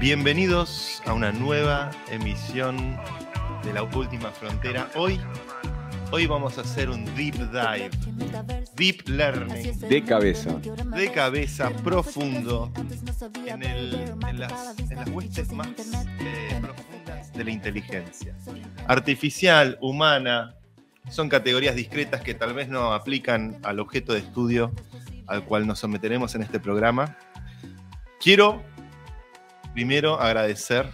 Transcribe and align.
Bienvenidos 0.00 1.02
a 1.06 1.12
una 1.12 1.32
nueva 1.32 1.90
emisión 2.10 2.98
de 3.62 3.72
La 3.72 3.82
Última 3.82 4.30
Frontera. 4.30 4.90
Hoy, 4.96 5.20
hoy 6.10 6.26
vamos 6.26 6.58
a 6.58 6.62
hacer 6.62 6.90
un 6.90 7.04
deep 7.14 7.36
dive, 7.50 7.90
deep 8.76 9.08
learning. 9.08 9.78
De 9.80 10.02
cabeza. 10.02 10.56
De 10.96 11.12
cabeza, 11.12 11.70
profundo, 11.84 12.72
en, 13.46 13.62
en, 13.62 14.40
las, 14.40 14.74
en 14.78 15.14
huestes 15.14 15.52
más 15.52 15.68
eh, 16.20 16.58
profundas 16.60 17.32
de 17.32 17.44
la 17.44 17.50
inteligencia. 17.50 18.34
Artificial, 18.88 19.78
humana, 19.80 20.56
son 21.10 21.28
categorías 21.28 21.74
discretas 21.74 22.22
que 22.22 22.34
tal 22.34 22.54
vez 22.54 22.68
no 22.68 22.92
aplican 22.92 23.58
al 23.62 23.80
objeto 23.80 24.12
de 24.12 24.20
estudio 24.20 24.72
al 25.26 25.44
cual 25.44 25.66
nos 25.66 25.78
someteremos 25.78 26.34
en 26.34 26.42
este 26.42 26.60
programa. 26.60 27.16
Quiero 28.20 28.62
primero 29.72 30.20
agradecer 30.20 30.86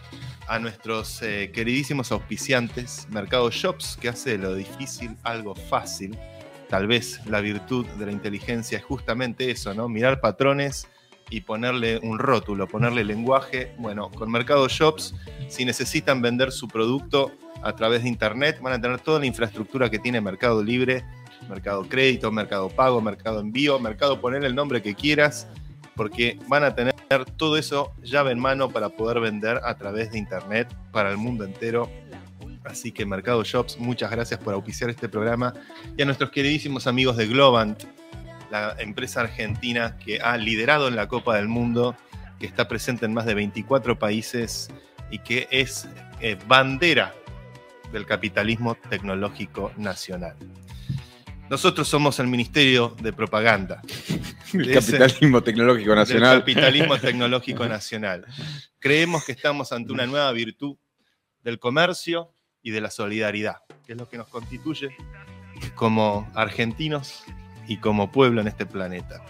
a 0.48 0.59
nuestros 0.59 1.23
eh, 1.23 1.50
queridísimos 1.52 2.10
auspiciantes, 2.10 3.06
Mercado 3.10 3.51
Shops, 3.51 3.98
que 4.01 4.09
hace 4.09 4.30
de 4.30 4.38
lo 4.38 4.54
difícil 4.54 5.16
algo 5.23 5.54
fácil. 5.54 6.16
Tal 6.68 6.87
vez 6.87 7.20
la 7.27 7.41
virtud 7.41 7.87
de 7.98 8.06
la 8.06 8.12
inteligencia 8.12 8.78
es 8.78 8.84
justamente 8.84 9.51
eso, 9.51 9.74
¿no? 9.74 9.88
Mirar 9.88 10.20
patrones 10.20 10.88
y 11.30 11.42
ponerle 11.42 11.98
un 11.98 12.18
rótulo, 12.18 12.66
ponerle 12.66 13.04
lenguaje. 13.04 13.73
Bueno, 13.78 14.10
con 14.10 14.30
Mercado 14.30 14.68
Shops, 14.68 15.15
si 15.48 15.65
necesitan 15.65 16.23
vender 16.23 16.52
su 16.52 16.68
producto 16.68 17.32
a 17.62 17.74
través 17.74 18.02
de 18.02 18.09
Internet, 18.09 18.60
van 18.60 18.74
a 18.74 18.80
tener 18.80 19.01
toda 19.01 19.20
la 19.20 19.26
infraestructura 19.26 19.90
que 19.90 19.98
tiene 19.98 20.20
Mercado 20.20 20.62
Libre, 20.62 21.04
Mercado 21.48 21.87
Crédito, 21.88 22.30
Mercado 22.30 22.68
Pago, 22.68 23.01
Mercado 23.01 23.40
Envío, 23.40 23.79
Mercado 23.79 24.20
poner 24.20 24.45
el 24.45 24.54
nombre 24.54 24.82
que 24.82 24.95
quieras, 24.95 25.46
porque 25.98 26.38
van 26.47 26.62
a 26.62 26.77
tener 26.77 26.95
todo 27.37 27.57
eso 27.59 27.93
llave 28.05 28.30
en 28.30 28.38
mano 28.38 28.70
para 28.70 28.88
poder 28.88 29.19
vender 29.19 29.61
a 29.65 29.77
través 29.77 30.12
de 30.12 30.19
Internet 30.19 30.73
para 30.93 31.11
el 31.11 31.16
mundo 31.16 31.45
entero. 31.45 31.91
Así 32.65 32.93
que 32.93 33.05
Mercado 33.05 33.43
Shops, 33.43 33.79
muchas 33.80 34.09
gracias 34.09 34.38
por 34.38 34.55
auspiciar 34.55 34.90
este 34.90 35.09
programa. 35.09 35.52
Y 35.96 36.02
a 36.02 36.05
nuestros 36.05 36.30
queridísimos 36.30 36.87
amigos 36.87 37.16
de 37.16 37.27
Globant, 37.27 37.82
la 38.49 38.77
empresa 38.79 39.23
argentina 39.23 39.99
que 39.99 40.21
ha 40.21 40.37
liderado 40.37 40.87
en 40.87 40.95
la 40.95 41.09
Copa 41.09 41.35
del 41.35 41.49
Mundo, 41.49 41.96
que 42.38 42.46
está 42.46 42.68
presente 42.68 43.05
en 43.05 43.12
más 43.12 43.27
de 43.27 43.35
24 43.35 43.99
países 43.99 44.68
y 45.10 45.18
que 45.18 45.49
es 45.51 45.88
eh, 46.21 46.38
bandera 46.46 47.12
del 47.90 48.07
capitalismo 48.07 48.77
tecnológico 48.77 49.73
nacional. 49.77 50.37
Nosotros 51.51 51.88
somos 51.88 52.18
el 52.18 52.27
Ministerio 52.27 52.95
de 53.01 53.13
Propaganda. 53.13 53.82
El 54.52 54.73
capitalismo 54.73 55.43
tecnológico 55.43 55.95
nacional. 55.95 56.37
El 56.37 56.40
capitalismo 56.40 56.96
tecnológico 57.01 57.66
nacional. 57.66 58.27
Creemos 58.79 59.24
que 59.24 59.32
estamos 59.32 59.73
ante 59.73 59.93
una 59.93 60.07
nueva 60.07 60.32
virtud 60.32 60.77
del 61.43 61.59
comercio 61.59 62.32
y 62.63 62.71
de 62.71 62.80
la 62.80 62.90
solidaridad, 62.90 63.57
que 63.87 63.93
es 63.93 63.99
lo 63.99 64.09
que 64.09 64.16
nos 64.16 64.28
constituye 64.28 64.97
como 65.75 66.31
argentinos 66.34 67.25
y 67.66 67.77
como 67.78 68.10
pueblo 68.10 68.41
en 68.41 68.49
este 68.49 68.65
planeta. 68.65 69.22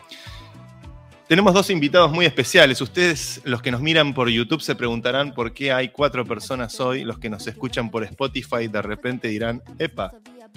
Tenemos 1.29 1.53
dos 1.53 1.69
invitados 1.69 2.11
muy 2.11 2.25
especiales. 2.25 2.81
Ustedes, 2.81 3.43
los 3.45 3.61
que 3.61 3.71
nos 3.71 3.83
miran 3.83 4.15
por 4.15 4.31
YouTube, 4.31 4.63
se 4.63 4.75
preguntarán 4.75 5.35
por 5.35 5.53
qué 5.53 5.71
hay 5.73 5.91
cuatro 5.91 6.25
personas 6.25 6.81
hoy. 6.81 7.05
Los 7.05 7.19
que 7.19 7.29
nos 7.29 7.47
escuchan 7.47 7.91
por 7.91 8.03
Spotify 8.03 8.67
de 8.67 8.81
repente 8.81 9.29
dirán, 9.29 9.63
epa, 9.79 10.15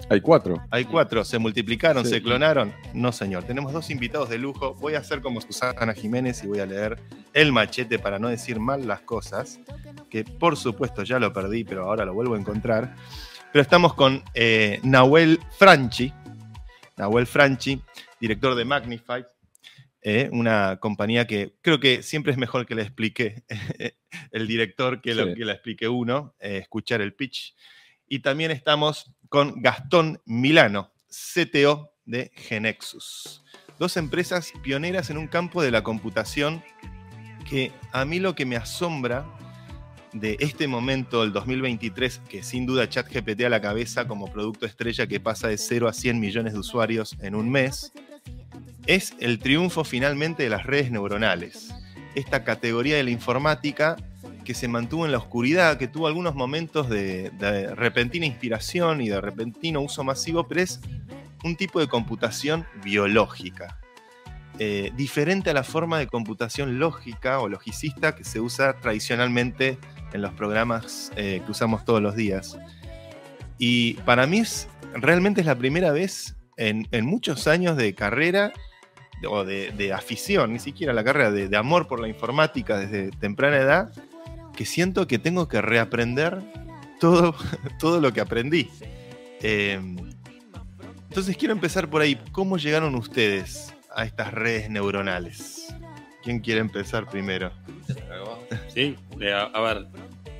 hay 0.09 0.21
cuatro. 0.21 0.63
Hay 0.71 0.85
cuatro. 0.85 1.25
¿Se 1.25 1.37
multiplicaron? 1.39 2.05
¿Se 2.05 2.21
clonaron? 2.21 2.73
No, 2.93 3.11
señor. 3.11 3.43
Tenemos 3.43 3.73
dos 3.73 3.89
invitados 3.89 4.29
de 4.29 4.37
lujo. 4.37 4.75
Voy 4.75 4.95
a 4.95 4.99
hacer 4.99 5.21
como 5.21 5.41
Susana 5.41 5.93
Jiménez 5.93 6.41
y 6.45 6.47
voy 6.47 6.59
a 6.59 6.65
leer 6.65 6.97
el 7.33 7.51
machete 7.51 7.99
para 7.99 8.17
no 8.17 8.29
decir 8.29 8.61
mal 8.61 8.87
las 8.87 9.01
cosas. 9.01 9.59
Que 10.09 10.23
por 10.23 10.55
supuesto 10.55 11.03
ya 11.03 11.19
lo 11.19 11.33
perdí, 11.33 11.65
pero 11.65 11.83
ahora 11.83 12.05
lo 12.05 12.13
vuelvo 12.13 12.35
a 12.35 12.39
encontrar. 12.39 12.95
Pero 13.51 13.61
estamos 13.61 13.93
con 13.93 14.23
eh, 14.33 14.79
Nahuel 14.83 15.37
Franchi. 15.57 16.13
Nahuel 16.95 17.27
Franchi, 17.27 17.81
director 18.21 18.55
de 18.55 18.63
Magnify. 18.63 19.25
Eh, 20.03 20.29
una 20.31 20.77
compañía 20.79 21.27
que 21.27 21.53
creo 21.61 21.79
que 21.79 22.01
siempre 22.01 22.31
es 22.31 22.37
mejor 22.37 22.65
que 22.65 22.73
le 22.73 22.81
explique 22.81 23.43
el 24.31 24.47
director 24.47 24.99
que 24.99 25.13
lo 25.13 25.33
que 25.35 25.45
la 25.45 25.53
explique 25.53 25.87
uno, 25.87 26.35
eh, 26.39 26.57
escuchar 26.57 27.01
el 27.01 27.13
pitch. 27.13 27.55
Y 28.07 28.19
también 28.19 28.51
estamos 28.51 29.13
con 29.29 29.61
Gastón 29.61 30.21
Milano, 30.25 30.91
CTO 31.07 31.93
de 32.05 32.31
Genexus. 32.35 33.43
Dos 33.79 33.95
empresas 33.95 34.51
pioneras 34.63 35.09
en 35.09 35.17
un 35.17 35.27
campo 35.27 35.61
de 35.61 35.71
la 35.71 35.83
computación 35.83 36.63
que 37.49 37.71
a 37.91 38.03
mí 38.05 38.19
lo 38.19 38.35
que 38.35 38.45
me 38.45 38.55
asombra 38.55 39.25
de 40.13 40.35
este 40.39 40.67
momento 40.67 41.21
del 41.21 41.31
2023, 41.31 42.21
que 42.27 42.43
sin 42.43 42.65
duda 42.65 42.89
ChatGPT 42.89 43.43
a 43.43 43.49
la 43.49 43.61
cabeza 43.61 44.07
como 44.07 44.31
producto 44.31 44.65
estrella 44.65 45.07
que 45.07 45.19
pasa 45.19 45.47
de 45.47 45.57
0 45.57 45.87
a 45.87 45.93
100 45.93 46.19
millones 46.19 46.53
de 46.53 46.59
usuarios 46.59 47.15
en 47.21 47.35
un 47.35 47.49
mes, 47.49 47.93
es 48.87 49.13
el 49.19 49.39
triunfo 49.39 49.83
finalmente 49.83 50.43
de 50.43 50.49
las 50.49 50.65
redes 50.65 50.91
neuronales. 50.91 51.73
Esta 52.15 52.43
categoría 52.43 52.97
de 52.97 53.03
la 53.03 53.11
informática 53.11 53.95
que 54.43 54.53
se 54.53 54.67
mantuvo 54.67 55.05
en 55.05 55.11
la 55.11 55.17
oscuridad, 55.17 55.77
que 55.77 55.87
tuvo 55.87 56.07
algunos 56.07 56.35
momentos 56.35 56.89
de, 56.89 57.31
repentina 57.75 58.25
inspiración 58.25 59.01
y 59.01 59.09
de 59.09 59.21
repentino 59.21 59.81
uso 59.81 60.03
masivo, 60.03 60.47
pero 60.47 60.61
es 60.61 60.79
un 61.43 61.55
tipo 61.55 61.79
de 61.79 61.87
computación 61.87 62.65
biológica. 62.83 63.77
Eh, 64.59 64.91
diferente 64.95 65.49
a 65.49 65.53
la 65.53 65.63
forma 65.63 65.97
de 65.97 66.07
computación 66.07 66.77
lógica 66.77 67.39
o 67.39 67.47
logicista 67.47 68.15
que 68.15 68.23
se 68.23 68.39
usa 68.39 68.73
tradicionalmente 68.79 69.79
en 70.13 70.21
los 70.21 70.33
programas 70.33 71.11
eh, 71.15 71.41
que 71.43 71.51
usamos 71.51 71.85
todos 71.85 72.01
los 72.01 72.15
días. 72.15 72.57
Y 73.57 73.93
para 74.05 74.27
mí 74.27 74.39
es, 74.39 74.67
realmente 74.93 75.41
es 75.41 75.47
la 75.47 75.55
primera 75.55 75.91
vez 75.91 76.35
en, 76.57 77.05
muchos 77.05 77.47
años 77.47 77.77
de 77.77 77.95
carrera 77.95 78.53
o 79.27 79.43
de, 79.45 79.93
afición, 79.93 80.53
ni 80.53 80.59
siquiera 80.59 80.93
la 80.93 81.03
carrera, 81.03 81.31
de, 81.31 81.57
amor 81.57 81.87
por 81.87 81.99
la 81.99 82.07
informática 82.07 82.77
desde 82.77 83.11
temprana 83.11 83.57
edad, 83.57 83.93
que 84.55 84.65
siento 84.65 85.07
que 85.07 85.19
tengo 85.19 85.47
que 85.47 85.61
reaprender 85.61 86.39
todo, 86.99 87.35
todo 87.79 87.99
lo 87.99 88.13
que 88.13 88.21
aprendí. 88.21 88.69
Em, 89.41 89.97
entonces 91.09 91.35
quiero 91.35 91.53
empezar 91.53 91.89
por 91.89 92.01
ahí. 92.01 92.17
¿Cómo 92.31 92.57
llegaron 92.57 92.95
ustedes 92.95 93.73
a 93.93 94.05
estas 94.05 94.33
redes 94.33 94.69
neuronales? 94.69 95.67
¿Quién 96.23 96.39
quiere 96.39 96.61
empezar 96.61 97.09
primero? 97.09 97.51
Sí, 98.73 98.95
a, 99.33 99.59
ver, 99.59 99.87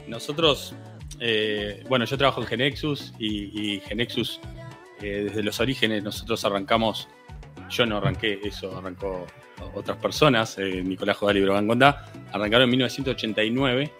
nosotros, 0.07 0.73
eh, 1.19 1.83
bueno, 1.89 2.05
yo 2.05 2.17
trabajo 2.17 2.39
en 2.39 2.47
Genexus 2.47 3.13
y, 3.19 3.81
Genexus, 3.81 4.39
eh, 5.01 5.25
desde 5.27 5.43
los 5.43 5.59
orígenes, 5.59 6.01
nosotros 6.01 6.45
arrancamos, 6.45 7.09
yo 7.71 7.85
no 7.85 7.97
arranqué 7.97 8.39
eso, 8.43 8.77
arrancó 8.77 9.25
otras 9.73 9.97
personas, 9.97 10.57
eh, 10.57 10.83
Nicolás 10.83 11.17
Jodal 11.17 11.37
y 11.37 11.41
Brogan 11.41 11.67
Gondá, 11.67 12.11
arrancaron 12.31 12.65
en 12.65 12.69
1989 12.71 13.91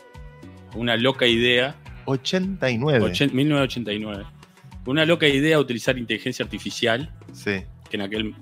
una 0.75 0.97
loca 0.97 1.25
idea. 1.25 1.75
89. 2.05 3.13
1989. 3.33 4.25
Una 4.85 5.05
loca 5.05 5.27
idea 5.27 5.57
de 5.57 5.61
utilizar 5.61 5.97
inteligencia 5.97 6.43
artificial. 6.43 7.13
Sí. 7.33 7.63
Que 7.89 7.97
en 7.97 8.01
aquel. 8.01 8.35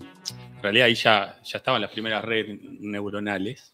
En 0.57 0.63
realidad 0.63 0.87
ahí 0.87 0.95
ya, 0.95 1.39
ya 1.43 1.57
estaban 1.57 1.81
las 1.81 1.91
primeras 1.91 2.23
redes 2.23 2.59
neuronales. 2.79 3.73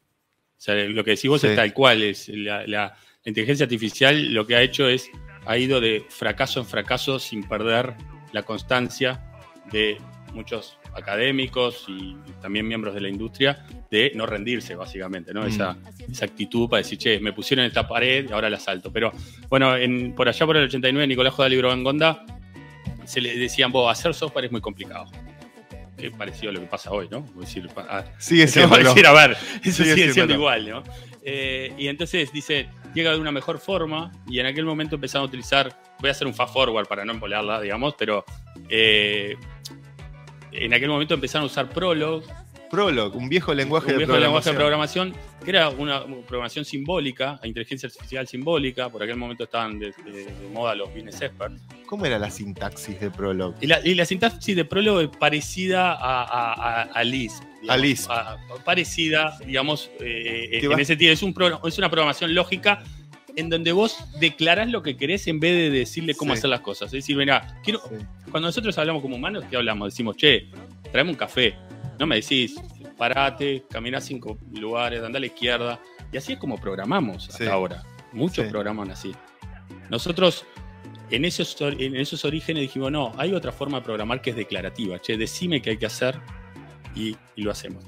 O 0.57 0.61
sea, 0.61 0.75
lo 0.75 1.03
que 1.03 1.11
decís 1.11 1.29
vos 1.29 1.43
es 1.43 1.55
tal 1.55 1.73
cual. 1.73 2.01
Es 2.01 2.29
la, 2.29 2.95
inteligencia 3.23 3.63
artificial 3.63 4.33
lo 4.33 4.45
que 4.45 4.55
ha 4.55 4.61
hecho 4.61 4.87
es. 4.87 5.09
Ha 5.47 5.57
ido 5.57 5.79
de 5.79 6.03
fracaso 6.09 6.59
en 6.59 6.65
fracaso 6.65 7.19
sin 7.19 7.47
perder 7.47 7.93
la 8.31 8.43
constancia 8.43 9.23
de 9.71 9.97
muchos 10.33 10.79
académicos 10.95 11.85
y 11.87 12.15
también 12.41 12.67
miembros 12.67 12.93
de 12.93 13.01
la 13.01 13.09
industria 13.09 13.65
de 13.91 14.11
no 14.15 14.25
rendirse, 14.25 14.75
básicamente, 14.75 15.33
¿no? 15.33 15.45
Esa, 15.45 15.73
mm. 15.73 16.11
esa, 16.11 16.25
actitud 16.25 16.69
para 16.69 16.81
decir, 16.81 16.97
che, 16.97 17.19
me 17.19 17.33
pusieron 17.33 17.65
en 17.65 17.69
esta 17.69 17.87
pared 17.87 18.27
y 18.29 18.33
ahora 18.33 18.49
la 18.49 18.59
salto. 18.59 18.91
Pero 18.91 19.11
bueno, 19.49 19.75
en, 19.75 20.13
por 20.15 20.27
allá 20.27 20.45
por 20.45 20.57
el 20.57 20.65
89, 20.65 21.07
Nicolás 21.07 21.33
Jodal 21.33 21.53
y 21.53 21.61
Gonda 21.61 22.25
se 23.05 23.21
le 23.21 23.37
decían, 23.37 23.71
vos, 23.71 23.91
hacer 23.91 24.13
software 24.13 24.45
es 24.45 24.51
muy 24.51 24.61
complicado. 24.61 25.05
Que 25.97 26.11
parecido 26.11 26.49
a 26.49 26.53
lo 26.53 26.59
que 26.59 26.65
pasa 26.65 26.91
hoy, 26.91 27.07
¿no? 27.09 27.21
Decir, 27.35 27.69
a, 27.77 28.03
sigue 28.17 28.47
siendo, 28.47 28.77
decir, 28.77 29.05
a 29.05 29.13
ver, 29.13 29.37
eso 29.63 29.83
sigue, 29.83 30.11
siendo, 30.11 30.33
igual, 30.33 30.69
¿no? 30.69 30.83
Eh, 31.23 31.73
y 31.77 31.87
entonces 31.87 32.31
dice, 32.31 32.67
llega 32.93 33.11
de 33.11 33.19
una 33.19 33.31
mejor 33.31 33.59
forma 33.59 34.11
y 34.27 34.39
en 34.39 34.45
aquel 34.45 34.65
momento 34.65 34.95
empezaron 34.95 35.25
a 35.25 35.27
utilizar, 35.27 35.73
voy 35.99 36.09
a 36.09 36.11
hacer 36.11 36.27
un 36.27 36.33
fast 36.33 36.53
forward 36.53 36.87
para 36.87 37.05
no 37.05 37.13
embolearla, 37.13 37.61
digamos, 37.61 37.95
pero 37.97 38.25
eh, 38.69 39.35
en 40.63 40.73
aquel 40.73 40.89
momento 40.89 41.13
empezaron 41.13 41.43
a 41.43 41.47
usar 41.47 41.69
Prolog 41.69 42.23
Prolog, 42.71 43.15
un 43.15 43.29
viejo 43.29 43.53
lenguaje, 43.53 43.85
un 43.87 43.91
de, 43.91 43.97
viejo 43.99 44.11
programación. 44.13 44.23
lenguaje 44.23 44.49
de 44.49 44.55
programación, 45.13 45.45
que 45.45 45.49
era 45.51 45.69
una 45.69 46.03
programación 46.27 46.65
simbólica, 46.65 47.39
inteligencia 47.43 47.87
artificial 47.87 48.27
simbólica, 48.27 48.89
por 48.89 49.03
aquel 49.03 49.15
momento 49.17 49.43
estaban 49.43 49.77
de, 49.79 49.93
de- 50.03 50.25
de 50.25 50.49
moda 50.51 50.73
los 50.73 50.89
business 50.91 51.21
experts. 51.21 51.61
¿Cómo 51.85 52.05
era 52.05 52.17
la 52.17 52.29
sintaxis 52.31 52.99
de 52.99 53.11
Prolog? 53.11 53.53
Y 53.61 53.67
la, 53.67 53.79
y 53.85 53.93
la 53.93 54.03
sintaxis 54.05 54.55
de 54.55 54.65
Prolog 54.65 54.99
es 55.01 55.09
parecida 55.09 55.93
a, 55.93 56.23
a, 56.23 56.53
a- 56.53 56.81
a 56.81 57.03
Lisp. 57.03 57.43
digamos, 57.61 57.69
A 57.69 57.77
Lisp. 57.77 58.09
parecida, 58.65 59.37
digamos, 59.45 59.91
eh, 59.99 60.59
en 60.63 60.71
va- 60.71 60.75
ese 60.75 60.85
sentido. 60.85 61.13
Es, 61.13 61.21
un 61.23 61.33
pro- 61.33 61.65
es 61.67 61.77
una 61.77 61.89
programación 61.89 62.33
lógica 62.33 62.83
en 63.35 63.49
donde 63.49 63.71
vos 63.71 63.97
declarás 64.19 64.69
lo 64.69 64.81
que 64.81 64.95
querés 64.97 65.27
en 65.27 65.39
vez 65.39 65.53
de 65.55 65.69
decirle 65.69 66.13
cómo 66.15 66.33
Sí. 66.33 66.39
hacer 66.39 66.49
las 66.49 66.61
cosas. 66.61 66.87
Es 66.87 67.03
decir, 67.03 67.17
mira, 67.17 67.59
quiero, 67.63 67.79
Sí. 67.89 67.95
cuando 68.31 68.47
nosotros 68.47 68.77
hablamos 68.77 69.01
como 69.01 69.15
humanos, 69.15 69.43
¿qué 69.49 69.57
hablamos? 69.57 69.91
Decimos, 69.93 70.15
che, 70.17 70.49
tráeme 70.91 71.11
un 71.11 71.15
café. 71.17 71.55
No 71.99 72.05
me 72.07 72.15
decís, 72.15 72.55
parate, 72.97 73.63
camina 73.69 73.99
cinco 74.01 74.37
lugares, 74.51 75.01
anda 75.03 75.17
a 75.17 75.19
la 75.19 75.25
izquierda. 75.27 75.79
Y 76.11 76.17
así 76.17 76.33
es 76.33 76.39
como 76.39 76.57
programamos 76.59 77.27
hasta 77.29 77.43
Sí. 77.43 77.49
ahora. 77.49 77.83
Muchos 78.13 78.47
programan 78.47 78.91
así. 78.91 79.11
Nosotros, 79.89 80.45
en 81.11 81.25
esos, 81.25 81.55
en 81.61 81.95
esos 81.95 82.23
orígenes, 82.25 82.61
dijimos, 82.61 82.91
no, 82.91 83.13
hay 83.17 83.33
otra 83.33 83.51
forma 83.51 83.79
de 83.79 83.83
programar 83.85 84.21
que 84.21 84.29
es 84.31 84.35
declarativa. 84.35 84.99
Che, 84.99 85.17
decime 85.17 85.61
qué 85.61 85.71
hay 85.71 85.77
que 85.77 85.85
hacer 85.85 86.15
y, 86.95 87.15
y 87.35 87.41
lo 87.43 87.51
hacemos. 87.51 87.83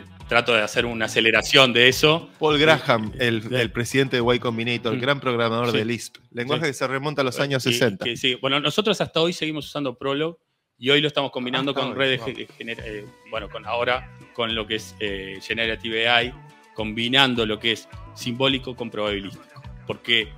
Te- 0.00 0.04
trato 0.26 0.54
de 0.54 0.62
hacer 0.62 0.86
una 0.86 1.04
aceleración 1.04 1.74
de 1.74 1.88
eso. 1.88 2.30
Paul 2.38 2.58
Graham, 2.58 3.12
el, 3.18 3.54
el 3.54 3.70
presidente 3.70 4.16
de 4.20 4.34
Y 4.34 4.38
Combinator, 4.38 4.96
Mm. 4.96 5.00
gran 5.00 5.20
programador 5.20 5.70
Sí. 5.70 5.76
de 5.76 5.84
Lisp, 5.84 6.16
lenguaje 6.30 6.64
Sí. 6.64 6.70
que 6.70 6.74
se 6.74 6.86
remonta 6.86 7.20
a 7.20 7.24
los 7.26 7.38
años 7.38 7.62
Que- 7.62 7.72
60. 7.72 8.04
que 8.06 8.16
sí. 8.16 8.36
Bueno, 8.40 8.58
nosotros 8.58 8.98
hasta 9.02 9.20
hoy 9.20 9.34
seguimos 9.34 9.66
usando 9.66 9.94
Prolog 9.98 10.38
y 10.78 10.88
hoy 10.88 11.02
lo 11.02 11.08
estamos 11.08 11.30
combinando 11.30 11.72
Ah, 11.72 11.74
con 11.74 11.94
redes, 11.94 12.22
eh, 12.26 13.04
bueno, 13.30 13.50
con 13.50 13.66
ahora 13.66 14.16
con 14.32 14.54
lo 14.54 14.66
que 14.66 14.76
es 14.76 14.96
eh, 15.00 15.38
Generative 15.42 16.08
AI, 16.08 16.32
combinando 16.74 17.44
lo 17.44 17.58
que 17.58 17.72
es 17.72 17.86
simbólico 18.14 18.74
con 18.74 18.88
probabilístico. 18.90 19.44
Porque 19.86 20.28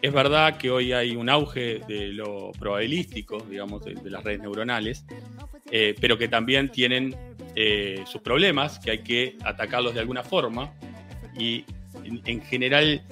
es 0.00 0.12
verdad 0.12 0.56
que 0.56 0.68
hoy 0.72 0.92
hay 0.92 1.14
un 1.14 1.28
auge 1.28 1.80
de 1.86 2.08
lo 2.08 2.50
probabilístico, 2.58 3.38
digamos, 3.48 3.84
de, 3.84 3.94
de 3.94 4.10
las 4.10 4.24
redes 4.24 4.40
neuronales, 4.40 5.04
eh, 5.70 5.94
pero 6.00 6.18
que 6.18 6.26
también 6.26 6.70
tienen 6.72 7.14
eh, 7.54 8.02
sus 8.06 8.20
problemas, 8.20 8.78
que 8.78 8.90
hay 8.90 9.02
que 9.02 9.36
atacarlos 9.44 9.94
de 9.94 10.00
alguna 10.00 10.22
forma. 10.22 10.72
Y 11.38 11.64
en, 12.04 12.20
en 12.24 12.42
general, 12.42 13.02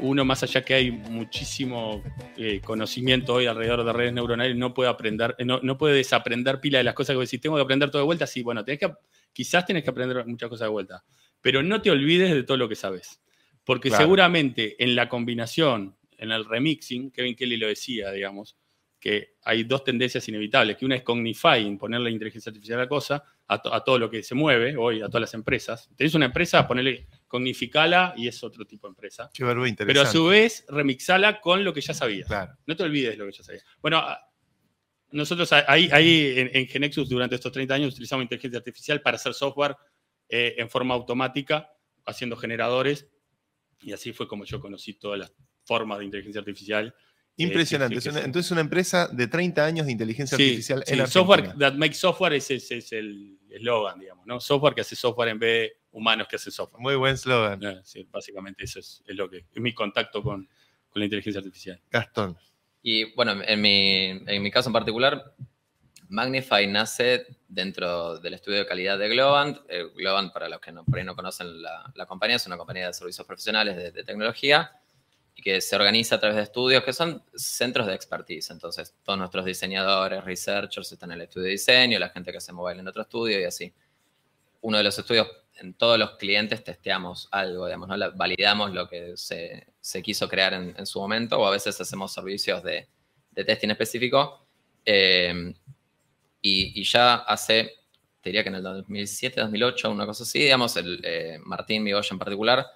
uno 0.00 0.24
más 0.24 0.42
allá 0.42 0.64
que 0.64 0.74
hay 0.74 0.90
muchísimo 0.90 2.02
eh, 2.36 2.60
conocimiento 2.62 3.34
hoy 3.34 3.46
alrededor 3.46 3.84
de 3.84 3.92
redes 3.92 4.12
neuronales, 4.12 4.56
no 4.56 4.74
puede 4.74 4.90
aprender, 4.90 5.34
eh, 5.38 5.44
no, 5.44 5.60
no 5.62 5.78
puede 5.78 5.96
desaprender 5.96 6.60
pila 6.60 6.78
de 6.78 6.84
las 6.84 6.94
cosas 6.94 7.14
que 7.14 7.20
decís, 7.20 7.40
tengo 7.40 7.56
que 7.56 7.62
aprender 7.62 7.90
todo 7.90 8.02
de 8.02 8.06
vuelta, 8.06 8.26
sí, 8.26 8.42
bueno, 8.42 8.64
tenés 8.64 8.80
que, 8.80 8.92
quizás 9.32 9.64
tenés 9.66 9.84
que 9.84 9.90
aprender 9.90 10.24
muchas 10.26 10.48
cosas 10.48 10.66
de 10.66 10.70
vuelta, 10.70 11.04
pero 11.40 11.62
no 11.62 11.80
te 11.80 11.90
olvides 11.90 12.32
de 12.32 12.42
todo 12.42 12.56
lo 12.56 12.68
que 12.68 12.74
sabes. 12.74 13.20
Porque 13.64 13.88
Claro. 13.88 14.04
seguramente 14.04 14.82
en 14.82 14.94
la 14.94 15.08
combinación, 15.08 15.96
en 16.18 16.30
el 16.30 16.44
remixing, 16.44 17.10
Kevin 17.10 17.34
Kelly 17.34 17.56
lo 17.56 17.66
decía, 17.66 18.12
digamos, 18.12 18.56
que 19.00 19.34
hay 19.42 19.64
dos 19.64 19.84
tendencias 19.84 20.26
inevitables, 20.28 20.76
que 20.76 20.86
una 20.86 20.96
es 20.96 21.02
cognifying, 21.02 21.76
ponerle 21.76 22.10
inteligencia 22.10 22.50
artificial 22.50 22.78
a 22.78 22.82
la 22.82 22.88
cosa, 22.88 23.24
a, 23.48 23.62
to- 23.62 23.72
a 23.72 23.84
todo 23.84 23.98
lo 23.98 24.10
que 24.10 24.22
se 24.22 24.34
mueve 24.34 24.76
hoy, 24.76 25.00
a 25.02 25.06
todas 25.06 25.20
las 25.20 25.34
empresas. 25.34 25.88
Tenés 25.96 26.14
una 26.14 26.26
empresa, 26.26 26.66
ponerle 26.66 27.06
cognificala 27.28 28.12
y 28.16 28.26
es 28.28 28.42
otro 28.42 28.64
tipo 28.66 28.86
de 28.86 28.90
empresa. 28.92 29.30
Qué 29.32 29.44
verbo 29.44 29.60
Pero 29.62 29.66
a 29.66 29.68
interesante. 29.68 30.12
su 30.12 30.26
vez, 30.26 30.64
remixala 30.68 31.40
con 31.40 31.64
lo 31.64 31.72
que 31.72 31.80
ya 31.80 31.94
sabías. 31.94 32.26
Claro. 32.26 32.52
No 32.66 32.74
te 32.76 32.82
olvides 32.82 33.16
lo 33.16 33.26
que 33.26 33.32
ya 33.32 33.42
sabías. 33.44 33.64
Bueno, 33.80 34.02
nosotros 35.10 35.52
ahí, 35.52 35.88
ahí 35.92 36.34
en, 36.38 36.50
en 36.52 36.66
Genexus 36.66 37.08
durante 37.08 37.36
estos 37.36 37.52
30 37.52 37.74
años 37.74 37.92
utilizamos 37.94 38.24
inteligencia 38.24 38.58
artificial 38.58 39.00
para 39.00 39.14
hacer 39.16 39.32
software 39.34 39.76
eh, 40.28 40.54
en 40.58 40.68
forma 40.68 40.94
automática, 40.94 41.70
haciendo 42.04 42.36
generadores, 42.36 43.08
y 43.80 43.92
así 43.92 44.12
fue 44.12 44.26
como 44.26 44.44
yo 44.44 44.58
conocí 44.60 44.94
todas 44.94 45.18
las 45.20 45.32
formas 45.64 45.98
de 46.00 46.04
inteligencia 46.06 46.40
artificial. 46.40 46.94
Impresionante. 47.38 47.94
que- 47.94 47.98
Es 47.98 48.06
una- 48.06 48.20
sí. 48.20 48.24
entonces, 48.26 48.50
una 48.52 48.60
empresa 48.62 49.08
de 49.08 49.26
30 49.26 49.64
años 49.64 49.86
de 49.86 49.92
inteligencia 49.92 50.36
Sí, 50.36 50.42
artificial 50.44 50.82
sí, 50.86 50.94
en 50.94 51.00
Argentina. 51.00 51.06
software 51.26 51.58
that 51.58 51.74
makes 51.74 51.94
software 51.96 52.32
es, 52.34 52.50
es- 52.50 52.70
es 52.70 52.92
el 52.92 53.38
eslogan, 53.50 53.98
digamos, 54.00 54.26
¿no? 54.26 54.40
Software 54.40 54.74
que 54.74 54.80
hace 54.82 54.96
software 54.96 55.28
en 55.30 55.38
vez 55.38 55.70
de 55.70 55.76
humanos 55.92 56.26
que 56.28 56.36
hacen 56.36 56.52
software. 56.52 56.80
Muy 56.80 56.94
buen 56.96 57.16
slogan. 57.18 57.62
Eh, 57.62 57.80
sí, 57.84 58.06
básicamente 58.10 58.64
eso 58.64 58.78
es, 58.80 59.02
es 59.06 59.16
lo 59.16 59.28
que 59.30 59.38
es 59.38 59.60
mi 59.62 59.72
contacto 59.74 60.22
con, 60.22 60.46
con 60.90 61.00
la 61.00 61.04
inteligencia 61.04 61.38
artificial. 61.40 61.80
Gastón. 61.90 62.36
Y 62.82 63.12
bueno, 63.14 63.42
en 63.44 63.60
mi, 63.60 64.06
en 64.26 64.42
mi 64.42 64.50
caso 64.50 64.68
en 64.68 64.72
particular, 64.74 65.34
Magnify 66.08 66.66
nace 66.68 67.26
dentro 67.48 68.18
del 68.18 68.34
estudio 68.34 68.58
de 68.58 68.66
calidad 68.66 68.98
de 68.98 69.08
Globant. 69.08 69.58
Eh, 69.68 69.84
Globant, 69.96 70.32
para 70.32 70.48
los 70.48 70.60
que 70.60 70.70
no, 70.70 70.84
por 70.84 70.98
ahí 70.98 71.04
no 71.04 71.16
conocen 71.16 71.60
la, 71.60 71.90
la 71.94 72.06
compañía, 72.06 72.36
es 72.36 72.46
una 72.46 72.56
compañía 72.56 72.86
de 72.86 72.92
servicios 72.92 73.26
profesionales 73.26 73.76
de, 73.76 73.90
de 73.90 74.04
tecnología 74.04 74.70
y 75.36 75.42
que 75.42 75.60
se 75.60 75.76
organiza 75.76 76.16
a 76.16 76.20
través 76.20 76.36
de 76.36 76.42
estudios 76.44 76.82
que 76.82 76.94
son 76.94 77.22
centros 77.34 77.86
de 77.86 77.94
expertise. 77.94 78.50
Entonces, 78.50 78.94
todos 79.04 79.18
nuestros 79.18 79.44
diseñadores, 79.44 80.24
researchers 80.24 80.90
están 80.90 81.10
en 81.10 81.16
el 81.16 81.22
estudio 81.24 81.44
de 81.44 81.50
diseño, 81.50 81.98
la 81.98 82.08
gente 82.08 82.32
que 82.32 82.38
hace 82.38 82.54
mobile 82.54 82.80
en 82.80 82.88
otro 82.88 83.02
estudio 83.02 83.38
y 83.38 83.44
así. 83.44 83.72
Uno 84.62 84.78
de 84.78 84.84
los 84.84 84.98
estudios, 84.98 85.28
en 85.56 85.74
todos 85.74 85.98
los 85.98 86.12
clientes 86.12 86.64
testeamos 86.64 87.28
algo, 87.30 87.66
digamos, 87.66 87.86
¿no? 87.86 87.96
Validamos 88.14 88.72
lo 88.72 88.88
que 88.88 89.14
se, 89.16 89.66
se 89.78 90.02
quiso 90.02 90.26
crear 90.26 90.54
en, 90.54 90.74
en 90.76 90.86
su 90.86 90.98
momento 90.98 91.38
o 91.38 91.46
a 91.46 91.50
veces 91.50 91.78
hacemos 91.78 92.14
servicios 92.14 92.62
de, 92.62 92.88
de 93.32 93.44
testing 93.44 93.68
específico. 93.68 94.46
Eh, 94.86 95.52
y, 96.40 96.80
y 96.80 96.84
ya 96.84 97.16
hace, 97.16 97.74
te 98.22 98.30
diría 98.30 98.42
que 98.42 98.48
en 98.48 98.54
el 98.54 98.62
2007, 98.62 99.38
2008, 99.38 99.90
una 99.90 100.06
cosa 100.06 100.22
así, 100.22 100.38
digamos, 100.38 100.76
el, 100.78 101.00
eh, 101.04 101.38
Martín 101.44 101.82
Migoya 101.82 102.08
en 102.10 102.18
particular 102.18 102.66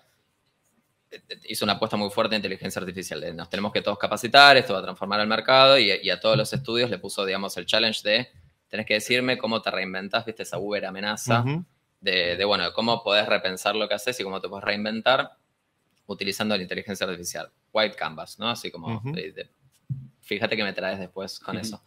hizo 1.48 1.64
una 1.64 1.74
apuesta 1.74 1.96
muy 1.96 2.10
fuerte 2.10 2.34
en 2.36 2.40
inteligencia 2.40 2.80
artificial. 2.80 3.36
Nos 3.36 3.48
tenemos 3.50 3.72
que 3.72 3.82
todos 3.82 3.98
capacitar, 3.98 4.56
esto 4.56 4.72
va 4.74 4.78
a 4.78 4.82
transformar 4.82 5.20
el 5.20 5.26
mercado 5.26 5.78
y, 5.78 5.90
y 6.02 6.10
a 6.10 6.20
todos 6.20 6.36
los 6.36 6.52
estudios 6.52 6.88
le 6.90 6.98
puso, 6.98 7.24
digamos, 7.24 7.56
el 7.56 7.66
challenge 7.66 8.00
de 8.08 8.28
tenés 8.68 8.86
que 8.86 8.94
decirme 8.94 9.36
cómo 9.36 9.60
te 9.62 9.70
reinventás, 9.70 10.24
viste, 10.24 10.44
esa 10.44 10.58
Uber 10.58 10.84
amenaza 10.86 11.42
de, 12.00 12.36
de, 12.36 12.44
bueno, 12.44 12.64
de 12.64 12.72
cómo 12.72 13.02
podés 13.02 13.26
repensar 13.28 13.74
lo 13.74 13.88
que 13.88 13.94
haces 13.94 14.18
y 14.20 14.22
cómo 14.22 14.40
te 14.40 14.48
puedes 14.48 14.64
reinventar 14.64 15.32
utilizando 16.06 16.56
la 16.56 16.62
inteligencia 16.62 17.04
artificial. 17.06 17.50
White 17.72 17.96
Canvas, 17.96 18.38
¿no? 18.38 18.48
Así 18.48 18.70
como, 18.70 19.00
de- 19.12 19.32
de- 19.32 19.50
fíjate 20.20 20.56
que 20.56 20.62
me 20.64 20.72
traes 20.72 20.98
después 21.00 21.38
con 21.40 21.56
eso. 21.58 21.82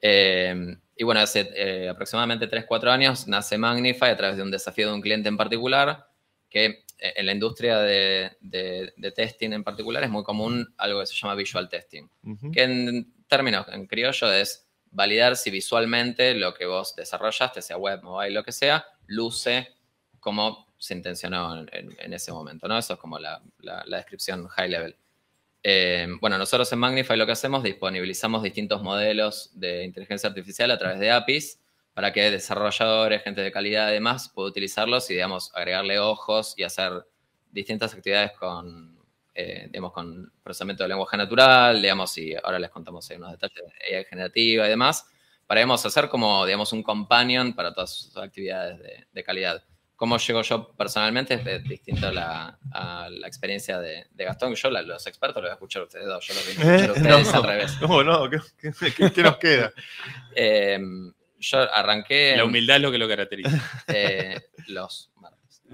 Eh, 0.00 0.76
y 0.96 1.04
bueno, 1.04 1.20
hace 1.20 1.48
eh, 1.54 1.88
aproximadamente 1.88 2.46
3, 2.46 2.64
4 2.66 2.90
años 2.90 3.26
nace 3.28 3.56
Magnify 3.58 4.10
a 4.10 4.16
través 4.16 4.36
de 4.36 4.42
un 4.42 4.50
desafío 4.50 4.88
de 4.88 4.94
un 4.94 5.00
cliente 5.00 5.28
en 5.28 5.36
particular, 5.36 6.08
que 6.48 6.84
en 6.98 7.26
la 7.26 7.32
industria 7.32 7.78
de, 7.78 8.36
de- 8.40 8.92
de 8.96 9.12
testing 9.12 9.52
en 9.52 9.62
particular 9.64 10.02
es 10.04 10.10
muy 10.10 10.24
común 10.24 10.74
algo 10.78 11.00
que 11.00 11.06
se 11.06 11.14
llama 11.14 11.34
visual 11.34 11.68
testing 11.68 12.08
Ujú. 12.24 12.50
que 12.50 12.62
en 12.62 13.12
términos 13.28 13.66
en 13.70 13.86
criollo 13.86 14.32
es 14.32 14.66
validar 14.90 15.36
si 15.36 15.50
visualmente 15.50 16.34
lo 16.34 16.54
que 16.54 16.64
vos 16.66 16.96
desarrollaste, 16.96 17.60
sea 17.62 17.76
web, 17.76 18.02
mobile, 18.02 18.30
lo 18.32 18.42
que 18.42 18.52
sea, 18.52 18.84
luce 19.06 19.68
como 20.18 20.66
se 20.78 20.94
intencionó 20.94 21.58
en, 21.60 21.68
en- 21.72 21.96
en 21.98 22.12
ese 22.14 22.32
momento, 22.32 22.66
¿no? 22.68 22.78
Eso 22.78 22.94
es 22.94 22.98
como 22.98 23.18
la, 23.18 23.42
la- 23.58 23.84
la 23.86 23.96
descripción 23.98 24.46
high 24.48 24.68
level. 24.70 24.96
Eh, 25.62 26.06
bueno, 26.20 26.38
nosotros 26.38 26.72
en 26.72 26.78
Magnify 26.78 27.16
lo 27.16 27.26
que 27.26 27.32
hacemos, 27.32 27.62
disponibilizamos 27.62 28.42
distintos 28.42 28.82
modelos 28.82 29.50
de 29.54 29.84
inteligencia 29.84 30.28
artificial 30.28 30.70
a 30.70 30.78
través 30.78 31.00
de 31.00 31.10
APIs 31.10 31.60
para 31.98 32.12
que 32.12 32.30
desarrolladores, 32.30 33.24
gente 33.24 33.40
de 33.40 33.50
calidad 33.50 33.88
y 33.90 33.94
demás 33.94 34.28
pueda 34.32 34.50
utilizarlos 34.50 35.10
y, 35.10 35.14
digamos, 35.14 35.50
agregarle 35.52 35.98
ojos 35.98 36.54
y 36.56 36.62
hacer 36.62 36.92
distintas 37.50 37.92
actividades 37.92 38.30
con, 38.38 38.96
eh, 39.34 39.64
digamos, 39.66 39.92
con 39.92 40.32
procesamiento 40.44 40.84
de 40.84 40.90
lenguaje 40.90 41.16
natural, 41.16 41.82
digamos, 41.82 42.16
y 42.18 42.36
ahora 42.36 42.60
les 42.60 42.70
contamos 42.70 43.10
ahí 43.10 43.16
unos 43.16 43.32
detalles 43.32 43.64
de 43.90 43.96
AI 43.96 44.04
generativa 44.04 44.64
y 44.66 44.68
demás, 44.68 45.08
para, 45.48 45.58
digamos, 45.58 45.84
hacer 45.84 46.08
como, 46.08 46.46
digamos, 46.46 46.72
un 46.72 46.84
companion 46.84 47.52
para 47.52 47.74
todas 47.74 47.92
sus 47.92 48.16
actividades 48.16 48.78
de, 48.78 49.08
de 49.10 49.24
calidad. 49.24 49.64
Cómo 49.96 50.18
llego 50.18 50.42
yo 50.42 50.70
personalmente 50.76 51.42
es 51.44 51.64
distinto 51.64 52.06
a 52.06 52.12
la, 52.12 52.58
a 52.70 53.08
la 53.10 53.26
experiencia 53.26 53.80
de, 53.80 54.06
de 54.12 54.24
Gastón. 54.24 54.54
Yo 54.54 54.70
la- 54.70 54.82
los 54.82 55.04
expertos 55.08 55.42
los 55.42 55.48
voy 55.48 55.50
a 55.50 55.54
escuchar 55.54 55.82
ustedes 55.82 56.06
dos, 56.06 56.24
yo 56.24 56.34
los 56.34 56.44
voy 56.44 56.52
a 56.64 56.70
¿Eh? 56.70 56.76
escuchar 56.76 56.90
ustedes 56.92 57.32
No, 57.32 57.34
al 57.34 57.42
revés. 57.42 57.80
No, 57.80 58.04
no, 58.04 58.30
¿qué, 58.30 58.38
qué- 58.60 58.94
qué- 58.94 59.12
qué 59.12 59.22
nos 59.24 59.36
queda? 59.38 59.72
Eh, 60.36 60.78
yo 61.38 61.74
arranqué 61.74 62.36
La 62.36 62.44
humildad 62.44 62.76
es 62.76 62.82
lo 62.82 62.90
que 62.90 62.98
lo 62.98 63.08
caracteriza. 63.08 63.50
eh, 63.88 64.40
los 64.68 65.10
martes. 65.16 65.38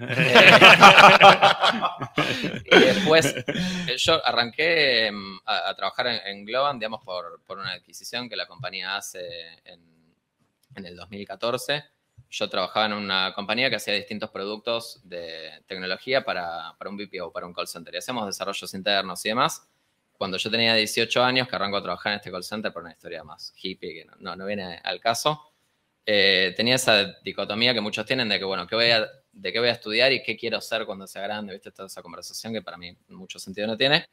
y 2.65 2.79
después, 2.79 3.27
eh, 3.27 3.97
yo 3.97 4.27
arranqué 4.27 5.07
em, 5.07 5.39
a, 5.47 5.71
a 5.71 5.75
trabajar 5.77 6.09
en, 6.09 6.21
en 6.27 6.45
Globan, 6.45 6.79
digamos, 6.79 7.03
por, 7.05 7.43
por 7.45 7.59
una 7.59 7.73
adquisición 7.73 8.29
que 8.29 8.35
la 8.37 8.47
compañía 8.47 8.97
hace 8.97 9.21
en, 9.65 9.81
en 10.75 10.87
el 10.87 10.97
2014. 10.97 11.85
Yo 12.31 12.49
trabajaba 12.49 12.87
en 12.87 12.95
una 12.95 13.33
compañía 13.35 13.71
que 13.71 13.77
hacía 13.77 13.95
distintos 13.95 14.31
productos 14.31 15.01
de 15.05 15.63
tecnología 15.67 16.25
para, 16.25 16.75
para 16.77 16.91
un 16.91 16.97
BPO, 16.97 17.31
para 17.33 17.47
un 17.47 17.55
call 17.55 17.69
center. 17.69 17.95
Y 17.95 17.99
hacemos 17.99 18.27
desarrollos 18.27 18.75
internos 18.75 19.25
y 19.25 19.29
demás. 19.29 19.69
Cuando 20.13 20.37
yo 20.37 20.51
tenía 20.51 20.75
18 20.75 21.23
años, 21.23 21.49
que 21.49 21.55
arranco 21.57 21.77
a 21.77 21.83
trabajar 21.83 22.13
en 22.13 22.17
este 22.19 22.31
call 22.31 22.43
center 22.43 22.73
por 22.73 22.83
una 22.83 22.93
historia 22.93 23.23
más 23.23 23.53
hippie, 23.57 23.95
que 23.95 24.05
no, 24.05 24.15
no, 24.19 24.37
no 24.37 24.47
viene 24.47 24.81
al 24.83 25.01
caso, 25.01 25.54
eh, 26.07 26.53
tenía 26.57 26.75
esa 26.75 27.05
dicotomía 27.23 27.73
que 27.73 27.81
muchos 27.81 28.05
tienen 28.05 28.29
de 28.29 28.39
que, 28.39 28.45
bueno, 28.45 28.67
¿qué 28.67 28.75
voy 28.75 28.91
a, 28.91 29.09
de 29.33 29.53
qué 29.53 29.59
voy 29.59 29.69
a 29.69 29.73
estudiar 29.73 30.13
y 30.13 30.23
qué 30.23 30.37
quiero 30.37 30.61
ser 30.61 30.87
cuando 30.87 31.07
sea 31.07 31.23
grande, 31.23 31.53
¿viste? 31.53 31.71
Toda 31.71 31.87
esa 31.87 32.03
conversación 32.03 32.53
que 32.53 32.63
para 32.63 32.77
mí 32.77 32.97
mucho 33.09 33.39
sentido 33.39 33.67
no 33.67 33.77
tiene. 33.77 34.07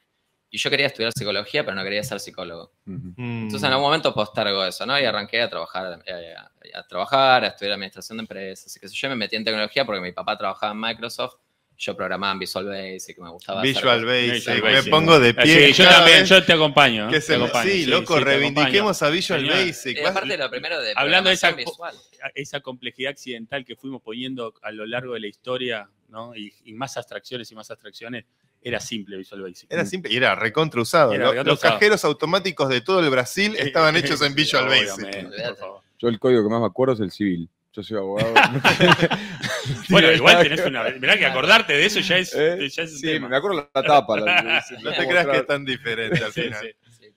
Y 0.50 0.58
yo 0.58 0.70
quería 0.70 0.88
estudiar 0.88 1.14
psicología, 1.14 1.64
pero 1.64 1.76
no 1.76 1.84
quería 1.84 2.04
ser 2.04 2.20
psicólogo. 2.20 2.74
Ujú. 2.86 3.14
Entonces 3.18 3.64
en 3.64 3.72
algún 3.72 3.86
momento 3.86 4.14
postergo 4.14 4.66
eso, 4.66 4.86
¿no? 4.86 5.00
Y 5.00 5.06
arranqué 5.06 5.42
a 5.42 5.50
trabajar, 5.50 6.04
eh, 6.06 6.36
a, 6.36 6.80
a 6.80 6.88
trabajar, 6.88 7.46
a 7.46 7.48
estudiar 7.48 7.74
administración 7.74 8.18
de 8.18 8.24
empresas. 8.24 8.76
Y 8.76 8.80
que 8.80 8.88
yo 8.88 9.10
me 9.10 9.16
metí 9.16 9.38
en 9.38 9.46
tecnología 9.46 9.86
porque 9.86 10.02
mi 10.02 10.12
papá 10.12 10.38
trabajaba 10.38 10.74
en 10.74 10.80
Microsoft, 10.80 11.36
yo 11.84 11.98
programaba 11.98 12.32
en 12.34 12.40
Visual 12.40 12.66
Basic, 12.66 13.18
me 13.18 13.30
gustaba 13.32 13.62
Visual. 13.64 14.06
Basic, 14.06 14.34
Visual 14.54 14.62
me 14.74 14.84
pongo 14.84 15.20
de 15.20 15.34
pie. 15.34 15.68
sí, 15.74 15.82
yo 15.82 15.90
también, 15.90 16.26
yo 16.26 16.46
te 16.46 16.54
acompaño. 16.54 17.08
que 17.10 17.16
te 17.16 17.22
se 17.22 17.38
me- 17.38 17.46
acompaño, 17.46 17.72
sí, 17.72 17.86
loco, 17.88 18.16
te 18.20 18.24
reivindiquemos 18.24 19.02
acompaño. 19.02 19.08
a 19.08 19.16
Visual 19.16 19.40
Señor. 19.42 19.56
Basic. 19.56 19.98
Y 19.98 20.06
aparte 20.06 20.38
lo 20.38 20.50
primero 20.52 20.80
de 20.80 20.94
Hablando 20.96 21.30
de 21.30 21.34
esa 21.34 21.52
visual. 21.54 21.96
esa 22.36 22.60
complejidad 22.60 23.12
accidental 23.12 23.66
que 23.66 23.76
fuimos 23.76 24.02
poniendo 24.04 24.54
a 24.62 24.72
lo 24.72 24.86
largo 24.86 25.16
de 25.16 25.22
la 25.22 25.28
historia, 25.28 25.90
¿no? 26.10 26.36
Y, 26.36 26.54
y 26.66 26.74
más 26.74 26.96
abstracciones 26.98 27.52
y 27.52 27.56
más 27.56 27.72
abstracciones, 27.72 28.26
era 28.62 28.80
simple 28.80 29.18
Visual 29.18 29.42
Basic. 29.42 29.72
Era 29.72 29.84
simple 29.88 30.14
y 30.14 30.18
era 30.18 30.36
recontra 30.36 30.80
usado. 30.82 31.14
Era 31.14 31.24
Lo- 31.26 31.32
recontra 31.32 31.52
Los 31.54 31.60
usado. 31.60 31.74
cajeros 31.74 32.06
automáticos 32.06 32.70
de 32.70 32.82
todo 32.82 33.00
el 33.00 33.10
Brasil 33.10 33.56
estaban 33.58 33.96
hechos 33.96 34.22
en 34.22 34.36
Visual 34.36 34.68
Basic. 34.68 35.32
por 35.48 35.58
favor. 35.58 35.82
Yo 35.98 36.08
el 36.10 36.20
código 36.20 36.44
que 36.44 36.50
más 36.50 36.62
me 36.62 36.68
acuerdo 36.68 36.94
es 36.94 37.00
el 37.00 37.10
civil. 37.12 37.50
Yo 37.74 37.84
soy 37.84 37.98
abogado. 37.98 38.34
Bueno, 39.90 40.12
igual 40.12 40.42
tenés 40.44 40.66
una. 40.66 40.84
Mirá 40.90 41.18
que 41.18 41.26
acordarte 41.26 41.74
de 41.74 41.86
eso 41.86 42.00
ya 42.00 42.18
es, 42.18 42.34
Eh, 42.36 42.68
ya 42.70 42.84
es 42.84 43.00
Sí, 43.00 43.08
tema. 43.08 43.28
me 43.30 43.38
acuerdo 43.38 43.70
la 43.74 43.84
tapa. 43.84 44.20
la- 44.20 44.64
No 44.84 44.92
te 44.92 45.08
creas 45.08 45.28
que 45.28 45.38
es 45.38 45.46
tan 45.48 45.66
diferente 45.66 46.24
al 46.24 46.32
final. 46.34 46.60
sí. 46.62 46.72
Sí. 46.98 47.16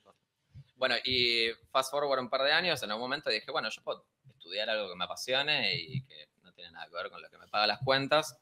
Bueno, 0.77 0.97
y 1.05 1.49
fast 1.71 1.91
forward 1.91 2.21
un 2.21 2.29
par 2.29 2.43
de 2.43 2.53
años, 2.53 2.83
en 2.83 2.91
algún 2.91 3.05
momento 3.05 3.31
dije, 3.31 3.51
bueno, 3.51 3.69
yo 3.71 3.81
puedo 3.83 4.07
estudiar 4.29 4.69
algo 4.69 4.91
que 4.91 4.97
me 4.97 5.05
apasione 5.05 5.75
y 5.75 6.03
que 6.03 6.29
no 6.43 6.53
tiene 6.53 6.71
nada 6.73 6.87
que 6.89 6.95
ver 6.95 7.11
con 7.11 7.23
lo 7.23 7.31
que 7.31 7.39
me 7.39 7.47
paga 7.49 7.67
las 7.67 7.79
cuentas. 7.79 8.37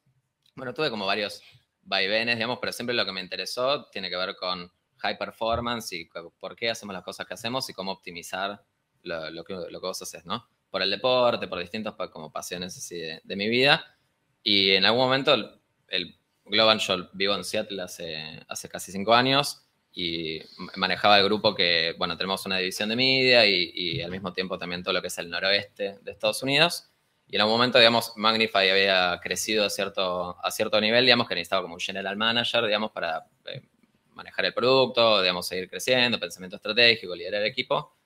Bueno, 0.56 0.74
tuve 0.74 0.90
como 0.90 1.06
varios 1.06 1.40
vaivenes, 1.82 2.36
digamos, 2.36 2.58
pero 2.60 2.72
siempre 2.72 2.94
lo 2.96 3.04
que 3.04 3.12
me 3.12 3.20
interesó 3.20 3.84
tiene 3.90 4.10
que 4.10 4.16
ver 4.16 4.34
con 4.36 4.70
high 4.98 5.18
performance 5.18 5.92
y 5.92 6.08
por 6.40 6.56
qué 6.56 6.70
hacemos 6.70 6.94
las 6.94 7.04
cosas 7.04 7.26
que 7.26 7.34
hacemos 7.34 7.68
y 7.70 7.74
cómo 7.74 7.92
optimizar 7.92 8.60
lo, 9.02 9.30
lo 9.30 9.44
que, 9.44 9.54
lo 9.54 9.80
que 9.80 9.86
vos 9.86 10.02
haces, 10.02 10.24
¿no? 10.24 10.48
Por 10.72 10.82
el 10.82 10.90
deporte, 10.90 11.46
por 11.48 11.60
distintas 11.60 11.94
pa- 11.94 12.10
como 12.10 12.32
pasiones 12.32 12.76
así 12.76 12.98
de, 12.98 13.20
de 13.24 13.36
mi 13.36 13.48
vida. 13.48 13.96
Y 14.42 14.72
en 14.72 14.84
algún 14.84 15.02
momento, 15.04 15.34
el, 15.34 15.50
el 15.88 16.16
Global, 16.46 16.80
yo 16.80 17.08
vivo 17.12 17.34
en 17.36 17.44
Seattle 17.44 17.82
hace, 17.82 18.40
hace 18.48 18.68
casi 18.68 18.90
cinco 18.92 19.14
años 19.14 19.62
y 19.94 20.40
manejaba 20.76 21.18
el 21.18 21.24
grupo 21.24 21.54
que, 21.54 21.94
bueno, 21.98 22.16
tenemos 22.16 22.44
una 22.46 22.58
división 22.58 22.88
de 22.88 22.96
media 22.96 23.46
y, 23.46 23.70
y 23.74 24.02
al 24.02 24.10
mismo 24.10 24.32
tiempo 24.32 24.58
también 24.58 24.82
todo 24.82 24.94
lo 24.94 25.02
que 25.02 25.08
es 25.08 25.18
el 25.18 25.30
noroeste 25.30 25.98
de 26.02 26.10
Estados 26.10 26.42
Unidos. 26.42 26.88
Y 27.28 27.36
en 27.36 27.42
algún 27.42 27.56
momento, 27.56 27.78
digamos, 27.78 28.12
Magnify 28.16 28.68
había 28.70 29.20
crecido 29.22 29.64
a 29.66 29.70
cierto, 29.70 30.36
a 30.44 30.50
cierto 30.50 30.80
nivel, 30.80 31.04
digamos, 31.04 31.28
que 31.28 31.34
necesitaba 31.36 31.62
como 31.62 31.74
un 31.74 31.80
general 31.80 32.16
manager, 32.16 32.64
digamos, 32.66 32.90
para 32.90 33.26
eh, 33.46 33.62
manejar 34.10 34.44
el 34.46 34.54
producto, 34.54 35.20
digamos, 35.22 35.46
seguir 35.46 35.70
creciendo, 35.70 36.18
pensamiento 36.18 36.56
estratégico, 36.56 37.14
liderar 37.14 37.42
el 37.42 37.48
equipo. 37.48 37.96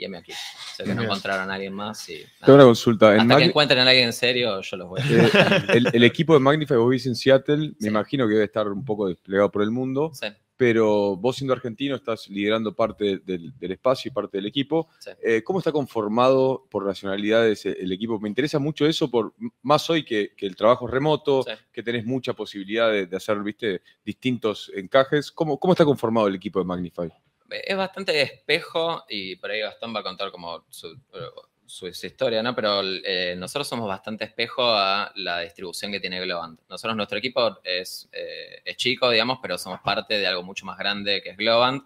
Y 0.00 0.04
heme 0.06 0.16
aquí. 0.18 0.32
Que 0.78 0.94
no 0.94 1.02
encontraron 1.02 1.50
a 1.50 1.54
alguien 1.54 1.74
más 1.74 2.08
y... 2.08 2.24
Tengo 2.44 2.54
una 2.54 2.64
consulta. 2.64 3.14
En 3.14 3.20
Hasta 3.20 3.36
que 3.36 3.44
encuentren 3.44 3.80
a 3.80 3.90
alguien 3.90 4.06
en 4.06 4.12
serio, 4.14 4.60
yo 4.62 4.76
los 4.78 4.88
voy 4.88 5.00
a... 5.02 5.04
eh, 5.04 5.62
el, 5.74 5.88
el 5.92 6.04
equipo 6.04 6.32
de 6.32 6.40
Magnify, 6.40 6.78
vos 6.78 6.88
vivís 6.88 7.06
en 7.06 7.14
Seattle, 7.14 7.68
Sí. 7.68 7.76
me 7.80 7.88
imagino 7.88 8.26
que 8.26 8.32
debe 8.32 8.46
estar 8.46 8.66
un 8.68 8.82
poco 8.84 9.08
desplegado 9.08 9.50
por 9.50 9.62
el 9.62 9.70
mundo, 9.70 10.10
Sí, 10.14 10.26
pero 10.56 11.16
vos 11.16 11.36
siendo 11.36 11.52
argentino 11.52 11.96
estás 11.96 12.28
liderando 12.28 12.74
parte 12.74 13.18
del, 13.24 13.52
del 13.58 13.72
espacio 13.72 14.08
y 14.10 14.12
parte 14.12 14.38
del 14.38 14.46
equipo. 14.46 14.88
sí. 15.00 15.10
Eh, 15.22 15.42
¿Cómo 15.42 15.58
está 15.58 15.70
conformado 15.72 16.66
por 16.70 16.86
nacionalidades 16.86 17.66
el 17.66 17.92
equipo? 17.92 18.18
Me 18.20 18.28
interesa 18.30 18.58
mucho 18.58 18.86
eso, 18.86 19.10
por, 19.10 19.34
más 19.62 19.88
hoy 19.90 20.02
que, 20.04 20.32
que 20.34 20.46
el 20.46 20.56
trabajo 20.56 20.86
es 20.86 20.92
remoto, 20.92 21.44
que 21.72 21.82
tenés 21.82 22.06
mucha 22.06 22.32
posibilidad 22.32 22.90
de, 22.90 23.04
de 23.06 23.16
hacer, 23.16 23.38
viste, 23.42 23.82
distintos 24.02 24.70
encajes. 24.74 25.30
¿Cómo, 25.30 25.58
¿Cómo 25.58 25.74
está 25.74 25.84
conformado 25.84 26.26
el 26.28 26.34
equipo 26.36 26.58
de 26.58 26.64
Magnify? 26.64 27.10
Es 27.50 27.76
bastante 27.76 28.20
espejo 28.22 29.04
y 29.08 29.36
por 29.36 29.50
ahí 29.50 29.60
Gastón 29.60 29.94
va 29.94 30.00
a 30.00 30.02
contar 30.02 30.30
como 30.30 30.64
su, 30.70 30.96
su- 31.66 31.86
historia, 31.86 32.42
¿no? 32.42 32.54
Pero 32.54 32.82
eh, 32.82 33.34
nosotros 33.36 33.68
somos 33.68 33.86
bastante 33.88 34.24
espejo 34.24 34.62
a 34.72 35.12
la 35.16 35.40
distribución 35.40 35.92
que 35.92 36.00
tiene 36.00 36.20
Globant. 36.20 36.60
Nosotros, 36.68 36.96
nuestro 36.96 37.18
equipo 37.18 37.58
es, 37.64 38.08
eh, 38.12 38.60
es 38.64 38.76
chico, 38.76 39.08
digamos, 39.10 39.38
pero 39.40 39.56
somos 39.58 39.80
parte 39.80 40.18
de 40.18 40.26
algo 40.26 40.42
mucho 40.42 40.66
más 40.66 40.76
grande 40.78 41.22
que 41.22 41.30
es 41.30 41.36
Globant 41.36 41.84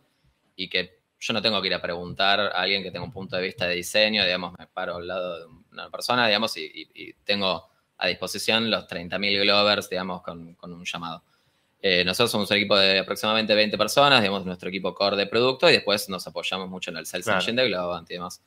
y 0.56 0.68
que 0.68 0.98
yo 1.20 1.32
no 1.32 1.40
tengo 1.42 1.60
que 1.60 1.68
ir 1.68 1.74
a 1.74 1.82
preguntar 1.82 2.40
a 2.40 2.48
alguien 2.48 2.82
que 2.82 2.90
tenga 2.90 3.04
un 3.04 3.12
punto 3.12 3.36
de 3.36 3.42
vista 3.42 3.66
de 3.66 3.76
diseño, 3.76 4.24
digamos, 4.24 4.54
me 4.58 4.66
paro 4.66 4.96
al 4.96 5.06
lado 5.06 5.38
de 5.40 5.46
una 5.72 5.90
persona, 5.90 6.26
digamos, 6.26 6.56
y 6.56 7.12
tengo 7.24 7.68
a 7.96 8.08
disposición 8.08 8.70
los 8.70 8.86
30.000 8.86 9.40
Glovers, 9.42 9.88
digamos, 9.88 10.22
con, 10.22 10.54
con 10.54 10.72
un 10.72 10.84
llamado. 10.84 11.22
Eh, 11.86 12.02
nosotros 12.02 12.30
somos 12.30 12.50
un 12.50 12.56
equipo 12.56 12.78
de 12.78 13.00
aproximadamente 13.00 13.54
20 13.54 13.76
personas, 13.76 14.22
digamos, 14.22 14.46
nuestro 14.46 14.70
equipo 14.70 14.94
core 14.94 15.16
de 15.18 15.26
producto, 15.26 15.68
y 15.68 15.72
después 15.74 16.08
nos 16.08 16.26
apoyamos 16.26 16.66
mucho 16.70 16.90
en 16.90 16.96
el 16.96 17.04
Sales 17.04 17.26
Claro. 17.26 17.40
Engine 17.40 17.60
de 17.60 17.68
Globant 17.68 18.10
y 18.10 18.14
demás. 18.14 18.42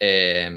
Eh, 0.00 0.50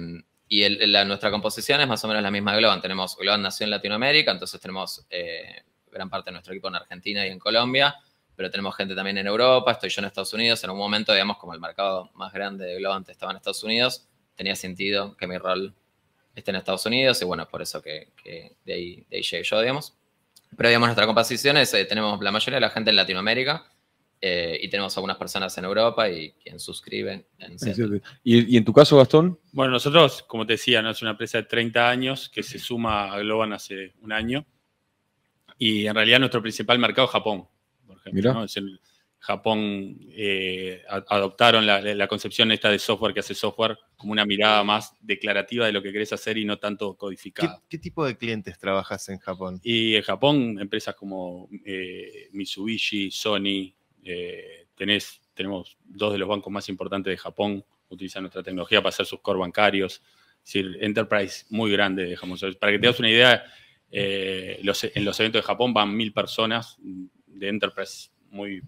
y 0.47 0.63
el- 0.63 0.91
la- 0.91 1.05
nuestra 1.05 1.29
composición 1.29 1.81
es 1.81 1.87
más 1.87 2.03
o 2.03 2.07
menos 2.07 2.23
la 2.23 2.31
misma 2.31 2.53
de 2.53 2.57
Globant. 2.59 2.81
Tenemos, 2.81 3.15
Globant 3.15 3.43
nació 3.43 3.65
en 3.65 3.69
Latinoamérica, 3.69 4.31
entonces 4.31 4.59
tenemos 4.59 5.05
eh, 5.11 5.61
gran 5.91 6.09
parte 6.09 6.29
de 6.29 6.33
nuestro 6.33 6.51
equipo 6.53 6.67
en 6.67 6.75
Argentina 6.75 7.27
y 7.27 7.29
en 7.29 7.37
Colombia, 7.37 7.95
pero 8.35 8.49
tenemos 8.49 8.75
gente 8.75 8.95
también 8.95 9.19
en 9.19 9.27
Europa, 9.27 9.71
estoy 9.73 9.89
yo 9.91 10.01
en 10.01 10.05
Estados 10.05 10.33
Unidos. 10.33 10.63
En 10.63 10.71
un 10.71 10.77
momento, 10.79 11.13
digamos, 11.13 11.37
como 11.37 11.53
el 11.53 11.59
mercado 11.59 12.09
más 12.15 12.33
grande 12.33 12.65
de 12.65 12.75
Globant 12.77 13.07
estaba 13.07 13.31
en 13.33 13.37
Estados 13.37 13.63
Unidos, 13.63 14.07
tenía 14.35 14.55
sentido 14.55 15.15
que 15.15 15.27
mi 15.27 15.37
rol 15.37 15.75
esté 16.35 16.49
en 16.49 16.57
Estados 16.57 16.85
Unidos, 16.87 17.21
y 17.21 17.25
bueno, 17.25 17.43
es 17.43 17.49
por 17.49 17.61
eso 17.61 17.83
que, 17.83 18.09
que 18.21 18.55
de, 18.65 18.73
ahí, 18.73 19.05
de 19.11 19.17
ahí 19.17 19.21
llegué 19.23 19.43
yo, 19.43 19.61
digamos. 19.61 19.93
Pero, 20.57 20.69
digamos, 20.69 20.87
nuestra 20.87 21.05
composición 21.05 21.57
es, 21.57 21.73
eh, 21.73 21.85
tenemos 21.85 22.21
la 22.21 22.31
mayoría 22.31 22.55
de 22.55 22.61
la 22.61 22.69
gente 22.69 22.89
en 22.89 22.95
Latinoamérica, 22.95 23.65
eh, 24.21 24.57
y 24.61 24.69
tenemos 24.69 24.95
algunas 24.97 25.17
personas 25.17 25.55
en 25.57 25.65
Europa 25.65 26.09
y 26.09 26.31
quien 26.33 26.59
suscribe 26.59 27.27
en. 27.37 27.57
¿Y, 28.23 28.53
y 28.55 28.57
en 28.57 28.63
tu 28.65 28.71
caso, 28.73 28.97
Gastón? 28.97 29.39
Bueno, 29.51 29.73
nosotros, 29.73 30.23
como 30.23 30.45
te 30.45 30.53
decía, 30.53 30.81
¿no? 30.81 30.89
es 30.89 31.01
una 31.01 31.11
empresa 31.11 31.37
de 31.37 31.43
30 31.43 31.89
años 31.89 32.29
que 32.29 32.41
se 32.41 32.57
suma 32.57 33.13
a 33.13 33.19
Globan 33.19 33.53
hace 33.53 33.93
un 34.01 34.11
año. 34.13 34.45
Y 35.57 35.85
en 35.87 35.95
realidad 35.95 36.19
nuestro 36.19 36.41
principal 36.41 36.79
mercado 36.79 37.05
es 37.07 37.11
Japón, 37.11 37.47
por 37.85 37.97
ejemplo. 37.97 38.13
Mirá. 38.21 38.33
¿no? 38.33 38.43
Es 38.45 38.57
el- 38.57 38.79
Japón 39.25 39.97
eh, 40.11 40.83
adoptaron 41.07 41.65
la, 41.65 41.81
la 41.81 42.07
concepción 42.07 42.51
esta 42.51 42.69
de 42.69 42.77
software 42.77 43.11
que 43.11 43.21
hace 43.21 43.33
software 43.33 43.75
como 43.97 44.11
una 44.11 44.23
mirada 44.23 44.63
más 44.63 44.93
declarativa 45.01 45.65
de 45.65 45.71
lo 45.71 45.81
que 45.81 45.91
querés 45.91 46.13
hacer 46.13 46.37
y 46.37 46.45
no 46.45 46.59
tanto 46.59 46.93
¿Qué, 46.93 46.97
codificada. 46.97 47.61
qué 47.67 47.79
tipo 47.79 48.05
de 48.05 48.15
clientes 48.17 48.59
trabajas 48.59 49.09
en 49.09 49.17
Japón? 49.17 49.59
Y 49.63 49.95
en 49.95 50.03
Japón, 50.03 50.59
empresas 50.59 50.93
como 50.93 51.49
eh, 51.65 52.29
Mitsubishi, 52.33 53.09
Sony, 53.09 53.73
eh, 54.03 54.67
tenés, 54.75 55.19
tenemos 55.33 55.75
dos 55.83 56.11
de 56.13 56.19
los 56.19 56.29
bancos 56.29 56.53
más 56.53 56.69
importantes 56.69 57.09
de 57.09 57.17
Japón, 57.17 57.65
utilizan 57.89 58.21
nuestra 58.23 58.43
tecnología 58.43 58.79
para 58.79 58.89
hacer 58.89 59.07
sus 59.07 59.21
core 59.21 59.39
bancarios. 59.39 60.03
Es 60.43 60.53
decir, 60.53 60.77
enterprise 60.81 61.45
muy 61.49 61.71
grande, 61.71 62.05
dejamos. 62.05 62.45
Para 62.59 62.71
que 62.73 62.77
te 62.79 62.85
das 62.85 62.99
una 62.99 63.09
idea, 63.09 63.43
los- 64.61 64.83
en 64.83 65.03
los 65.03 65.19
eventos 65.19 65.41
de 65.41 65.47
Japón 65.47 65.73
van 65.73 65.95
mil 65.97 66.13
personas 66.13 66.77
de 66.79 67.47
enterprise 67.47 68.09
muy 68.29 68.61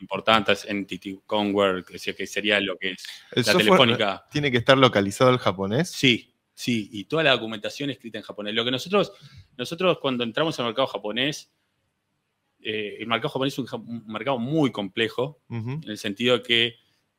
importantes, 0.00 0.64
Entity 0.68 1.20
Conware, 1.26 1.84
que 1.84 1.94
decía 1.94 2.14
que 2.14 2.26
sería 2.26 2.60
lo 2.60 2.76
que 2.76 2.92
es 2.92 3.04
¿El 3.32 3.44
la 3.46 3.52
telefónica. 3.54 4.26
tiene 4.30 4.50
que 4.50 4.58
estar 4.58 4.76
localizado 4.78 5.30
al 5.30 5.38
japonés? 5.38 5.90
Sí, 5.90 6.34
sí, 6.54 6.88
y 6.92 7.04
toda 7.04 7.22
la 7.22 7.32
documentación 7.32 7.90
escrita 7.90 8.18
en 8.18 8.24
japonés. 8.24 8.54
Lo 8.54 8.64
que 8.64 8.70
nosotros, 8.70 9.12
nosotros 9.56 9.98
cuando 10.00 10.24
entramos 10.24 10.58
al 10.58 10.66
mercado 10.66 10.86
japonés, 10.88 11.50
eh, 12.62 12.96
el 13.00 13.06
mercado 13.06 13.30
japonés 13.30 13.54
es 13.58 13.72
un, 13.72 14.04
mercado 14.06 14.38
muy 14.38 14.70
complejo, 14.70 15.40
en 15.48 15.82
el 15.86 15.98
sentido 15.98 16.36
de 16.38 16.42
que 16.42 16.74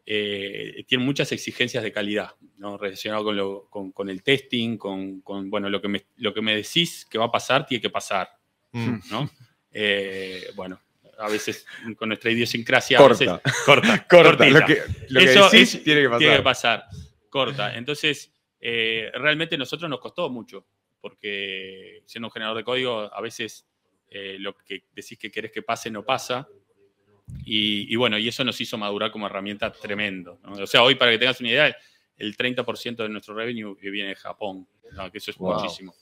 eh, 0.06 0.84
tiene 0.88 1.04
muchas 1.04 1.32
exigencias 1.32 1.84
de 1.84 1.92
calidad, 1.92 2.32
¿no? 2.58 2.78
relacionado 2.78 3.24
con, 3.24 3.38
lo- 3.38 3.68
con- 3.70 3.92
con 3.92 4.10
el 4.10 4.24
testing, 4.24 4.78
con, 4.78 5.22
con, 5.22 5.50
bueno, 5.50 5.70
lo 5.70 5.82
que, 5.82 5.88
me, 5.88 6.06
lo 6.18 6.34
que 6.34 6.42
me 6.42 6.56
decís 6.56 7.06
que 7.10 7.18
va 7.18 7.26
a 7.26 7.32
pasar, 7.32 7.66
tiene 7.66 7.82
que 7.82 7.90
pasar. 7.90 8.30
Mm. 8.72 8.96
¿no? 9.10 9.30
Eh, 9.74 10.48
bueno, 10.54 10.82
a 11.22 11.30
veces 11.30 11.66
con 11.98 12.10
nuestra 12.10 12.32
idiosincrasia, 12.32 13.00
a 13.00 13.08
veces- 13.08 13.28
Corta. 13.30 13.42
corta, 13.66 14.08
Corta. 14.08 14.50
Lo 14.50 14.66
que, 14.66 14.82
lo 15.10 15.20
que 15.20 15.26
Eso 15.26 15.50
decís 15.50 15.76
es- 15.76 15.84
tiene 15.84 16.02
que 16.02 16.08
pasar. 16.10 16.20
tiene 16.20 16.38
que 16.38 16.44
pasar. 16.44 16.86
Corta. 17.30 17.76
Entonces, 17.76 18.34
eh, 18.60 19.10
realmente 19.14 19.56
a 19.56 19.58
nosotros 19.58 19.90
nos 19.90 20.00
costó 20.00 20.30
mucho, 20.30 20.66
porque 21.00 22.04
siendo 22.06 22.28
un 22.28 22.32
generador 22.32 22.58
de 22.58 22.64
código, 22.64 23.14
a 23.14 23.22
veces 23.22 23.66
eh, 24.10 24.38
lo 24.40 24.56
que 24.56 24.84
decís 24.94 25.18
que 25.18 25.32
querés 25.32 25.52
que 25.52 25.62
pase 25.62 25.90
no 25.90 26.04
pasa. 26.04 26.48
Y, 27.46 27.92
y 27.92 27.96
bueno, 27.96 28.18
y 28.18 28.28
eso 28.28 28.44
nos 28.44 28.60
hizo 28.60 28.78
madurar 28.78 29.10
como 29.10 29.26
herramienta 29.26 29.72
tremendo. 29.72 30.40
¿no? 30.44 30.52
O 30.64 30.68
sea, 30.68 30.84
hoy, 30.84 30.96
para 30.96 31.12
que 31.12 31.18
tengas 31.18 31.40
una 31.40 31.50
idea, 31.50 31.76
el 32.18 32.36
30% 32.36 32.96
de 32.98 33.10
nuestro 33.10 33.34
revenue 33.34 33.76
viene 33.80 34.10
de 34.10 34.16
Japón, 34.16 34.68
¿no? 34.92 35.10
que 35.12 35.18
eso 35.18 35.32
es 35.32 35.38
Wow. 35.38 35.62
muchísimo. 35.62 35.96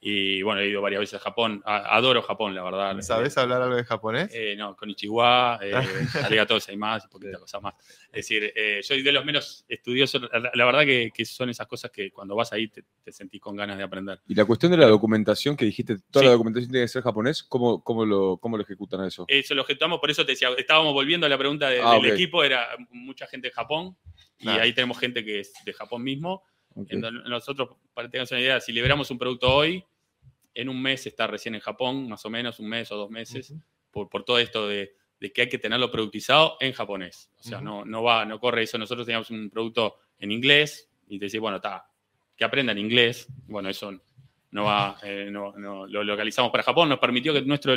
Y 0.00 0.42
bueno, 0.42 0.60
he 0.60 0.68
ido 0.68 0.80
varias 0.80 1.00
veces 1.00 1.14
a 1.14 1.18
Japón. 1.18 1.60
A- 1.64 1.96
adoro 1.96 2.22
Japón, 2.22 2.54
la 2.54 2.62
verdad. 2.62 3.00
¿Sabes 3.00 3.36
hablar 3.36 3.62
algo 3.62 3.74
de 3.74 3.84
japonés? 3.84 4.28
Eh, 4.32 4.54
no, 4.56 4.76
con 4.76 4.88
Ichiwa, 4.88 5.58
eh, 5.60 5.72
arigato 6.24 6.56
más 6.76 7.04
y 7.04 7.08
poquita 7.08 7.38
cosa 7.38 7.58
más. 7.58 7.74
Es 8.06 8.12
decir, 8.28 8.52
eh, 8.54 8.80
soy 8.82 9.02
de 9.02 9.10
los 9.10 9.24
menos 9.24 9.64
estudiosos. 9.68 10.22
La, 10.32 10.50
la 10.54 10.64
verdad 10.64 10.84
que, 10.84 11.10
que 11.12 11.24
son 11.24 11.50
esas 11.50 11.66
cosas 11.66 11.90
que 11.90 12.12
cuando 12.12 12.36
vas 12.36 12.52
ahí 12.52 12.68
te, 12.68 12.84
te 13.02 13.10
sentís 13.10 13.40
con 13.40 13.56
ganas 13.56 13.76
de 13.76 13.82
aprender. 13.82 14.20
Y 14.28 14.34
la 14.36 14.44
cuestión 14.44 14.70
de 14.70 14.78
la 14.78 14.86
documentación 14.86 15.56
que 15.56 15.64
dijiste, 15.64 15.96
toda 16.12 16.22
Sí. 16.22 16.26
la 16.26 16.32
documentación 16.32 16.70
tiene 16.70 16.84
que 16.84 16.88
ser 16.88 17.02
japonés, 17.02 17.42
¿cómo, 17.42 17.82
cómo, 17.82 18.04
lo, 18.06 18.36
cómo 18.38 18.56
lo 18.56 18.62
ejecutan 18.62 19.04
eso? 19.04 19.24
Eso 19.26 19.54
lo 19.54 19.62
objetamos, 19.62 19.98
por 19.98 20.10
eso 20.10 20.24
te 20.24 20.32
decía, 20.32 20.50
estábamos 20.56 20.92
volviendo 20.92 21.26
a 21.26 21.28
la 21.28 21.38
pregunta 21.38 21.68
de- 21.68 21.80
Ah, 21.82 21.94
del 21.94 22.06
ok. 22.06 22.12
equipo, 22.12 22.44
era 22.44 22.68
mucha 22.90 23.26
gente 23.26 23.48
de 23.48 23.52
Japón, 23.52 23.96
y 24.38 24.44
Claro. 24.44 24.62
ahí 24.62 24.72
tenemos 24.72 24.98
gente 24.98 25.24
que 25.24 25.40
es 25.40 25.52
de 25.64 25.72
Japón 25.72 26.02
mismo. 26.04 26.44
Ok. 26.80 26.92
En 26.92 27.00
don- 27.00 27.24
nosotros, 27.24 27.70
para 27.94 28.08
que 28.08 28.12
tengas 28.12 28.30
una 28.30 28.40
idea, 28.40 28.60
si 28.60 28.72
liberamos 28.72 29.10
un 29.10 29.18
producto 29.18 29.52
hoy, 29.54 29.84
en 30.54 30.68
un 30.68 30.80
mes 30.80 31.06
está 31.06 31.26
recién 31.26 31.54
en 31.54 31.60
Japón, 31.60 32.08
más 32.08 32.24
o 32.24 32.30
menos, 32.30 32.58
un 32.60 32.68
mes 32.68 32.90
o 32.92 32.96
dos 32.96 33.10
meses, 33.10 33.52
por, 33.90 34.08
por 34.08 34.24
todo 34.24 34.38
esto 34.38 34.66
de, 34.68 34.94
de 35.20 35.32
que 35.32 35.42
hay 35.42 35.48
que 35.48 35.58
tenerlo 35.58 35.90
productizado 35.90 36.56
en 36.60 36.72
japonés. 36.72 37.30
O 37.38 37.42
sea, 37.42 37.58
Ujú. 37.58 37.64
no, 37.66 37.84
no 37.84 38.02
va, 38.02 38.24
no 38.24 38.38
corre 38.40 38.62
eso. 38.62 38.78
Nosotros 38.78 39.06
teníamos 39.06 39.30
un 39.30 39.50
producto 39.50 39.96
en 40.18 40.32
inglés 40.32 40.90
y 41.08 41.18
te 41.18 41.26
decís, 41.26 41.40
bueno, 41.40 41.56
está, 41.56 41.86
que 42.36 42.44
aprendan 42.44 42.78
inglés. 42.78 43.28
Bueno, 43.46 43.68
eso 43.68 43.92
no 44.50 44.64
va, 44.64 44.98
eh, 45.02 45.28
no, 45.30 45.52
no- 45.56 45.86
lo 45.86 46.02
localizamos 46.04 46.50
para 46.50 46.62
Japón. 46.64 46.88
Nos 46.88 46.98
permitió 46.98 47.32
que 47.32 47.42
nuestro, 47.42 47.74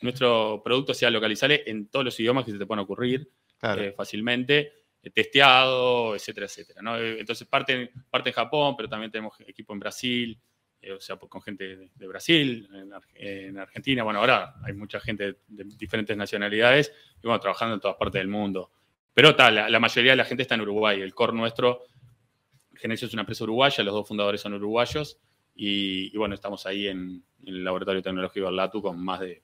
nuestro 0.00 0.62
producto 0.64 0.94
sea 0.94 1.10
localizable 1.10 1.62
en 1.66 1.88
todos 1.88 2.04
los 2.04 2.18
idiomas 2.20 2.44
que 2.44 2.52
se 2.52 2.58
te 2.58 2.66
puedan 2.66 2.84
ocurrir 2.84 3.30
Claro. 3.58 3.82
eh, 3.82 3.92
fácilmente, 3.92 4.72
testeado, 5.10 6.14
etcétera, 6.14 6.46
etcétera. 6.46 6.82
¿no? 6.82 6.96
Eh, 6.98 7.20
Entonces 7.20 7.46
parte, 7.46 7.90
parte 8.10 8.30
en 8.30 8.34
Japón, 8.34 8.74
pero 8.76 8.88
también 8.88 9.10
tenemos 9.10 9.38
equipo 9.40 9.72
en 9.72 9.80
Brasil, 9.80 10.38
eh, 10.80 10.92
o 10.92 11.00
sea, 11.00 11.16
con 11.16 11.42
gente 11.42 11.76
de, 11.76 11.90
de 11.94 12.06
Brasil, 12.06 12.68
en, 12.72 12.92
Ar- 12.92 13.02
en 13.14 13.58
Argentina. 13.58 14.02
Bueno, 14.04 14.20
ahora 14.20 14.54
hay 14.64 14.72
mucha 14.74 15.00
gente 15.00 15.38
de 15.48 15.64
diferentes 15.76 16.16
nacionalidades 16.16 16.92
y 17.22 17.26
bueno, 17.26 17.40
trabajando 17.40 17.74
en 17.74 17.80
todas 17.80 17.96
partes 17.96 18.20
del 18.20 18.28
mundo. 18.28 18.70
Pero 19.14 19.36
tal, 19.36 19.54
la, 19.70 19.80
mayoría 19.80 20.12
de 20.12 20.16
la 20.16 20.24
gente 20.24 20.42
está 20.42 20.54
en 20.54 20.62
Uruguay. 20.62 21.00
El 21.00 21.14
core 21.14 21.34
nuestro, 21.34 21.82
Genesio 22.74 23.06
es 23.06 23.12
una 23.12 23.22
empresa 23.22 23.44
uruguaya, 23.44 23.84
los 23.84 23.94
dos 23.94 24.08
fundadores 24.08 24.40
son 24.40 24.54
uruguayos 24.54 25.18
y, 25.54 26.14
y 26.14 26.16
bueno, 26.18 26.34
estamos 26.34 26.64
ahí 26.66 26.88
en, 26.88 27.22
el 27.44 27.62
Laboratorio 27.64 28.00
Tecnológico 28.02 28.46
del 28.46 28.56
LATU 28.56 28.80
con 28.80 29.04
más 29.04 29.20
de, 29.20 29.42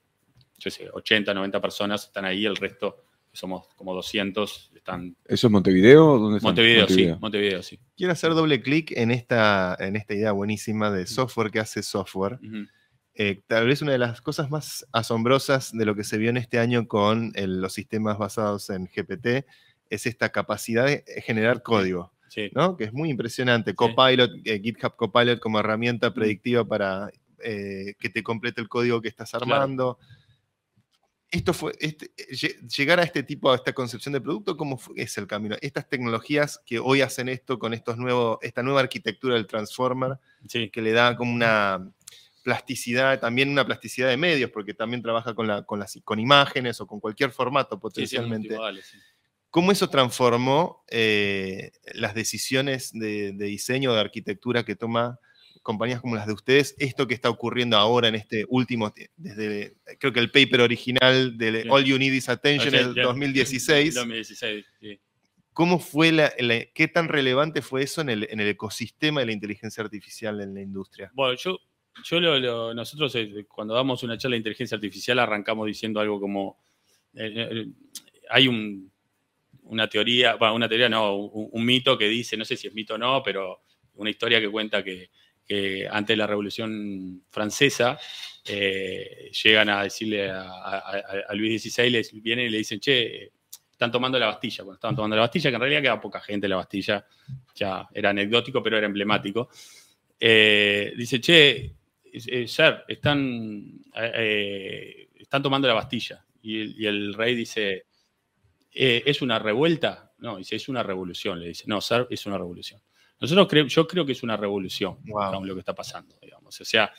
yo 0.57 0.71
sé, 0.71 0.89
80, 0.89 1.33
90 1.33 1.61
personas 1.61 2.05
están 2.05 2.25
ahí, 2.25 2.45
el 2.45 2.55
resto, 2.55 3.05
somos 3.33 3.67
como 3.75 3.93
200, 3.93 4.71
están... 4.75 5.15
¿Eso 5.25 5.47
es 5.47 5.51
Montevideo? 5.51 6.17
¿Dónde 6.17 6.37
está? 6.37 6.47
Montevideo, 6.47 6.87
sí, 6.87 7.07
Montevideo, 7.19 7.61
sí. 7.63 7.79
Quiero 7.95 8.13
hacer 8.13 8.33
doble 8.33 8.61
clic 8.61 8.91
en 8.95 9.11
esta, 9.11 9.75
en 9.79 9.95
esta 9.95 10.13
idea 10.13 10.31
buenísima 10.31 10.89
de 10.91 11.05
software 11.05 11.51
que 11.51 11.59
hace 11.59 11.83
software. 11.83 12.39
Ujú. 12.43 12.65
Eh, 13.13 13.41
tal 13.47 13.67
vez 13.67 13.81
una 13.81 13.91
de 13.91 13.97
las 13.97 14.21
cosas 14.21 14.49
más 14.49 14.85
asombrosas 14.91 15.71
de 15.73 15.85
lo 15.85 15.95
que 15.95 16.03
se 16.03 16.17
vio 16.17 16.29
en 16.29 16.37
este 16.37 16.57
año 16.59 16.87
con 16.87 17.31
el- 17.35 17.59
los 17.61 17.73
sistemas 17.73 18.17
basados 18.17 18.69
en 18.69 18.87
GPT 18.87 19.45
es 19.89 20.05
esta 20.05 20.29
capacidad 20.29 20.85
de 20.85 21.03
generar 21.25 21.61
código, 21.61 22.13
Sí. 22.29 22.49
¿no? 22.53 22.77
Que 22.77 22.85
es 22.85 22.93
muy 22.93 23.09
impresionante. 23.09 23.73
Copilot, 23.75 24.31
eh, 24.45 24.59
GitHub 24.63 24.95
Copilot 24.95 25.39
como 25.39 25.59
herramienta 25.59 26.13
predictiva 26.13 26.63
para 26.65 27.09
eh, 27.41 27.93
que 27.99 28.09
te 28.09 28.21
complete 28.21 28.59
el 28.59 28.67
código 28.67 29.01
que 29.01 29.07
estás 29.07 29.31
Claro. 29.31 29.97
Esto 31.31 31.53
fue, 31.53 31.73
este- 31.79 32.11
lle- 32.31 32.67
llegar 32.75 32.99
a 32.99 33.03
este 33.03 33.21
tipo, 33.21 33.51
a 33.51 33.55
esta 33.55 33.71
concepción 33.73 34.13
de 34.13 34.21
producto, 34.21 34.57
¿cómo 34.57 34.79
es 34.95 35.17
el 35.17 35.27
camino? 35.27 35.55
Estas 35.61 35.87
tecnologías 35.87 36.59
que 36.65 36.79
hoy 36.79 37.01
hacen 37.01 37.29
esto 37.29 37.59
con 37.59 37.73
estos 37.73 37.97
nuevos, 37.97 38.39
esta 38.41 38.63
nueva 38.63 38.79
arquitectura 38.79 39.35
del 39.35 39.45
Transformer, 39.45 40.17
Sí, 40.47 40.69
que 40.69 40.81
le 40.81 40.91
da 40.91 41.15
como 41.15 41.31
una 41.33 41.91
plasticidad, 42.41 43.19
también 43.19 43.49
una 43.49 43.65
plasticidad 43.65 44.09
de 44.09 44.17
medios, 44.17 44.49
porque 44.49 44.73
también 44.73 45.03
trabaja 45.03 45.35
con, 45.35 45.45
la, 45.45 45.63
con, 45.63 45.79
las, 45.79 45.99
con 46.03 46.19
imágenes 46.19 46.81
o 46.81 46.87
con 46.87 46.99
cualquier 46.99 47.31
formato 47.31 47.75
sí, 47.75 47.77
sí, 47.77 47.81
potencialmente. 47.81 48.57
¿Cómo 49.51 49.71
eso 49.71 49.89
transformó 49.89 50.83
eh, 50.89 51.71
las 51.93 52.13
decisiones 52.15 52.91
de, 52.93 53.33
de 53.33 53.45
diseño, 53.45 53.93
de 53.93 53.99
arquitectura 53.99 54.63
que 54.63 54.75
toma 54.75 55.19
compañías 55.69 56.01
como 56.01 56.15
las 56.15 56.25
de 56.25 56.33
ustedes? 56.33 56.75
Esto 56.79 57.05
que 57.07 57.13
está 57.13 57.29
ocurriendo 57.29 57.77
ahora 57.77 58.07
en 58.07 58.15
este 58.15 58.43
último, 58.49 58.91
desde 59.17 59.75
creo 59.99 60.11
que 60.11 60.19
el 60.19 60.31
paper 60.31 60.61
original 60.61 61.37
de. 61.37 61.67
All 61.69 61.83
You 61.85 61.99
Need 61.99 62.13
Is 62.13 62.27
Attention 62.27 62.71
del 62.71 62.95
ya. 62.95 63.03
2016. 63.03 63.93
2016, 63.93 64.65
sí. 64.81 64.99
¿Cómo 65.53 65.77
fue 65.77 66.11
la, 66.11 66.33
la- 66.39 66.65
qué 66.73 66.87
tan 66.87 67.07
relevante 67.07 67.61
fue 67.61 67.83
eso 67.83 68.01
en 68.01 68.09
el, 68.09 68.27
en 68.31 68.39
el 68.39 68.47
ecosistema 68.47 69.19
de 69.19 69.27
la 69.27 69.31
inteligencia 69.33 69.83
artificial 69.83 70.41
en 70.41 70.55
la 70.55 70.61
industria? 70.61 71.11
Bueno, 71.13 71.35
yo, 71.35 71.59
yo 72.03 72.19
lo, 72.19 72.39
lo- 72.39 72.73
nosotros 72.73 73.13
eh, 73.15 73.45
cuando 73.47 73.75
damos 73.75 74.01
una 74.01 74.17
charla 74.17 74.33
de 74.33 74.39
inteligencia 74.39 74.73
artificial 74.75 75.19
arrancamos 75.19 75.67
diciendo 75.67 75.99
algo 75.99 76.19
como, 76.19 76.57
eh, 77.13 77.31
eh, 77.51 77.65
hay 78.31 78.47
un- 78.47 78.91
una 79.63 79.87
teoría, 79.87 80.33
bueno, 80.35 80.55
una 80.55 80.67
teoría 80.67 80.89
no, 80.89 81.15
un, 81.15 81.49
un 81.51 81.63
mito 81.65 81.95
que 81.95 82.07
dice, 82.07 82.35
no 82.37 82.43
sé 82.45 82.57
si 82.57 82.65
es 82.67 82.73
mito 82.73 82.95
o 82.95 82.97
no, 82.97 83.21
pero 83.21 83.61
una 83.95 84.09
historia 84.09 84.39
que 84.39 84.49
cuenta 84.49 84.83
que, 84.83 85.09
que 85.49 85.87
antes 85.89 86.13
de 86.13 86.17
la 86.17 86.27
Revolución 86.27 87.23
Francesa 87.31 87.97
eh, 88.45 89.31
llegan 89.43 89.69
a 89.69 89.81
decirle 89.81 90.29
a, 90.29 91.27
Luis 91.33 91.63
XVI, 91.63 91.89
les 91.89 92.21
vienen 92.21 92.45
y 92.45 92.49
le 92.49 92.59
dicen, 92.59 92.79
che, 92.79 93.31
están 93.71 93.91
tomando 93.91 94.19
la 94.19 94.27
Bastilla, 94.27 94.63
cuando 94.63 94.75
estaban 94.75 94.95
tomando 94.95 95.15
la 95.15 95.23
Bastilla, 95.23 95.49
que 95.49 95.55
en 95.55 95.61
realidad 95.61 95.81
queda 95.81 95.99
poca 95.99 96.21
gente 96.21 96.45
en 96.45 96.51
la 96.51 96.57
Bastilla, 96.57 97.03
ya 97.55 97.87
era 97.91 98.11
anecdótico, 98.11 98.61
pero 98.61 98.77
era 98.77 98.85
emblemático. 98.85 99.49
Eh, 100.19 100.93
dice, 100.95 101.19
che, 101.19 101.73
eh, 102.03 102.47
Sir, 102.47 102.83
están, 102.87 103.81
eh, 103.95 105.09
están 105.15 105.41
tomando 105.41 105.67
la 105.67 105.73
Bastilla. 105.73 106.23
Y 106.43 106.61
el, 106.61 106.75
y 106.77 106.85
el 106.85 107.13
rey 107.15 107.33
dice, 107.33 107.87
"Eh, 108.71 109.01
¿es 109.03 109.21
una 109.23 109.39
revuelta? 109.39 110.13
No, 110.19 110.37
dice, 110.37 110.57
es 110.57 110.69
una 110.69 110.83
revolución. 110.83 111.39
Le 111.39 111.47
dice, 111.47 111.63
no, 111.65 111.81
Sir, 111.81 112.05
es 112.11 112.25
una 112.27 112.37
revolución. 112.37 112.79
Nosotros 113.19 113.47
creo, 113.49 113.67
yo 113.67 113.87
creo 113.87 114.05
que 114.05 114.13
es 114.13 114.23
una 114.23 114.37
revolución, 114.37 114.97
Wow. 115.05 115.25
digamos, 115.27 115.47
lo 115.47 115.53
que 115.55 115.59
está 115.59 115.75
pasando, 115.75 116.15
digamos. 116.21 116.59
O 116.61 116.65
sea, 116.65 116.91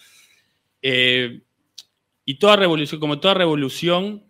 eh, 0.82 1.40
y 2.24 2.34
toda 2.38 2.56
revolución, 2.56 3.00
como 3.00 3.18
toda 3.20 3.34
revolución, 3.34 4.24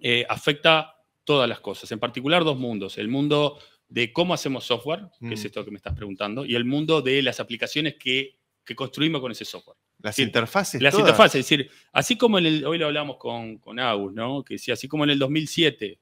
eh, 0.00 0.26
afecta 0.28 0.96
todas 1.24 1.48
las 1.48 1.60
cosas, 1.60 1.90
en 1.92 1.98
particular 1.98 2.44
dos 2.44 2.58
mundos. 2.58 2.98
El 2.98 3.08
mundo 3.08 3.58
de 3.88 4.12
cómo 4.12 4.34
hacemos 4.34 4.64
software, 4.64 5.06
que 5.20 5.34
es 5.34 5.42
Mm. 5.42 5.46
esto 5.46 5.64
que 5.64 5.70
me 5.70 5.76
estás 5.76 5.94
preguntando, 5.94 6.44
y 6.44 6.54
el 6.54 6.64
mundo 6.64 7.00
de 7.00 7.22
las 7.22 7.40
aplicaciones 7.40 7.94
que, 7.98 8.36
que 8.64 8.74
construimos 8.74 9.20
con 9.20 9.30
ese 9.32 9.44
software. 9.44 9.76
Las 10.00 10.16
Sí. 10.16 10.22
interfaces. 10.22 10.82
Las 10.82 10.92
todas. 10.92 11.06
interfaces, 11.08 11.40
es 11.40 11.48
decir, 11.48 11.70
así 11.92 12.16
como 12.16 12.38
en 12.38 12.46
el, 12.46 12.64
hoy 12.66 12.76
lo 12.78 12.86
hablamos 12.86 13.16
con, 13.18 13.58
con 13.58 13.78
Agus, 13.78 14.12
¿no? 14.12 14.42
Que 14.44 14.54
decía, 14.54 14.74
así 14.74 14.88
como 14.88 15.04
en 15.04 15.10
el 15.10 15.18
2007, 15.18 15.98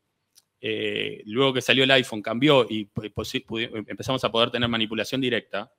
eh, 0.65 1.23
luego 1.27 1.53
que 1.53 1.61
salió 1.61 1.83
el 1.83 1.91
iPhone, 1.91 2.23
cambió 2.23 2.65
y 2.71 2.87
posi- 2.87 3.45
pudi- 3.45 3.85
empezamos 3.89 4.23
a 4.23 4.31
poder 4.31 4.51
tener 4.51 4.69
manipulación 4.69 5.21
directa. 5.21 5.73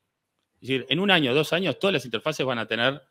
Es 0.55 0.67
decir, 0.67 0.85
en 0.89 0.99
un 0.99 1.09
año, 1.09 1.33
dos 1.33 1.53
años, 1.53 1.79
todas 1.79 1.93
las 1.93 2.03
interfaces 2.05 2.45
van 2.45 2.59
a 2.59 2.67
tener 2.67 3.01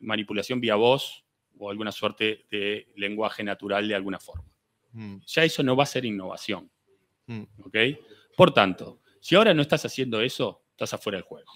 manipulación 0.00 0.60
vía 0.60 0.74
voz 0.74 1.24
o 1.58 1.70
alguna 1.70 1.92
suerte 1.92 2.44
de 2.50 2.92
lenguaje 2.96 3.42
natural 3.42 3.88
de 3.88 3.94
alguna 3.94 4.18
forma. 4.18 4.44
Mm, 4.92 5.16
Ya 5.26 5.44
eso 5.44 5.62
no 5.62 5.74
va 5.76 5.84
a 5.84 5.86
ser 5.86 6.04
innovación. 6.04 6.70
mm. 7.26 7.42
¿ok? 7.64 7.76
Por 8.36 8.52
tanto, 8.52 9.00
si 9.20 9.34
ahora 9.34 9.54
no 9.54 9.62
estás 9.62 9.84
haciendo 9.86 10.20
eso, 10.20 10.66
estás 10.72 10.92
afuera 10.92 11.16
del 11.16 11.24
juego. 11.24 11.50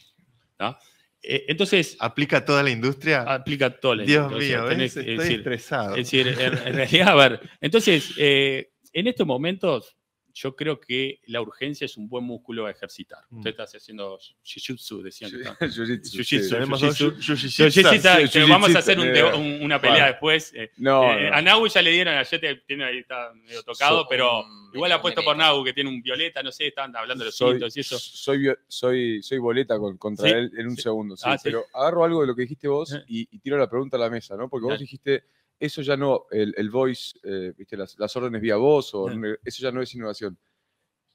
¿no? 0.59 0.79
Eh, 1.23 1.45
entonces, 1.49 1.97
¿Aplica 2.01 2.43
toda 2.45 2.63
la 2.63 2.71
industria? 2.71 3.23
aplica 3.23 3.69
todo 3.79 3.93
el 3.95 4.07
Dios 4.07 4.33
o 4.33 4.41
sea, 4.41 4.63
mío, 4.63 4.71
tenés- 4.71 4.79
¿ves? 4.79 4.97
es 4.97 4.97
estoy 4.97 5.17
decir, 5.17 5.39
estresado. 5.41 5.91
es 5.91 5.97
decir, 6.11 6.29
en, 6.29 6.41
en 6.69 6.75
realidad, 6.75 7.09
a 7.09 7.15
ver, 7.17 7.41
entonces, 7.61 8.15
eh, 8.19 8.71
en 8.92 9.09
estos 9.09 9.27
momentos, 9.27 9.96
yo 10.35 10.55
creo 10.55 10.79
que 10.81 11.20
la 11.27 11.40
urgencia 11.40 11.85
es 11.85 11.96
un 11.96 12.09
buen 12.09 12.22
músculo 12.22 12.66
a 12.66 12.70
ejercitar. 12.70 13.18
Mm. 13.31 13.38
Usted 13.38 13.51
está 13.51 13.64
haciendo 13.64 14.18
jiu-jitsu, 14.44 15.03
decían. 15.03 15.31
que 15.33 15.38
está- 15.40 15.57
Jiu-jitsu, 15.66 18.48
vamos 18.48 18.74
a 18.74 18.79
hacer 18.79 18.98
un 19.01 19.09
un- 19.09 19.62
una 19.64 19.81
pelea 19.81 19.98
Vale. 20.03 20.12
después. 20.12 20.53
eh, 20.55 20.70
No, 20.77 21.12
eh, 21.12 21.31
no. 21.31 21.37
A 21.37 21.42
Nau 21.42 21.66
ya 21.66 21.83
le 21.83 21.90
dieron, 21.90 22.14
ayer 22.14 22.40
te- 22.40 22.57
tiene 22.66 22.85
ahí 22.85 22.98
está 22.98 23.33
medio 23.35 23.62
tocado, 23.62 24.03
So- 24.03 24.07
pero 24.09 24.44
un- 24.44 24.70
igual 24.74 24.92
apuesto 24.92 25.22
por. 25.24 25.37
Nau, 25.37 25.64
que 25.64 25.72
tiene 25.72 25.90
un 25.90 26.03
violeta, 26.03 26.42
no 26.42 26.53
sé, 26.53 26.68
estaban 26.68 26.94
hablando 26.94 27.24
de 27.24 27.29
los 27.29 27.37
cintos 27.37 27.77
y 27.77 27.81
eso. 27.81 27.98
soy, 27.98 28.53
soy, 28.68 29.22
soy 29.22 29.38
boleta 29.38 29.79
con- 29.79 29.96
contra 29.96 30.29
Sí, 30.29 30.35
él 30.35 30.53
en 30.57 30.66
un 30.68 30.77
sí. 30.77 30.83
segundo, 30.83 31.16
sí, 31.16 31.24
Ah, 31.27 31.37
sí. 31.38 31.44
pero 31.44 31.64
agarro 31.74 32.05
algo 32.05 32.20
de 32.20 32.27
lo 32.29 32.37
que 32.37 32.42
dijiste 32.42 32.68
vos 32.68 32.92
Eh. 32.92 33.03
y, 33.09 33.29
y 33.31 33.38
tiro 33.40 33.59
la 33.59 33.68
pregunta 33.68 33.96
a 33.96 34.01
la 34.01 34.11
mesa, 34.11 34.37
¿no? 34.37 34.48
Porque 34.48 34.66
vos 34.66 34.79
dijiste, 34.79 35.24
eso 35.61 35.83
ya 35.83 35.97
no, 35.97 36.27
el, 36.31 36.55
el 36.57 36.71
voice, 36.71 37.18
eh, 37.25 37.53
¿viste? 37.57 37.77
Las, 37.77 37.99
las 37.99 38.14
órdenes 38.16 38.40
vía 38.40 38.57
voz, 38.57 38.94
o 38.94 39.11
Eh. 39.11 39.37
eso 39.44 39.62
ya 39.62 39.73
no 39.73 39.83
es 39.83 39.94
innovación. 39.94 40.38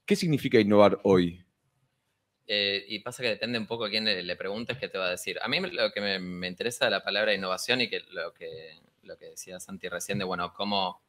¿Qué 0.06 0.16
significa 0.16 0.60
innovar 0.60 1.00
hoy? 1.04 1.44
Eh, 2.46 2.84
y 2.90 3.00
pasa 3.00 3.24
que 3.24 3.30
depende 3.30 3.58
un 3.58 3.68
poco 3.68 3.86
a 3.86 3.90
quién 3.90 4.04
le, 4.04 4.22
le 4.22 4.36
preguntes 4.36 4.78
qué 4.78 4.90
te 4.90 4.98
va 4.98 5.06
a 5.06 5.12
decir. 5.12 5.40
A 5.42 5.48
mí 5.48 5.60
lo 5.62 5.92
que 5.92 6.02
me, 6.02 6.20
me 6.20 6.48
interesa 6.48 6.86
de 6.86 6.92
la 6.92 7.04
palabra 7.04 7.34
innovación 7.34 7.80
y 7.80 7.90
que 7.90 8.02
lo 8.12 8.34
que, 8.34 8.80
lo 9.04 9.18
que 9.18 9.28
decía 9.28 9.60
Santi 9.62 9.88
recién 9.88 10.18
de, 10.18 10.26
bueno, 10.26 10.54
cómo, 10.54 11.02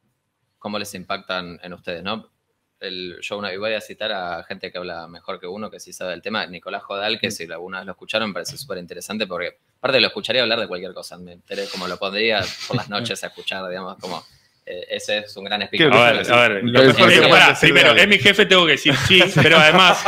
cómo 0.57 0.79
les 0.79 0.95
impactan 0.95 1.59
en 1.61 1.73
ustedes, 1.73 2.03
¿no? 2.03 2.31
El, 2.79 3.17
yo 3.21 3.37
una, 3.37 3.57
voy 3.57 3.73
a 3.73 3.81
citar 3.81 4.11
a 4.11 4.43
gente 4.43 4.71
que 4.71 4.77
habla 4.77 5.07
mejor 5.07 5.39
que 5.39 5.47
uno, 5.47 5.69
que 5.69 5.79
sí 5.79 5.91
sabe 5.93 6.11
del 6.11 6.21
tema, 6.21 6.45
Nicolás 6.45 6.83
Jodal, 6.83 7.19
que 7.19 7.31
si 7.31 7.43
alguna 7.51 7.79
vez 7.79 7.85
lo 7.85 7.93
escucharon 7.93 8.33
parece 8.33 8.57
súper 8.57 8.77
interesante 8.77 9.27
porque 9.27 9.59
Aparte 9.85 10.01
lo 10.01 10.07
escucharía 10.07 10.41
hablar 10.41 10.59
de 10.59 10.67
cualquier 10.67 10.95
cosa, 10.95 11.15
me 11.19 11.33
enteré 11.33 11.67
como 11.67 11.87
lo 11.87 11.97
podría 11.99 12.43
por 12.67 12.75
las 12.75 12.89
noches 12.89 13.23
a 13.23 13.27
escuchar, 13.27 13.69
digamos, 13.69 13.97
como 13.99 14.25
eh, 14.65 14.83
ese 14.89 15.19
es 15.19 15.37
un 15.37 15.43
gran 15.45 15.61
speaker. 15.61 15.93
A 15.93 16.11
ver, 16.11 16.31
a 16.33 16.47
ver, 16.47 16.63
lo 16.63 16.81
mejor 16.81 16.95
Sí, 16.95 17.19
que 17.19 17.67
primero, 17.67 17.93
sí. 17.93 17.99
es 17.99 18.07
mi 18.07 18.17
jefe, 18.17 18.47
tengo 18.47 18.65
que 18.65 18.71
decir 18.71 18.95
sí, 19.07 19.21
pero 19.35 19.59
además, 19.59 20.03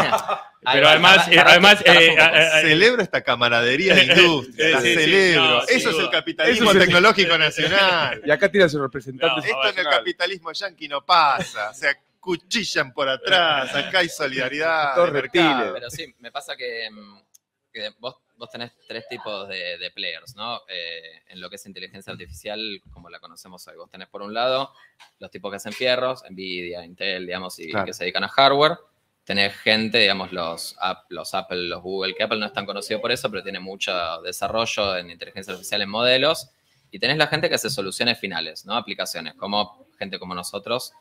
pero 0.73 0.87
además, 0.89 1.27
eh, 1.27 1.39
además, 1.39 1.81
eh, 1.85 1.91
eh, 2.07 2.15
eh, 2.17 2.49
Celebro 2.63 3.03
esta 3.03 3.21
camaradería 3.21 3.93
de 3.93 4.03
industria, 4.15 4.69
la 4.69 4.81
Sí, 4.81 4.87
sí, 4.87 4.95
celebro. 4.95 5.67
Eso 5.67 5.89
es 5.91 5.99
el 5.99 6.09
capitalismo 6.09 6.71
el- 6.71 6.79
tecnológico 6.79 7.37
nacional. 7.37 8.19
Y 8.25 8.31
acá 8.31 8.49
tiene 8.49 8.67
su 8.69 8.81
representante. 8.81 9.41
No, 9.41 9.45
Esto 9.63 9.69
en 9.79 9.85
el 9.85 9.91
capitalismo 9.93 10.51
yanqui 10.53 10.87
no 10.87 11.05
pasa. 11.05 11.69
O 11.69 11.73
sea, 11.75 11.95
cuchillan 12.19 12.91
por 12.93 13.07
atrás, 13.09 13.75
acá 13.75 13.99
hay 13.99 14.09
solidaridad. 14.09 14.95
Pero 15.11 15.89
sí, 15.91 16.15
me 16.17 16.31
pasa 16.31 16.55
que, 16.57 16.89
mm, 16.89 17.19
que 17.71 17.91
vos, 17.99 18.15
vos 18.37 18.49
tenés 18.49 18.71
tres 18.87 19.07
tipos 19.09 19.47
de, 19.49 19.77
de 19.77 19.91
players, 19.91 20.35
¿no? 20.35 20.61
Eh, 20.69 21.23
en 21.29 21.41
lo 21.41 21.49
que 21.49 21.55
es 21.57 21.65
inteligencia 21.65 22.11
artificial, 22.13 22.81
como 22.91 23.09
la 23.09 23.19
conocemos 23.19 23.67
hoy. 23.67 23.75
Vos 23.75 23.89
tenés 23.89 24.07
por 24.07 24.21
un 24.21 24.33
lado 24.33 24.71
los 25.19 25.29
tipos 25.31 25.51
que 25.51 25.57
hacen 25.57 25.73
fierros, 25.73 26.23
Nvidia, 26.29 26.85
Intel, 26.85 27.25
digamos, 27.25 27.57
y 27.59 27.69
Claro. 27.69 27.85
que 27.85 27.93
se 27.93 28.03
dedican 28.03 28.23
a 28.23 28.27
hardware. 28.29 28.77
Tenés 29.23 29.55
gente, 29.57 29.97
digamos, 29.97 30.31
los, 30.31 30.75
App- 30.79 31.05
los 31.11 31.33
Apple, 31.33 31.63
los 31.63 31.81
Google, 31.81 32.15
que 32.15 32.23
Apple 32.23 32.37
no 32.39 32.45
es 32.45 32.53
tan 32.53 32.65
conocido 32.65 33.01
por 33.01 33.11
eso, 33.11 33.29
pero 33.29 33.43
tiene 33.43 33.59
mucho 33.59 33.91
desarrollo 34.21 34.95
en 34.95 35.09
inteligencia 35.11 35.51
artificial 35.51 35.81
en 35.81 35.89
modelos. 35.89 36.49
Y 36.91 36.99
tenés 36.99 37.17
la 37.17 37.27
gente 37.27 37.49
que 37.49 37.55
hace 37.55 37.69
soluciones 37.69 38.17
finales, 38.19 38.65
¿no? 38.65 38.75
Aplicaciones, 38.75 39.33
como 39.35 39.85
gente 39.99 40.17
como 40.19 40.33
nosotros, 40.33 40.93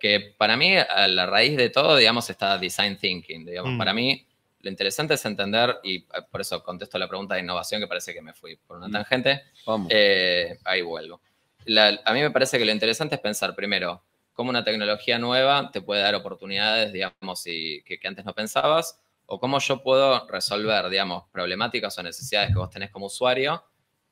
que 0.00 0.34
para 0.36 0.56
mí, 0.56 0.76
a 0.76 1.06
la 1.06 1.26
raíz 1.26 1.56
de 1.56 1.70
todo, 1.70 1.96
digamos, 1.96 2.28
está 2.28 2.58
design 2.58 2.96
thinking. 2.98 3.46
Digamos, 3.46 3.72
Mm. 3.74 3.78
para 3.78 3.94
mí, 3.94 4.26
lo 4.62 4.70
interesante 4.70 5.14
es 5.14 5.24
entender, 5.24 5.76
y 5.82 5.96
eh, 5.98 6.06
por 6.30 6.40
eso 6.40 6.62
contesto 6.62 6.98
la 6.98 7.08
pregunta 7.08 7.34
de 7.34 7.40
innovación, 7.42 7.80
que 7.80 7.86
parece 7.86 8.14
que 8.14 8.22
me 8.22 8.32
fui 8.32 8.56
por 8.56 8.76
una 8.78 8.88
Mm. 8.88 8.92
tangente. 8.92 9.42
Vamos. 9.66 9.88
Eh, 9.90 10.58
ahí 10.64 10.82
vuelvo. 10.82 11.20
La- 11.64 12.00
a 12.04 12.12
mí 12.14 12.20
me 12.20 12.30
parece 12.30 12.58
que 12.58 12.64
lo 12.64 12.72
interesante 12.72 13.14
es 13.16 13.20
pensar 13.20 13.54
primero 13.54 14.02
cómo 14.32 14.50
una 14.50 14.64
tecnología 14.64 15.18
nueva 15.18 15.70
te 15.72 15.80
puede 15.82 16.00
dar 16.02 16.14
oportunidades, 16.14 16.92
digamos, 16.92 17.46
y 17.46 17.82
que, 17.82 17.98
que 17.98 18.08
antes 18.08 18.24
no 18.24 18.32
pensabas, 18.34 18.98
o 19.26 19.38
cómo 19.38 19.58
yo 19.60 19.82
puedo 19.82 20.26
resolver, 20.28 20.88
digamos, 20.88 21.24
problemáticas 21.30 21.96
o 21.98 22.02
necesidades 22.02 22.48
que 22.48 22.58
vos 22.58 22.70
tenés 22.70 22.90
como 22.90 23.06
usuario, 23.06 23.62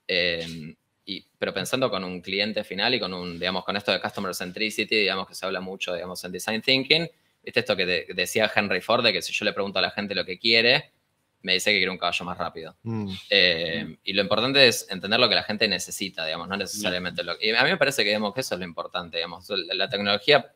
eh, 0.07 0.75
y, 1.05 1.25
pero 1.39 1.53
pensando 1.55 1.91
con 1.91 2.05
un 2.05 2.21
cliente 2.21 2.63
final 2.65 2.95
y 2.95 3.01
con 3.01 3.13
un, 3.15 3.39
digamos, 3.39 3.65
con 3.65 3.77
esto 3.77 3.91
de 3.93 4.01
customer 4.01 4.35
centricity, 4.35 4.97
digamos, 4.97 5.27
que 5.27 5.35
se 5.35 5.45
habla 5.47 5.61
mucho, 5.61 5.95
digamos, 5.95 6.23
en 6.25 6.33
design 6.33 6.61
thinking. 6.63 7.09
¿Viste 7.43 7.61
esto 7.61 7.77
que 7.77 7.87
de- 7.87 8.07
decía 8.15 8.51
Henry 8.55 8.81
Ford, 8.81 9.03
de 9.05 9.13
que 9.13 9.23
si 9.23 9.33
yo 9.33 9.45
le 9.45 9.53
pregunto 9.53 9.79
a 9.79 9.83
la 9.83 9.91
gente 9.91 10.15
lo 10.15 10.25
que 10.25 10.39
quiere, 10.39 10.93
me 11.43 11.55
dice 11.55 11.71
que 11.73 11.79
quiere 11.79 11.91
un 11.91 11.97
caballo 11.99 12.25
más 12.27 12.37
rápido? 12.39 12.77
Mm. 12.83 13.13
Eh, 13.31 13.97
y 14.05 14.13
lo 14.13 14.23
importante 14.23 14.69
es 14.69 14.87
entender 14.91 15.19
lo 15.19 15.29
que 15.29 15.35
la 15.35 15.43
gente 15.43 15.67
necesita, 15.69 16.25
digamos, 16.27 16.49
no 16.49 16.57
necesariamente 16.57 17.23
lo 17.25 17.35
Y 17.41 17.51
a 17.51 17.63
mí 17.65 17.71
me 17.71 17.77
parece 17.79 18.03
que, 18.03 18.11
digamos, 18.11 18.35
que 18.35 18.41
eso 18.43 18.55
es 18.55 18.59
lo 18.61 18.67
importante, 18.67 19.17
digamos. 19.17 19.49
La, 19.49 19.75
la 19.75 19.89
tecnología, 19.89 20.53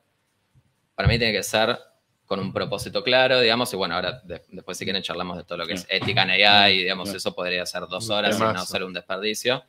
para 0.95 1.09
mí, 1.09 1.19
tiene 1.19 1.33
que 1.33 1.43
ser 1.43 1.79
con 2.27 2.41
un 2.41 2.53
propósito 2.53 3.03
claro, 3.03 3.41
digamos, 3.41 3.73
y 3.73 3.77
bueno, 3.77 3.95
ahora 3.97 4.21
de- 4.25 4.43
después 4.49 4.79
si 4.79 4.85
quieren 4.85 5.03
charlamos 5.03 5.37
de 5.37 5.45
todo 5.45 5.59
lo 5.59 5.67
que 5.67 5.75
es 5.75 5.83
Sí. 5.83 5.87
ética 5.91 6.23
en 6.23 6.31
AI, 6.31 6.79
digamos, 6.79 7.11
Sí. 7.11 7.17
eso 7.17 7.35
podría 7.35 7.67
ser 7.67 7.83
dos 7.89 8.09
horas 8.11 8.39
y 8.39 8.43
no 8.43 8.65
ser 8.65 8.83
un 8.85 8.93
desperdicio. 8.95 9.63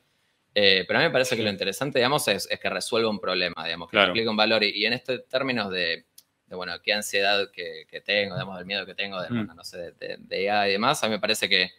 Eh, 0.54 0.84
pero 0.88 0.98
a 0.98 1.02
mí 1.02 1.08
me 1.08 1.12
parece 1.12 1.36
que 1.36 1.42
lo 1.42 1.50
interesante, 1.50 1.98
digamos, 1.98 2.26
es, 2.28 2.48
es 2.50 2.58
que 2.58 2.70
resuelva 2.70 3.10
un 3.10 3.20
problema, 3.20 3.62
digamos, 3.64 3.88
que 3.90 3.96
Claro. 3.96 4.10
aplique 4.12 4.26
un 4.28 4.36
valor. 4.38 4.64
Y, 4.64 4.70
y 4.70 4.86
en 4.86 4.94
este 4.94 5.18
términos 5.18 5.70
de, 5.70 6.06
de, 6.46 6.54
bueno, 6.56 6.72
qué 6.82 6.92
ansiedad 6.92 7.50
que, 7.50 7.86
que 7.90 8.00
tengo, 8.00 8.34
digamos, 8.34 8.56
del 8.56 8.66
miedo 8.66 8.86
que 8.86 8.94
tengo, 8.94 9.20
de, 9.20 9.28
Mm. 9.30 9.34
bueno, 9.36 9.54
no 9.54 9.64
sé, 9.64 9.92
de, 9.92 10.16
de, 10.18 10.50
AI 10.50 10.68
y 10.70 10.72
demás, 10.72 11.02
a 11.02 11.06
mí 11.08 11.12
me 11.12 11.18
parece 11.20 11.48
que 11.48 11.70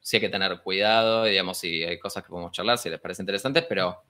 sí 0.00 0.16
hay 0.16 0.20
que 0.20 0.28
tener 0.28 0.60
cuidado, 0.60 1.24
digamos, 1.24 1.62
y 1.64 1.82
hay 1.84 1.98
cosas 1.98 2.22
que 2.22 2.28
podemos 2.30 2.52
charlar 2.52 2.78
si 2.78 2.88
les 2.90 3.00
parece 3.00 3.22
interesantes, 3.22 3.64
pero 3.68 4.02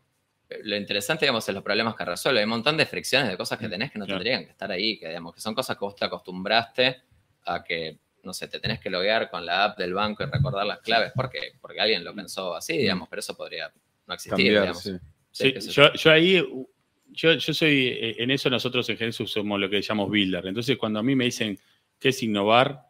eh, 0.49 0.61
lo 0.63 0.77
interesante, 0.77 1.25
digamos, 1.25 1.49
es 1.49 1.55
los 1.55 1.63
problemas 1.65 1.95
que 1.97 2.05
resuelve. 2.05 2.41
Hay 2.41 2.45
un 2.45 2.51
montón 2.51 2.77
de 2.77 2.87
fricciones, 2.87 3.31
de 3.31 3.37
cosas 3.37 3.59
que 3.59 3.69
tenés 3.69 3.91
que 3.91 3.99
no 3.99 4.05
Claro. 4.05 4.19
tendrían 4.21 4.45
que 4.45 4.51
estar 4.51 4.71
ahí, 4.71 4.99
que, 4.99 5.09
digamos, 5.09 5.35
que 5.35 5.41
son 5.41 5.55
cosas 5.55 5.77
que 5.77 5.85
vos 5.85 5.97
te 5.97 6.05
acostumbraste 6.05 7.03
a 7.45 7.65
que, 7.65 7.99
no 8.25 8.33
sé, 8.35 8.49
te 8.49 8.61
tenés 8.61 8.79
que 8.81 8.91
loguear 8.91 9.31
con 9.31 9.47
la 9.47 9.65
app 9.65 9.79
del 9.79 9.95
banco 9.95 10.23
y 10.23 10.27
recordar 10.27 10.67
las 10.67 10.81
claves. 10.81 11.13
¿Por 11.13 11.31
qué? 11.31 11.53
Porque 11.61 11.81
alguien 11.81 12.05
lo 12.05 12.15
pensó 12.15 12.55
así, 12.55 12.77
digamos, 12.77 13.09
pero 13.09 13.21
eso 13.21 13.37
podría 13.37 13.73
no 14.07 14.15
existir, 14.15 14.33
Cambiar, 14.37 14.63
digamos. 14.63 14.83
sí. 14.83 14.93
Sí, 15.31 15.45
Sí, 15.49 15.53
qué 15.53 15.61
sé 15.61 15.71
yo, 15.71 15.93
yo 15.93 16.11
ahí, 16.11 16.67
yo, 17.09 17.35
yo 17.35 17.55
soy, 17.55 17.89
eh, 17.89 18.17
en 18.19 18.31
eso 18.31 18.49
nosotros 18.51 18.89
en 18.91 18.97
Genesis 18.97 19.31
somos 19.31 19.59
lo 19.61 19.69
que 19.71 19.81
llamamos 19.83 20.11
builder. 20.11 20.47
Entonces, 20.47 20.77
cuando 20.77 20.99
a 20.99 21.03
mí 21.03 21.15
me 21.15 21.25
dicen 21.25 21.59
qué 21.99 22.09
es 22.11 22.23
innovar. 22.23 22.83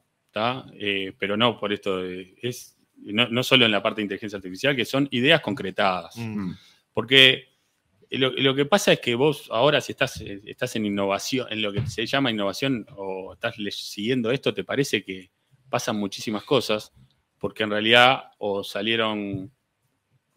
Eh, 0.79 1.15
pero 1.19 1.35
no 1.35 1.59
por 1.59 1.73
esto, 1.73 2.03
de- 2.03 2.35
es 2.43 2.77
no, 2.99 3.27
no 3.29 3.43
solo 3.43 3.65
en 3.65 3.71
la 3.71 3.83
parte 3.83 4.01
de 4.01 4.03
inteligencia 4.03 4.37
artificial, 4.37 4.77
que 4.77 4.85
son 4.85 5.09
ideas 5.11 5.41
concretadas. 5.41 6.15
Mm. 6.19 6.53
Porque 6.93 7.49
lo, 8.11 8.33
lo 8.33 8.55
que 8.55 8.67
pasa 8.67 8.93
es 8.93 9.01
que 9.01 9.15
vos 9.15 9.49
ahora 9.51 9.81
si 9.81 9.93
estás, 9.93 10.21
eh, 10.21 10.43
estás 10.45 10.77
en 10.77 10.85
innovación, 10.85 11.47
en 11.51 11.63
lo 11.63 11.73
que 11.73 11.87
se 11.87 12.05
llama 12.05 12.31
innovación, 12.31 12.85
o 12.97 13.33
estás 13.33 13.55
siguiendo 13.71 14.31
esto, 14.31 14.53
te 14.53 14.63
parece 14.63 15.03
que 15.03 15.31
pasan 15.71 15.97
muchísimas 15.97 16.45
cosas, 16.45 16.93
porque 17.39 17.63
en 17.63 17.71
realidad 17.71 18.25
o 18.37 18.63
salieron... 18.63 19.51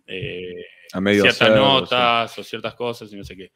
eh, 0.07 0.63
A 0.93 1.01
medio 1.01 1.23
ciertas 1.23 1.41
hacer, 1.41 1.57
notas 1.57 2.39
o 2.39 2.43
ciertas 2.45 2.73
cosas 2.73 3.11
y 3.11 3.17
no 3.17 3.25
sé 3.25 3.35
qué. 3.35 3.51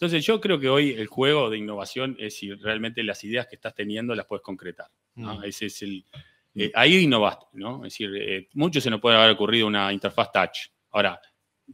Entonces 0.00 0.24
yo 0.24 0.40
creo 0.40 0.60
que 0.60 0.68
hoy 0.68 0.90
el 0.92 1.08
juego 1.08 1.50
de 1.50 1.58
innovación 1.58 2.16
es 2.20 2.36
si 2.36 2.54
realmente 2.54 3.02
las 3.02 3.24
ideas 3.24 3.48
que 3.48 3.56
estás 3.56 3.74
teniendo 3.74 4.14
las 4.14 4.26
puedes 4.26 4.44
concretar. 4.44 4.86
¿no? 5.16 5.38
Mm. 5.40 5.44
Ese 5.44 5.66
es 5.66 5.82
el, 5.82 6.04
eh, 6.54 6.70
ahí 6.74 6.98
innovaste, 6.98 7.46
¿no? 7.54 7.78
Es 7.84 7.94
decir, 7.94 8.10
eh, 8.16 8.48
mucho 8.52 8.80
se 8.80 8.90
nos 8.90 9.00
puede 9.00 9.16
haber 9.16 9.30
ocurrido 9.32 9.66
una 9.66 9.92
interfaz 9.92 10.30
touch. 10.30 10.58
Ahora, 10.92 11.20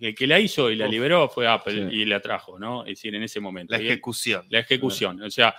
el 0.01 0.15
que 0.15 0.27
la 0.27 0.41
hizo 0.41 0.71
y 0.71 0.77
la 0.77 0.87
Uf. 0.87 0.91
liberó 0.91 1.29
fue 1.29 1.47
Apple 1.47 1.91
Sí. 1.91 1.97
y 1.97 2.05
la 2.07 2.19
trajo, 2.21 2.59
¿no? 2.59 2.81
Es 2.85 2.93
decir, 2.93 3.15
en 3.15 3.23
ese 3.23 3.41
momento. 3.41 3.73
La 3.77 3.83
ejecución. 3.83 4.47
la 4.49 4.61
ejecución. 4.61 5.21
O 5.23 5.31
sea, 5.31 5.55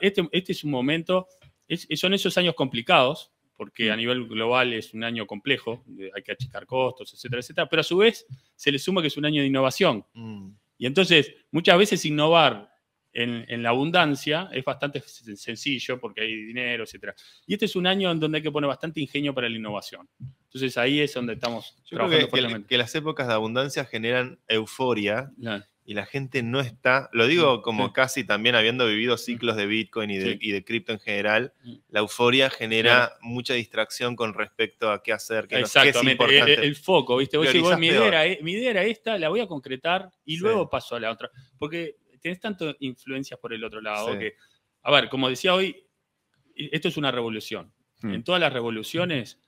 este, 0.00 0.28
este 0.32 0.52
es 0.52 0.64
un 0.64 0.72
momento, 0.72 1.28
es- 1.68 1.86
son 1.94 2.14
esos 2.14 2.36
años 2.36 2.56
complicados, 2.56 3.30
porque 3.56 3.90
Mm. 3.90 3.92
a 3.92 3.96
nivel 3.96 4.26
global 4.26 4.72
es 4.72 4.92
un 4.92 5.04
año 5.04 5.24
complejo, 5.24 5.84
hay 6.16 6.22
que 6.24 6.32
achicar 6.32 6.66
costos, 6.66 7.14
etcétera, 7.14 7.38
etcétera, 7.40 7.68
pero 7.68 7.78
a 7.80 7.84
su 7.84 7.96
vez 7.98 8.26
se 8.56 8.72
le 8.72 8.78
suma 8.80 9.00
que 9.02 9.06
es 9.06 9.16
un 9.16 9.24
año 9.24 9.40
de 9.40 9.46
innovación. 9.46 10.04
Mm. 10.14 10.48
Y 10.82 10.86
entonces, 10.86 11.32
muchas 11.52 11.78
veces 11.78 12.04
innovar 12.04 12.68
en, 13.12 13.44
en 13.48 13.62
la 13.62 13.68
abundancia 13.68 14.48
es 14.52 14.64
bastante 14.64 15.00
sen- 15.00 15.36
sencillo 15.36 16.00
porque 16.00 16.22
hay 16.22 16.34
dinero, 16.46 16.82
etcétera. 16.82 17.14
Y 17.46 17.52
este 17.54 17.66
es 17.66 17.76
un 17.76 17.86
año 17.86 18.10
en 18.10 18.18
donde 18.18 18.38
hay 18.38 18.42
que 18.42 18.50
poner 18.50 18.66
bastante 18.66 19.00
ingenio 19.00 19.32
para 19.32 19.48
la 19.48 19.54
innovación. 19.56 20.08
Entonces 20.44 20.76
ahí 20.76 20.98
es 20.98 21.14
donde 21.14 21.34
estamos 21.34 21.76
Yo 21.84 21.98
creo 21.98 22.08
trabajando 22.08 22.58
que, 22.58 22.66
que- 22.66 22.78
las 22.78 22.92
épocas 22.96 23.28
de 23.28 23.32
abundancia 23.34 23.84
generan 23.84 24.40
euforia 24.48 25.30
Ya, 25.36 25.68
y 25.84 25.94
la 25.94 26.06
gente 26.06 26.42
no 26.44 26.60
está, 26.60 27.10
lo 27.12 27.26
digo 27.26 27.60
como 27.62 27.88
Sí. 27.88 27.92
casi 27.92 28.24
también 28.24 28.54
habiendo 28.54 28.86
vivido 28.86 29.16
ciclos 29.18 29.56
de 29.56 29.66
Bitcoin 29.66 30.10
y 30.10 30.18
de, 30.18 30.32
Sí. 30.34 30.38
y 30.40 30.50
de 30.52 30.64
cripto 30.64 30.92
en 30.92 31.00
general, 31.00 31.52
la 31.88 32.00
euforia 32.00 32.50
genera 32.50 33.12
mucha 33.20 33.54
distracción 33.54 34.14
con 34.14 34.32
respecto 34.34 34.90
a 34.92 35.02
qué 35.02 35.12
hacer, 35.12 35.48
qué, 35.48 35.56
no- 35.56 35.58
qué 35.58 35.64
es 35.64 35.76
Exactamente, 35.76 36.24
el, 36.24 36.30
importante. 36.30 36.66
el 36.66 36.76
foco, 36.76 37.16
¿viste? 37.16 37.36
Vos 37.36 37.46
decís, 37.46 37.62
mi, 37.78 37.88
idea 37.88 38.06
era, 38.06 38.26
e- 38.26 38.38
mi 38.42 38.52
idea 38.52 38.70
era 38.70 38.84
esta, 38.84 39.18
la 39.18 39.28
voy 39.28 39.40
a 39.40 39.46
concretar 39.48 40.08
y 40.24 40.36
luego 40.36 40.70
paso 40.70 40.94
a 40.94 41.00
la 41.00 41.10
otra. 41.10 41.30
Porque 41.58 41.96
tenés 42.20 42.38
tanto 42.38 42.76
influencias 42.78 43.40
por 43.40 43.52
el 43.52 43.64
otro 43.64 43.80
lado 43.80 44.16
que, 44.16 44.36
a 44.82 44.92
ver, 44.92 45.08
como 45.08 45.28
decía 45.28 45.52
hoy, 45.54 45.84
esto 46.54 46.86
es 46.88 46.96
una 46.96 47.10
revolución. 47.10 47.72
Mm. 48.02 48.14
En 48.14 48.22
todas 48.24 48.40
las 48.40 48.52
revoluciones 48.52 49.40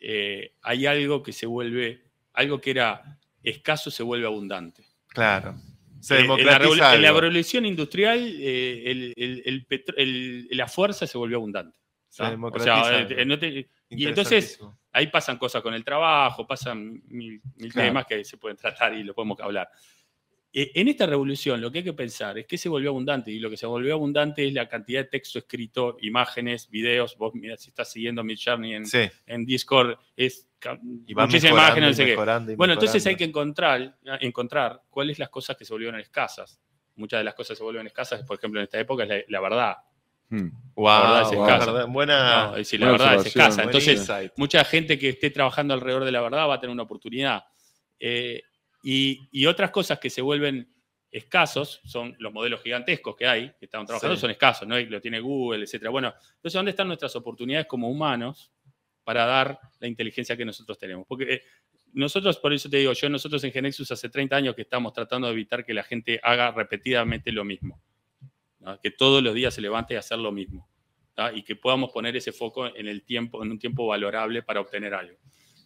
eh, 0.00 0.52
hay 0.60 0.84
algo 0.86 1.22
que 1.22 1.32
se 1.32 1.46
vuelve, 1.46 2.02
algo 2.34 2.60
que 2.60 2.70
era 2.72 3.18
escaso 3.42 3.90
se 3.90 4.02
vuelve 4.02 4.26
abundante. 4.26 4.84
Claro. 5.08 5.54
Se 6.00 6.14
en, 6.14 6.28
la 6.28 6.36
democratiza 6.36 6.58
revol- 6.92 6.94
en 6.96 7.02
la 7.02 7.08
algo. 7.08 7.20
revolución 7.20 7.66
industrial, 7.66 8.18
eh, 8.40 8.82
el- 8.86 9.12
el- 9.16 9.62
el 9.96 10.48
la 10.56 10.68
fuerza 10.68 11.06
se 11.06 11.18
volvió 11.18 11.38
abundante. 11.38 11.76
Se. 12.08 12.22
O 12.22 12.58
sea, 12.58 13.00
eh, 13.00 13.24
no 13.26 13.38
te- 13.38 13.68
y 13.90 14.06
entonces 14.06 14.58
ahí 14.92 15.08
pasan 15.08 15.36
cosas 15.38 15.62
con 15.62 15.74
el 15.74 15.84
trabajo, 15.84 16.46
pasan 16.46 17.02
mil, 17.08 17.40
mil 17.56 17.72
Claro. 17.72 17.88
temas 17.88 18.06
que 18.06 18.24
se 18.24 18.36
pueden 18.38 18.56
tratar 18.56 18.94
y 18.94 19.02
lo 19.04 19.14
podemos 19.14 19.38
hablar. 19.40 19.68
Eh, 20.52 20.70
En 20.74 20.88
esta 20.88 21.06
revolución 21.06 21.60
lo 21.60 21.70
que 21.70 21.78
hay 21.78 21.84
que 21.84 21.92
pensar 21.92 22.38
es 22.38 22.46
que 22.46 22.56
se 22.56 22.68
volvió 22.68 22.90
abundante 22.90 23.30
y 23.30 23.38
lo 23.38 23.50
que 23.50 23.56
se 23.56 23.66
volvió 23.66 23.94
abundante 23.94 24.46
es 24.46 24.52
la 24.54 24.68
cantidad 24.68 25.00
de 25.00 25.08
texto 25.08 25.38
escrito, 25.38 25.96
imágenes, 26.00 26.70
videos. 26.70 27.16
Vos 27.18 27.34
mirá, 27.34 27.56
si 27.56 27.68
estás 27.68 27.90
siguiendo 27.92 28.24
Mid 28.24 28.38
Journey 28.42 28.74
en, 28.74 28.86
Sí, 28.86 29.00
en 29.26 29.44
Discord, 29.44 29.96
es 30.16 30.48
y 31.06 31.14
muchísimas 31.14 31.52
imágenes, 31.52 31.90
no 31.90 31.94
sé 31.94 32.04
qué. 32.04 32.10
mejorando 32.12 32.56
Bueno, 32.56 32.72
entonces 32.72 33.06
hay 33.06 33.14
que 33.16 33.24
encontrar, 33.24 33.96
encontrar 34.20 34.82
cuáles 34.90 35.18
las 35.18 35.28
cosas 35.28 35.56
que 35.56 35.64
se 35.64 35.72
volvieron 35.72 36.00
escasas. 36.00 36.60
Muchas 36.96 37.20
de 37.20 37.24
las 37.24 37.34
cosas 37.34 37.56
se 37.56 37.62
vuelven 37.62 37.86
escasas, 37.86 38.22
por 38.24 38.38
ejemplo, 38.38 38.58
en 38.58 38.64
esta 38.64 38.80
época 38.80 39.04
es 39.04 39.08
la, 39.08 39.16
la 39.28 39.40
verdad. 39.40 39.76
Mm. 40.30 40.48
Wow, 40.74 40.84
la 40.86 41.00
verdad 41.02 41.22
es 41.22 41.36
wow, 41.36 41.46
escasa. 41.46 41.72
verdad, 41.72 41.88
Buena, 41.88 42.46
No, 42.46 42.50
es 42.52 42.56
decir, 42.58 42.80
la 42.80 42.88
buena 42.88 43.04
verdad 43.04 43.20
es 43.20 43.26
escasa. 43.26 43.62
Entonces, 43.62 43.98
insight. 44.00 44.32
mucha 44.36 44.64
gente 44.64 44.98
que 44.98 45.10
esté 45.10 45.30
trabajando 45.30 45.74
alrededor 45.74 46.04
de 46.04 46.12
la 46.12 46.20
verdad 46.22 46.48
va 46.48 46.54
a 46.54 46.60
tener 46.60 46.72
una 46.74 46.82
oportunidad. 46.82 47.44
Eh, 48.00 48.42
y, 48.90 49.28
y 49.32 49.46
otras 49.46 49.70
cosas 49.70 49.98
que 49.98 50.08
se 50.10 50.22
vuelven 50.22 50.72
escasos 51.10 51.80
son 51.84 52.14
los 52.18 52.32
modelos 52.32 52.62
gigantescos 52.62 53.16
que 53.16 53.26
hay, 53.26 53.48
que 53.58 53.64
están 53.66 53.84
trabajando, 53.86 54.16
Sí. 54.16 54.20
son 54.20 54.30
escasos, 54.30 54.68
¿no? 54.68 54.78
Y 54.78 54.86
lo 54.86 55.00
tiene 55.00 55.20
Google, 55.20 55.64
etcétera. 55.64 55.90
Bueno, 55.90 56.14
entonces, 56.36 56.52
¿dónde 56.54 56.70
están 56.70 56.86
nuestras 56.86 57.14
oportunidades 57.16 57.66
como 57.66 57.90
humanos 57.90 58.52
para 59.08 59.24
dar 59.24 59.58
la 59.80 59.88
inteligencia 59.88 60.36
que 60.36 60.44
nosotros 60.44 60.76
tenemos. 60.76 61.06
Porque 61.06 61.32
eh, 61.32 61.42
nosotros, 61.94 62.36
por 62.36 62.52
eso 62.52 62.68
te 62.68 62.76
digo, 62.76 62.92
yo 62.92 63.08
nosotros 63.08 63.42
en 63.42 63.52
Genexus 63.52 63.90
hace 63.90 64.10
30 64.10 64.36
años 64.36 64.54
que 64.54 64.60
estamos 64.60 64.92
tratando 64.92 65.28
de 65.28 65.32
evitar 65.32 65.64
que 65.64 65.72
la 65.72 65.82
gente 65.82 66.20
haga 66.22 66.50
repetidamente 66.50 67.32
lo 67.32 67.42
mismo. 67.42 67.80
¿no? 68.60 68.78
Que 68.80 68.90
todos 68.90 69.22
los 69.22 69.34
días 69.34 69.54
se 69.54 69.62
levante 69.62 69.96
a 69.96 70.00
hacer 70.00 70.18
lo 70.18 70.30
mismo. 70.30 70.68
¿tá? 71.14 71.32
Y 71.32 71.42
que 71.42 71.56
podamos 71.56 71.90
poner 71.90 72.16
ese 72.18 72.32
foco 72.32 72.66
en 72.66 72.86
el 72.86 73.02
tiempo, 73.02 73.42
en 73.42 73.50
un 73.50 73.58
tiempo 73.58 73.86
valorable 73.86 74.42
para 74.42 74.60
obtener 74.60 74.92
algo. 74.92 75.16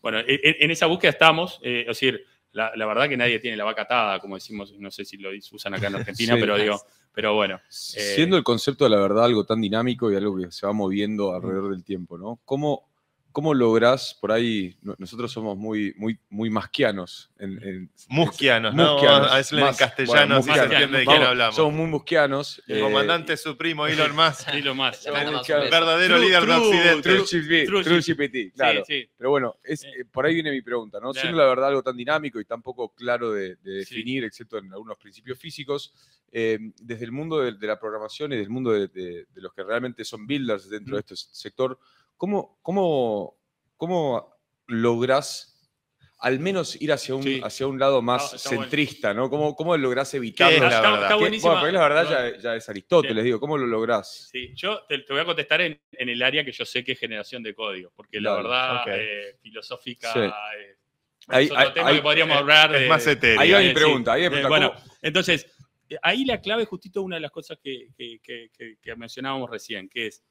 Bueno, 0.00 0.20
en, 0.20 0.26
en 0.42 0.70
esa 0.70 0.86
búsqueda 0.86 1.10
estamos, 1.10 1.58
eh, 1.64 1.80
es 1.80 1.86
decir, 1.88 2.24
la, 2.52 2.72
la, 2.76 2.86
verdad 2.86 3.08
que 3.08 3.16
nadie 3.16 3.38
tiene 3.38 3.56
la 3.56 3.64
vaca 3.64 3.82
atada, 3.82 4.20
como 4.20 4.36
decimos, 4.36 4.74
no 4.78 4.90
sé 4.90 5.04
si 5.04 5.16
lo 5.16 5.30
usan 5.52 5.74
acá 5.74 5.88
en 5.88 5.96
Argentina, 5.96 6.34
sí. 6.34 6.40
pero 6.40 6.56
digo, 6.56 6.80
pero 7.12 7.34
bueno. 7.34 7.56
Eh, 7.56 8.14
Siendo 8.14 8.36
el 8.36 8.44
concepto 8.44 8.84
de 8.84 8.90
la 8.90 9.00
verdad 9.00 9.24
algo 9.24 9.44
tan 9.44 9.60
dinámico 9.60 10.10
y 10.10 10.16
algo 10.16 10.36
que 10.36 10.50
se 10.50 10.66
va 10.66 10.72
moviendo 10.72 11.34
alrededor 11.34 11.72
del 11.72 11.84
tiempo, 11.84 12.18
¿no? 12.18 12.40
¿Cómo, 12.44 12.91
¿Cómo 13.32 13.54
lográs, 13.54 14.16
por 14.20 14.30
ahí, 14.30 14.76
nosotros 14.98 15.32
somos 15.32 15.56
muy, 15.56 15.94
muy, 15.96 16.18
muy 16.28 16.50
masquianos? 16.50 17.30
En, 17.38 17.62
en, 17.62 17.90
musquianos, 18.08 18.74
¿no? 18.74 18.92
Musquianos, 18.92 19.32
a 19.32 19.36
veces 19.36 19.58
en 19.58 19.74
castellano 19.74 20.40
bueno, 20.40 20.42
se 20.42 20.64
entiende 20.64 20.98
de 20.98 21.06
quién 21.06 21.22
hablamos. 21.22 21.56
Somos 21.56 21.72
muy 21.72 21.86
musquianos. 21.86 22.62
El 22.66 22.78
eh, 22.78 22.80
comandante 22.80 23.36
supremo 23.36 23.86
Elon 23.88 24.14
Musk. 24.14 24.48
Elon 24.48 24.76
Musk. 24.76 25.08
verdadero 25.48 26.16
true, 26.16 26.26
líder 26.26 26.42
true, 26.42 27.14
de 27.14 27.20
Occidente. 27.20 27.66
True, 27.66 27.84
true 27.84 28.00
GPT, 28.00 28.54
claro. 28.54 28.84
Sí, 28.86 29.00
sí. 29.00 29.10
Pero 29.16 29.30
bueno, 29.30 29.56
es, 29.64 29.82
eh, 29.84 30.04
por 30.10 30.26
ahí 30.26 30.34
viene 30.34 30.50
mi 30.50 30.62
pregunta, 30.62 31.00
¿no? 31.00 31.12
Siendo 31.14 31.38
la 31.38 31.46
verdad 31.46 31.68
algo 31.68 31.82
tan 31.82 31.96
dinámico 31.96 32.38
y 32.38 32.44
tan 32.44 32.62
poco 32.62 32.94
claro 32.94 33.32
de, 33.32 33.56
de 33.56 33.72
definir, 33.78 34.22
sí. 34.22 34.26
excepto 34.26 34.58
en 34.58 34.72
algunos 34.72 34.98
principios 34.98 35.38
físicos, 35.38 35.92
eh, 36.34 36.58
desde 36.80 37.04
el 37.04 37.12
mundo 37.12 37.40
de, 37.40 37.52
de, 37.52 37.66
la 37.66 37.78
programación 37.78 38.32
y 38.32 38.36
del 38.38 38.48
mundo 38.48 38.70
de, 38.72 38.88
de, 38.88 39.26
los 39.34 39.52
que 39.52 39.62
realmente 39.62 40.02
son 40.02 40.26
builders 40.26 40.70
dentro 40.70 40.94
mm. 40.94 40.96
de 40.96 41.00
este 41.00 41.16
sector, 41.16 41.78
¿Cómo, 42.16 42.58
cómo, 42.62 43.36
cómo 43.76 44.36
lográs 44.66 45.52
al 46.22 46.38
menos 46.38 46.80
ir 46.80 46.92
hacia 46.92 47.16
un, 47.16 47.22
sí. 47.24 47.40
hacia 47.42 47.66
un 47.66 47.80
lado 47.80 48.00
más 48.00 48.26
está, 48.26 48.36
está 48.36 48.48
centrista, 48.50 49.08
bueno. 49.08 49.22
¿no? 49.22 49.30
¿Cómo, 49.30 49.56
¿Cómo, 49.56 49.76
lográs 49.76 50.14
evitarlo? 50.14 50.68
Está, 50.68 51.02
está, 51.02 51.14
buenísimo. 51.16 51.58
Bueno, 51.58 51.80
la 51.80 51.88
verdad 51.88 52.32
ya, 52.32 52.40
ya, 52.40 52.56
es 52.56 52.68
Aristóteles, 52.68 53.22
sí. 53.22 53.24
digo, 53.24 53.40
¿cómo 53.40 53.58
lo 53.58 53.66
lográs? 53.66 54.28
Sí, 54.30 54.52
yo 54.54 54.84
te, 54.88 55.00
te 55.00 55.12
voy 55.12 55.22
a 55.22 55.24
contestar 55.24 55.62
en, 55.62 55.80
en, 55.90 56.08
el 56.08 56.22
área 56.22 56.44
que 56.44 56.52
yo 56.52 56.64
sé 56.64 56.84
que 56.84 56.92
es 56.92 56.98
generación 57.00 57.42
de 57.42 57.54
código, 57.56 57.90
porque 57.96 58.20
la 58.20 58.36
verdad, 58.36 58.82
okay. 58.82 59.00
eh, 59.00 59.36
filosófica, 59.42 60.12
sí. 60.12 60.20
eh, 60.20 60.76
ahí, 61.26 61.46
es 61.46 61.50
otro 61.50 61.72
tema 61.72 61.88
ahí, 61.88 61.96
que 61.96 62.02
podríamos 62.02 62.36
hablar. 62.36 62.72
Es 62.72 62.82
de, 62.82 62.88
más 62.88 63.04
etéreo. 63.04 63.40
Ahí 63.40 63.50
va 63.50 63.58
mi 63.58 63.74
pregunta. 63.74 64.12
Ahí 64.12 64.24
eh, 64.24 64.46
bueno, 64.46 64.74
entonces, 65.02 65.52
ahí 66.02 66.24
la 66.24 66.40
clave 66.40 66.62
es 66.62 66.68
justito 66.68 67.02
una 67.02 67.16
de 67.16 67.22
las 67.22 67.32
cosas 67.32 67.58
que, 67.60 67.88
que, 67.98 68.20
que, 68.22 68.76
que 68.80 68.94
mencionábamos 68.94 69.50
recién, 69.50 69.88
que 69.88 70.06
es 70.06 70.22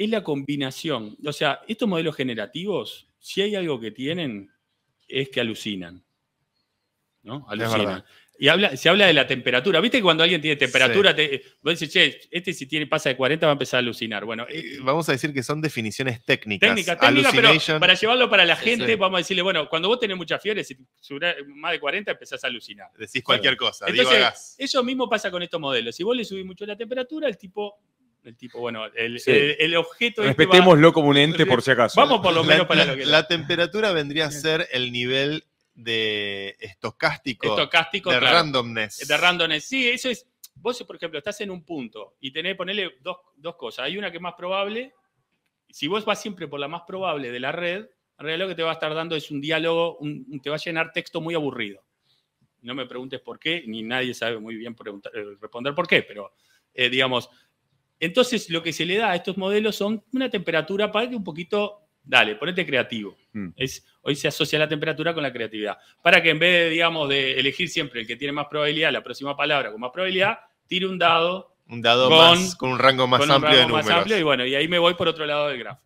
es 0.00 0.08
la 0.08 0.24
combinación. 0.24 1.14
O 1.26 1.32
sea, 1.32 1.60
estos 1.68 1.86
modelos 1.86 2.16
generativos, 2.16 3.06
si 3.18 3.42
hay 3.42 3.54
algo 3.54 3.78
que 3.78 3.90
tienen, 3.90 4.50
es 5.06 5.28
que 5.28 5.42
alucinan. 5.42 6.02
¿No? 7.22 7.44
Alucinan. 7.46 8.02
Y 8.38 8.48
habla, 8.48 8.74
se 8.78 8.88
habla 8.88 9.06
de 9.06 9.12
la 9.12 9.26
temperatura. 9.26 9.78
¿Viste 9.78 9.98
que 9.98 10.02
cuando 10.02 10.22
alguien 10.22 10.40
tiene 10.40 10.56
temperatura, 10.56 11.10
sí. 11.10 11.16
te, 11.16 11.42
vos 11.60 11.78
decís, 11.78 11.92
che, 11.92 12.18
este 12.30 12.54
si 12.54 12.64
tiene, 12.64 12.86
pasa 12.86 13.10
de 13.10 13.16
40 13.16 13.44
va 13.44 13.52
a 13.52 13.52
empezar 13.52 13.76
a 13.76 13.80
alucinar? 13.80 14.24
Bueno, 14.24 14.46
eh, 14.48 14.78
vamos 14.80 15.06
a 15.10 15.12
decir 15.12 15.34
que 15.34 15.42
son 15.42 15.60
definiciones 15.60 16.24
técnicas. 16.24 16.70
Técnica, 16.70 16.98
técnica, 16.98 17.30
pero 17.34 17.78
para 17.78 17.92
llevarlo 17.92 18.30
para 18.30 18.46
la 18.46 18.56
gente, 18.56 18.86
sí. 18.86 18.94
vamos 18.94 19.18
a 19.18 19.20
decirle, 19.20 19.42
bueno, 19.42 19.68
cuando 19.68 19.88
vos 19.88 20.00
tenés 20.00 20.16
mucha 20.16 20.38
fiebre, 20.38 20.64
si 20.64 20.78
más 21.48 21.72
de 21.72 21.78
40 21.80 22.12
empezás 22.12 22.42
a 22.42 22.46
alucinar. 22.46 22.88
Decís 22.96 23.22
cualquier 23.22 23.58
cosa. 23.58 23.84
Entonces, 23.86 24.54
eso 24.56 24.82
mismo 24.82 25.10
pasa 25.10 25.30
con 25.30 25.42
estos 25.42 25.60
modelos. 25.60 25.94
Si 25.94 26.02
vos 26.02 26.16
le 26.16 26.24
subís 26.24 26.46
mucho 26.46 26.64
la 26.64 26.78
temperatura, 26.78 27.28
el 27.28 27.36
tipo 27.36 27.82
el 28.24 28.36
tipo, 28.36 28.60
bueno, 28.60 28.86
el, 28.94 29.18
sí. 29.18 29.30
el, 29.30 29.56
el 29.58 29.76
objeto. 29.76 30.22
Respetémoslo 30.22 30.88
este 30.88 30.94
como 30.94 31.08
un 31.08 31.16
ente 31.16 31.46
por 31.46 31.62
si 31.62 31.70
acaso. 31.70 32.00
Vamos 32.00 32.20
por 32.20 32.32
lo 32.32 32.44
menos 32.44 32.60
la, 32.60 32.68
para 32.68 32.84
la, 32.84 32.92
lo 32.92 32.98
que. 32.98 33.06
La 33.06 33.26
temperatura 33.26 33.92
vendría 33.92 34.26
a 34.26 34.30
ser 34.30 34.68
el 34.72 34.92
nivel 34.92 35.44
de 35.74 36.56
estocástico, 36.60 37.46
estocástico 37.46 38.10
de 38.10 38.18
claro. 38.18 38.36
randomness. 38.36 39.06
De 39.06 39.16
randomness, 39.16 39.64
sí, 39.64 39.88
eso 39.88 40.10
es. 40.10 40.26
Vos, 40.54 40.82
por 40.82 40.96
ejemplo, 40.96 41.18
estás 41.18 41.40
en 41.40 41.50
un 41.50 41.64
punto 41.64 42.16
y 42.20 42.32
tenés, 42.32 42.56
ponerle 42.56 42.96
dos, 43.00 43.16
dos 43.36 43.56
cosas. 43.56 43.86
Hay 43.86 43.96
una 43.96 44.10
que 44.10 44.18
es 44.18 44.22
más 44.22 44.34
probable. 44.34 44.92
Si 45.70 45.86
vos 45.86 46.04
vas 46.04 46.20
siempre 46.20 46.48
por 46.48 46.60
la 46.60 46.68
más 46.68 46.82
probable 46.86 47.32
de 47.32 47.40
la 47.40 47.52
red, 47.52 47.86
en 48.18 48.26
realidad 48.26 48.44
lo 48.44 48.48
que 48.48 48.56
te 48.56 48.62
va 48.62 48.70
a 48.70 48.74
estar 48.74 48.94
dando 48.94 49.16
es 49.16 49.30
un 49.30 49.40
diálogo, 49.40 49.96
un, 49.98 50.40
te 50.42 50.50
va 50.50 50.56
a 50.56 50.58
llenar 50.58 50.92
texto 50.92 51.22
muy 51.22 51.34
aburrido. 51.34 51.82
No 52.60 52.74
me 52.74 52.84
preguntes 52.84 53.20
por 53.20 53.38
qué, 53.38 53.62
ni 53.66 53.82
nadie 53.82 54.12
sabe 54.12 54.38
muy 54.38 54.56
bien 54.56 54.74
preguntar, 54.74 55.10
eh, 55.16 55.24
responder 55.40 55.74
por 55.74 55.88
qué, 55.88 56.02
pero 56.02 56.34
eh, 56.74 56.90
digamos, 56.90 57.30
entonces, 58.00 58.48
lo 58.48 58.62
que 58.62 58.72
se 58.72 58.86
le 58.86 58.96
da 58.96 59.10
a 59.10 59.14
estos 59.14 59.36
modelos 59.36 59.76
son 59.76 60.02
una 60.12 60.30
temperatura 60.30 60.90
para 60.90 61.08
que 61.08 61.14
un 61.14 61.22
poquito, 61.22 61.82
dale, 62.02 62.34
ponete 62.34 62.64
creativo. 62.64 63.14
Mm. 63.34 63.48
Es, 63.54 63.86
hoy 64.00 64.16
se 64.16 64.26
asocia 64.26 64.58
la 64.58 64.66
temperatura 64.66 65.12
con 65.12 65.22
la 65.22 65.30
creatividad. 65.30 65.76
Para 66.02 66.22
que 66.22 66.30
en 66.30 66.38
vez 66.38 66.64
de, 66.64 66.70
digamos, 66.70 67.10
de 67.10 67.38
elegir 67.38 67.68
siempre 67.68 68.00
el 68.00 68.06
que 68.06 68.16
tiene 68.16 68.32
más 68.32 68.46
probabilidad, 68.48 68.90
la 68.90 69.02
próxima 69.02 69.36
palabra 69.36 69.70
con 69.70 69.78
más 69.78 69.90
probabilidad, 69.92 70.38
tire 70.66 70.86
un 70.86 70.98
dado. 70.98 71.54
Un 71.68 71.82
dado 71.82 72.08
con, 72.08 72.16
más, 72.16 72.56
con 72.56 72.70
un 72.70 72.78
rango 72.78 73.06
más 73.06 73.20
con 73.20 73.30
amplio 73.30 73.50
un 73.50 73.56
rango 73.56 73.60
de 73.60 73.68
números. 73.68 73.86
Más 73.86 73.98
amplio, 73.98 74.18
y 74.18 74.22
bueno, 74.22 74.46
y 74.46 74.54
ahí 74.54 74.66
me 74.66 74.78
voy 74.78 74.94
por 74.94 75.06
otro 75.06 75.26
lado 75.26 75.48
del 75.48 75.58
grafo. 75.58 75.82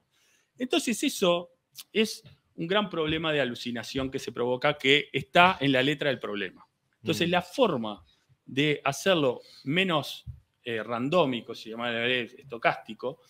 Entonces, 0.57 1.03
eso 1.03 1.51
es 1.93 2.23
un 2.55 2.69
gran 2.69 2.89
problema 2.89 3.33
de 3.33 3.41
alucinación 3.41 4.09
que 4.09 4.21
se 4.21 4.31
provoca 4.31 4.79
que 4.79 5.09
está 5.13 5.59
en 5.61 5.73
la 5.73 5.83
letra 5.83 6.11
del 6.11 6.21
problema. 6.21 6.65
Entonces, 7.03 7.27
mm. 7.27 7.31
la 7.33 7.43
forma 7.43 8.05
de 8.47 8.81
hacerlo 8.85 9.41
menos 9.65 10.25
eh, 10.65 10.83
randómico, 10.83 11.55
se 11.55 11.71
llama 11.71 12.07
estocástico, 12.07 13.21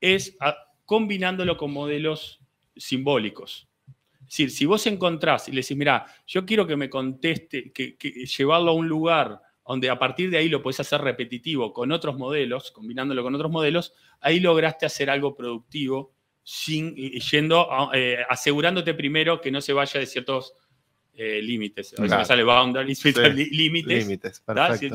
es 0.00 0.36
combinándolo 0.84 1.56
con 1.56 1.72
modelos 1.72 2.40
simbólicos. 2.76 3.68
Es 4.20 4.26
decir, 4.28 4.50
si 4.50 4.66
vos 4.66 4.86
encontrás 4.86 5.48
y 5.48 5.52
le 5.52 5.60
decís, 5.60 5.76
mira, 5.76 6.06
yo 6.26 6.44
quiero 6.44 6.66
que 6.66 6.76
me 6.76 6.90
conteste, 6.90 7.72
que, 7.72 7.96
que, 7.96 8.26
llevarlo 8.26 8.70
a 8.70 8.74
un 8.74 8.88
lugar 8.88 9.40
donde 9.66 9.88
a 9.88 9.98
partir 9.98 10.30
de 10.30 10.38
ahí 10.38 10.48
lo 10.48 10.62
podés 10.62 10.80
hacer 10.80 11.00
repetitivo 11.00 11.72
con 11.72 11.92
otros 11.92 12.16
modelos, 12.16 12.70
combinándolo 12.70 13.22
con 13.22 13.34
otros 13.34 13.50
modelos, 13.50 13.94
ahí 14.20 14.40
lograste 14.40 14.86
hacer 14.86 15.10
algo 15.10 15.34
productivo 15.34 16.14
sin, 16.42 16.94
yendo, 16.94 17.66
eh, 17.94 18.18
asegurándote 18.28 18.94
primero 18.94 19.40
que 19.40 19.50
no 19.50 19.60
se 19.60 19.72
vaya 19.72 19.98
de 19.98 20.06
ciertos 20.06 20.54
eh, 21.16 21.40
límites. 21.42 21.92
A 21.92 22.02
veces 22.02 22.06
claro. 22.08 22.20
me 22.22 22.24
sale 22.26 22.42
boundaries, 22.42 22.98
sí. 22.98 23.12
límites. 23.12 24.04
Límites, 24.04 24.42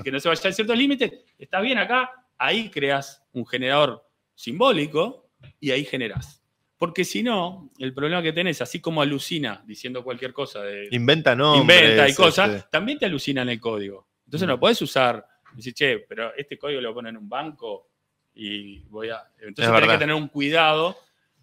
que 0.04 0.12
no 0.12 0.20
se 0.20 0.30
vaya 0.30 0.50
a 0.50 0.54
ciertos 0.54 0.78
límites. 0.78 1.12
Está 1.38 1.62
bien 1.62 1.78
acá, 1.78 2.12
ahí 2.38 2.70
creas 2.70 3.24
un 3.34 3.46
generador 3.46 4.06
simbólico 4.36 5.30
y 5.60 5.72
ahí 5.72 5.86
generas. 5.86 6.42
Porque 6.78 7.04
si 7.04 7.24
no, 7.24 7.70
el 7.78 7.94
problema 7.94 8.22
que 8.24 8.32
tenés, 8.32 8.62
así 8.62 8.80
como 8.80 9.02
alucina 9.02 9.62
diciendo 9.66 10.04
cualquier 10.04 10.32
cosa 10.32 10.62
de. 10.62 10.88
Inventa 10.92 11.36
nombres. 11.36 11.78
Inventa 11.78 12.08
y 12.08 12.14
cosas, 12.14 12.50
este... 12.52 12.70
también 12.72 12.98
te 12.98 13.06
alucina 13.06 13.42
en 13.42 13.50
el 13.50 13.60
código. 13.60 14.08
Entonces 14.26 14.48
mm. 14.48 14.52
no 14.52 14.60
podés 14.60 14.82
usar, 14.82 15.26
decir, 15.54 15.74
che, 15.74 16.00
pero 16.00 16.34
este 16.36 16.58
código 16.58 16.80
lo 16.80 16.94
ponen 16.94 17.16
en 17.16 17.22
un 17.22 17.28
banco 17.28 17.90
y 18.34 18.80
voy 18.84 19.10
a. 19.10 19.24
Entonces 19.40 19.74
tenés 19.74 19.90
que 19.90 19.98
tener 19.98 20.16
un 20.16 20.30
cuidado. 20.30 20.98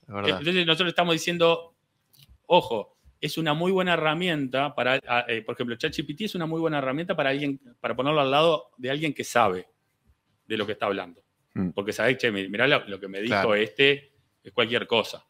Entonces 0.09 0.65
nosotros 0.65 0.89
estamos 0.89 1.15
diciendo, 1.15 1.75
ojo, 2.47 2.96
es 3.21 3.39
una 3.39 3.55
muy 3.55 3.73
buena 3.73 3.95
herramienta 3.95 4.75
para, 4.75 4.97
eh, 5.29 5.43
por 5.43 5.55
ejemplo, 5.55 5.77
ChatGPT 5.77 6.23
es 6.23 6.35
una 6.35 6.47
muy 6.47 6.61
buena 6.61 6.79
herramienta 6.79 7.17
para 7.17 7.31
alguien, 7.31 7.61
para 7.81 7.97
ponerlo 7.97 8.21
al 8.21 8.31
lado 8.31 8.71
de 8.77 8.91
alguien 8.91 9.15
que 9.15 9.25
sabe 9.25 9.69
de 10.47 10.57
lo 10.57 10.67
que 10.67 10.73
está 10.73 10.87
hablando. 10.87 11.23
Mm. 11.55 11.71
Porque 11.71 11.93
sabés, 11.93 12.19
che, 12.19 12.31
mirá 12.31 12.67
lo, 12.67 12.87
lo 12.87 13.01
que 13.01 13.09
me 13.09 13.21
dijo 13.21 13.35
claro. 13.35 13.55
este, 13.55 14.13
es 14.43 14.53
cualquier 14.53 14.87
cosa. 14.87 15.27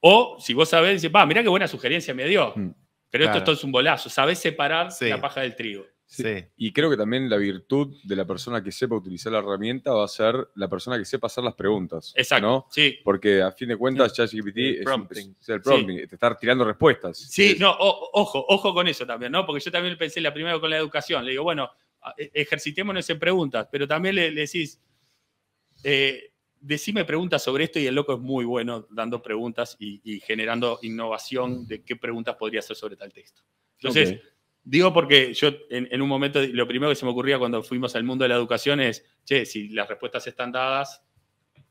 O 0.00 0.36
si 0.40 0.52
vos 0.52 0.68
sabés, 0.68 1.00
dices, 1.00 1.14
va, 1.14 1.24
mirá 1.24 1.42
qué 1.42 1.48
buena 1.48 1.68
sugerencia 1.68 2.12
me 2.12 2.24
dio. 2.26 2.52
Mm. 2.56 2.74
Pero 3.10 3.24
claro. 3.24 3.38
esto, 3.38 3.52
esto, 3.52 3.60
es 3.60 3.64
un 3.64 3.72
bolazo. 3.72 4.10
Sabés 4.10 4.38
separar 4.38 4.90
sí. 4.90 5.08
la 5.08 5.20
paja 5.20 5.42
del 5.42 5.54
trigo. 5.54 5.84
Sí. 6.12 6.44
Y 6.58 6.74
creo 6.74 6.90
que 6.90 6.96
también 6.98 7.30
la 7.30 7.38
virtud 7.38 7.96
de 8.04 8.16
la 8.16 8.26
persona 8.26 8.62
que 8.62 8.70
sepa 8.70 8.96
utilizar 8.96 9.32
la 9.32 9.38
herramienta 9.38 9.92
va 9.92 10.04
a 10.04 10.08
ser 10.08 10.48
la 10.56 10.68
persona 10.68 10.98
que 10.98 11.06
sepa 11.06 11.28
hacer 11.28 11.42
las 11.42 11.54
preguntas. 11.54 12.12
Exacto. 12.14 12.46
¿no? 12.46 12.66
Sí. 12.70 12.98
Porque 13.02 13.40
a 13.40 13.50
fin 13.50 13.68
de 13.68 13.78
cuentas, 13.78 14.12
ChatGPT 14.12 14.58
es, 14.58 14.84
prompting. 14.84 15.34
es, 15.40 15.48
el 15.48 15.62
prompting, 15.62 16.00
sí. 16.00 16.06
te 16.06 16.16
está 16.16 16.36
tirando 16.36 16.66
respuestas. 16.66 17.16
Sí, 17.18 17.52
es... 17.52 17.60
no, 17.60 17.70
o, 17.70 18.10
ojo, 18.12 18.44
ojo 18.46 18.74
con 18.74 18.86
eso 18.88 19.06
también, 19.06 19.32
¿no? 19.32 19.46
Porque 19.46 19.64
yo 19.64 19.72
también 19.72 19.96
pensé 19.96 20.20
la 20.20 20.34
primera 20.34 20.60
con 20.60 20.68
la 20.68 20.76
educación. 20.76 21.24
Le 21.24 21.30
digo, 21.30 21.44
bueno, 21.44 21.70
e, 22.18 22.30
ejercitémonos 22.34 23.08
en 23.08 23.18
preguntas, 23.18 23.66
pero 23.72 23.88
también 23.88 24.14
le, 24.16 24.30
le 24.32 24.42
decís, 24.42 24.82
eh, 25.82 26.30
decime 26.60 27.06
preguntas 27.06 27.42
sobre 27.42 27.64
esto 27.64 27.78
y 27.78 27.86
el 27.86 27.94
loco 27.94 28.12
es 28.12 28.20
muy 28.20 28.44
bueno 28.44 28.86
dando 28.90 29.22
preguntas 29.22 29.78
y, 29.78 30.02
y 30.04 30.20
generando 30.20 30.78
innovación 30.82 31.66
de 31.66 31.82
qué 31.82 31.96
preguntas 31.96 32.36
podría 32.36 32.60
hacer 32.60 32.76
sobre 32.76 32.96
tal 32.96 33.14
texto. 33.14 33.40
Entonces, 33.78 34.10
okay 34.10 34.31
Digo 34.64 34.92
porque 34.92 35.34
yo 35.34 35.48
en, 35.70 35.88
en, 35.90 36.02
un 36.02 36.08
momento 36.08 36.40
lo 36.40 36.68
primero 36.68 36.90
que 36.90 36.96
se 36.96 37.04
me 37.04 37.10
ocurría 37.10 37.38
cuando 37.38 37.62
fuimos 37.62 37.96
al 37.96 38.04
mundo 38.04 38.24
de 38.24 38.28
la 38.28 38.36
educación 38.36 38.80
es, 38.80 39.04
che, 39.24 39.44
si 39.44 39.68
las 39.70 39.88
respuestas 39.88 40.24
están 40.26 40.52
dadas, 40.52 41.02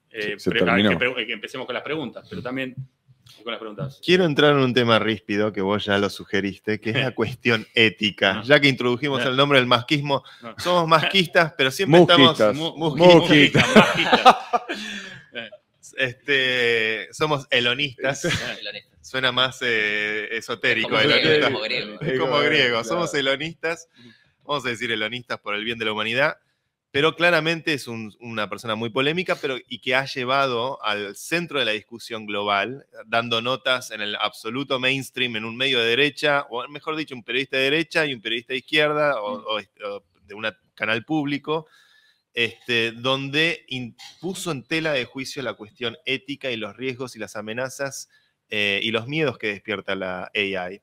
eh, 0.10 0.36
que, 0.38 1.26
que, 1.26 1.34
empecemos 1.34 1.66
con 1.66 1.74
las 1.74 1.84
preguntas, 1.84 2.28
pero 2.30 2.42
también 2.42 2.76
con 3.44 3.52
las 3.52 3.60
preguntas. 3.60 4.02
Quiero 4.04 4.26
entrar 4.26 4.52
en 4.52 4.60
un 4.60 4.74
tema 4.74 5.00
ríspido 5.00 5.54
que 5.54 5.62
vos 5.62 5.86
ya 5.86 5.98
lo 5.98 6.10
sugeriste, 6.10 6.82
que 6.82 6.90
es 6.90 6.98
la 6.98 7.12
cuestión 7.16 7.66
ética. 7.74 8.34
No. 8.34 8.44
Ya 8.44 8.60
que 8.60 8.68
introdujimos 8.68 9.24
no. 9.24 9.30
el 9.30 9.38
nombre 9.38 9.60
del 9.60 9.68
masquismo, 9.68 10.24
no. 10.42 10.56
somos 10.58 10.86
masquistas, 10.88 11.54
pero 11.58 11.72
siempre 11.72 12.02
musquistas. 12.02 12.52
estamos... 12.52 12.76
Mu 12.76 12.96
musquistas. 12.98 13.66
musquistas. 13.74 14.36
Este, 15.98 17.08
somos 17.12 17.48
elonistas. 17.50 18.28
Suena 19.02 19.32
más 19.32 19.60
eh, 19.62 20.30
esotérico. 20.32 20.90
Como 20.90 21.02
griego, 21.02 21.46
como 21.46 21.60
griego. 21.62 22.02
Es 22.02 22.20
como 22.20 22.40
griego. 22.40 22.84
Somos 22.84 23.14
elonistas. 23.14 23.88
Vamos 24.44 24.66
a 24.66 24.70
decir 24.70 24.92
elonistas 24.92 25.40
por 25.40 25.56
el 25.56 25.64
bien 25.64 25.78
de 25.78 25.86
la 25.86 25.94
humanidad 25.94 26.38
pero 26.92 27.16
claramente 27.16 27.74
es 27.74 27.88
una 27.88 28.50
persona 28.50 28.76
muy 28.76 28.90
polémica 28.90 29.36
pero, 29.36 29.58
y 29.70 29.80
que 29.80 29.96
ha 29.96 30.06
llevado 30.06 30.84
al 30.84 31.16
centro 31.16 31.60
de 31.60 31.66
la 31.66 31.72
discusión 31.72 32.26
global, 32.26 32.86
dando 33.06 33.42
notas 33.42 33.92
en 33.92 34.02
el 34.02 34.16
absoluto 34.18 34.78
mainstream, 34.78 35.38
en 35.38 35.46
un 35.46 35.56
medio 35.56 35.80
de 35.80 35.86
derecha, 35.86 36.46
o 36.50 36.68
mejor 36.68 36.98
dicho, 36.98 37.16
un 37.16 37.24
periodista 37.24 37.56
de 37.56 37.64
derecha 37.64 38.06
y 38.06 38.14
un 38.14 38.22
periodista 38.22 38.54
de 38.54 38.60
izquierda, 38.60 39.22
o, 39.22 39.58
de 39.58 40.34
un 40.34 40.46
canal 40.76 41.06
público, 41.06 41.68
este, 42.34 42.92
donde 42.92 43.66
impuso 43.68 44.52
en 44.52 44.64
tela 44.64 44.94
de 44.94 45.06
juicio 45.06 45.42
la 45.42 45.54
cuestión 45.54 45.98
ética 46.06 46.52
y 46.52 46.58
los 46.58 46.76
riesgos 46.76 47.16
y 47.16 47.20
las 47.20 47.36
amenazas 47.36 48.10
eh, 48.50 48.80
y 48.84 48.92
los 48.92 49.08
miedos 49.08 49.38
que 49.38 49.48
despierta 49.48 49.96
la 49.96 50.32
AI. 50.34 50.82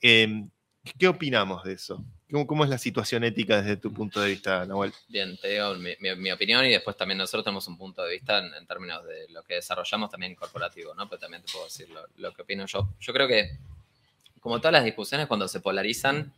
Em, 0.00 0.50
¿Qué 0.98 1.08
opinamos 1.08 1.62
de 1.64 1.74
eso? 1.74 2.04
¿Cómo, 2.46 2.64
es 2.64 2.70
la 2.70 2.78
situación 2.78 3.24
ética 3.24 3.60
desde 3.60 3.76
tu 3.76 3.92
punto 3.92 4.20
de 4.20 4.30
vista, 4.30 4.64
Nahuel? 4.64 4.92
Bien, 5.08 5.36
te 5.38 5.48
digo 5.48 5.74
mi, 5.74 6.30
opinión 6.30 6.64
y 6.64 6.70
después 6.70 6.96
también 6.96 7.18
nosotros 7.18 7.44
tenemos 7.44 7.66
un 7.66 7.76
punto 7.76 8.02
de 8.02 8.12
vista 8.12 8.38
en, 8.38 8.66
términos 8.66 9.04
de 9.04 9.28
lo 9.30 9.42
que 9.42 9.54
desarrollamos 9.54 10.10
también 10.10 10.36
corporativo, 10.36 10.94
¿no? 10.94 11.08
Pero 11.08 11.18
también 11.18 11.42
te 11.42 11.52
puedo 11.52 11.64
decir 11.64 11.88
lo, 12.16 12.32
que 12.32 12.42
opino 12.42 12.66
yo. 12.66 12.88
Yo 13.00 13.12
creo 13.12 13.26
que, 13.26 13.58
como 14.38 14.58
todas 14.58 14.72
las 14.72 14.84
discusiones, 14.84 15.26
cuando 15.26 15.48
se 15.48 15.60
polarizan, 15.60 16.32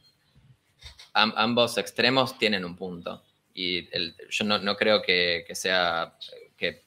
ambos 1.12 1.76
extremos 1.76 2.38
tienen 2.38 2.64
un 2.64 2.74
punto. 2.74 3.22
Y 3.54 3.88
yo 4.30 4.44
no, 4.44 4.76
creo 4.76 5.02
que, 5.02 5.44
sea, 5.52 6.16
que 6.56 6.82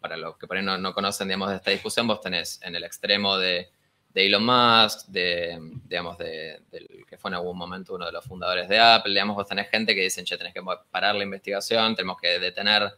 para 0.00 0.16
los 0.16 0.36
que 0.38 0.46
por 0.46 0.56
ahí 0.56 0.62
no, 0.62 0.78
no 0.78 0.94
conocen, 0.94 1.28
digamos, 1.28 1.50
de 1.50 1.56
esta 1.56 1.70
discusión, 1.70 2.06
vos 2.06 2.20
tenés 2.20 2.60
en 2.62 2.76
el 2.76 2.84
extremo 2.84 3.38
de 3.38 3.70
de 4.16 4.24
Elon 4.24 4.46
Musk, 4.46 5.08
de, 5.08 5.58
digamos, 5.84 6.16
de, 6.16 6.62
del 6.70 7.04
que 7.06 7.18
fue 7.18 7.28
en 7.28 7.34
algún 7.34 7.58
momento 7.58 7.94
uno 7.96 8.06
de 8.06 8.12
los 8.12 8.24
fundadores 8.24 8.66
de 8.66 8.78
Apple, 8.78 9.12
digamos, 9.12 9.36
vos 9.36 9.46
tenés 9.46 9.68
gente 9.68 9.94
que 9.94 10.00
dicen, 10.00 10.24
che, 10.24 10.38
tenés 10.38 10.54
que 10.54 10.62
parar 10.90 11.14
la 11.14 11.22
investigación, 11.22 11.94
tenemos 11.94 12.16
que 12.18 12.38
detener 12.38 12.96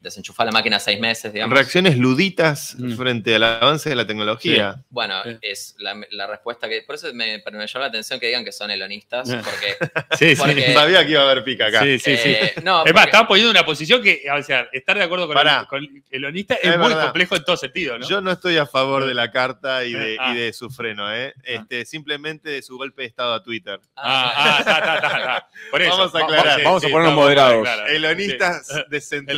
desenchufar 0.00 0.46
la 0.46 0.52
máquina 0.52 0.78
seis 0.78 0.98
meses, 0.98 1.32
digamos. 1.32 1.56
Reacciones 1.56 1.96
luditas 1.98 2.74
mm. 2.78 2.96
frente 2.96 3.34
al 3.34 3.44
avance 3.44 3.90
de 3.90 3.94
la 3.94 4.06
tecnología. 4.06 4.82
Bueno, 4.88 5.22
es 5.42 5.76
la, 5.78 6.26
respuesta 6.26 6.68
que. 6.68 6.82
Por 6.82 6.94
eso 6.94 7.12
me, 7.12 7.42
me 7.52 7.66
llama 7.66 7.80
la 7.80 7.86
atención 7.86 8.18
que 8.18 8.26
digan 8.26 8.44
que 8.44 8.52
son 8.52 8.70
elonistas, 8.70 9.28
porque. 9.28 9.76
sí, 10.18 10.36
sí, 10.36 10.72
sabía 10.74 11.04
que 11.04 11.12
iba 11.12 11.20
a 11.20 11.30
haber 11.30 11.44
pica 11.44 11.66
acá. 11.66 11.82
Sí, 11.82 11.98
sí, 11.98 12.16
sí. 12.16 12.30
Eh, 12.30 12.54
no, 12.62 12.84
es 12.84 12.94
más, 12.94 13.06
estaba 13.06 13.28
poniendo 13.28 13.50
una 13.50 13.64
posición 13.64 14.02
que, 14.02 14.22
o 14.36 14.42
sea, 14.42 14.68
estar 14.72 14.96
de 14.96 15.04
acuerdo 15.04 15.28
con, 15.28 15.36
el, 15.38 16.02
elonista 16.10 16.54
es, 16.54 16.78
muy 16.78 16.94
complejo 16.94 17.36
en 17.36 17.44
todo 17.44 17.56
sentido, 17.56 17.98
¿no? 17.98 18.08
Yo 18.08 18.20
no 18.20 18.32
estoy 18.32 18.56
a 18.56 18.66
favor 18.66 19.04
de 19.04 19.14
la 19.14 19.30
carta 19.30 19.84
y 19.84 19.92
de, 19.92 20.16
ah. 20.18 20.32
y 20.32 20.38
de 20.38 20.52
su 20.52 20.70
freno, 20.70 21.14
¿eh? 21.14 21.34
Ah. 21.36 21.42
Este, 21.44 21.84
simplemente 21.84 22.48
de 22.48 22.62
su 22.62 22.76
golpe 22.76 23.02
de 23.02 23.08
estado 23.08 23.34
a 23.34 23.42
Twitter. 23.42 23.78
Ah, 23.96 24.32
ah 24.34 24.56
está, 24.60 24.78
está, 24.78 24.94
está. 24.94 25.48
Por 25.70 25.82
eso. 25.82 25.90
Vamos 25.96 26.14
a 26.14 26.18
aclarar. 26.18 26.62
Vamos 26.62 26.84
a 26.84 26.88
ponernos 26.88 27.14
moderados. 27.14 27.68
Elonistas 27.88 28.68
de 28.88 29.00
centro 29.00 29.36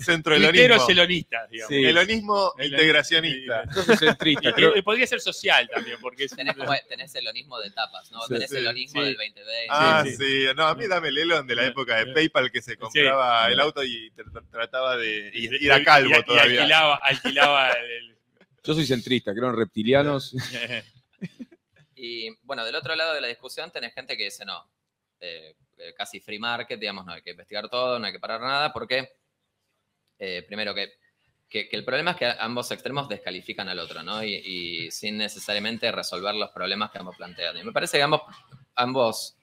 centro 0.00 0.34
elonismo. 0.34 0.74
es 0.76 0.88
elonista, 0.88 1.46
digamos. 1.48 1.72
Elonismo 1.72 2.54
integracionista. 2.58 3.62
Entonces 3.62 3.98
centrista. 3.98 4.54
Podría 4.84 5.06
ser 5.06 5.20
social 5.20 5.68
también, 5.72 5.98
porque 6.00 6.28
tenés, 6.28 6.56
tenés 6.88 7.14
elonismo 7.14 7.58
de 7.58 7.68
etapas, 7.68 8.10
¿no? 8.10 8.20
tenés 8.26 8.50
el 8.52 8.58
elonismo 8.58 9.02
del 9.02 9.14
2020. 9.14 9.66
Ah, 9.68 10.04
sí. 10.06 10.46
No, 10.56 10.66
a 10.66 10.74
mí 10.74 10.86
dame 10.86 11.08
el 11.08 11.18
elon 11.18 11.46
de 11.46 11.54
la 11.54 11.66
época 11.66 11.96
de 11.96 12.12
PayPal 12.12 12.50
que 12.50 12.62
se 12.62 12.76
compraba 12.76 13.50
el 13.50 13.60
auto 13.60 13.82
y 13.84 14.10
trataba 14.50 14.96
de 14.96 15.30
ir 15.34 15.72
a 15.72 15.82
calvo 15.82 16.22
todavía. 16.22 16.60
alquilaba, 16.60 16.96
alquilaba 16.96 17.70
el... 17.70 18.16
Yo 18.62 18.74
soy 18.74 18.86
centrista, 18.86 19.32
creo 19.32 19.48
en 19.48 19.56
reptilianos. 19.56 20.34
y 21.94 22.30
bueno, 22.42 22.64
del 22.64 22.74
otro 22.74 22.94
lado 22.94 23.14
de 23.14 23.20
la 23.20 23.28
discusión 23.28 23.70
tenés 23.70 23.94
gente 23.94 24.16
que 24.16 24.24
dice 24.24 24.44
no. 24.44 24.70
Eh, 25.20 25.54
eh, 25.78 25.94
casi 25.94 26.20
free 26.20 26.38
market, 26.38 26.78
digamos, 26.78 27.06
no 27.06 27.12
hay 27.12 27.22
que 27.22 27.30
investigar 27.30 27.68
todo, 27.68 27.98
no 27.98 28.06
hay 28.06 28.12
que 28.12 28.20
parar 28.20 28.40
nada, 28.40 28.72
porque 28.72 29.19
eh, 30.20 30.44
primero 30.46 30.74
que, 30.74 30.92
el 31.50 31.84
problema 31.84 32.12
es 32.12 32.16
que 32.18 32.32
ambos 32.38 32.70
extremos 32.70 33.08
descalifican 33.08 33.68
al 33.68 33.80
otro, 33.80 34.04
¿no? 34.04 34.22
Y, 34.22 34.88
sin 34.92 35.16
necesariamente 35.16 35.90
resolver 35.90 36.34
los 36.34 36.50
problemas 36.50 36.92
que 36.92 36.98
ambos 36.98 37.16
plantean. 37.16 37.56
Y 37.56 37.64
me 37.64 37.72
parece 37.72 37.96
que 37.96 38.04
ambos, 38.04 38.20
ambos 38.76 39.36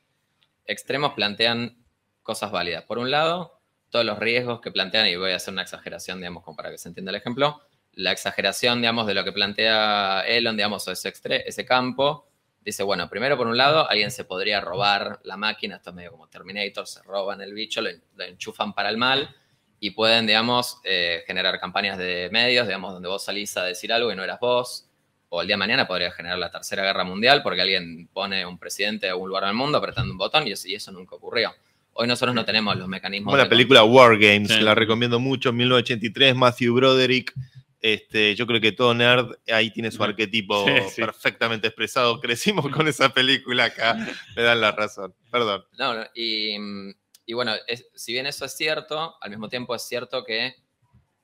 extremos 0.66 1.14
plantean 1.14 1.84
cosas 2.24 2.52
válidas. 2.52 2.84
Por 2.84 3.00
un 3.00 3.12
lado, 3.12 3.60
todos 3.90 4.06
los 4.06 4.20
riesgos 4.20 4.62
que 4.62 4.72
plantean, 4.72 5.08
y 5.08 5.16
voy 5.18 5.32
a 5.32 5.36
hacer 5.36 5.52
una 5.52 5.64
exageración, 5.64 6.20
digamos, 6.20 6.44
para 6.56 6.70
que 6.70 6.78
se 6.78 6.88
entienda 6.88 7.10
el 7.10 7.18
ejemplo, 7.18 7.62
la 7.94 8.12
exageración, 8.12 8.80
digamos, 8.80 9.08
de 9.08 9.16
lo 9.16 9.24
que 9.26 9.34
plantea 9.34 10.22
Elon, 10.28 10.56
digamos, 10.56 10.88
o 10.88 10.92
ese, 10.92 11.12
ese 11.46 11.66
campo, 11.66 12.30
dice, 12.64 12.84
bueno, 12.84 13.10
primero 13.10 13.36
por 13.36 13.48
un 13.48 13.58
lado, 13.58 13.90
alguien 13.90 14.12
se 14.12 14.24
podría 14.24 14.62
robar 14.62 15.20
la 15.24 15.36
máquina, 15.36 15.78
esto 15.78 15.90
es 15.90 15.96
medio 15.96 16.12
como 16.12 16.28
Terminator, 16.28 16.88
se 16.88 17.02
roban 17.04 17.42
el 17.42 17.54
bicho, 17.54 17.82
lo 17.82 17.90
enchufan 18.24 18.74
para 18.74 18.90
el 18.90 18.98
mal, 18.98 19.36
y 19.80 19.92
pueden, 19.92 20.26
digamos, 20.26 20.80
eh, 20.84 21.24
generar 21.28 21.60
campañas 21.60 21.98
de 21.98 22.30
medios, 22.32 22.68
digamos, 22.68 22.94
donde 22.94 23.10
vos 23.10 23.24
salís 23.24 23.56
a 23.58 23.64
decir 23.64 23.94
algo 23.94 24.12
y 24.12 24.16
no 24.16 24.24
eras 24.24 24.40
vos. 24.40 24.90
O 25.30 25.42
el 25.42 25.48
día 25.48 25.56
de 25.56 25.60
mañana 25.60 25.88
podría 25.88 26.12
generar 26.12 26.40
la 26.40 26.50
tercera 26.50 26.84
guerra 26.84 27.04
mundial 27.04 27.44
porque 27.44 27.62
alguien 27.62 28.08
pone 28.14 28.46
un 28.46 28.58
presidente 28.58 29.10
a 29.10 29.16
un 29.16 29.28
lugar 29.28 29.44
del 29.44 29.54
mundo 29.54 29.78
apretando 29.78 30.12
un 30.12 30.18
botón 30.18 30.48
y 30.48 30.52
eso, 30.52 30.92
nunca 30.92 31.16
ocurrió. 31.16 31.54
Hoy 31.94 32.08
nosotros 32.08 32.34
no 32.34 32.46
tenemos 32.46 32.78
los 32.78 32.88
mecanismos. 32.88 33.32
Como 33.32 33.38
la 33.44 33.50
película 33.50 33.84
War 33.84 34.18
Games, 34.18 34.62
la 34.62 34.74
recomiendo 34.74 35.20
mucho, 35.20 35.52
1983, 35.52 36.36
Matthew 36.36 36.76
Broderick. 36.76 37.34
Este, 37.80 38.36
yo 38.36 38.48
creo 38.48 38.60
que 38.60 38.72
todo 38.72 38.94
nerd 38.94 39.34
ahí 39.52 39.72
tiene 39.72 39.92
su 39.92 40.04
arquetipo 40.04 40.66
perfectamente 40.96 41.68
expresado. 41.68 42.20
Crecimos 42.20 42.70
con 42.70 42.88
esa 42.88 43.10
película 43.10 43.66
acá, 43.66 43.96
me 44.36 44.42
dan 44.44 44.62
la 44.62 44.72
razón. 44.72 45.14
Perdón. 45.32 45.64
No, 45.78 45.94
no 45.94 46.06
y 46.16 46.58
mm, 46.58 46.94
y 47.28 47.34
bueno, 47.34 47.54
si 47.94 48.14
bien 48.14 48.26
eso 48.26 48.46
es 48.46 48.56
cierto, 48.56 49.18
al 49.20 49.30
mismo 49.30 49.50
tiempo 49.50 49.76
es 49.76 49.84
cierto 49.84 50.24
que 50.24 50.56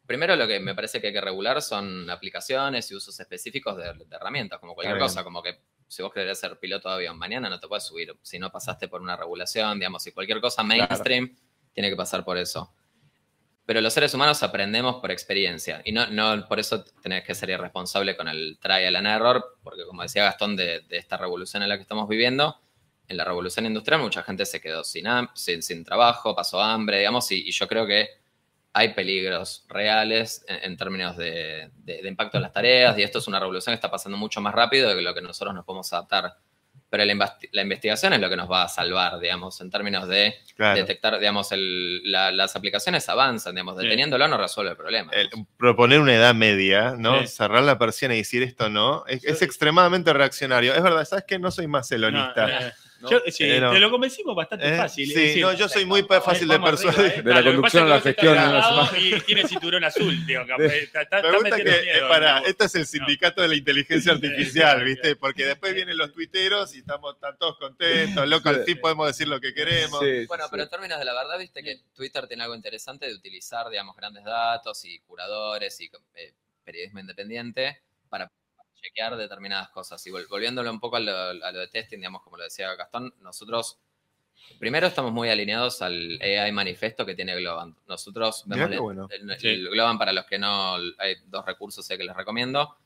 primero 0.06 0.36
lo 0.36 0.46
que 0.46 0.60
me 0.60 0.76
parece 0.76 1.00
que 1.00 1.08
hay 1.08 1.14
que 1.14 1.22
regular 1.22 1.62
son 1.62 2.10
aplicaciones 2.10 2.92
y 2.92 2.96
usos 2.96 3.18
específicos 3.22 3.78
de, 3.78 4.06
herramientas, 4.12 4.60
como 4.60 4.76
cualquier 4.76 5.00
cosa, 5.00 5.24
como 5.24 5.42
que 5.42 5.62
si 5.88 6.04
vos 6.04 6.14
querés 6.14 6.38
ser 6.38 6.60
piloto 6.60 6.90
de 6.90 6.96
avión, 6.96 7.18
mañana 7.18 7.50
no 7.50 7.58
te 7.58 7.70
puedes 7.70 7.86
subir 7.86 8.14
si 8.22 8.38
no 8.38 8.52
pasaste 8.52 8.90
por 8.90 9.02
una 9.02 9.16
regulación, 9.16 9.80
digamos, 9.80 10.04
si 10.04 10.12
cualquier 10.12 10.42
cosa 10.42 10.62
mainstream 10.62 11.34
tiene 11.72 11.90
que 11.90 11.96
pasar 11.96 12.26
por 12.26 12.38
eso. 12.38 12.74
Pero 13.66 13.80
los 13.80 13.94
seres 13.94 14.14
humanos 14.14 14.44
aprendemos 14.44 14.98
por 14.98 15.10
experiencia 15.10 15.82
y 15.86 15.94
no, 15.94 16.08
no 16.08 16.50
por 16.50 16.60
eso 16.60 16.84
tenés 17.02 17.24
que 17.24 17.34
ser 17.34 17.50
irresponsable 17.50 18.18
con 18.18 18.28
el 18.28 18.58
trial 18.60 18.98
and 18.98 19.08
error, 19.08 19.58
porque 19.64 19.86
como 19.86 20.02
decía 20.02 20.26
Gastón 20.26 20.58
de, 20.58 20.82
de 20.82 20.98
esta 20.98 21.16
revolución 21.16 21.64
en 21.64 21.70
la 21.70 21.78
que 21.78 21.84
estamos 21.84 22.10
viviendo, 22.10 22.60
en 23.08 23.18
la 23.18 23.26
revolución 23.26 23.66
industrial 23.66 24.02
mucha 24.02 24.24
gente 24.24 24.46
se 24.46 24.62
quedó 24.62 24.84
sin, 24.84 25.06
sin, 25.36 25.84
trabajo, 25.84 26.36
pasó 26.36 26.62
hambre, 26.62 27.00
digamos, 27.00 27.32
y, 27.32 27.52
yo 27.52 27.68
creo 27.68 27.86
que 27.86 28.10
hay 28.74 28.94
peligros 28.94 29.66
reales 29.70 30.44
en, 30.48 30.76
términos 30.78 31.16
de, 31.16 31.70
impacto 32.04 32.38
en 32.38 32.44
las 32.44 32.54
tareas, 32.54 32.98
y 32.98 33.04
esto 33.04 33.20
es 33.20 33.28
una 33.28 33.40
revolución 33.40 33.74
que 33.74 33.76
está 33.76 33.92
pasando 33.92 34.18
mucho 34.18 34.42
más 34.42 34.54
rápido 34.54 34.96
de 34.96 35.02
lo 35.02 35.14
que 35.14 35.22
nosotros 35.22 35.54
nos 35.54 35.66
podemos 35.66 35.92
adaptar. 35.94 36.38
Pero 36.90 37.06
la, 37.06 37.62
investigación 37.64 38.14
es 38.14 38.20
lo 38.20 38.30
que 38.30 38.36
nos 38.36 38.50
va 38.50 38.64
a 38.64 38.68
salvar, 38.68 39.20
digamos, 39.20 39.60
en 39.62 39.72
términos 39.72 40.08
de 40.08 40.36
detectar, 40.76 41.18
digamos, 41.18 41.50
las 41.52 42.56
aplicaciones 42.56 43.10
avanzan, 43.10 43.56
digamos, 43.56 43.78
deteniéndolo 43.78 44.28
no 44.28 44.38
resuelve 44.38 44.72
el 44.72 44.78
problema. 44.78 45.12
proponer 45.58 46.00
una 46.00 46.14
edad 46.14 46.36
media, 46.36 46.94
¿no? 46.96 47.26
Cerrar 47.26 47.64
la 47.64 47.80
persiana 47.80 48.14
y 48.14 48.20
decir 48.20 48.44
esto 48.44 48.70
no, 48.70 49.06
es, 49.08 49.42
extremadamente 49.42 50.14
reaccionario. 50.14 50.76
Es 50.76 50.84
verdad, 50.84 51.04
¿sabes 51.06 51.26
qué? 51.28 51.40
No 51.40 51.50
soy 51.50 51.66
más 51.66 51.88
celonista. 51.88 52.76
Yo, 53.10 53.22
sí, 53.28 53.46
te 53.46 53.60
lo 53.60 53.92
convencemos 53.92 54.36
bastante 54.36 54.74
¿Eh? 54.74 54.78
fácil. 54.78 55.12
Sí, 55.12 55.42
no, 55.42 55.54
yo 55.54 55.68
soy 55.68 55.86
muy 55.86 56.04
fácil 56.04 56.48
de 56.48 56.60
persuadir. 56.60 57.14
¿eh? 57.18 57.22
De 57.22 57.34
la 57.34 57.44
conducción 57.44 57.84
a 57.86 57.88
la 57.88 58.02
gestión. 58.02 58.38
Y 58.98 59.20
tiene 59.22 59.48
cinturón 59.48 59.84
azul. 59.84 60.26
Digo, 60.26 60.42
está, 60.42 61.22
me 61.22 61.38
gusta 61.38 61.58
que, 61.58 61.70
eh, 61.70 62.02
para, 62.08 62.40
esto 62.40 62.66
es 62.66 62.76
el 62.76 62.86
sindicato 62.86 63.42
de 63.42 63.48
la 63.50 63.56
inteligencia 63.56 64.14
artificial, 64.14 64.84
¿viste? 64.84 65.16
Porque 65.16 65.46
después 65.46 65.74
vienen 65.74 65.98
los 65.98 66.14
tuiteros 66.14 66.74
y 66.76 66.80
estamos 66.80 67.16
todos 67.40 67.58
contentos, 67.58 68.28
loco, 68.28 68.50
al 68.50 68.64
fin 68.64 68.80
podemos 68.80 69.08
decir 69.08 69.28
lo 69.28 69.40
que 69.40 69.54
queremos. 69.54 70.00
bueno, 70.28 70.46
pero 70.50 70.64
en 70.64 70.70
términos 70.70 71.00
de 71.00 71.06
la 71.06 71.14
verdad, 71.14 71.38
viste 71.38 71.64
que 71.64 71.82
Twitter 71.94 72.28
tiene 72.28 72.44
algo 72.44 72.56
interesante 72.56 73.08
de 73.08 73.14
utilizar, 73.14 73.70
digamos, 73.70 73.96
grandes 73.96 74.24
datos 74.24 74.84
y 74.86 75.00
curadores 75.00 75.80
y 75.82 75.90
periodismo 76.64 77.00
independiente 77.00 77.82
para 78.10 78.32
chequear 78.84 79.16
determinadas 79.16 79.70
cosas. 79.70 80.06
Y 80.06 80.12
volviéndolo 80.12 80.70
un 80.70 80.80
poco 80.80 80.98
a 80.98 81.00
lo, 81.00 81.34
de 81.34 81.68
testing, 81.68 81.98
digamos, 81.98 82.22
como 82.22 82.38
lo 82.38 82.44
decía 82.44 82.74
Gastón, 82.76 83.14
nosotros 83.22 83.80
primero 84.60 84.88
estamos 84.88 85.12
muy 85.12 85.30
alineados 85.30 85.82
al 85.82 86.20
AI 86.22 86.52
manifesto 86.52 87.06
que 87.06 87.16
tiene 87.16 87.36
Globant. 87.36 87.78
Nosotros 87.88 88.44
vemos 88.46 89.10
el, 89.42 89.70
Globant, 89.70 90.00
para 90.00 90.12
los 90.12 90.26
que 90.26 90.38
no, 90.38 90.76
hay 90.98 91.16
dos 91.28 91.46
recursos 91.46 91.88
que 91.88 91.98
les 91.98 92.16
recomiendo. 92.16 92.78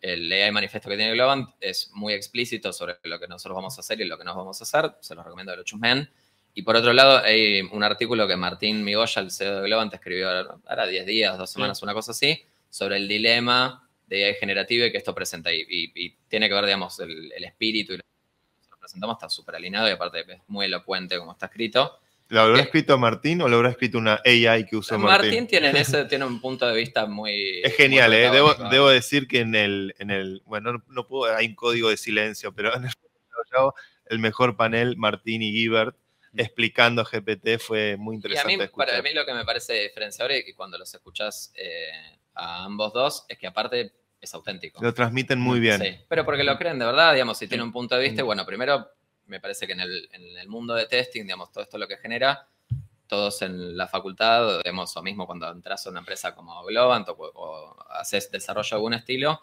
El 0.00 0.30
AI 0.30 0.52
manifesto 0.52 0.90
que 0.90 0.96
tiene 0.96 1.12
Globant 1.12 1.48
es 1.60 1.90
muy 1.94 2.12
explícito 2.12 2.72
sobre 2.72 2.98
lo 3.04 3.18
que 3.18 3.26
nosotros 3.26 3.56
vamos 3.56 3.78
a 3.78 3.80
hacer 3.80 4.00
y 4.00 4.04
lo 4.04 4.18
que 4.18 4.24
no 4.24 4.36
vamos 4.36 4.60
a 4.60 4.64
hacer. 4.64 4.96
Se 5.00 5.14
los 5.14 5.24
recomiendo 5.24 5.52
de 5.52 5.58
los 5.58 5.66
chusmen. 5.66 6.10
Y 6.52 6.62
por 6.62 6.76
otro 6.76 6.92
lado, 6.94 7.18
hay 7.18 7.60
un 7.60 7.82
artículo 7.82 8.26
que 8.26 8.36
Martín 8.36 8.82
Migoya, 8.82 9.20
el 9.20 9.30
CEO 9.30 9.56
de 9.56 9.68
Globant, 9.68 9.92
escribió 9.92 10.30
ahora 10.66 10.86
10 10.86 11.04
días, 11.04 11.36
dos 11.36 11.50
semanas, 11.50 11.82
una 11.82 11.92
cosa 11.92 12.12
así, 12.12 12.42
sobre 12.70 12.96
el 12.96 13.08
dilema 13.08 13.85
de 14.06 14.30
y 14.30 14.92
que 14.92 14.98
esto 14.98 15.14
presenta. 15.14 15.52
Y, 15.52 16.16
tiene 16.28 16.48
que 16.48 16.54
ver, 16.54 16.64
digamos, 16.64 16.98
el, 17.00 17.32
espíritu 17.44 17.94
y 17.94 17.96
lo 17.98 18.02
que 18.02 18.76
presentamos 18.78 19.16
está 19.16 19.28
súper 19.28 19.56
alineado 19.56 19.88
y 19.88 19.92
aparte 19.92 20.20
es 20.20 20.40
muy 20.48 20.66
elocuente 20.66 21.18
como 21.18 21.32
está 21.32 21.46
escrito. 21.46 21.98
¿Lo 22.28 22.40
habrá 22.40 22.60
escrito 22.60 22.98
Martín 22.98 23.40
o 23.40 23.48
lo 23.48 23.56
habrá 23.56 23.70
escrito 23.70 23.98
una 23.98 24.20
AI 24.24 24.66
que 24.66 24.76
usó 24.76 24.98
Martín? 24.98 25.30
Martín 25.30 25.46
tiene, 25.46 25.70
ese, 25.78 26.06
tiene 26.06 26.24
un 26.24 26.40
punto 26.40 26.66
de 26.66 26.74
vista 26.74 27.06
muy... 27.06 27.60
Es 27.62 27.76
genial, 27.76 28.12
¿eh? 28.14 28.30
debo, 28.30 28.88
decir 28.88 29.28
que 29.28 29.40
en 29.40 29.54
el, 29.54 29.94
en 29.98 30.10
el 30.10 30.42
bueno, 30.44 30.82
no, 30.88 31.06
puedo, 31.06 31.32
hay 31.32 31.46
un 31.46 31.54
código 31.54 31.88
de 31.88 31.96
silencio, 31.96 32.52
pero 32.52 32.74
en 32.74 32.86
el, 32.86 32.90
el 34.06 34.18
mejor 34.18 34.56
panel, 34.56 34.96
Martín 34.96 35.42
y 35.42 35.52
Gibert, 35.52 35.96
mm. 36.32 36.40
explicando 36.40 37.04
GPT 37.04 37.60
fue 37.60 37.96
muy 37.96 38.16
interesante. 38.16 38.52
Y 38.52 38.56
a 38.56 38.58
mí, 38.58 38.68
para 38.76 39.02
mí 39.02 39.12
lo 39.12 39.24
que 39.24 39.32
me 39.32 39.44
parece 39.44 39.74
diferenciador 39.74 40.32
y 40.32 40.52
cuando 40.54 40.78
los 40.78 40.92
escuchas 40.92 41.52
eh, 41.54 42.18
a 42.36 42.64
ambos 42.64 42.92
dos 42.92 43.24
es 43.28 43.38
que 43.38 43.46
aparte 43.46 43.92
es 44.20 44.34
auténtico. 44.34 44.82
Lo 44.82 44.94
transmiten 44.94 45.40
muy 45.40 45.60
bien. 45.60 45.80
Sí, 45.80 45.96
pero 46.08 46.24
porque 46.24 46.44
lo 46.44 46.56
creen 46.58 46.78
de 46.78 46.86
verdad, 46.86 47.12
digamos, 47.12 47.38
si 47.38 47.48
tiene 47.48 47.64
un 47.64 47.72
punto 47.72 47.96
de 47.96 48.02
vista, 48.02 48.22
bueno, 48.22 48.46
primero 48.46 48.88
me 49.26 49.40
parece 49.40 49.66
que 49.66 49.72
en 49.72 49.80
el, 49.80 50.48
mundo 50.48 50.74
de 50.74 50.86
testing, 50.86 51.22
digamos, 51.22 51.50
todo 51.50 51.64
esto 51.64 51.78
lo 51.78 51.88
que 51.88 51.96
genera, 51.96 52.48
todos 53.06 53.42
en 53.42 53.76
la 53.76 53.86
facultad, 53.88 54.58
digamos, 54.58 54.96
o 54.96 55.02
mismo 55.02 55.26
cuando 55.26 55.50
entras 55.50 55.86
a 55.86 55.90
una 55.90 56.00
empresa 56.00 56.34
como 56.34 56.64
Globant 56.64 57.08
o, 57.08 57.76
haces 57.90 58.30
desarrollo 58.30 58.68
de 58.68 58.76
algún 58.76 58.94
estilo, 58.94 59.42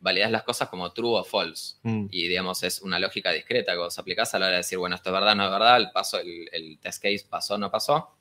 validas 0.00 0.30
las 0.30 0.42
cosas 0.42 0.68
como 0.68 0.92
true 0.92 1.18
o 1.18 1.24
false. 1.24 1.76
Mm. 1.82 2.06
Y, 2.10 2.28
digamos, 2.28 2.62
es 2.62 2.82
una 2.82 2.98
lógica 2.98 3.30
discreta 3.30 3.72
que 3.72 3.78
vos 3.78 3.98
aplicás 3.98 4.34
a 4.34 4.38
la 4.38 4.46
hora 4.46 4.52
de 4.52 4.58
decir, 4.58 4.78
bueno, 4.78 4.96
esto 4.96 5.10
es 5.10 5.14
verdad, 5.14 5.34
no 5.34 5.44
es 5.44 5.50
verdad, 5.50 5.76
el 5.76 5.90
paso, 5.90 6.18
el, 6.18 6.78
test 6.80 7.02
case 7.02 7.24
pasó, 7.28 7.56
no 7.56 7.70
pasó. 7.70 8.14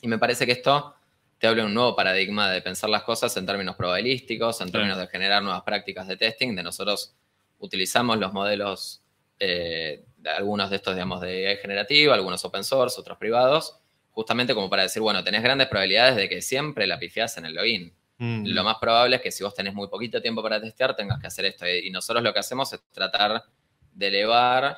Y 0.00 0.08
me 0.08 0.18
parece 0.18 0.46
que 0.46 0.52
esto 0.52 0.94
te 1.40 1.54
de 1.54 1.64
un 1.64 1.72
nuevo 1.72 1.96
paradigma 1.96 2.50
de 2.50 2.60
pensar 2.60 2.90
las 2.90 3.02
cosas 3.02 3.34
en 3.38 3.46
términos 3.46 3.74
probabilísticos, 3.74 4.60
en 4.60 4.70
términos 4.70 4.98
de 4.98 5.06
generar 5.06 5.42
nuevas 5.42 5.62
prácticas 5.62 6.06
de 6.06 6.18
testing, 6.18 6.54
de 6.54 6.62
nosotros 6.62 7.14
utilizamos 7.58 8.18
los 8.18 8.34
modelos 8.34 9.00
eh, 9.38 10.04
algunos 10.36 10.68
de 10.68 10.76
estos, 10.76 10.94
digamos, 10.94 11.22
de 11.22 11.58
generativo, 11.62 12.12
algunos 12.12 12.44
open 12.44 12.62
source, 12.62 13.00
otros 13.00 13.16
privados, 13.16 13.74
justamente 14.10 14.54
como 14.54 14.68
para 14.68 14.82
decir, 14.82 15.00
bueno, 15.00 15.24
tenés 15.24 15.42
grandes 15.42 15.68
probabilidades 15.68 16.16
de 16.16 16.28
que 16.28 16.42
siempre 16.42 16.86
la 16.86 16.98
pifiás 16.98 17.38
en 17.38 17.46
el 17.46 17.54
login. 17.54 17.90
Mm. 18.18 18.44
Lo 18.48 18.62
más 18.62 18.76
probable 18.76 19.16
es 19.16 19.22
que 19.22 19.32
si 19.32 19.42
vos 19.42 19.54
tenés 19.54 19.72
muy 19.72 19.88
poquito 19.88 20.20
tiempo 20.20 20.42
para 20.42 20.60
testear, 20.60 20.94
tengas 20.94 21.18
que 21.18 21.26
hacer 21.26 21.46
esto. 21.46 21.66
Y 21.66 21.88
nosotros 21.88 22.22
lo 22.22 22.34
que 22.34 22.40
hacemos 22.40 22.70
es 22.74 22.82
tratar 22.92 23.44
de 23.94 24.06
elevar, 24.08 24.76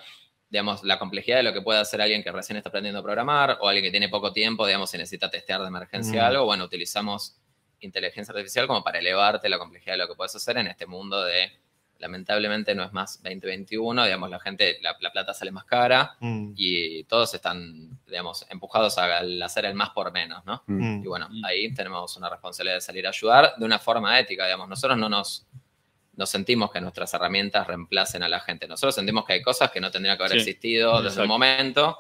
digamos, 0.53 0.85
la 0.85 0.99
complejidad 0.99 1.39
de 1.39 1.45
lo 1.45 1.55
que 1.55 1.63
puede 1.63 1.81
hacer 1.81 2.03
alguien 2.03 2.23
que 2.23 2.31
recién 2.31 2.59
está 2.59 2.69
aprendiendo 2.69 3.01
a 3.01 3.03
programar 3.03 3.57
o 3.63 3.69
alguien 3.69 3.85
que 3.87 3.91
tiene 3.91 4.11
poco 4.11 4.35
tiempo, 4.35 4.67
digamos, 4.67 4.93
y 4.93 4.99
necesita 4.99 5.31
testear 5.31 5.63
de 5.63 5.67
emergencia 5.67 6.23
mm. 6.23 6.27
algo. 6.27 6.45
Bueno, 6.45 6.65
utilizamos 6.65 7.39
inteligencia 7.81 8.33
artificial 8.33 8.67
como 8.67 8.85
para 8.85 8.99
elevarte 8.99 9.49
la 9.49 9.59
complejidad 9.59 9.95
de 9.95 9.99
lo 10.01 10.09
que 10.09 10.15
puedes 10.15 10.37
hacer 10.37 10.59
en 10.59 10.67
este 10.67 10.87
mundo 10.87 11.25
de 11.25 11.53
lamentablemente 12.01 12.75
no 12.75 12.83
es 12.83 12.93
más 12.93 13.23
2021, 13.23 14.05
digamos, 14.05 14.29
la 14.29 14.41
gente, 14.41 14.79
la, 14.83 14.99
plata 14.99 15.33
sale 15.33 15.53
más 15.53 15.65
cara 15.65 16.17
mm. 16.21 16.53
y 16.55 17.05
todos 17.05 17.33
están, 17.33 17.99
digamos, 18.07 18.45
empujados 18.51 18.99
a 18.99 19.21
hacer 19.43 19.65
el 19.65 19.75
más 19.75 19.91
por 19.91 20.13
menos, 20.13 20.45
¿no? 20.45 20.65
Mm. 20.67 21.03
Y 21.03 21.07
bueno, 21.07 21.29
mm. 21.31 21.45
ahí 21.47 21.73
tenemos 21.73 22.15
una 22.19 22.29
responsabilidad 22.29 22.75
de 22.75 22.81
salir 22.83 23.07
a 23.07 23.11
ayudar 23.11 23.55
de 23.57 23.65
una 23.65 23.79
forma 23.79 24.19
ética, 24.19 24.45
digamos, 24.45 24.69
nosotros 24.69 24.99
no 24.99 25.09
nos, 25.09 25.47
nos 26.23 26.31
sentimos 26.31 26.71
que 26.71 26.81
nuestras 26.81 27.13
herramientas 27.15 27.67
reemplacen 27.67 28.23
a 28.23 28.29
la 28.29 28.39
gente, 28.39 28.69
nosotros 28.69 28.95
sentimos 28.95 29.25
que 29.25 29.33
hay 29.33 29.43
cosas 29.43 29.73
que 29.73 29.81
no 29.81 29.91
tendrían 29.91 30.17
que 30.17 30.23
haber 30.23 30.37
existido 30.39 31.03
desde 31.03 31.21
el 31.21 31.27
momento 31.27 31.99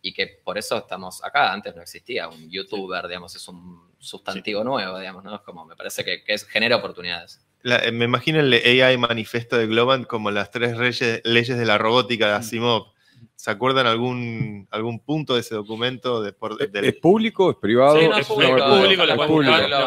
y 0.00 0.12
que 0.12 0.28
por 0.44 0.56
eso 0.56 0.78
estamos 0.78 1.24
acá, 1.24 1.52
antes 1.52 1.74
no 1.74 1.82
existía 1.82 2.28
un 2.28 2.48
youtuber, 2.48 3.08
digamos, 3.08 3.34
es 3.34 3.48
un 3.48 3.92
sustantivo 3.98 4.62
nuevo, 4.62 4.96
digamos, 4.96 5.24
¿no? 5.24 5.34
Es 5.34 5.40
como, 5.40 5.64
me 5.64 5.74
parece 5.74 6.04
que, 6.04 6.22
que 6.22 6.34
es, 6.34 6.44
genera 6.44 6.76
oportunidades. 6.76 7.44
Eh, 7.64 7.90
me 7.90 8.04
imagino 8.04 8.38
el 8.38 8.52
AI 8.52 8.96
manifiesto 8.96 9.58
de 9.58 9.66
Globant 9.66 10.06
como 10.06 10.30
las 10.30 10.52
tres 10.52 10.78
leyes 11.24 11.58
de 11.58 11.64
la 11.64 11.76
robótica 11.76 12.28
de 12.28 12.34
mm. 12.34 12.36
Asimov. 12.36 12.93
¿Se 13.34 13.50
acuerdan 13.50 13.86
algún, 13.86 14.66
algún 14.70 15.00
punto 15.00 15.34
de 15.34 15.40
ese 15.40 15.54
documento? 15.54 16.22
De, 16.22 16.34
¿Es 16.82 16.96
público? 16.96 17.50
¿Es 17.50 17.56
privado? 17.56 17.98
Sí, 17.98 18.06
es, 18.18 18.26
público, 18.26 19.06
lo, 19.06 19.16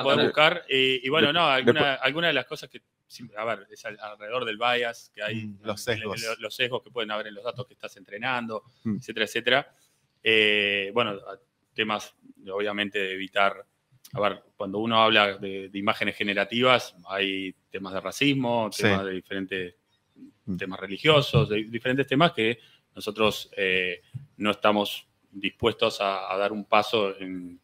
podemos 0.03 0.25
buscar, 0.25 0.63
Y, 0.69 1.07
bueno, 1.09 1.31
no, 1.33 1.47
alguna, 1.47 2.27
de 2.27 2.33
las 2.33 2.45
cosas 2.45 2.69
que, 2.69 2.81
a 3.37 3.45
ver, 3.45 3.67
es 3.71 3.85
alrededor 3.85 4.45
del 4.45 4.57
bias 4.57 5.11
que 5.13 5.23
hay, 5.23 5.45
mm, 5.45 5.59
los 5.63 5.81
sesgos. 5.81 6.37
los 6.39 6.55
sesgos 6.55 6.83
que 6.83 6.91
pueden 6.91 7.11
haber 7.11 7.27
en 7.27 7.35
los 7.35 7.43
datos 7.43 7.65
que 7.65 7.73
estás 7.73 7.95
entrenando, 7.97 8.63
mm. 8.83 8.97
etcétera, 8.97 9.25
etcétera. 9.25 9.71
Eh, 10.23 10.91
bueno, 10.93 11.17
temas, 11.73 12.15
obviamente, 12.51 12.99
de 12.99 13.13
evitar 13.13 13.65
a 14.13 14.21
ver, 14.21 14.43
cuando 14.55 14.79
uno 14.79 15.01
habla 15.01 15.37
de, 15.37 15.69
imágenes 15.73 16.15
generativas, 16.15 16.95
hay 17.07 17.53
temas 17.69 17.93
de 17.93 17.99
racismo, 17.99 18.69
temas 18.75 19.05
de 19.05 19.11
diferentes 19.11 19.75
mm. 20.45 20.57
temas 20.57 20.79
religiosos, 20.79 21.49
de 21.49 21.63
diferentes 21.65 22.07
temas 22.07 22.31
que 22.31 22.59
nosotros 22.97 23.51
eh, 23.55 24.01
no 24.37 24.49
estamos 24.49 25.07
dispuestos 25.31 25.99
a, 26.01 26.35
dar 26.35 26.51
un 26.51 26.65
paso 26.65 27.15
en, 27.19 27.59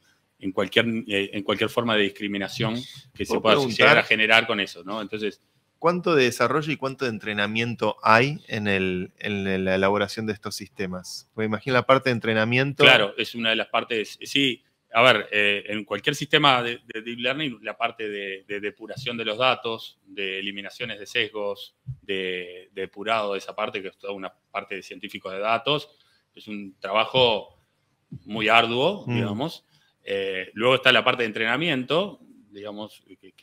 cualquier, 0.53 0.86
eh, 1.07 1.31
en 1.34 1.43
cualquier 1.43 1.71
forma 1.71 1.95
de 1.95 2.03
discriminación 2.03 2.75
que 3.15 3.25
se 3.25 3.39
pueda 3.39 3.57
llegar 3.65 3.97
a 3.97 4.03
generar 4.03 4.45
con 4.45 4.59
eso, 4.59 4.84
¿no? 4.84 5.01
Entonces. 5.01 5.41
¿Cuánto 5.79 6.13
de 6.13 6.25
desarrollo 6.25 6.71
y 6.71 6.77
cuánto 6.77 7.05
de 7.05 7.11
entrenamiento 7.11 7.97
hay 8.03 8.41
en, 8.47 8.65
la 9.65 9.75
elaboración 9.75 10.27
de 10.27 10.34
estos 10.34 10.55
sistemas? 10.55 11.27
Porque 11.34 11.47
imagino 11.47 11.73
la 11.73 11.88
parte 11.88 12.11
de 12.11 12.13
entrenamiento. 12.13 12.84
Claro, 12.84 13.15
es 13.17 13.34
una 13.34 13.49
de 13.49 13.55
las 13.55 13.67
partes. 13.69 14.19
Sí, 14.21 14.63
a 14.96 15.02
ver, 15.02 15.28
eh, 15.32 15.64
en 15.68 15.86
cualquier 15.86 16.16
sistema 16.16 16.62
de, 16.62 16.80
deep 16.94 17.20
learning, 17.20 17.60
la 17.64 17.76
parte 17.76 18.08
de, 18.08 18.60
depuración 18.60 19.18
de 19.18 19.26
los 19.26 19.39
datos, 19.39 20.00
de 20.06 20.38
eliminaciones 20.38 21.00
de 21.00 21.08
sesgos, 21.08 21.76
de, 22.04 22.70
depurado 22.74 23.34
de 23.34 23.39
esa 23.39 23.56
parte, 23.56 23.82
que 23.82 23.88
es 23.88 23.98
toda 23.98 24.14
una 24.14 24.32
parte 24.52 24.76
de 24.76 24.84
científicos 24.84 25.34
de 25.34 25.39
datos, 25.39 25.89
es 26.36 26.48
un 26.48 26.76
trabajo 26.80 27.60
muy 28.26 28.50
arduo, 28.50 29.04
mm. 29.08 29.16
digamos. 29.16 29.66
Eh, 30.04 30.52
luego 30.54 30.76
está 30.76 30.91
la 30.91 31.04
parte 31.04 31.24
de 31.24 31.28
entrenamiento, 31.28 32.20
digamos, 32.52 33.04
que, 33.20 33.34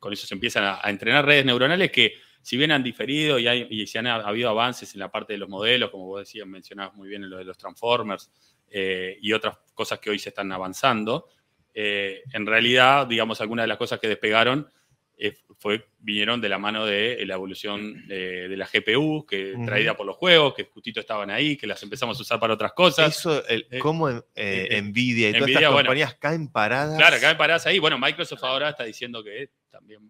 con 0.00 0.12
eso 0.12 0.26
se 0.26 0.34
empiezan 0.34 0.64
a, 0.64 0.90
entrenar 0.90 1.24
redes 1.24 1.44
neuronales 1.44 1.92
que, 1.92 2.14
si 2.42 2.56
bien 2.56 2.72
han 2.72 2.82
diferido 2.82 3.38
y, 3.38 3.46
hay, 3.46 3.68
y 3.70 3.86
se 3.86 4.00
han 4.00 4.08
habido 4.08 4.50
avances 4.50 4.92
en 4.94 5.00
la 5.00 5.10
parte 5.10 5.34
de 5.34 5.38
los 5.38 5.48
modelos, 5.48 5.90
como 5.90 6.06
vos 6.06 6.20
decías, 6.20 6.48
mencionabas 6.48 6.96
muy 6.96 7.08
bien 7.08 7.22
en 7.22 7.30
lo 7.30 7.36
de 7.36 7.44
los 7.44 7.56
transformers, 7.58 8.30
eh, 8.70 9.18
y 9.20 9.32
otras 9.32 9.58
cosas 9.74 9.98
que 9.98 10.10
hoy 10.10 10.18
se 10.18 10.30
están 10.30 10.50
avanzando. 10.52 11.28
Eh, 11.74 12.22
en 12.32 12.46
realidad, 12.46 13.06
digamos, 13.06 13.40
algunas 13.40 13.64
de 13.64 13.68
las 13.68 13.78
cosas 13.78 14.00
que 14.00 14.08
despegaron 14.08 14.70
eh, 15.16 15.36
fue, 15.58 15.86
vinieron 15.98 16.40
de 16.40 16.48
la 16.48 16.58
mano 16.58 16.86
de 16.86 17.24
la 17.26 17.34
evolución 17.34 18.06
de 18.06 18.54
la 18.56 18.68
GPU, 18.72 19.26
que 19.26 19.54
traída 19.66 19.96
por 19.96 20.06
los 20.06 20.16
juegos, 20.16 20.54
que 20.54 20.64
justito 20.64 21.00
estaban 21.00 21.30
ahí, 21.30 21.56
que 21.56 21.66
las 21.66 21.82
empezamos 21.82 22.18
a 22.18 22.22
usar 22.22 22.38
para 22.38 22.54
otras 22.54 22.72
cosas. 22.72 23.18
Eso, 23.18 23.42
cómo 23.80 24.08
Nvidia 24.08 25.30
y 25.30 25.32
todas 25.32 25.48
estas 25.48 25.72
compañías 25.72 26.14
caen 26.14 26.48
paradas. 26.48 26.96
Claro, 26.96 27.16
caen 27.20 27.36
paradas 27.36 27.66
ahí. 27.66 27.80
Bueno, 27.80 27.98
Microsoft 27.98 28.44
ahora 28.44 28.68
está 28.68 28.84
diciendo 28.84 29.24
que 29.24 29.50
también 29.70 30.08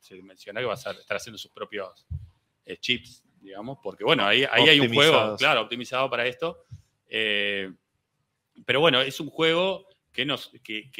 se 0.00 0.20
menciona 0.20 0.60
que 0.60 0.66
va 0.66 0.74
a 0.74 0.76
estar 0.76 1.16
haciendo 1.16 1.38
sus 1.38 1.52
propios 1.52 2.04
chips, 2.80 3.22
digamos, 3.40 3.78
porque 3.82 4.02
bueno, 4.02 4.26
ahí, 4.26 4.44
ahí 4.50 4.68
hay 4.68 4.80
un 4.80 4.92
juego, 4.92 5.36
claro, 5.36 5.60
optimizado 5.60 6.10
para 6.10 6.26
esto. 6.26 6.64
Eh, 7.16 7.72
pero 8.66 8.80
bueno, 8.80 9.00
es 9.00 9.20
un 9.20 9.30
juego 9.30 9.86
que, 10.12 10.24
nos, 10.24 10.50
que, 10.64 10.90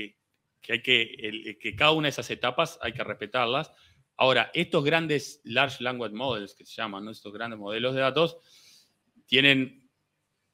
hay 0.69 0.81
que, 0.81 1.59
que 1.61 1.75
cada 1.75 1.91
una 1.91 2.07
de 2.07 2.11
esas 2.11 2.31
etapas 2.31 2.79
hay 2.81 2.93
que 2.93 3.03
respetarlas. 3.03 3.73
Ahora, 4.17 4.49
estos 4.55 4.85
grandes 4.85 5.41
Large 5.43 5.83
Language 5.83 6.15
Models, 6.15 6.55
que 6.55 6.65
se 6.65 6.75
llaman, 6.77 7.09
estos 7.09 7.33
grandes 7.33 7.59
modelos 7.59 7.97
de 7.97 8.01
datos, 8.01 8.39
tienen, 9.27 9.91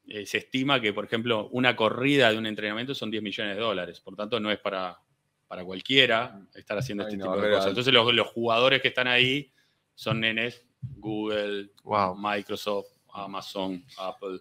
eh, 0.07 0.25
se 0.25 0.39
estima 0.39 0.81
que, 0.81 0.95
por 0.95 1.05
ejemplo, 1.05 1.51
una 1.53 1.77
corrida 1.77 2.33
de 2.33 2.39
un 2.39 2.47
entrenamiento 2.47 2.95
son 2.95 3.11
10 3.11 3.23
millones 3.23 3.57
de 3.57 3.61
dólares. 3.61 4.01
Por 4.01 4.17
tanto, 4.17 4.41
no 4.41 4.51
es 4.51 4.59
para, 4.61 4.99
para 5.47 5.63
cualquiera 5.63 6.41
estar 6.55 6.79
haciendo 6.79 7.05
este 7.05 7.19
tipo 7.19 7.39
de 7.39 7.51
cosas. 7.51 7.67
Entonces, 7.67 7.93
los, 7.93 8.29
jugadores 8.29 8.81
que 8.81 8.89
están 8.89 9.09
ahí 9.09 9.53
son 9.95 10.21
nenes, 10.21 10.65
Google, 10.81 11.69
Microsoft, 12.17 12.89
Amazon, 13.13 13.85
Apple. 13.99 14.41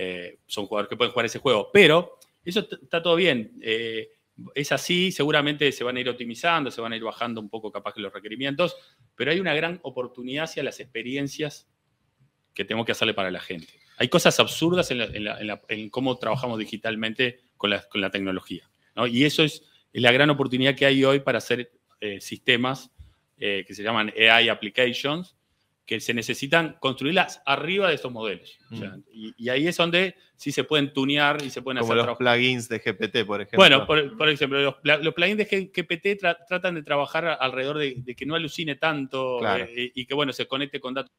Eh, 0.00 0.38
son 0.46 0.66
jugadores 0.66 0.88
que 0.88 0.96
pueden 0.96 1.12
jugar 1.12 1.26
ese 1.26 1.40
juego. 1.40 1.70
Pero 1.72 2.18
eso 2.44 2.60
está 2.60 3.02
todo 3.02 3.16
bien. 3.16 3.58
Eh, 3.60 4.08
es 4.54 4.70
así, 4.70 5.10
seguramente 5.10 5.72
se 5.72 5.82
van 5.82 5.96
a 5.96 6.00
ir 6.00 6.08
optimizando, 6.08 6.70
se 6.70 6.80
van 6.80 6.92
a 6.92 6.96
ir 6.96 7.02
bajando 7.02 7.40
un 7.40 7.50
poco 7.50 7.72
capaz 7.72 7.94
que 7.94 8.00
los 8.00 8.12
requerimientos, 8.12 8.76
pero 9.16 9.32
hay 9.32 9.40
una 9.40 9.52
gran 9.54 9.80
oportunidad 9.82 10.44
hacia 10.44 10.62
las 10.62 10.78
experiencias 10.78 11.68
que 12.54 12.64
tenemos 12.64 12.86
que 12.86 12.92
hacerle 12.92 13.12
para 13.12 13.32
la 13.32 13.40
gente. 13.40 13.72
Hay 13.96 14.08
cosas 14.08 14.38
absurdas 14.38 14.92
en, 14.92 15.90
cómo 15.90 16.16
trabajamos 16.18 16.60
digitalmente 16.60 17.40
con 17.56 17.70
la, 17.70 18.10
tecnología. 18.12 18.70
Y 19.10 19.24
eso 19.24 19.42
es, 19.42 19.64
la 19.92 20.12
gran 20.12 20.30
oportunidad 20.30 20.76
que 20.76 20.86
hay 20.86 21.04
hoy 21.04 21.18
para 21.18 21.38
hacer 21.38 21.72
eh, 22.00 22.20
sistemas 22.20 22.92
que 23.36 23.66
se 23.68 23.84
llaman 23.84 24.12
AI 24.16 24.48
applications, 24.48 25.37
que 25.88 26.00
se 26.00 26.12
necesitan 26.12 26.76
construirlas 26.80 27.40
arriba 27.46 27.88
de 27.88 27.94
estos 27.94 28.12
modelos. 28.12 28.58
Mm. 28.68 28.84
y, 29.10 29.48
ahí 29.48 29.66
es 29.66 29.78
donde 29.78 30.16
sí 30.36 30.52
se 30.52 30.62
pueden 30.62 30.92
tunear 30.92 31.42
y 31.42 31.48
se 31.48 31.62
pueden 31.62 31.80
Como 31.80 31.94
los 31.94 32.18
plugins 32.18 32.68
de 32.68 32.78
GPT, 32.78 33.24
por 33.26 33.40
ejemplo. 33.40 33.56
Bueno, 33.56 33.86
por, 33.86 34.28
ejemplo, 34.28 34.60
los, 34.60 35.14
plugins 35.14 35.38
de 35.38 35.72
GPT 35.74 36.20
tratan 36.46 36.74
de 36.74 36.82
trabajar 36.82 37.38
alrededor 37.40 37.78
de, 37.78 38.14
que 38.14 38.26
no 38.26 38.34
alucine 38.34 38.76
tanto 38.76 39.40
eh, 39.56 39.90
y, 39.94 40.04
que, 40.04 40.12
bueno, 40.12 40.34
se 40.34 40.46
conecte 40.46 40.78
con 40.78 40.92
datos 40.92 41.10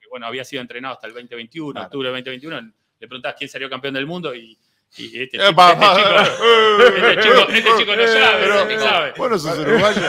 que, 0.00 0.06
bueno, 0.08 0.26
había 0.26 0.44
sido 0.44 0.62
entrenado 0.62 0.94
hasta 0.94 1.08
el 1.08 1.12
2021, 1.12 1.80
octubre 1.82 2.12
del 2.12 2.22
2021. 2.22 2.72
Le 3.00 3.08
preguntabas 3.08 3.36
quién 3.36 3.50
salió 3.50 3.68
campeón 3.68 3.94
del 3.94 4.06
mundo 4.06 4.32
y 4.32 4.56
y 4.96 5.22
este, 5.22 5.38
este, 5.38 5.48
chico, 5.48 5.58
este, 6.78 7.20
chico, 7.20 7.48
este, 7.48 7.70
chico, 7.78 7.96
no 7.96 8.06
sabe, 8.06 8.76
no 8.76 8.80
sabe. 8.80 9.12
Bueno, 9.16 9.38
sos 9.40 9.58
uruguayo. 9.58 10.02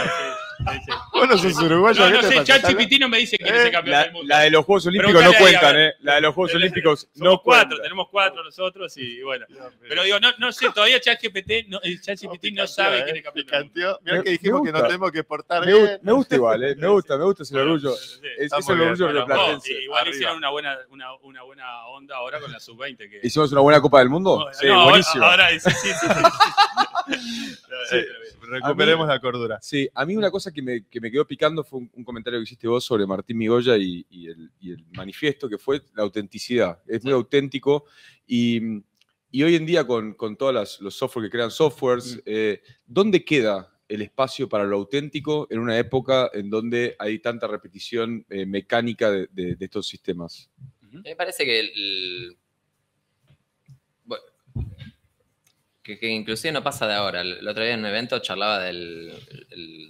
Bueno, 1.13 1.37
sos 1.37 1.57
uruguayo. 1.61 2.09
No, 2.09 2.21
no 2.21 2.45
sé, 2.45 2.99
no 2.99 3.09
me 3.09 3.17
dice 3.17 3.37
quién 3.37 3.55
es 3.55 3.65
el 3.65 3.71
campeón 3.71 4.03
del 4.03 4.11
mundo. 4.11 4.27
La 4.27 4.41
de 4.41 4.51
los 4.51 4.65
Juegos 4.65 4.87
Olímpicos 4.87 5.23
no 5.23 5.33
cuentan, 5.33 5.79
¿eh? 5.79 5.93
La 6.01 6.15
de 6.15 6.21
los 6.21 6.33
Juegos 6.33 6.55
Olímpicos 6.55 7.09
no 7.15 7.41
cuatro, 7.41 7.81
tenemos 7.81 8.07
cuatro 8.09 8.43
nosotros 8.43 8.95
y 8.97 9.21
bueno. 9.21 9.45
Pero 9.87 10.03
digo, 10.03 10.19
no, 10.19 10.29
no 10.37 10.51
sé, 10.51 10.69
todavía 10.71 10.99
ChatGPT 10.99 11.67
no, 11.67 11.79
ChatGPT 11.79 12.53
no 12.53 12.67
sabe 12.67 13.03
quién 13.03 13.17
es 13.17 13.25
el 13.25 13.45
campeón 13.45 13.45
del 13.47 13.63
mundo. 13.63 13.99
Mira 14.03 14.23
que 14.23 14.29
dijimos 14.31 14.61
que 14.63 14.71
no 14.71 14.83
tenemos 14.83 15.11
que 15.11 15.23
portar 15.23 15.65
bien. 15.65 15.99
Me 16.01 16.11
gusta 16.11 16.35
igual, 16.35 16.63
¿eh? 16.63 16.75
Me 16.75 16.87
gusta, 16.87 17.17
me 17.17 17.25
gusta 17.25 17.43
ese 17.43 17.57
orgullo. 17.57 17.93
Es 18.37 18.51
el 18.51 18.81
orgullo 18.81 19.13
de 19.13 19.23
Platense. 19.23 19.73
Igual 19.83 20.07
hicieron 20.09 20.37
una 20.37 20.49
buena, 20.49 20.77
una 20.89 21.43
buena 21.43 21.87
onda 21.87 22.15
ahora 22.15 22.39
con 22.39 22.51
la 22.51 22.59
Sub-20. 22.59 23.19
¿Hicimos 23.23 23.51
una 23.51 23.61
buena 23.61 23.81
Copa 23.81 23.99
del 23.99 24.09
Mundo? 24.09 24.47
Sí, 24.53 24.67
buenísimo. 24.67 25.23
Ahora 25.23 25.49
sí, 25.49 25.59
sí, 25.59 25.89
sí. 25.89 26.07
Recuperemos 28.61 29.07
la 29.07 29.19
cordura. 29.19 29.59
Sí, 29.61 29.89
a 29.93 30.05
mí 30.05 30.15
una 30.15 30.31
cosa 30.31 30.51
que 30.51 30.61
me, 30.61 30.85
que 30.87 31.01
me 31.01 31.11
quedó 31.11 31.25
picando 31.25 31.63
fue 31.63 31.79
un, 31.93 32.03
comentario 32.03 32.39
que 32.39 32.43
hiciste 32.43 32.67
vos 32.67 32.83
sobre 32.83 33.05
Martín 33.05 33.37
Migoya 33.37 33.77
y, 33.77 34.05
el, 34.27 34.51
manifiesto, 34.93 35.49
que 35.49 35.57
fue 35.57 35.81
la 35.95 36.03
autenticidad. 36.03 36.81
Es 36.87 37.03
muy 37.03 37.13
auténtico 37.13 37.85
y, 38.27 38.59
hoy 38.61 39.55
en 39.55 39.65
día 39.65 39.85
con, 39.85 40.13
con 40.13 40.37
todos 40.37 40.79
los 40.79 40.95
software 40.95 41.25
que 41.25 41.31
crean 41.31 41.51
softwares, 41.51 42.17
mm. 42.17 42.19
eh, 42.25 42.61
¿dónde 42.85 43.25
queda 43.25 43.71
el 43.87 44.01
espacio 44.01 44.49
para 44.49 44.63
lo 44.65 44.77
auténtico 44.77 45.47
en 45.49 45.59
una 45.59 45.77
época 45.77 46.29
en 46.33 46.49
donde 46.49 46.95
hay 46.99 47.19
tanta 47.19 47.47
repetición 47.47 48.25
eh, 48.29 48.45
mecánica 48.45 49.11
de, 49.11 49.57
estos 49.59 49.87
sistemas? 49.87 50.49
Me 51.03 51.15
parece 51.15 51.43
que 51.45 51.59
el, 51.59 52.37
que, 55.85 56.07
inclusive 56.07 56.51
no 56.51 56.63
pasa 56.63 56.87
de 56.87 56.95
ahora. 56.95 57.21
El, 57.21 57.47
otro 57.47 57.63
día 57.63 57.75
en 57.75 57.81
un 57.81 57.85
evento 57.85 58.17
charlaba 58.19 58.59
del, 58.59 59.13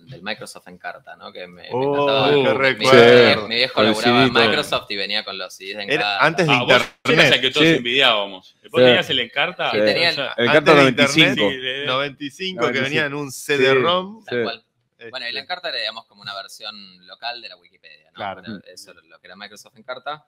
del 0.09 0.21
Microsoft 0.21 0.67
en 0.67 0.77
carta, 0.77 1.15
¿no? 1.15 1.31
Que 1.31 1.47
me, 1.47 1.69
oh, 1.71 2.31
mi, 2.31 3.55
viejo 3.55 3.81
laburaba 3.81 4.25
en 4.25 4.33
Microsoft 4.33 4.91
y 4.91 4.97
venía 4.97 5.23
con 5.23 5.37
los 5.37 5.53
CDs 5.53 5.77
en 5.77 5.87
carta. 5.87 6.25
Antes 6.25 6.47
de 6.47 6.53
ah, 6.53 6.59
internet. 6.61 6.89
Vos 7.05 7.39
que 7.39 7.51
todos 7.51 7.67
envidiábamos. 7.67 8.55
Vos 8.69 8.81
tenías 8.81 9.09
el 9.09 9.19
encarta. 9.19 9.71
Sí. 9.71 9.77
Tenía 9.77 10.09
el, 10.09 10.19
encarta 10.37 10.75
95. 10.75 11.51
95, 11.85 12.71
que 12.71 12.81
venía 12.81 13.05
en 13.05 13.13
un 13.13 13.31
CD-ROM. 13.31 14.25
Tal 14.25 14.43
cual. 14.43 14.65
Bueno, 15.09 15.29
y 15.29 15.33
la 15.33 15.41
Encarta 15.41 15.69
era, 15.69 15.77
digamos, 15.77 16.05
como 16.05 16.21
una 16.21 16.33
versión 16.33 16.73
local 17.05 17.41
de 17.41 17.49
la 17.49 17.57
Wikipedia, 17.57 18.07
¿no? 18.07 18.15
Claro. 18.15 18.41
Eso 18.65 18.91
es 18.91 19.03
lo 19.03 19.19
que 19.19 19.27
era 19.27 19.35
Microsoft 19.35 19.75
en 19.75 19.83
carta. 19.83 20.25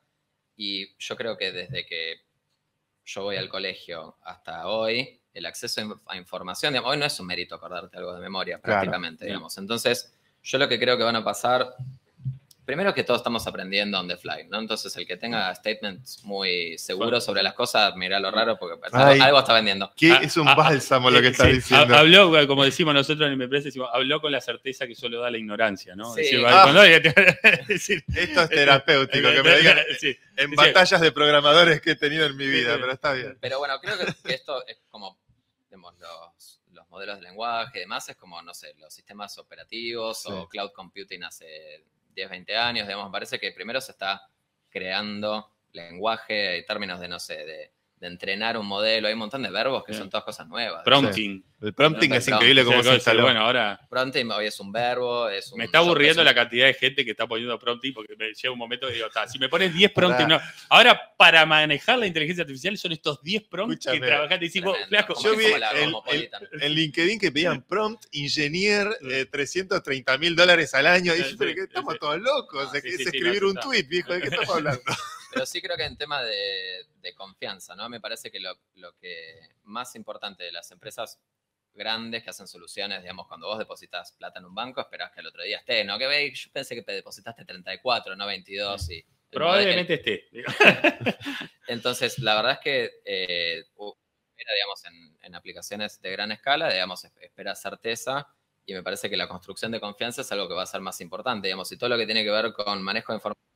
Y 0.56 0.96
yo 0.98 1.16
creo 1.16 1.38
que 1.38 1.52
desde 1.52 1.86
que 1.86 2.27
yo 3.08 3.24
voy 3.24 3.38
al 3.38 3.48
colegio 3.48 4.18
hasta 4.24 4.68
hoy, 4.68 5.22
el 5.34 5.46
acceso 5.46 6.02
a 6.08 6.18
información, 6.18 6.76
hoy 6.84 6.98
no 6.98 7.06
es 7.06 7.20
un 7.22 7.28
mérito 7.28 7.56
acordarte 7.56 7.98
algo 7.98 8.14
de 8.14 8.20
memoria 8.20 8.60
prácticamente, 8.60 9.26
digamos. 9.26 9.58
Entonces, 9.58 10.14
yo 10.44 10.58
lo 10.58 10.68
que 10.68 10.78
creo 10.78 10.98
que 10.98 11.04
van 11.04 11.16
a 11.16 11.24
pasar, 11.24 11.74
primero 12.68 12.94
que 12.94 13.04
todos 13.06 13.22
estamos 13.22 13.48
aprendiendo 13.48 13.98
on 13.98 14.10
the 14.10 14.18
fly, 14.18 14.46
¿no? 14.50 14.60
Entonces, 14.60 14.94
el 14.98 15.08
que 15.08 15.16
tenga 15.16 15.56
statements 15.56 16.22
muy 16.26 16.78
seguros 16.78 17.24
sobre 17.24 17.42
las 17.42 17.54
cosas, 17.54 17.96
mira 17.96 18.20
lo 18.20 18.30
raro 18.30 18.60
porque 18.60 18.78
algo, 18.92 19.40
está 19.40 19.54
vendiendo. 19.54 19.90
¿Qué 19.96 20.12
ah, 20.12 20.20
es 20.22 20.36
un 20.36 20.50
ah, 20.50 20.52
ah, 20.52 20.56
bálsamo 20.56 21.10
lo 21.10 21.22
que 21.22 21.30
está 21.30 21.46
diciendo? 21.48 21.96
Habló, 21.96 22.30
como 22.46 22.66
decimos 22.66 22.94
nosotros 22.94 23.32
en 23.32 23.38
mi 23.38 23.46
empresa, 23.46 23.70
habló 23.94 24.20
con 24.20 24.34
la 24.34 24.42
certeza 24.42 24.86
que 24.86 24.96
solo 24.96 25.22
da 25.22 25.32
la 25.32 25.38
ignorancia, 25.38 25.96
¿no? 25.96 26.14
Esto 26.18 26.42
es 27.78 28.50
terapéutico, 28.50 29.32
que 29.32 29.44
me 29.44 29.58
digan 29.58 29.78
en 30.36 30.52
batallas 30.52 31.00
de 31.00 31.12
programadores 31.14 31.80
que 31.80 31.92
he 31.92 31.96
tenido 31.96 32.26
en 32.26 32.36
mi 32.36 32.48
vida, 32.48 32.76
pero 32.76 32.92
está 32.92 33.14
bien. 33.14 33.38
Pero 33.40 33.60
bueno, 33.60 33.80
creo 33.80 33.96
que 33.98 34.34
esto 34.34 34.68
es 34.68 34.78
como 34.90 35.18
los, 35.72 36.60
los, 36.74 36.90
modelos 36.90 37.18
de 37.18 37.24
lenguaje 37.24 37.78
y 37.78 37.82
demás, 37.82 38.10
es 38.10 38.18
como, 38.18 38.42
no 38.42 38.54
sé, 38.54 38.74
los 38.78 38.94
sistemas 38.94 39.38
operativos 39.38 40.26
o 40.26 40.50
cloud 40.50 40.72
computing 40.74 41.24
hace 41.24 41.86
10, 42.18 42.30
20 42.32 42.58
años, 42.58 42.88
digamos, 42.88 43.12
parece 43.12 43.40
que 43.40 43.52
primero 43.52 43.80
se 43.80 43.92
está 43.92 44.22
creando 44.70 45.56
lenguaje, 45.72 46.58
en 46.58 46.66
términos 46.66 47.00
de, 47.00 47.08
no 47.08 47.20
sé, 47.20 47.46
de 47.46 47.72
de 48.00 48.08
entrenar 48.08 48.58
un 48.58 48.68
modelo. 48.68 49.08
Hay 49.08 49.14
un 49.14 49.20
montón 49.20 49.44
de 49.44 49.50
verbos 49.50 49.84
que 49.84 49.94
son 49.94 50.10
todas 50.10 50.24
cosas 50.24 50.48
nuevas. 50.48 50.84
Prompting. 50.84 51.44
El 51.60 51.74
prompting 51.74 52.14
es 52.14 52.28
increíble 52.28 52.64
cómo 52.64 52.84
se 52.84 52.94
instaló. 52.94 53.24
Bueno, 53.24 53.42
ahora. 53.42 53.80
Prompting 53.90 54.30
hoy 54.32 54.46
es 54.46 54.60
un 54.60 54.72
verbo. 54.72 55.28
Es 55.28 55.52
un, 55.52 55.58
me 55.58 55.66
está 55.66 55.80
aburriendo 55.80 56.24
la 56.24 56.36
cantidad 56.36 56.68
de 56.68 56.76
gente 56.76 57.04
que 57.04 57.12
está 57.12 57.26
poniendo 57.26 57.58
prompting 57.58 57.94
porque 57.94 58.16
me 58.16 58.28
llega 58.32 58.52
un 58.52 58.60
momento 58.60 58.88
que 58.88 58.94
digo, 58.94 59.08
si 59.28 59.40
me 59.40 59.50
pones 59.50 59.74
10 59.74 59.92
prompting. 59.92 60.28
No. 60.28 60.40
Ahora, 60.70 61.00
para 61.18 61.46
manejar 61.48 61.98
la 61.98 62.06
inteligencia 62.06 62.44
artificial 62.44 62.78
son 62.78 62.92
estos 62.92 63.22
10 63.24 63.44
prompts 63.46 63.88
que 63.88 64.00
trabajaste 64.00 64.46
y 64.46 64.48
decís, 64.48 64.64
Yo 65.24 65.36
vi 65.36 65.46
en 66.62 66.72
LinkedIn 66.72 67.20
que 67.20 67.32
pedían 67.32 67.64
prompt, 67.64 68.06
ingenier, 68.12 68.88
330 69.32 70.14
eh, 70.14 70.18
mil 70.20 70.36
dólares 70.36 70.74
al 70.76 70.86
año. 70.86 71.16
Y 71.16 71.24
yo, 71.24 71.38
que 71.38 71.62
estamos 71.62 71.98
todos 71.98 72.20
locos. 72.20 72.74
es 72.76 72.86
escribir 72.86 73.44
un 73.44 73.56
tweet, 73.56 73.84
viejo. 73.84 74.14
¿De 74.14 74.22
qué 74.22 74.28
estamos 74.28 74.50
hablando? 74.50 74.82
Pero 75.38 75.46
sí 75.46 75.62
creo 75.62 75.78
que 75.78 75.86
en 75.86 75.98
tema 75.98 76.24
de, 76.24 76.86
confianza, 77.16 77.76
¿no? 77.76 77.88
Me 77.88 78.02
parece 78.02 78.30
que 78.30 78.40
lo, 78.40 78.58
que 79.00 79.40
más 79.64 79.96
importante 79.96 80.44
de 80.44 80.52
las 80.52 80.70
empresas 80.72 81.20
grandes 81.74 82.24
que 82.24 82.30
hacen 82.30 82.48
soluciones, 82.48 83.02
digamos, 83.02 83.28
cuando 83.28 83.48
vos 83.48 83.58
depositas 83.58 84.12
plata 84.14 84.40
en 84.40 84.46
un 84.46 84.54
banco, 84.54 84.82
esperás 84.82 85.12
que 85.12 85.22
el 85.22 85.28
otro 85.28 85.44
día 85.44 85.60
esté, 85.60 85.86
¿no? 85.86 85.98
Que 85.98 86.08
veis, 86.08 86.46
yo 86.46 86.52
pensé 86.52 86.76
que 86.76 86.92
depositaste 86.92 87.46
34, 87.46 88.16
no 88.16 88.26
22 88.26 88.90
y... 88.92 89.06
Probablemente 89.30 89.94
esté. 89.96 90.28
Entonces, 91.68 92.20
la 92.20 92.36
verdad 92.36 92.54
es 92.54 92.60
que 92.60 92.92
eh, 93.06 93.64
digamos, 94.54 94.84
en, 95.22 95.36
aplicaciones 95.36 96.02
de 96.02 96.12
gran 96.12 96.32
escala, 96.32 96.72
digamos, 96.72 97.04
espera 97.04 97.56
certeza 97.56 98.28
y 98.66 98.74
me 98.74 98.84
parece 98.84 99.10
que 99.10 99.18
la 99.18 99.28
construcción 99.28 99.72
de 99.72 99.80
confianza 99.80 100.22
es 100.22 100.32
algo 100.32 100.48
que 100.48 100.54
va 100.54 100.64
a 100.64 100.68
ser 100.68 100.82
más 100.82 101.00
importante, 101.02 101.48
digamos, 101.48 101.72
y 101.72 101.78
todo 101.78 101.90
lo 101.90 101.98
que 101.98 102.06
tiene 102.06 102.24
que 102.24 102.32
ver 102.32 102.54
con 102.54 102.82
manejo 102.82 103.12
de 103.12 103.18
información 103.18 103.48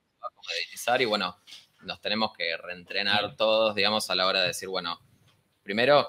y 0.99 1.05
bueno, 1.05 1.37
nos 1.83 2.01
tenemos 2.01 2.33
que 2.33 2.57
reentrenar 2.57 3.35
todos, 3.35 3.75
digamos, 3.75 4.09
a 4.09 4.15
la 4.15 4.27
hora 4.27 4.41
de 4.41 4.47
decir, 4.47 4.69
bueno, 4.69 4.99
primero, 5.63 6.07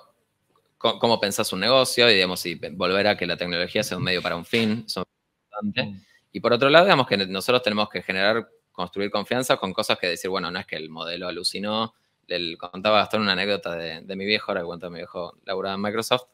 cómo 0.78 1.20
pensás 1.20 1.52
un 1.52 1.60
negocio 1.60 2.10
y, 2.10 2.14
digamos, 2.14 2.44
y 2.46 2.54
volver 2.54 3.06
a 3.06 3.16
que 3.16 3.26
la 3.26 3.36
tecnología 3.36 3.82
sea 3.82 3.96
un 3.96 4.02
medio 4.02 4.20
para 4.22 4.36
un 4.36 4.44
fin, 4.44 4.88
son 4.88 5.04
importantes. 5.44 5.86
Mm. 5.86 6.06
Y 6.32 6.40
por 6.40 6.52
otro 6.52 6.70
lado, 6.70 6.86
digamos 6.86 7.06
que 7.06 7.16
nosotros 7.18 7.62
tenemos 7.62 7.88
que 7.88 8.02
generar, 8.02 8.48
construir 8.72 9.10
confianza 9.10 9.58
con 9.58 9.72
cosas 9.72 9.98
que 9.98 10.08
decir, 10.08 10.30
bueno, 10.30 10.50
no 10.50 10.58
es 10.58 10.66
que 10.66 10.76
el 10.76 10.88
modelo 10.88 11.28
alucinó. 11.28 11.94
Le 12.26 12.56
contaba 12.56 13.02
hasta 13.02 13.18
una 13.18 13.32
anécdota 13.32 13.76
de, 13.76 14.16
mi 14.16 14.24
viejo, 14.24 14.50
ahora 14.50 14.64
cuento 14.64 14.90
mi 14.90 14.98
viejo 14.98 15.36
laburaba 15.44 15.74
en 15.74 15.82
Microsoft, 15.82 16.28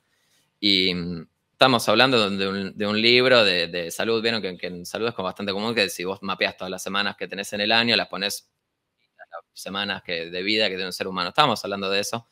y 0.61 0.95
mm, 0.95 1.27
estamos 1.53 1.89
hablando 1.89 2.31
de 2.31 2.87
un, 2.87 3.03
libro 3.03 3.45
de, 3.45 3.91
salud, 3.91 4.23
vieron 4.23 4.41
que, 4.41 4.67
en 4.67 4.87
salud 4.87 5.09
es 5.09 5.15
como 5.15 5.27
bastante 5.27 5.53
común 5.53 5.75
que 5.75 5.89
si 5.89 6.05
vos 6.05 6.23
mapeas 6.23 6.57
todas 6.57 6.71
las 6.71 6.83
semanas 6.83 7.17
que 7.17 7.27
tenés 7.27 7.53
en 7.53 7.61
el 7.61 7.73
año, 7.73 7.97
las 7.97 8.09
pones 8.09 8.49
las 9.31 9.41
semanas 9.53 10.03
que, 10.03 10.31
de 10.31 10.43
vida 10.43 10.69
que 10.69 10.75
tiene 10.75 10.87
un 10.87 10.93
ser 10.93 11.09
humano. 11.09 11.31
Estábamos 11.31 11.63
hablando 11.65 11.91
de 11.91 12.01
eso. 12.01 12.27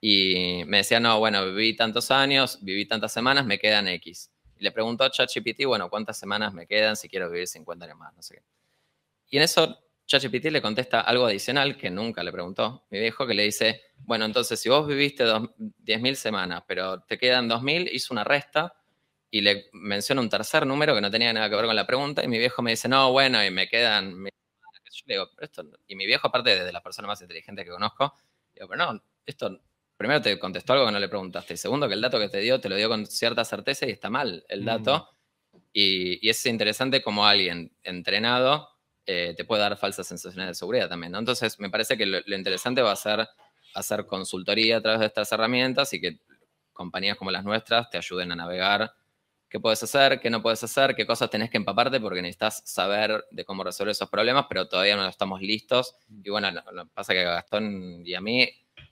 Y 0.00 0.64
me 0.66 0.78
decía, 0.78 0.98
no, 0.98 1.18
bueno, 1.18 1.46
viví 1.46 1.76
tantos 1.76 2.10
años, 2.10 2.58
viví 2.62 2.86
tantas 2.86 3.12
semanas, 3.12 3.46
me 3.46 3.58
quedan 3.58 3.86
X. 3.88 4.30
Y 4.58 4.64
le 4.64 4.72
preguntó 4.72 5.04
a 5.04 5.10
ChatGPT, 5.10 5.64
bueno, 5.64 5.88
¿cuántas 5.88 6.18
semanas 6.18 6.52
me 6.52 6.66
quedan 6.66 6.96
si 6.96 7.08
quiero 7.08 7.30
vivir 7.30 7.46
50 7.46 7.84
años 7.84 7.98
más? 7.98 8.14
No 8.14 8.22
sé 8.22 8.36
qué. 8.36 8.42
Y 9.30 9.36
en 9.36 9.44
eso 9.44 9.78
ChatGPT 10.06 10.46
le 10.46 10.60
contesta 10.60 11.00
algo 11.00 11.26
adicional 11.26 11.76
que 11.76 11.90
nunca 11.90 12.22
le 12.22 12.32
preguntó 12.32 12.84
mi 12.90 12.98
viejo, 12.98 13.26
que 13.26 13.34
le 13.34 13.44
dice, 13.44 13.80
bueno, 13.98 14.24
entonces 14.24 14.60
si 14.60 14.68
vos 14.68 14.86
viviste 14.86 15.24
10.000 15.24 16.14
semanas, 16.14 16.64
pero 16.66 17.00
te 17.02 17.16
quedan 17.16 17.48
2.000, 17.48 17.88
hizo 17.92 18.12
una 18.12 18.24
resta 18.24 18.74
y 19.30 19.40
le 19.40 19.70
menciona 19.72 20.20
un 20.20 20.28
tercer 20.28 20.66
número 20.66 20.94
que 20.94 21.00
no 21.00 21.10
tenía 21.10 21.32
nada 21.32 21.48
que 21.48 21.56
ver 21.56 21.64
con 21.64 21.76
la 21.76 21.86
pregunta 21.86 22.22
y 22.22 22.28
mi 22.28 22.38
viejo 22.38 22.60
me 22.60 22.72
dice, 22.72 22.88
no, 22.88 23.12
bueno, 23.12 23.42
y 23.44 23.50
me 23.50 23.68
quedan... 23.68 24.28
Yo 24.92 25.04
le 25.06 25.14
digo, 25.14 25.30
esto... 25.40 25.64
Y 25.86 25.96
mi 25.96 26.06
viejo, 26.06 26.28
aparte 26.28 26.64
de 26.64 26.72
las 26.72 26.82
personas 26.82 27.08
más 27.08 27.22
inteligentes 27.22 27.64
que 27.64 27.70
conozco, 27.70 28.14
digo, 28.54 28.68
pero 28.68 28.86
no, 28.86 29.02
esto 29.26 29.60
primero 29.96 30.20
te 30.20 30.38
contestó 30.38 30.72
algo 30.72 30.86
que 30.86 30.92
no 30.92 30.98
le 30.98 31.08
preguntaste. 31.08 31.54
Y 31.54 31.56
segundo, 31.56 31.88
que 31.88 31.94
el 31.94 32.00
dato 32.00 32.18
que 32.18 32.28
te 32.28 32.38
dio 32.38 32.60
te 32.60 32.68
lo 32.68 32.76
dio 32.76 32.88
con 32.88 33.06
cierta 33.06 33.44
certeza 33.44 33.86
y 33.86 33.90
está 33.90 34.10
mal 34.10 34.44
el 34.48 34.64
dato. 34.64 35.08
Y, 35.72 36.26
y, 36.26 36.30
es 36.30 36.44
interesante 36.46 37.02
como 37.02 37.26
alguien 37.26 37.74
entrenado 37.82 38.72
eh, 39.04 39.34
te 39.36 39.44
puede 39.44 39.62
dar 39.62 39.76
falsas 39.76 40.06
sensaciones 40.06 40.46
de 40.48 40.54
seguridad 40.54 40.88
también, 40.88 41.10
¿no? 41.10 41.18
Entonces, 41.18 41.58
me 41.58 41.70
parece 41.70 41.98
que 41.98 42.06
lo, 42.06 42.18
interesante 42.36 42.82
va 42.82 42.92
a 42.92 42.96
ser 42.96 43.28
hacer 43.74 44.06
consultoría 44.06 44.76
a 44.76 44.80
través 44.80 45.00
de 45.00 45.06
estas 45.06 45.32
herramientas 45.32 45.92
y 45.92 46.00
que 46.00 46.20
compañías 46.72 47.16
como 47.16 47.30
las 47.30 47.44
nuestras 47.44 47.90
te 47.90 47.96
ayuden 47.98 48.30
a 48.32 48.36
navegar 48.36 48.94
qué 49.52 49.60
puedes 49.60 49.82
hacer, 49.82 50.18
qué 50.18 50.30
no 50.30 50.40
puedes 50.40 50.64
hacer, 50.64 50.94
qué 50.94 51.06
cosas 51.06 51.28
tenés 51.28 51.50
que 51.50 51.58
empaparte 51.58 52.00
porque 52.00 52.22
necesitas 52.22 52.62
saber 52.64 53.22
de 53.30 53.44
cómo 53.44 53.62
resolver 53.62 53.92
esos 53.92 54.08
problemas, 54.08 54.46
pero 54.48 54.66
todavía 54.66 54.96
no 54.96 55.06
estamos 55.06 55.42
listos. 55.42 55.94
Y 56.24 56.30
bueno, 56.30 56.50
lo, 56.50 56.84
que 56.84 56.90
pasa 56.94 57.12
que 57.12 57.20
a 57.20 57.34
Gastón 57.34 58.00
y 58.02 58.14
a 58.14 58.22
mí, 58.22 58.48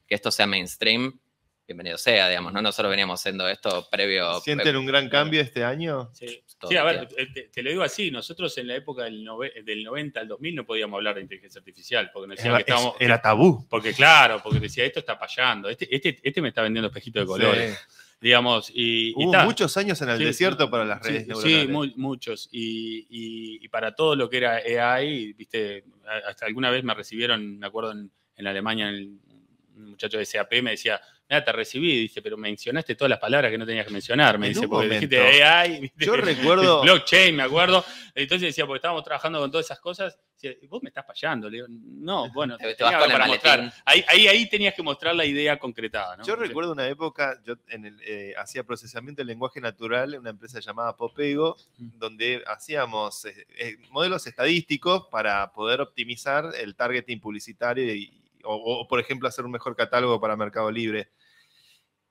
que 0.06 0.14
esto 0.14 0.30
sea 0.30 0.46
mainstream, 0.46 1.18
bienvenido 1.66 1.96
sea, 1.96 2.28
digamos, 2.28 2.52
¿no? 2.52 2.60
Nosotros 2.60 2.90
veníamos 2.90 3.18
haciendo 3.18 3.48
esto 3.48 3.88
previo. 3.90 4.38
¿Sienten 4.40 4.76
un 4.76 4.84
gran 4.84 5.08
cambio 5.08 5.40
este 5.40 5.64
año? 5.64 6.10
Sí, 6.12 6.44
sí 6.68 6.76
a 6.76 6.84
ver, 6.84 7.08
eh, 7.16 7.48
te, 7.50 7.62
lo 7.62 7.70
digo 7.70 7.82
así, 7.82 8.10
nosotros 8.10 8.58
en 8.58 8.68
la 8.68 8.76
época 8.76 9.04
del, 9.04 9.26
del 9.64 9.82
90 9.82 10.20
al 10.20 10.28
2000 10.28 10.56
no 10.56 10.66
podíamos 10.66 10.98
hablar 10.98 11.14
de 11.14 11.22
inteligencia 11.22 11.60
artificial, 11.60 12.10
porque 12.12 12.34
era, 12.34 12.56
que 12.56 12.60
estábamos, 12.60 12.96
era 13.00 13.22
tabú. 13.22 13.66
Porque 13.66 13.94
claro, 13.94 14.42
porque 14.42 14.60
decía, 14.60 14.84
esto 14.84 15.00
está 15.00 15.16
fallando, 15.16 15.70
este, 15.70 15.88
este, 15.94 16.20
este 16.22 16.42
me 16.42 16.48
está 16.48 16.60
vendiendo 16.60 16.88
espejitos 16.88 17.22
de 17.22 17.26
colores. 17.26 17.78
Digamos, 18.20 18.70
y, 18.74 19.14
Hubo 19.16 19.32
muchos 19.44 19.76
años 19.78 20.00
en 20.02 20.10
el 20.10 20.18
desierto 20.18 20.70
para 20.70 20.84
las 20.84 21.02
redes 21.02 21.26
sí, 21.38 21.64
Sí, 21.64 21.68
muchos. 21.96 22.48
Y, 22.52 23.06
y, 23.08 23.68
para 23.68 23.94
todo 23.94 24.14
lo 24.14 24.28
que 24.28 24.36
era 24.36 24.56
AI, 24.56 25.32
viste, 25.32 25.84
hasta 26.28 26.44
alguna 26.44 26.70
vez 26.70 26.84
me 26.84 26.92
recibieron, 26.92 27.58
me 27.58 27.66
acuerdo 27.66 27.92
en, 27.92 28.10
en 28.36 28.46
Alemania, 28.46 28.90
un 29.82 29.90
muchacho 29.90 30.18
de 30.18 30.24
SAP 30.24 30.62
me 30.62 30.72
decía, 30.72 31.00
Mira, 31.30 31.44
te 31.44 31.52
recibí, 31.52 31.96
dice, 31.96 32.20
pero 32.22 32.36
mencionaste 32.36 32.96
todas 32.96 33.10
las 33.10 33.20
palabras 33.20 33.52
que 33.52 33.58
no 33.58 33.64
tenías 33.64 33.86
que 33.86 33.92
mencionar. 33.92 34.36
Me 34.36 34.48
dice, 34.48 34.66
porque 34.66 34.88
dijiste 34.88 35.44
AI, 35.44 35.92
yo 35.96 36.16
recuerdo. 36.16 36.82
blockchain, 36.82 37.36
me 37.36 37.44
acuerdo. 37.44 37.84
Entonces 38.16 38.48
decía, 38.48 38.66
porque 38.66 38.78
estábamos 38.78 39.04
trabajando 39.04 39.38
con 39.38 39.48
todas 39.48 39.64
esas 39.64 39.78
cosas. 39.78 40.18
vos 40.68 40.82
me 40.82 40.88
estás 40.88 41.06
fallando. 41.06 41.48
Le 41.48 41.58
digo, 41.58 41.68
no, 41.70 42.28
bueno, 42.34 42.58
te, 42.58 42.74
vas 42.82 43.06
para 43.06 43.26
mostrar. 43.28 43.72
Ahí, 43.84 44.04
ahí, 44.08 44.26
ahí, 44.26 44.48
tenías 44.48 44.74
que 44.74 44.82
mostrar 44.82 45.14
la 45.14 45.24
idea 45.24 45.56
concretada. 45.56 46.16
¿no? 46.16 46.24
Yo 46.24 46.34
recuerdo 46.34 46.72
una 46.72 46.88
época, 46.88 47.40
yo 47.44 47.54
en 47.68 47.84
el, 47.84 48.00
eh, 48.04 48.34
hacía 48.36 48.64
procesamiento 48.64 49.20
del 49.20 49.28
lenguaje 49.28 49.60
natural 49.60 50.14
en 50.14 50.20
una 50.20 50.30
empresa 50.30 50.58
llamada 50.58 50.96
Popego, 50.96 51.56
mm. 51.78 51.90
donde 51.96 52.42
hacíamos 52.44 53.24
eh, 53.26 53.46
eh, 53.56 53.76
modelos 53.90 54.26
estadísticos 54.26 55.06
para 55.12 55.52
poder 55.52 55.80
optimizar 55.80 56.50
el 56.60 56.74
targeting 56.74 57.20
publicitario 57.20 57.94
y, 57.94 58.19
o, 58.44 58.86
por 58.88 59.00
ejemplo, 59.00 59.28
hacer 59.28 59.44
un 59.44 59.52
mejor 59.52 59.76
catálogo 59.76 60.20
para 60.20 60.36
Mercado 60.36 60.70
Libre. 60.70 61.10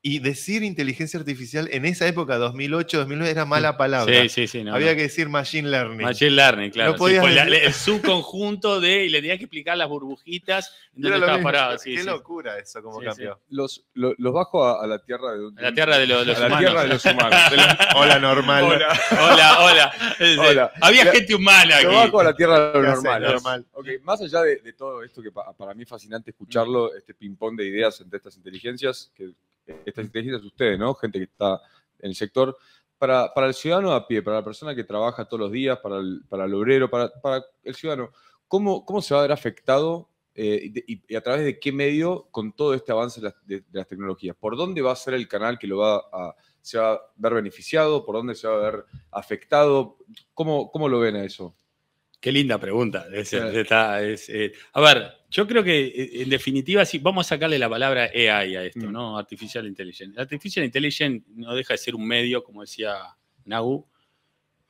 Y 0.01 0.19
decir 0.19 0.63
inteligencia 0.63 1.19
artificial 1.19 1.67
en 1.73 1.83
esa 1.83 2.07
época, 2.07 2.37
2008, 2.37 2.99
2009, 2.99 3.31
era 3.31 3.43
mala 3.43 3.75
palabra. 3.75 4.21
Sí, 4.23 4.29
sí, 4.29 4.47
sí. 4.47 4.65
Había 4.69 4.95
que 4.95 5.01
decir 5.01 5.27
machine 5.27 5.69
learning. 5.69 6.05
Machine 6.05 6.31
learning, 6.31 6.71
claro. 6.71 6.93
No 6.93 6.97
podías 6.97 7.21
pues 7.21 7.35
el 7.35 7.73
subconjunto 7.73 8.79
de, 8.79 9.05
y 9.05 9.09
le 9.09 9.17
tenías 9.19 9.39
que 9.39 9.43
explicar 9.43 9.75
las 9.75 9.89
burbujitas 9.89 10.73
donde 10.93 11.17
estaba 11.17 11.41
parado. 11.41 11.77
Qué 11.83 12.01
locura 12.05 12.57
eso, 12.57 12.81
como 12.81 13.01
cambió. 13.01 13.41
Los, 13.49 13.85
los, 13.93 14.33
bajo 14.33 14.65
a, 14.65 14.87
la 14.87 14.99
tierra 14.99 15.33
de, 15.33 15.49
a 15.57 15.61
la 15.63 15.73
tierra 15.73 15.97
de 15.97 16.07
los, 16.07 16.39
a 16.39 16.47
la 16.47 16.57
tierra 16.57 16.83
de 16.83 16.87
los 16.87 17.05
humanos. 17.05 17.39
hola, 17.95 18.19
normal. 18.19 18.63
Hola, 18.63 19.59
hola. 19.59 19.93
hola. 20.39 20.71
Había 20.79 21.11
gente 21.11 21.35
humana 21.35 21.75
aquí. 21.75 21.85
Los 21.87 21.95
bajo 21.95 22.19
a 22.21 22.23
la 22.23 22.33
tierra 22.33 22.71
de 22.71 22.81
los 22.81 23.03
normal. 23.03 23.65
Okay, 23.73 23.99
más 23.99 24.21
allá 24.21 24.43
de, 24.43 24.61
de, 24.61 24.71
todo 24.71 25.03
esto, 25.03 25.21
que 25.21 25.31
para 25.31 25.73
mí 25.73 25.83
es 25.83 25.89
fascinante 25.89 26.31
escucharlo, 26.31 26.95
este 26.95 27.13
ping-pong 27.13 27.57
de 27.57 27.67
ideas 27.67 27.99
entre 27.99 28.15
estas 28.15 28.37
inteligencias, 28.37 29.11
que 29.13 29.33
estas 29.85 30.05
inteligencias 30.05 30.45
ustedes, 30.45 30.79
¿no? 30.79 30.93
Gente 30.95 31.19
que 31.19 31.25
está 31.25 31.61
en 31.99 32.09
el 32.09 32.15
sector. 32.15 32.57
Para, 32.97 33.33
para, 33.33 33.47
el 33.47 33.53
ciudadano 33.53 33.93
a 33.93 34.05
pie, 34.05 34.21
para 34.21 34.37
la 34.37 34.43
persona 34.43 34.75
que 34.75 34.83
trabaja 34.83 35.25
todos 35.25 35.39
los 35.39 35.51
días, 35.51 35.79
para 35.79 35.97
el, 35.97 36.21
para 36.27 36.45
el 36.45 36.53
obrero, 36.53 36.89
para, 36.89 37.09
para, 37.21 37.45
el 37.63 37.73
ciudadano, 37.73 38.11
¿cómo, 38.47 38.85
¿cómo 38.85 39.01
se 39.01 39.13
va 39.13 39.21
a 39.21 39.23
ver 39.23 39.31
afectado 39.31 40.09
eh, 40.35 40.71
y, 40.85 41.15
a 41.15 41.21
través 41.21 41.45
de 41.45 41.59
qué 41.59 41.71
medio 41.71 42.27
con 42.31 42.51
todo 42.51 42.73
este 42.73 42.91
avance 42.91 43.21
de 43.21 43.63
las, 43.71 43.87
tecnologías? 43.87 44.35
¿Por 44.35 44.57
dónde 44.57 44.81
va 44.81 44.91
a 44.91 44.97
ser 44.97 45.13
el 45.13 45.29
canal 45.29 45.57
que 45.57 45.67
lo 45.67 45.77
va 45.77 45.97
a, 46.11 46.35
se 46.61 46.77
va 46.77 46.93
a 46.93 47.01
ver 47.15 47.35
beneficiado? 47.35 48.05
¿Por 48.05 48.15
dónde 48.15 48.35
se 48.35 48.47
va 48.47 48.55
a 48.55 48.71
ver 48.71 48.85
afectado? 49.11 49.97
¿Cómo, 50.33 50.69
cómo 50.69 50.89
lo 50.89 50.99
ven 50.99 51.15
a 51.15 51.23
eso? 51.23 51.55
Qué 52.19 52.31
linda 52.33 52.59
pregunta. 52.59 53.07
Eh, 53.13 54.51
a 54.73 54.81
ver, 54.81 55.11
yo 55.29 55.47
creo 55.47 55.63
que 55.63 55.85
eh, 55.87 56.21
en 56.23 56.29
definitiva, 56.29 56.83
sí, 56.83 56.99
vamos 56.99 57.25
a 57.25 57.29
sacarle 57.29 57.57
la 57.57 57.69
palabra 57.69 58.09
AI 58.13 58.55
a 58.55 58.65
esto, 58.65 58.87
mm. 58.87 58.91
¿no? 58.91 59.17
Artificial 59.17 59.65
Intelligence. 59.65 60.19
Artificial 60.19 60.65
Intelligence 60.65 61.25
no 61.33 61.55
deja 61.55 61.73
de 61.73 61.77
ser 61.77 61.95
un 61.95 62.05
medio, 62.05 62.43
como 62.43 62.61
decía 62.61 62.97
Nagu, 63.45 63.87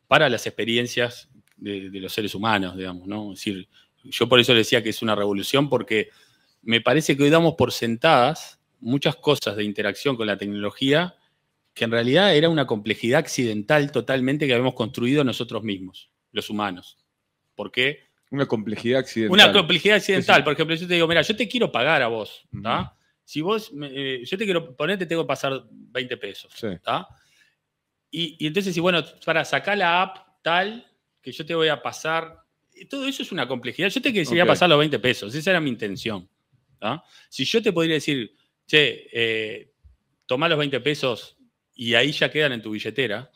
para 0.08 0.30
las 0.30 0.46
experiencias 0.46 1.30
de, 1.58 1.90
los 1.94 2.14
seres 2.14 2.36
humanos, 2.36 2.78
digamos, 2.78 3.08
¿no? 3.08 3.34
Es 3.34 3.40
decir, 3.40 3.68
yo 4.04 4.30
por 4.30 4.40
eso 4.40 4.54
decía 4.54 4.84
que 4.84 4.90
es 4.90 5.02
una 5.02 5.16
revolución, 5.16 5.70
porque 5.70 6.10
me 6.62 6.82
parece 6.82 7.18
que 7.18 7.24
hoy 7.24 7.30
damos 7.32 7.56
por 7.56 7.72
sentadas 7.72 8.60
muchas 8.80 9.16
cosas 9.16 9.56
de 9.56 9.64
interacción 9.64 10.16
con 10.16 10.28
la 10.28 10.38
tecnología 10.38 11.16
que 11.74 11.86
en 11.86 11.92
realidad 11.92 12.36
era 12.36 12.50
una 12.50 12.68
complejidad 12.68 13.20
accidental 13.20 13.92
totalmente 13.92 14.48
que 14.48 14.54
habíamos 14.54 14.76
construido 14.76 15.24
nosotros 15.24 15.64
mismos, 15.64 16.12
los 16.32 16.50
humanos. 16.50 16.98
¿Por 17.60 17.74
qué? 17.74 18.08
Una 18.32 18.46
complejidad 18.46 19.02
accidental. 19.02 19.34
Una 19.34 19.52
complejidad 19.52 19.98
accidental. 19.98 20.46
Por 20.46 20.54
ejemplo, 20.54 20.78
yo 20.78 20.88
te 20.88 20.94
digo, 20.94 21.06
mira, 21.10 21.22
yo 21.24 21.36
te 21.36 21.46
quiero 21.46 21.70
pagar 21.70 22.02
a 22.02 22.08
vos. 22.08 22.48
Si 23.26 23.42
vos, 23.42 23.70
eh, 23.84 24.22
yo 24.24 24.38
te 24.38 24.46
quiero 24.46 24.78
poner, 24.78 24.98
te 24.98 25.06
tengo 25.06 25.24
que 25.24 25.28
pasar 25.28 25.66
20 25.70 26.16
pesos. 26.16 26.54
Y, 28.10 28.48
entonces, 28.48 28.74
si 28.74 28.80
bueno, 28.80 29.04
para 29.26 29.44
sacar 29.44 29.78
la 29.78 30.02
app 30.02 30.42
tal, 30.42 30.90
que 31.22 31.34
yo 31.34 31.46
te 31.46 31.54
voy 31.54 31.68
a 31.68 31.82
pasar. 31.82 32.46
Todo 32.90 33.06
eso 33.06 33.24
es 33.24 33.32
una 33.34 33.46
complejidad. 33.46 33.90
Yo 33.90 34.02
te 34.02 34.14
quería 34.14 34.46
pasar 34.46 34.70
los 34.70 34.80
20 34.80 34.98
pesos. 35.00 35.36
Esa 35.36 35.50
era 35.50 35.60
mi 35.60 35.70
intención. 35.70 36.30
Si 37.28 37.44
yo 37.44 37.62
te 37.62 37.74
podría 37.74 37.96
decir, 37.96 38.38
che, 38.66 39.10
eh, 39.12 39.74
toma 40.26 40.48
los 40.48 40.58
20 40.58 40.80
pesos 40.80 41.36
y 41.76 41.94
ahí 41.94 42.14
ya 42.14 42.32
quedan 42.32 42.54
en 42.54 42.62
tu 42.62 42.72
billetera, 42.72 43.30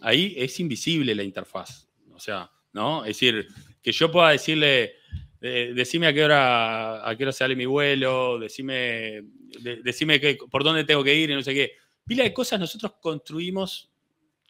ahí 0.00 0.34
es 0.36 0.58
invisible 0.58 1.14
la 1.14 1.22
interfaz. 1.22 1.86
O 2.12 2.18
sea, 2.18 2.50
¿no? 2.72 3.04
Es 3.04 3.18
decir, 3.18 3.48
que 3.88 3.92
yo 3.92 4.12
pueda 4.12 4.30
decirle, 4.30 4.96
decime 5.40 6.08
a 6.08 6.12
qué 6.12 6.24
hora 6.24 7.08
a 7.08 7.16
qué 7.16 7.24
hora 7.24 7.32
sale 7.32 7.56
mi 7.56 7.64
vuelo, 7.64 8.38
decime, 8.38 9.22
decime 9.82 10.20
por 10.50 10.62
dónde 10.62 10.84
tengo 10.84 11.02
que 11.02 11.14
ir 11.14 11.30
y 11.30 11.34
no 11.34 11.42
sé 11.42 11.54
qué. 11.54 11.72
Pila 12.06 12.24
de 12.24 12.34
cosas, 12.34 12.60
nosotros 12.60 12.96
construimos 13.00 13.90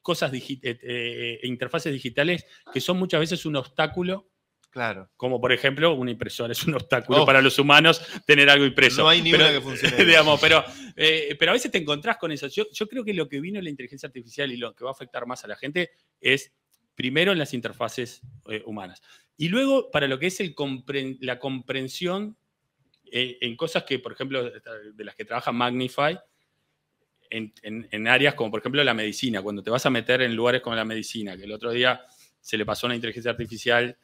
cosas, 0.03 0.33
eh, 0.33 0.59
eh, 0.63 1.41
interfaces 1.45 1.93
digitales 1.93 2.47
que 2.73 2.81
son 2.81 2.99
muchas 2.99 3.21
veces 3.21 3.47
un 3.47 3.55
obstáculo. 3.55 4.29
Claro. 4.71 5.09
Como 5.17 5.41
por 5.41 5.53
ejemplo, 5.53 5.95
una 5.95 6.11
impresora 6.11 6.53
es 6.53 6.65
un 6.65 6.75
obstáculo 6.75 7.23
oh. 7.23 7.27
para 7.27 7.41
los 7.41 7.61
humanos 7.61 8.03
tener 8.27 8.51
algo 8.51 8.65
impreso. 8.65 9.03
No 9.03 9.09
hay 9.09 9.23
ni 9.23 9.33
una 9.33 9.53
que 9.53 9.61
funcione. 9.61 9.97
digamos, 10.05 10.41
pero, 10.41 10.65
eh, 10.97 11.37
pero 11.39 11.53
a 11.53 11.55
veces 11.55 11.71
te 11.71 11.79
encontrás 11.79 12.17
con 12.17 12.33
eso. 12.33 12.49
Yo, 12.49 12.65
yo 12.73 12.89
creo 12.89 13.05
que 13.05 13.15
lo 13.15 13.29
que 13.29 13.41
vino 13.41 13.61
la 13.61 13.71
inteligencia 13.71 14.09
artificial 14.09 14.51
y 14.51 14.57
lo 14.57 14.75
que 14.75 14.83
va 14.83 14.91
a 14.91 14.95
afectar 14.95 15.27
más 15.27 15.45
a 15.45 15.49
la 15.49 15.57
gente 15.57 15.91
es 16.21 16.53
primero 16.99 17.31
en 17.31 17.39
las 17.39 17.55
interfaces 17.55 18.23
eh, 18.49 18.61
humanas. 18.67 19.01
Y 19.37 19.51
luego 19.51 19.89
para 19.93 20.09
lo 20.09 20.19
que 20.19 20.27
es 20.27 20.41
el 20.41 20.57
la 21.21 21.39
comprensión 21.39 22.37
eh, 23.05 23.39
en 23.41 23.55
cosas 23.55 23.85
que, 23.85 24.01
por 24.01 24.15
ejemplo, 24.15 24.51
de 24.51 25.05
las 25.05 25.15
que 25.15 25.25
trabaja 25.25 25.53
Magnify, 25.53 26.19
en, 27.31 28.09
áreas 28.09 28.35
como, 28.35 28.51
por 28.51 28.59
ejemplo, 28.59 28.83
la 28.83 28.95
medicina, 28.95 29.43
cuando 29.43 29.63
te 29.63 29.71
vas 29.71 29.87
a 29.87 29.91
meter 29.91 30.23
en 30.23 30.35
lugares 30.35 30.61
como 30.61 30.75
la 30.75 30.85
medicina, 30.85 31.37
que 31.37 31.45
el 31.45 31.53
otro 31.53 31.71
día 31.71 32.05
se 32.41 32.57
le 32.57 32.67
pasó 32.67 32.89
una 32.89 32.97
inteligencia 32.97 33.31
artificial 33.31 33.97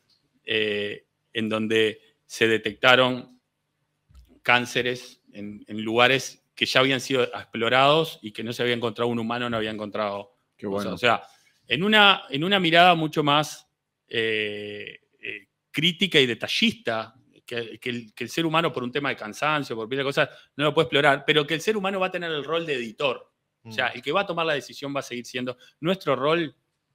eh, 0.45 1.05
en 1.33 1.49
donde 1.49 2.01
se 2.27 2.47
detectaron 2.47 3.41
cánceres 4.43 5.21
en, 5.33 5.65
lugares 5.69 6.45
que 6.55 6.67
ya 6.67 6.79
habían 6.79 7.01
sido 7.01 7.25
explorados 7.25 8.21
y 8.23 8.31
que 8.31 8.45
no 8.45 8.53
se 8.53 8.63
había 8.63 8.75
encontrado 8.75 9.11
un 9.11 9.19
humano, 9.19 9.51
no 9.51 9.57
había 9.57 9.73
encontrado. 9.73 10.37
Qué 10.57 10.69
bueno. 10.69 10.93
O 10.93 10.99
sea, 10.99 11.25
en 11.67 11.83
una, 11.83 12.25
en 12.31 12.45
una 12.45 12.61
mirada 12.61 12.95
mucho 12.95 13.23
más 13.23 13.69
eh, 14.09 15.01
eh, 15.21 15.49
crítica 15.71 16.21
y 16.21 16.27
detallista, 16.27 17.15
que, 17.47 17.79
el, 17.83 18.29
ser 18.29 18.47
humano 18.47 18.73
por 18.73 18.83
un 18.83 18.93
tema 18.93 19.11
de 19.11 19.17
cansancio, 19.17 19.77
por 19.77 19.89
de 19.89 20.03
cosas, 20.03 20.29
no 20.57 20.65
lo 20.65 20.75
puede 20.75 20.85
explorar, 20.85 21.25
pero 21.27 21.47
que 21.47 21.55
el 21.55 21.61
ser 21.61 21.77
humano 21.77 22.01
va 22.01 22.07
a 22.07 22.11
tener 22.11 22.31
el 22.31 22.45
rol 22.45 22.65
de 22.65 22.75
editor. 22.75 23.31
O 23.65 23.73
sea, 23.73 23.87
mm. 23.87 23.93
el 23.97 24.03
que 24.03 24.13
va 24.13 24.23
a 24.23 24.27
tomar 24.27 24.47
la 24.47 24.55
decisión 24.55 24.95
va 24.95 25.01
a 25.01 25.03
seguir 25.03 25.27
siendo 25.27 25.57
nuestro 25.81 26.17
rol 26.17 26.55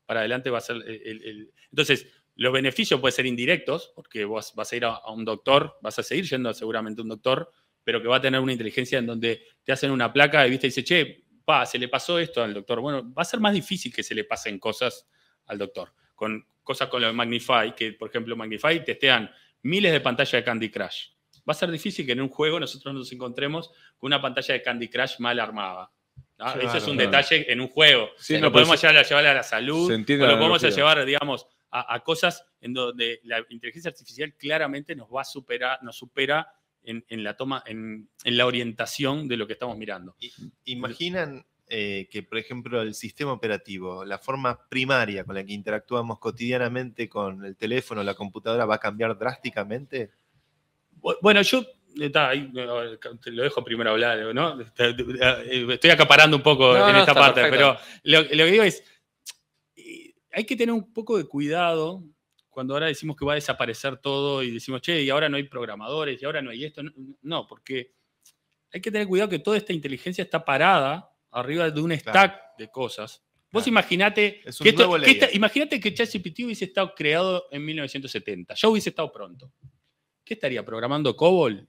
para 0.09 0.22
adelante 0.22 0.49
va 0.49 0.57
a 0.57 0.61
ser 0.61 0.78
el, 0.78 1.51
entonces 1.70 2.07
los 2.34 2.51
beneficios 2.51 2.99
pueden 2.99 3.15
ser 3.15 3.28
indirectos 3.28 3.91
porque 3.95 4.26
vos 4.26 4.53
vas 4.55 4.74
a 4.74 4.76
ir 4.76 4.84
a, 4.84 5.07
un 5.11 5.24
doctor 5.24 5.78
vas 5.84 5.99
a 5.99 6.03
seguir 6.03 6.26
yendo 6.26 6.51
seguramente 6.51 7.01
a 7.01 7.03
un 7.03 7.09
doctor 7.09 7.51
pero 7.84 8.01
que 8.01 8.07
va 8.07 8.15
a 8.15 8.22
tener 8.22 8.41
una 8.41 8.51
inteligencia 8.51 8.97
en 8.97 9.05
donde 9.05 9.43
te 9.63 9.72
hacen 9.72 9.91
una 9.91 10.11
placa 10.11 10.47
y 10.47 10.49
viste 10.49 10.65
y 10.65 10.70
dice 10.70 10.84
che 10.84 11.26
se 11.66 11.78
le 11.78 11.88
pasó 11.88 12.20
esto 12.20 12.43
al 12.43 12.54
doctor. 12.54 12.80
Bueno, 12.80 13.14
va 13.14 13.22
a 13.22 13.26
ser 13.26 13.39
más 13.39 13.54
difícil 13.54 13.93
que 13.93 14.04
se 14.04 14.16
le 14.16 14.24
pasen 14.24 14.60
cosas 14.60 15.08
al 15.45 15.58
doctor. 15.58 15.93
Con 16.16 16.45
cosas 16.64 16.88
con 16.89 17.02
lo 17.02 17.08
de 17.08 17.14
Magnify, 17.14 17.76
que 17.76 17.93
por 17.93 18.10
ejemplo 18.10 18.36
Magnify 18.36 18.84
testean 18.84 19.32
miles 19.64 19.91
de 19.91 20.00
pantallas 20.02 20.32
de 20.32 20.43
Candy 20.43 20.70
Crush. 20.70 21.08
Va 21.47 21.54
a 21.54 21.56
ser 21.56 21.72
difícil 21.72 22.06
que 22.06 22.12
en 22.12 22.22
un 22.22 22.30
juego 22.30 22.60
nosotros 22.60 22.93
nos 22.93 23.12
encontremos 23.12 23.70
con 23.97 24.08
una 24.08 24.22
pantalla 24.22 24.54
de 24.54 24.62
Candy 24.62 24.88
Crush 24.88 25.20
mal 25.20 25.39
armada. 25.39 25.91
Eso 26.62 26.78
es 26.78 26.88
un 26.88 26.95
detalle 26.95 27.52
en 27.52 27.60
un 27.60 27.68
juego. 27.68 28.10
lo 28.30 28.52
podemos 28.52 28.82
llevar, 28.82 29.26
a 29.26 29.34
la 29.34 29.43
salud, 29.43 29.91
lo 29.91 30.38
podemos 30.38 30.62
llevar, 30.62 31.06
digamos, 31.06 31.47
a, 31.72 32.00
cosas 32.02 32.45
en 32.62 32.74
donde 32.74 33.20
la 33.24 33.43
inteligencia 33.50 33.89
artificial 33.89 34.34
claramente 34.36 34.95
nos 34.95 35.10
va 35.10 35.22
a 35.22 35.26
superar, 35.26 35.84
nos 35.84 35.97
supera 35.97 36.47
en, 36.84 37.24
la 37.24 37.36
toma, 37.36 37.64
en, 37.66 38.10
la 38.24 38.46
orientación 38.46 39.28
de 39.28 39.38
lo 39.38 39.48
que 39.48 39.54
estamos 39.54 39.78
mirando. 39.78 40.16
¿Imaginan 40.66 41.46
eh, 41.68 42.08
que, 42.12 42.24
por 42.24 42.38
ejemplo, 42.38 42.82
el 42.82 42.96
sistema 42.96 43.32
operativo, 43.32 44.04
la 44.04 44.18
forma 44.18 44.68
primaria 44.70 45.24
con 45.24 45.36
la 45.36 45.44
que 45.44 45.54
interactuamos 45.54 46.20
cotidianamente 46.20 47.08
con 47.08 47.46
el 47.46 47.56
teléfono, 47.56 48.04
la 48.04 48.16
computadora, 48.16 48.66
va 48.66 48.76
a 48.76 48.80
cambiar 48.80 49.18
drásticamente? 49.18 50.12
Bueno, 51.22 51.42
yo 51.44 51.64
lo 51.96 53.44
dejo 53.44 53.64
primero 53.64 53.92
hablar, 53.92 54.34
¿no? 54.34 54.60
Estoy 54.62 55.90
acaparando 55.92 56.38
un 56.38 56.44
poco 56.44 56.76
en 56.76 56.96
esta 56.96 57.14
parte, 57.14 57.42
pero 57.50 57.78
lo, 58.04 58.28
que 58.28 58.46
digo 58.46 58.64
es, 58.64 58.84
hay 60.32 60.46
que 60.46 60.56
tener 60.56 60.74
un 60.74 60.94
poco 60.94 61.18
de 61.18 61.26
cuidado 61.26 62.04
cuando 62.60 62.74
ahora 62.74 62.88
decimos 62.88 63.16
que 63.16 63.24
va 63.24 63.32
a 63.32 63.36
desaparecer 63.36 63.95
todo 63.99 64.43
y 64.43 64.51
decimos, 64.51 64.82
che, 64.82 65.01
y 65.01 65.10
ahora 65.10 65.30
no 65.30 65.38
hay 65.38 65.43
programadores, 65.43 66.22
y 66.22 66.26
ahora 66.26 66.41
no 66.41 66.51
hay 66.51 66.66
esto. 66.66 66.82
No, 67.22 67.47
porque 67.47 67.93
hay 68.70 68.82
que 68.82 68.91
tener 68.91 69.07
cuidado 69.07 69.30
que 69.30 69.39
toda 69.39 69.55
esta 69.55 69.72
inteligencia 69.72 70.26
está 70.26 70.43
parada 70.43 71.10
arriba 71.32 71.72
de 71.72 71.80
un 71.80 71.97
stack 71.97 72.57
de 72.57 72.70
cosas. 72.70 73.24
Vos 73.49 73.66
imaginate 73.66 74.41
que, 74.62 75.30
imagínate 75.32 75.80
que 75.80 75.93
ChatGPT 75.93 76.39
hubiese 76.41 76.66
estado 76.66 76.93
creado 76.93 77.45
en 77.49 77.64
1970, 77.64 78.53
ya 78.55 78.68
hubiese 78.68 78.89
estado 78.89 79.10
pronto. 79.10 79.53
¿Qué 80.26 80.34
estaría 80.34 80.66
programando 80.66 81.16
COBOL? 81.16 81.66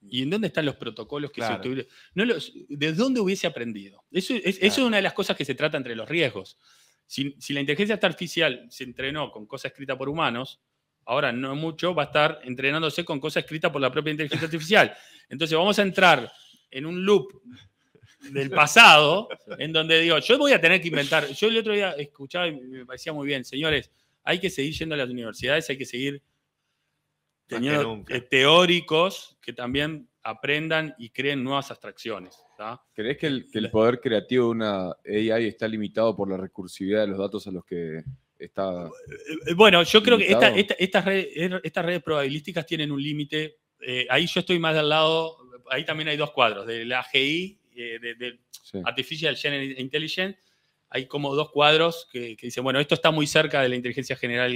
¿Y 0.00 0.22
en 0.22 0.30
dónde 0.30 0.46
están 0.46 0.64
los 0.64 0.76
protocolos 0.76 1.30
que 1.30 1.42
se 1.42 1.56
tuvieron? 1.56 1.86
No 2.14 2.24
¿De 2.70 2.92
dónde 2.94 3.20
hubiese 3.20 3.46
aprendido? 3.46 4.02
Eso, 4.10 4.32
es, 4.32 4.56
eso 4.62 4.80
es 4.80 4.86
una 4.86 4.96
de 4.96 5.02
las 5.02 5.12
cosas 5.12 5.36
que 5.36 5.44
se 5.44 5.54
trata 5.54 5.76
entre 5.76 5.94
los 5.94 6.08
riesgos. 6.08 6.56
Si, 7.06 7.34
la 7.52 7.60
inteligencia 7.60 7.98
artificial 8.00 8.66
se 8.70 8.84
entrenó 8.84 9.30
con 9.30 9.46
cosas 9.46 9.72
escritas 9.72 9.96
por 9.96 10.08
humanos, 10.08 10.60
ahora 11.04 11.32
no 11.32 11.54
mucho, 11.54 11.94
va 11.94 12.04
a 12.04 12.06
estar 12.06 12.40
entrenándose 12.44 13.04
con 13.04 13.20
cosas 13.20 13.44
escritas 13.44 13.70
por 13.70 13.80
la 13.80 13.92
propia 13.92 14.12
inteligencia 14.12 14.46
artificial. 14.46 14.94
Entonces 15.28 15.56
vamos 15.56 15.78
a 15.78 15.82
entrar 15.82 16.32
en 16.70 16.86
un 16.86 17.04
loop 17.04 17.42
del 18.30 18.50
pasado, 18.50 19.28
en 19.58 19.72
donde 19.72 20.00
digo, 20.00 20.18
yo 20.18 20.38
voy 20.38 20.52
a 20.52 20.60
tener 20.60 20.80
que 20.80 20.88
inventar. 20.88 21.26
Yo 21.28 21.48
el 21.48 21.58
otro 21.58 21.72
día 21.72 21.90
escuchaba 21.92 22.48
y 22.48 22.52
me 22.52 22.86
parecía 22.86 23.12
muy 23.12 23.26
bien, 23.26 23.44
señores, 23.44 23.90
hay 24.24 24.38
que 24.38 24.48
seguir 24.48 24.72
yendo 24.74 24.94
a 24.94 24.98
las 24.98 25.10
universidades, 25.10 25.68
hay 25.68 25.76
que 25.76 25.84
seguir 25.84 26.22
teniendo 27.46 28.04
teóricos 28.30 29.36
que 29.42 29.52
también 29.52 30.08
aprendan 30.22 30.94
y 30.98 31.10
creen 31.10 31.42
nuevas 31.42 31.70
abstracciones. 31.70 32.36
¿Crees 32.94 33.18
que 33.18 33.26
el, 33.26 33.70
poder 33.70 34.00
creativo 34.00 34.46
de 34.46 34.50
una 34.50 34.90
AI 35.04 35.46
está 35.48 35.66
limitado 35.66 36.14
por 36.14 36.30
la 36.30 36.36
recursividad 36.36 37.00
de 37.00 37.06
los 37.08 37.18
datos 37.18 37.46
a 37.46 37.50
los 37.50 37.64
que 37.64 38.02
está... 38.38 38.88
Eh, 39.46 39.54
bueno, 39.54 39.82
yo 39.82 40.02
creo 40.02 40.18
que 40.18 40.30
estas, 40.78 41.04
redes, 41.04 42.02
probabilísticas 42.02 42.66
tienen 42.66 42.92
un 42.92 43.02
límite. 43.02 43.58
Eh, 43.80 44.06
ahí 44.10 44.26
yo 44.26 44.40
estoy 44.40 44.58
más 44.58 44.74
del 44.74 44.88
lado, 44.88 45.38
ahí 45.70 45.84
también 45.84 46.08
hay 46.08 46.16
dos 46.16 46.30
cuadros, 46.30 46.66
de 46.66 46.84
la 46.84 47.00
AGI, 47.00 47.58
eh, 47.74 47.98
de, 48.00 48.38
Artificial 48.84 49.36
General 49.36 49.78
Intelligence, 49.78 50.38
hay 50.88 51.06
como 51.06 51.34
dos 51.34 51.50
cuadros 51.50 52.08
que, 52.10 52.36
dicen, 52.40 52.64
bueno, 52.64 52.80
esto 52.80 52.94
está 52.94 53.10
muy 53.10 53.26
cerca 53.26 53.60
de 53.60 53.68
la 53.68 53.76
inteligencia 53.76 54.16
general, 54.16 54.52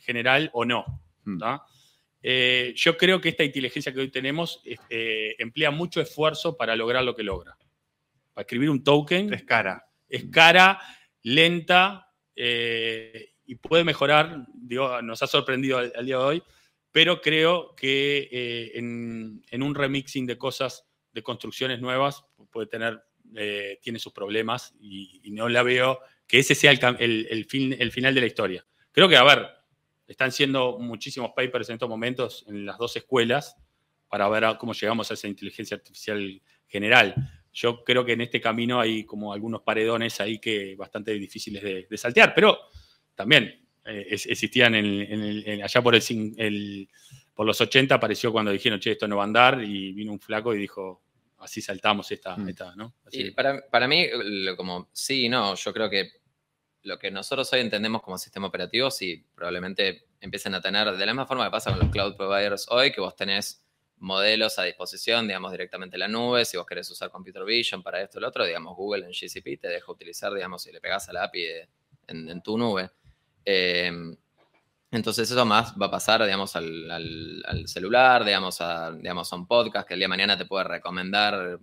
general 0.00 0.50
o 0.52 0.64
no. 0.64 0.84
Hmm. 1.24 1.38
Eh, 2.22 2.72
yo 2.76 2.96
creo 2.96 3.20
que 3.20 3.30
esta 3.30 3.42
inteligencia 3.42 3.92
que 3.92 4.00
hoy 4.00 4.10
tenemos 4.10 4.62
eh, 4.88 5.34
emplea 5.38 5.70
mucho 5.70 6.00
esfuerzo 6.00 6.56
para 6.56 6.76
lograr 6.76 7.02
lo 7.02 7.16
que 7.16 7.24
logra. 7.24 7.56
Para 8.32 8.42
escribir 8.42 8.70
un 8.70 8.84
token. 8.84 9.32
Es 9.32 9.42
cara. 9.42 9.86
Es 10.08 10.24
cara, 10.30 10.80
lenta 11.22 12.08
eh, 12.36 13.32
y 13.44 13.56
puede 13.56 13.84
mejorar. 13.84 14.46
nos 15.02 15.22
ha 15.22 15.26
sorprendido 15.26 15.78
al, 15.78 16.06
día 16.06 16.18
de 16.18 16.22
hoy, 16.22 16.42
pero 16.92 17.20
creo 17.20 17.74
que 17.74 18.72
en, 18.74 19.62
un 19.62 19.74
remixing 19.74 20.26
de 20.26 20.38
cosas, 20.38 20.86
de 21.12 21.22
construcciones 21.22 21.80
nuevas, 21.80 22.24
puede 22.50 22.66
tener, 22.68 23.02
tiene 23.80 23.98
sus 23.98 24.12
problemas 24.12 24.74
y, 24.80 25.30
no 25.32 25.48
la 25.48 25.62
veo 25.62 25.98
que 26.26 26.38
ese 26.38 26.54
sea 26.54 26.72
el, 26.72 27.46
fin, 27.48 27.74
el 27.78 27.90
final 27.90 28.14
de 28.14 28.20
la 28.20 28.26
historia. 28.26 28.66
Creo 28.92 29.08
que, 29.08 29.16
a 29.16 29.24
ver, 29.24 29.48
están 30.12 30.32
siendo 30.32 30.78
muchísimos 30.78 31.32
papers 31.34 31.68
en 31.68 31.74
estos 31.74 31.88
momentos 31.88 32.44
en 32.48 32.64
las 32.64 32.78
dos 32.78 32.96
escuelas 32.96 33.56
para 34.08 34.28
ver 34.28 34.44
cómo 34.58 34.74
llegamos 34.74 35.10
a 35.10 35.14
esa 35.14 35.26
inteligencia 35.26 35.76
artificial 35.76 36.40
general. 36.68 37.14
Yo 37.52 37.82
creo 37.84 38.04
que 38.04 38.12
en 38.12 38.20
este 38.20 38.40
camino 38.40 38.80
hay 38.80 39.04
como 39.04 39.32
algunos 39.32 39.62
paredones 39.62 40.20
ahí 40.20 40.38
que 40.38 40.76
bastante 40.76 41.12
difíciles 41.12 41.62
de, 41.88 41.96
saltear, 41.98 42.34
pero 42.34 42.58
también 43.14 43.66
eh, 43.84 44.06
existían 44.10 44.74
en, 44.74 45.62
allá 45.62 45.82
por, 45.82 45.94
el, 45.94 46.88
por 47.34 47.46
los 47.46 47.60
80, 47.60 47.94
apareció 47.94 48.32
cuando 48.32 48.50
dijeron, 48.50 48.80
che, 48.80 48.92
esto 48.92 49.08
no 49.08 49.16
va 49.16 49.22
a 49.22 49.26
andar, 49.26 49.62
y 49.62 49.92
vino 49.92 50.12
un 50.12 50.20
flaco 50.20 50.54
y 50.54 50.58
dijo, 50.58 51.02
así 51.38 51.60
saltamos 51.60 52.10
esta, 52.12 52.36
mm. 52.36 52.54
¿no? 52.76 52.94
Y 53.10 53.30
para, 53.32 53.66
para, 53.68 53.88
mí, 53.88 54.06
como 54.56 54.88
sí 54.92 55.26
y 55.26 55.28
no, 55.28 55.54
yo 55.54 55.72
creo 55.72 55.90
que 55.90 56.21
lo 56.82 56.98
que 56.98 57.10
nosotros 57.10 57.52
hoy 57.52 57.60
entendemos 57.60 58.02
como 58.02 58.18
sistema 58.18 58.48
operativo, 58.48 58.90
sí, 58.90 59.24
probablemente 59.34 60.06
empiecen 60.20 60.54
a 60.54 60.60
tener, 60.60 60.90
de 60.96 61.06
la 61.06 61.12
misma 61.12 61.26
forma 61.26 61.44
que 61.44 61.50
pasa 61.50 61.70
con 61.70 61.80
los 61.80 61.90
cloud 61.90 62.16
providers 62.16 62.66
hoy, 62.70 62.92
que 62.92 63.00
vos 63.00 63.14
tenés 63.16 63.64
modelos 63.98 64.58
a 64.58 64.64
disposición, 64.64 65.28
digamos, 65.28 65.52
directamente 65.52 65.94
en 65.96 66.00
la 66.00 66.08
nube, 66.08 66.44
si 66.44 66.56
vos 66.56 66.66
querés 66.66 66.90
usar 66.90 67.10
Computer 67.10 67.44
Vision 67.44 67.82
para 67.82 68.02
esto 68.02 68.18
o 68.18 68.20
lo 68.20 68.28
otro, 68.28 68.44
digamos, 68.44 68.76
Google 68.76 69.06
en 69.06 69.12
GCP 69.12 69.60
te 69.60 69.68
deja 69.68 69.92
utilizar, 69.92 70.34
digamos, 70.34 70.62
si 70.62 70.72
le 70.72 70.80
pegas 70.80 71.08
a 71.08 71.12
la 71.12 71.24
API 71.24 71.46
en, 72.08 72.42
tu 72.42 72.58
nube. 72.58 72.90
Em, 73.44 74.16
entonces 74.90 75.30
eso 75.30 75.44
más 75.44 75.74
va 75.80 75.86
a 75.86 75.90
pasar, 75.90 76.24
digamos, 76.24 76.56
al, 76.56 77.64
celular, 77.66 78.24
digamos 78.24 78.60
a, 78.60 78.90
digamos, 78.90 79.32
a 79.32 79.36
un 79.36 79.46
podcast 79.46 79.86
que 79.86 79.94
el 79.94 80.00
día 80.00 80.06
de 80.06 80.10
mañana 80.10 80.36
te 80.36 80.46
puede 80.46 80.64
recomendar, 80.64 81.60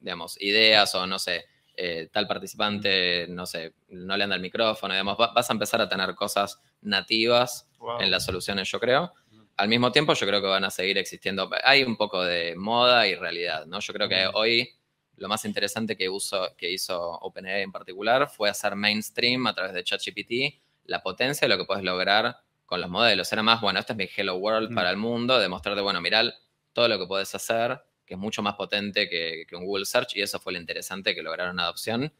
digamos, 0.00 0.40
ideas 0.42 0.92
o 0.96 1.06
no 1.06 1.20
sé, 1.20 1.46
eh, 1.76 2.08
tal 2.10 2.26
participante, 2.26 3.26
no 3.28 3.44
sé, 3.44 3.74
no 3.88 4.16
le 4.16 4.24
anda 4.24 4.36
el 4.36 4.42
micrófono, 4.42 4.94
digamos, 4.94 5.18
vas 5.18 5.50
a 5.50 5.52
empezar 5.52 5.80
a 5.80 5.88
tener 5.88 6.14
cosas 6.14 6.60
nativas 6.80 7.68
en 8.00 8.10
las 8.10 8.24
soluciones, 8.24 8.70
yo 8.70 8.80
creo. 8.80 9.12
Al 9.56 9.68
mismo 9.68 9.92
tiempo, 9.92 10.14
yo 10.14 10.26
creo 10.26 10.40
que 10.40 10.46
van 10.46 10.64
a 10.64 10.70
seguir 10.70 10.98
existiendo. 10.98 11.50
Hay 11.64 11.82
un 11.82 11.96
poco 11.96 12.22
de 12.22 12.54
moda 12.56 13.06
y 13.06 13.14
realidad, 13.14 13.66
¿no? 13.66 13.80
Yo 13.80 13.92
creo 13.92 14.08
que 14.08 14.26
hoy 14.34 14.70
lo 15.16 15.28
más 15.28 15.44
interesante 15.44 15.96
que, 15.96 16.08
uso, 16.08 16.54
que 16.56 16.70
hizo 16.70 16.98
OpenAI 16.98 17.62
en 17.62 17.72
particular 17.72 18.28
fue 18.28 18.50
hacer 18.50 18.74
mainstream 18.74 19.46
a 19.46 19.54
través 19.54 19.72
de 19.72 19.84
ChatGPT 19.84 20.60
la 20.84 21.02
potencia 21.02 21.46
de 21.46 21.54
lo 21.54 21.60
que 21.60 21.66
puedes 21.66 21.84
lograr 21.84 22.38
con 22.64 22.80
los 22.80 22.90
modelos. 22.90 23.32
Era 23.32 23.42
más, 23.42 23.60
bueno, 23.60 23.78
este 23.78 23.92
es 23.92 23.96
mi 23.96 24.08
Hello 24.14 24.36
World 24.36 24.74
para 24.74 24.90
el 24.90 24.96
mundo, 24.96 25.38
demostrar 25.38 25.74
de, 25.74 25.82
bueno, 25.82 26.00
mirar 26.00 26.34
todo 26.72 26.88
lo 26.88 26.98
que 26.98 27.06
puedes 27.06 27.34
hacer 27.34 27.80
que 28.06 28.14
es 28.14 28.20
mucho 28.20 28.42
más 28.42 28.54
potente 28.54 29.08
que, 29.08 29.44
un 29.52 29.64
Google 29.64 29.84
Search, 29.84 30.16
y 30.16 30.22
eso 30.22 30.38
fue 30.38 30.52
lo 30.52 30.58
interesante 30.58 31.14
que 31.14 31.22
lograron 31.22 31.58
adopción. 31.58 32.12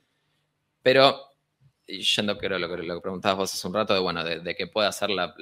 Pero, 0.82 1.30
yendo 1.86 2.36
creo 2.36 2.58
lo 2.58 2.68
que, 2.68 2.82
lo 2.82 2.96
que 2.96 3.00
preguntabas 3.00 3.38
vos 3.38 3.54
hace 3.54 3.66
un 3.66 3.74
rato, 3.74 3.94
de 3.94 4.00
bueno, 4.00 4.24
de, 4.24 4.54
qué 4.56 4.66
puede 4.66 4.88
hacer 4.88 5.10
la, 5.10 5.34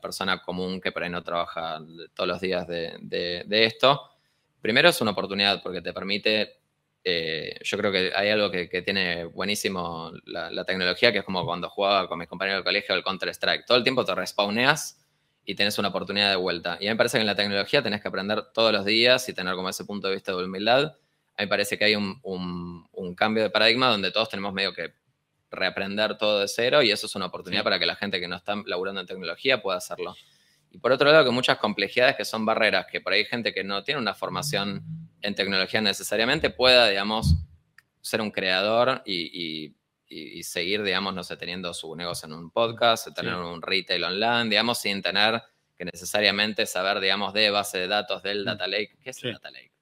persona 0.00 0.42
común 0.42 0.80
que 0.80 0.92
por 0.92 1.02
ahí 1.02 1.10
no 1.10 1.22
trabaja 1.22 1.80
todos 2.14 2.28
los 2.28 2.40
días 2.40 2.66
de, 2.66 3.44
esto. 3.50 4.10
Primero 4.60 4.88
es 4.88 5.00
una 5.00 5.10
oportunidad 5.10 5.62
porque 5.62 5.82
te 5.82 5.92
permite, 5.92 6.60
eh, 7.04 7.58
yo 7.62 7.76
creo 7.76 7.92
que 7.92 8.12
hay 8.16 8.30
algo 8.30 8.50
que, 8.50 8.82
tiene 8.82 9.24
buenísimo 9.26 10.10
la, 10.24 10.50
la, 10.50 10.64
tecnología, 10.64 11.12
que 11.12 11.18
es 11.18 11.24
como 11.24 11.44
cuando 11.44 11.68
jugaba 11.68 12.08
con 12.08 12.18
mis 12.18 12.28
compañeros 12.28 12.58
del 12.58 12.64
colegio 12.64 12.94
el 12.94 13.04
Counter-Strike. 13.04 13.66
Todo 13.66 13.76
el 13.76 13.84
tiempo 13.84 14.04
te 14.06 14.14
respawneas 14.14 15.03
y 15.44 15.54
tenés 15.54 15.78
una 15.78 15.88
oportunidad 15.88 16.30
de 16.30 16.36
vuelta. 16.36 16.78
Y 16.80 16.86
a 16.86 16.90
mí 16.90 16.94
me 16.94 16.96
parece 16.96 17.18
que 17.18 17.22
en 17.22 17.26
la 17.26 17.34
tecnología 17.34 17.82
tenés 17.82 18.00
que 18.00 18.08
aprender 18.08 18.52
todos 18.52 18.72
los 18.72 18.84
días 18.84 19.28
y 19.28 19.34
tener 19.34 19.54
como 19.54 19.68
ese 19.68 19.84
punto 19.84 20.08
de 20.08 20.14
vista 20.14 20.32
de 20.32 20.44
humildad. 20.44 20.84
A 21.36 21.42
mí 21.42 21.46
me 21.46 21.48
parece 21.48 21.76
que 21.76 21.84
hay 21.84 21.96
un, 21.96 22.18
un, 22.22 23.14
cambio 23.14 23.42
de 23.42 23.50
paradigma 23.50 23.88
donde 23.88 24.10
todos 24.10 24.28
tenemos 24.28 24.52
medio 24.52 24.72
que 24.72 24.94
reaprender 25.50 26.16
todo 26.18 26.40
de 26.40 26.48
cero 26.48 26.82
y 26.82 26.90
eso 26.90 27.06
es 27.06 27.14
una 27.14 27.26
oportunidad 27.26 27.62
para 27.62 27.78
que 27.78 27.86
la 27.86 27.94
gente 27.94 28.18
que 28.20 28.26
no 28.26 28.36
está 28.36 28.56
laburando 28.66 29.00
en 29.00 29.06
tecnología 29.06 29.62
pueda 29.62 29.78
hacerlo. 29.78 30.16
Y 30.70 30.78
por 30.78 30.90
otro 30.90 31.10
lado, 31.10 31.24
que 31.24 31.30
muchas 31.30 31.58
complejidades 31.58 32.16
que 32.16 32.24
son 32.24 32.44
barreras, 32.44 32.86
que 32.90 33.00
por 33.00 33.12
ahí 33.12 33.20
hay 33.20 33.26
gente 33.26 33.54
que 33.54 33.62
no 33.62 33.84
tiene 33.84 34.00
una 34.00 34.14
formación 34.14 34.82
en 35.20 35.34
tecnología 35.34 35.80
necesariamente 35.80 36.50
pueda, 36.50 36.88
digamos, 36.88 37.36
ser 38.00 38.20
un 38.20 38.30
creador 38.30 39.02
y 39.06 39.30
y, 39.32 39.76
seguir, 40.42 40.82
digamos, 40.82 41.14
no 41.14 41.24
sé, 41.24 41.36
teniendo 41.36 41.72
su 41.74 41.94
negocio 41.96 42.26
en 42.26 42.34
un 42.34 42.50
podcast, 42.50 43.08
tener 43.14 43.34
un 43.34 43.62
retail 43.62 44.04
online, 44.04 44.50
digamos, 44.50 44.78
sin 44.78 45.02
tener 45.02 45.42
que 45.76 45.84
necesariamente 45.84 46.66
saber, 46.66 47.00
digamos, 47.00 47.32
de 47.32 47.50
base 47.50 47.78
de 47.78 47.88
datos 47.88 48.22
del 48.22 48.42
mm. 48.42 48.44
data 48.44 48.66
lake. 48.66 48.96
¿Qué 49.02 49.10
es 49.10 49.24
el 49.24 49.32
data 49.32 49.50
lake? 49.50 49.72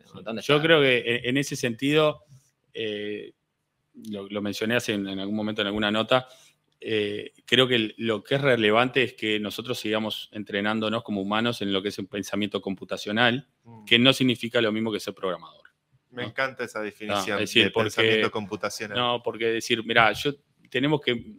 Yo 0.43 0.61
creo 0.61 0.81
que 0.81 1.23
en, 1.25 1.37
ese 1.37 1.57
sentido, 1.57 2.25
eh, 2.75 3.33
lo, 3.95 4.43
mencioné 4.43 4.77
hace 4.77 4.95
en, 4.95 5.07
algún 5.07 5.35
momento 5.35 5.63
en 5.63 5.69
alguna 5.69 5.91
nota, 5.91 6.29
eh, 6.81 7.33
creo 7.47 7.69
que 7.69 7.95
lo 7.97 8.23
que 8.25 8.35
es 8.35 8.41
relevante 8.41 9.03
es 9.05 9.15
que 9.15 9.39
nosotros 9.39 9.79
sigamos 9.79 10.29
entrenándonos 10.33 11.03
como 11.03 11.23
humanos 11.23 11.63
en 11.63 11.73
lo 11.73 11.83
que 11.83 11.89
es 11.89 11.99
un 11.99 12.09
pensamiento 12.09 12.61
computacional, 12.61 13.49
mm. 13.65 13.85
que 13.85 13.99
no 13.99 14.13
significa 14.13 14.61
lo 14.61 14.73
mismo 14.73 14.93
que 14.93 15.01
ser 15.01 15.15
programador. 15.15 15.72
Me 16.13 16.25
encanta 16.25 16.65
esa 16.65 16.81
definición 16.81 17.39
de 17.39 17.71
pensamiento 17.71 18.31
computacional. 18.31 18.97
No, 18.97 19.23
porque 19.23 19.47
decir, 19.47 19.83
mira, 19.85 20.13
yo 20.13 20.35
tenemos 20.69 21.01
que, 21.01 21.39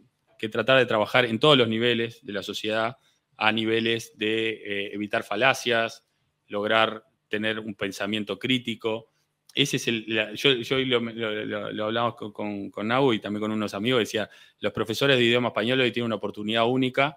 tratar 0.50 0.78
de 0.78 0.84
trabajar 0.84 1.24
en 1.24 1.38
todos 1.38 1.56
los 1.56 1.66
niveles 1.68 2.20
de 2.22 2.32
la 2.34 2.42
sociedad, 2.42 2.98
a 3.38 3.50
niveles 3.50 4.18
de 4.18 4.50
eh, 4.50 4.94
evitar 4.94 5.22
falacias, 5.22 6.04
lograr 6.48 7.04
tener 7.28 7.58
un 7.58 7.74
pensamiento 7.74 8.38
crítico. 8.38 9.10
ese 9.54 9.76
es 9.76 9.88
el. 9.88 10.34
yo, 10.34 10.52
yo 10.52 10.78
lo, 10.78 11.84
hablamos 11.84 12.14
con, 12.16 12.70
con, 12.70 12.88
Nau 12.88 13.14
y 13.14 13.20
también 13.20 13.40
con 13.40 13.52
unos 13.52 13.72
amigos. 13.72 14.00
Decía: 14.00 14.28
los 14.60 14.72
profesores 14.72 15.16
de 15.16 15.24
idioma 15.24 15.48
español 15.48 15.80
hoy 15.80 15.92
tienen 15.92 16.06
una 16.06 16.16
oportunidad 16.16 16.66
única 16.66 17.16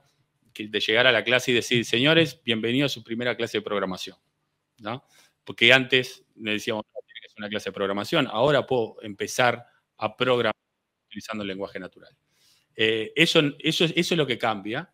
de 0.55 0.79
llegar 0.79 1.05
a 1.05 1.11
la 1.11 1.23
clase 1.23 1.51
y 1.51 1.55
decir: 1.55 1.83
señores, 1.83 2.41
bienvenidos 2.45 2.91
a 2.91 2.93
su 2.93 3.03
primera 3.03 3.35
clase 3.35 3.57
de 3.57 3.61
programación. 3.61 4.15
¿no? 4.79 5.03
Porque 5.43 5.73
antes 5.73 6.23
le 6.35 6.51
decíamos: 6.51 6.85
una 7.37 7.49
clase 7.49 7.69
de 7.69 7.73
programación. 7.73 8.27
Ahora 8.27 8.65
puedo 8.65 8.97
empezar 9.01 9.65
a 9.97 10.15
programar 10.15 10.53
utilizando 11.07 11.43
el 11.43 11.47
lenguaje 11.47 11.79
natural. 11.79 12.15
Eh, 12.75 13.11
eso, 13.15 13.41
eso, 13.59 13.85
eso 13.85 13.95
es 13.95 14.17
lo 14.17 14.27
que 14.27 14.37
cambia. 14.37 14.91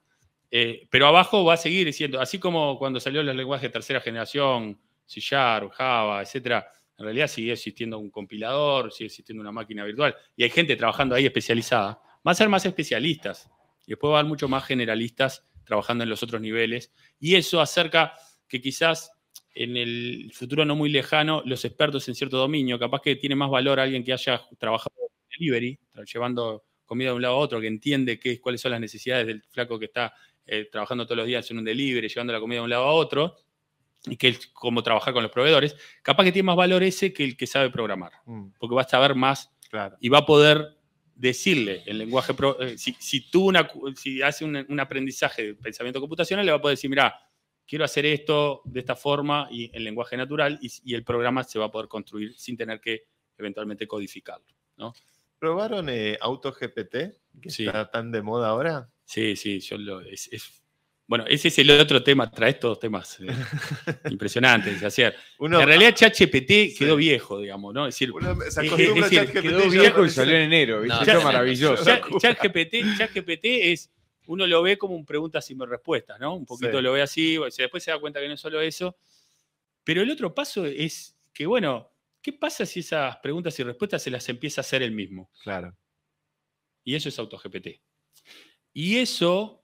Eh, 0.49 0.87
pero 0.89 1.07
abajo 1.07 1.43
va 1.43 1.55
a 1.55 1.57
seguir 1.57 1.85
diciendo, 1.85 2.21
así 2.21 2.37
como 2.37 2.77
cuando 2.77 2.99
salió 2.99 3.23
los 3.23 3.35
lenguajes 3.35 3.63
de 3.63 3.73
tercera 3.73 3.99
generación, 3.99 4.79
C 5.05 5.19
Java, 5.19 6.21
etcétera, 6.21 6.67
en 6.97 7.05
realidad 7.05 7.27
sigue 7.27 7.53
existiendo 7.53 7.97
un 7.97 8.11
compilador, 8.11 8.91
sigue 8.91 9.07
existiendo 9.07 9.41
una 9.41 9.51
máquina 9.51 9.83
virtual 9.83 10.15
y 10.35 10.43
hay 10.43 10.51
gente 10.51 10.75
trabajando 10.75 11.15
ahí 11.15 11.25
especializada. 11.25 11.99
Va 12.25 12.31
a 12.31 12.35
ser 12.35 12.49
más 12.49 12.65
especialistas 12.65 13.49
y 13.87 13.91
después 13.91 14.11
va 14.11 14.17
a 14.17 14.19
haber 14.19 14.29
mucho 14.29 14.47
más 14.47 14.63
generalistas 14.65 15.43
trabajando 15.63 16.03
en 16.03 16.11
los 16.11 16.21
otros 16.21 16.39
niveles. 16.39 16.93
Y 17.19 17.35
eso 17.35 17.59
acerca 17.59 18.13
que 18.47 18.61
quizás 18.61 19.11
en 19.53 19.77
el 19.77 20.31
futuro 20.33 20.65
no 20.65 20.75
muy 20.75 20.89
lejano, 20.89 21.41
los 21.45 21.63
expertos 21.65 22.07
en 22.07 22.15
cierto 22.15 22.37
dominio, 22.37 22.79
capaz 22.79 23.01
que 23.01 23.15
tiene 23.15 23.35
más 23.35 23.49
valor 23.49 23.79
alguien 23.79 24.03
que 24.03 24.13
haya 24.13 24.41
trabajado 24.57 24.95
en 24.99 25.39
delivery, 25.39 25.79
llevando 26.11 26.63
comida 26.85 27.09
de 27.09 27.15
un 27.15 27.21
lado 27.21 27.35
a 27.35 27.37
otro, 27.37 27.61
que 27.61 27.67
entiende 27.67 28.19
qué, 28.19 28.39
cuáles 28.39 28.61
son 28.61 28.71
las 28.71 28.81
necesidades 28.81 29.27
del 29.27 29.43
flaco 29.43 29.79
que 29.79 29.85
está 29.85 30.13
eh, 30.45 30.67
trabajando 30.71 31.05
todos 31.05 31.17
los 31.17 31.27
días 31.27 31.49
en 31.51 31.59
un 31.59 31.63
delivery, 31.63 32.07
llevando 32.07 32.33
la 32.33 32.39
comida 32.39 32.59
de 32.59 32.63
un 32.63 32.69
lado 32.69 32.83
a 32.83 32.93
otro, 32.93 33.35
y 34.05 34.17
que 34.17 34.29
es 34.29 34.47
como 34.47 34.83
trabajar 34.83 35.13
con 35.13 35.23
los 35.23 35.31
proveedores, 35.31 35.75
capaz 36.01 36.25
que 36.25 36.31
tiene 36.31 36.47
más 36.47 36.57
valor 36.57 36.83
ese 36.83 37.13
que 37.13 37.23
el 37.23 37.37
que 37.37 37.47
sabe 37.47 37.69
programar, 37.69 38.11
mm. 38.25 38.53
porque 38.59 38.75
va 38.75 38.81
a 38.81 38.87
saber 38.87 39.15
más 39.15 39.51
y 39.99 40.09
va 40.09 40.19
a 40.19 40.25
poder 40.25 40.77
decirle 41.15 41.83
el 41.85 41.97
lenguaje, 41.97 42.33
eh, 42.59 42.77
si, 42.77 42.95
si, 42.99 43.29
tú 43.29 43.45
una, 43.45 43.69
si 43.95 44.21
hace 44.21 44.45
un, 44.45 44.79
aprendizaje 44.79 45.43
de 45.43 45.55
pensamiento 45.55 45.99
computacional, 45.99 46.45
le 46.45 46.51
va 46.51 46.57
a 46.57 46.61
poder 46.61 46.77
decir, 46.77 46.89
mira, 46.89 47.15
quiero 47.67 47.85
hacer 47.85 48.05
esto 48.05 48.61
de 48.65 48.79
esta 48.79 48.95
forma 48.95 49.47
y 49.51 49.75
en 49.75 49.83
lenguaje 49.83 50.17
natural 50.17 50.59
y, 50.61 50.93
el 50.93 51.03
programa 51.03 51.43
se 51.43 51.59
va 51.59 51.65
a 51.65 51.71
poder 51.71 51.87
construir 51.87 52.33
sin 52.35 52.57
tener 52.57 52.79
que 52.79 53.05
eventualmente 53.37 53.87
codificarlo. 53.87 54.47
¿no? 54.77 54.93
¿Probaron 55.39 55.89
eh, 55.89 56.17
AutoGPT, 56.21 56.95
que 57.41 57.49
está 57.49 57.89
tan 57.89 58.11
de 58.11 58.21
moda 58.21 58.49
ahora? 58.49 58.89
Sí, 59.05 59.35
sí, 59.35 59.59
yo 59.59 59.77
lo, 59.77 60.01
es, 60.01 60.29
bueno, 61.05 61.25
ese 61.27 61.49
es 61.49 61.59
el 61.59 61.69
otro 61.71 62.01
tema, 62.01 62.31
traes 62.31 62.59
todos 62.59 62.79
temas 62.79 63.19
eh, 63.19 63.27
impresionantes. 64.09 64.81
en 64.97 65.13
realidad 65.67 65.93
ChatGPT 65.93 66.77
quedó 66.77 66.95
viejo, 66.95 67.39
digamos, 67.39 67.73
¿no? 67.73 67.87
Es 67.87 67.95
decir, 67.95 68.11
quedó 69.31 69.69
viejo 69.69 70.05
y 70.05 70.09
salió 70.09 70.35
en 70.37 70.43
enero, 70.43 70.81
¿viste? 70.81 71.13
maravilloso. 71.17 71.83
ChatGPT 72.19 73.43
es, 73.43 73.91
uno 74.27 74.47
lo 74.47 74.61
ve 74.61 74.77
como 74.77 74.95
un 74.95 75.05
preguntas 75.05 75.49
y 75.51 75.55
respuestas, 75.55 76.19
¿no? 76.19 76.35
Un 76.35 76.45
poquito 76.45 76.81
lo 76.81 76.93
ve 76.93 77.01
así, 77.01 77.37
después 77.57 77.83
se 77.83 77.91
da 77.91 77.99
cuenta 77.99 78.19
que 78.19 78.27
no 78.27 78.33
es 78.33 78.39
solo 78.39 78.61
eso. 78.61 78.97
Pero 79.83 80.01
el 80.01 80.09
otro 80.09 80.33
paso 80.33 80.65
es 80.65 81.17
que, 81.33 81.45
bueno, 81.45 81.91
¿qué 82.21 82.33
pasa 82.33 82.65
si 82.65 82.79
esas 82.79 83.17
preguntas 83.17 83.57
y 83.59 83.63
respuestas 83.63 84.01
se 84.01 84.11
las 84.11 84.27
empieza 84.29 84.61
a 84.61 84.63
hacer 84.63 84.81
él 84.81 84.91
mismo? 84.91 85.29
Claro. 85.43 85.75
Y 86.83 86.95
eso 86.95 87.09
es 87.09 87.19
AutoGPT. 87.19 87.81
Y 88.73 88.97
eso 88.97 89.61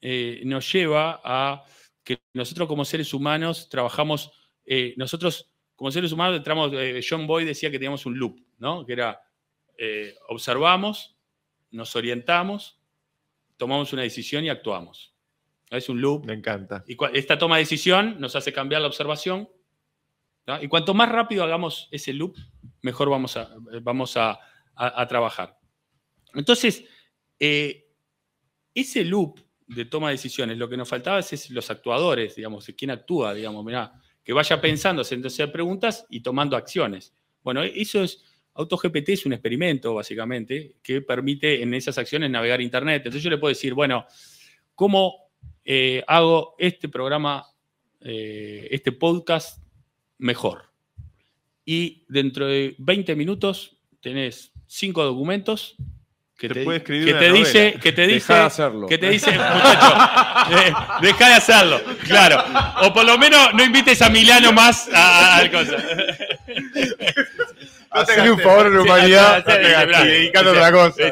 eh, 0.00 0.42
nos 0.44 0.70
lleva 0.72 1.20
a 1.24 1.64
que 2.04 2.18
nosotros 2.34 2.68
como 2.68 2.84
seres 2.84 3.14
humanos 3.14 3.68
trabajamos, 3.68 4.32
eh, 4.64 4.94
nosotros 4.96 5.50
como 5.74 5.90
seres 5.90 6.12
humanos 6.12 6.36
entramos, 6.36 6.72
eh, 6.74 7.00
John 7.08 7.26
Boyd 7.26 7.46
decía 7.46 7.70
que 7.70 7.78
teníamos 7.78 8.06
un 8.06 8.18
loop, 8.18 8.38
¿no? 8.58 8.84
Que 8.86 8.92
era, 8.92 9.20
observamos, 10.28 11.16
nos 11.72 11.96
orientamos, 11.96 12.80
tomamos 13.62 13.92
una 13.92 14.02
decisión 14.02 14.44
y 14.44 14.48
actuamos. 14.48 15.14
Es 15.70 15.88
un 15.88 16.00
loop. 16.00 16.26
Me 16.26 16.32
encanta. 16.32 16.82
Y 16.88 16.96
esta 17.12 17.38
toma 17.38 17.58
de 17.58 17.62
decisión 17.62 18.16
nos 18.18 18.34
hace 18.34 18.52
cambiar 18.52 18.80
la 18.80 18.88
observación. 18.88 19.48
Y 20.60 20.66
cuanto 20.66 20.94
más 20.94 21.08
rápido 21.08 21.44
hagamos 21.44 21.86
ese 21.92 22.12
loop, 22.12 22.36
mejor 22.80 23.08
vamos 23.08 23.36
a, 23.36 23.54
vamos 23.80 24.16
a, 24.16 24.36
a 24.74 25.06
trabajar. 25.06 25.56
Entonces, 26.34 26.84
ese 27.38 29.04
loop 29.04 29.38
de 29.68 29.84
toma 29.84 30.08
de 30.08 30.14
decisiones, 30.14 30.58
lo 30.58 30.68
que 30.68 30.76
nos 30.76 30.88
faltaba 30.88 31.20
es, 31.20 31.48
los 31.50 31.70
actuadores, 31.70 32.34
digamos, 32.34 32.68
quién 32.76 32.90
actúa, 32.90 33.32
digamos, 33.32 33.64
mirá, 33.64 33.92
que 34.24 34.32
vaya 34.32 34.60
pensando, 34.60 35.02
haciéndose 35.02 35.46
preguntas 35.46 36.04
y 36.10 36.20
tomando 36.20 36.56
acciones. 36.56 37.14
Bueno, 37.44 37.62
eso 37.62 38.02
es, 38.02 38.24
AutoGPT 38.54 39.10
es 39.10 39.26
un 39.26 39.32
experimento, 39.32 39.94
básicamente, 39.94 40.76
que 40.82 41.00
permite 41.00 41.62
en 41.62 41.72
esas 41.74 41.96
acciones 41.98 42.30
navegar 42.30 42.60
Internet. 42.60 43.02
Entonces 43.04 43.22
yo 43.22 43.30
le 43.30 43.38
puedo 43.38 43.50
decir, 43.50 43.74
bueno, 43.74 44.06
¿cómo 44.74 45.30
eh, 45.64 46.02
hago 46.06 46.54
este 46.58 46.88
programa, 46.88 47.44
eh, 48.00 48.68
este 48.70 48.92
podcast 48.92 49.62
mejor? 50.18 50.70
Y 51.64 52.04
dentro 52.08 52.46
de 52.46 52.74
20 52.78 53.16
minutos 53.16 53.78
tenés 54.00 54.52
cinco 54.66 55.04
documentos 55.04 55.76
que 56.36 56.48
te, 56.48 56.64
que 56.82 57.14
te 57.14 57.32
dice, 57.32 57.74
que 57.80 57.92
te 57.92 58.04
dice, 58.04 58.32
de 58.32 58.40
hacerlo. 58.40 58.88
que 58.88 58.98
te 58.98 59.10
dice, 59.10 59.30
muchacho, 59.30 59.94
deja 61.02 61.28
de 61.28 61.34
hacerlo, 61.34 61.80
claro. 62.04 62.42
O 62.82 62.92
por 62.92 63.04
lo 63.04 63.16
menos 63.16 63.54
no 63.54 63.62
invites 63.62 64.02
a 64.02 64.10
Milano 64.10 64.52
más 64.52 64.88
a, 64.92 65.38
a, 65.38 65.50
cosa. 65.50 65.76
No 67.94 68.04
te 68.04 68.30
un 68.30 68.38
favor 68.38 68.66
en 68.66 68.74
la 68.74 68.82
humanidad 68.82 69.44
dedicando 69.44 70.52
otra 70.52 70.72
cosa. 70.72 71.02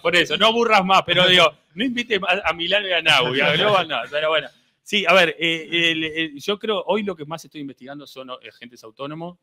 por 0.00 0.16
eso, 0.16 0.36
no 0.36 0.46
aburras 0.46 0.84
más, 0.84 1.02
pero 1.04 1.26
digo, 1.28 1.52
no 1.74 1.84
invites 1.84 2.20
a, 2.44 2.52
Milano 2.52 2.88
y 2.88 2.92
a 2.92 3.02
Nau, 3.02 3.26
a 3.26 3.84
no, 3.84 4.00
pero 4.10 4.30
bueno. 4.30 4.48
Sí, 4.82 5.04
a 5.06 5.14
ver, 5.14 5.36
eh, 5.38 6.32
yo 6.36 6.58
creo, 6.58 6.82
hoy 6.86 7.02
lo 7.04 7.14
que 7.14 7.24
más 7.24 7.44
estoy 7.44 7.60
investigando 7.60 8.06
son 8.06 8.30
agentes 8.30 8.82
autónomos, 8.82 9.38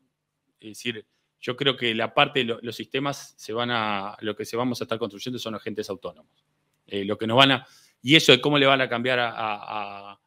es 0.60 0.70
decir, 0.70 1.06
yo 1.40 1.56
creo 1.56 1.76
que 1.76 1.94
la 1.94 2.12
parte 2.12 2.44
de 2.44 2.58
los 2.60 2.76
sistemas 2.76 3.34
se 3.36 3.52
van 3.52 3.70
a, 3.70 4.16
lo 4.20 4.36
que 4.36 4.44
se 4.44 4.56
vamos 4.56 4.80
a 4.80 4.84
estar 4.84 4.98
construyendo 4.98 5.38
son 5.38 5.54
agentes 5.54 5.88
autónomos. 5.88 6.44
Eh, 6.86 7.04
lo 7.04 7.16
que 7.16 7.26
nos 7.26 7.36
van 7.36 7.52
a, 7.52 7.66
y 8.02 8.16
eso 8.16 8.32
de 8.32 8.40
cómo 8.40 8.58
le 8.58 8.66
van 8.66 8.80
a 8.80 8.88
cambiar 8.88 9.18
a, 9.20 10.18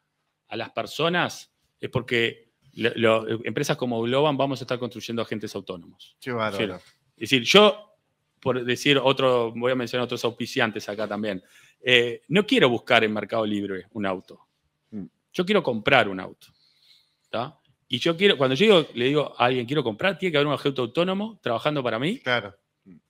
las 0.49 0.69
personas 0.69 1.51
es 1.79 1.89
porque 1.89 2.42
empresas 2.75 3.77
como 3.77 4.01
Globan 4.01 4.37
vamos 4.37 4.61
a 4.61 4.63
estar 4.63 4.79
construyendo 4.79 5.21
agentes 5.21 5.53
autónomos. 5.55 6.15
Qué 6.19 6.31
Es 6.31 7.29
decir, 7.29 7.43
yo, 7.43 7.95
por 8.39 8.63
decir 8.63 8.97
otro, 8.97 9.51
voy 9.55 9.71
a 9.71 9.75
mencionar 9.75 10.05
otros 10.05 10.23
auspiciantes 10.25 10.87
acá 10.89 11.07
también, 11.07 11.43
eh, 11.81 12.21
no 12.29 12.45
quiero 12.45 12.69
buscar 12.69 13.03
en 13.03 13.13
Mercado 13.13 13.45
Libre 13.45 13.87
un 13.91 14.05
auto. 14.05 14.47
Mm. 14.91 15.05
Yo 15.33 15.45
quiero 15.45 15.61
comprar 15.61 16.07
un 16.07 16.19
auto. 16.19 16.47
¿está? 17.23 17.59
Y 17.87 17.99
yo 17.99 18.17
quiero, 18.17 18.37
cuando 18.37 18.55
yo 18.55 18.87
le 18.95 19.05
digo 19.05 19.35
a 19.37 19.45
alguien 19.45 19.65
quiero 19.65 19.83
comprar, 19.83 20.17
tiene 20.17 20.31
que 20.31 20.37
haber 20.37 20.47
un 20.47 20.53
agente 20.53 20.81
autónomo 20.81 21.39
trabajando 21.43 21.83
para 21.83 21.99
mí. 21.99 22.19
Claro. 22.19 22.55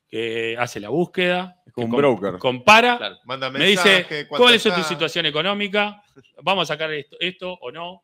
Que 0.09 0.55
hace 0.59 0.79
la 0.79 0.89
búsqueda. 0.89 1.61
un 1.75 1.89
broker. 1.89 2.37
Compara. 2.37 3.19
me 3.25 3.65
dice, 3.65 4.27
¿cuál 4.27 4.55
es 4.55 4.63
tu 4.63 4.83
situación 4.83 5.25
económica? 5.25 6.03
Vamos 6.41 6.69
a 6.69 6.73
sacar 6.73 6.91
esto, 6.91 7.57
o 7.61 7.71
no. 7.71 8.03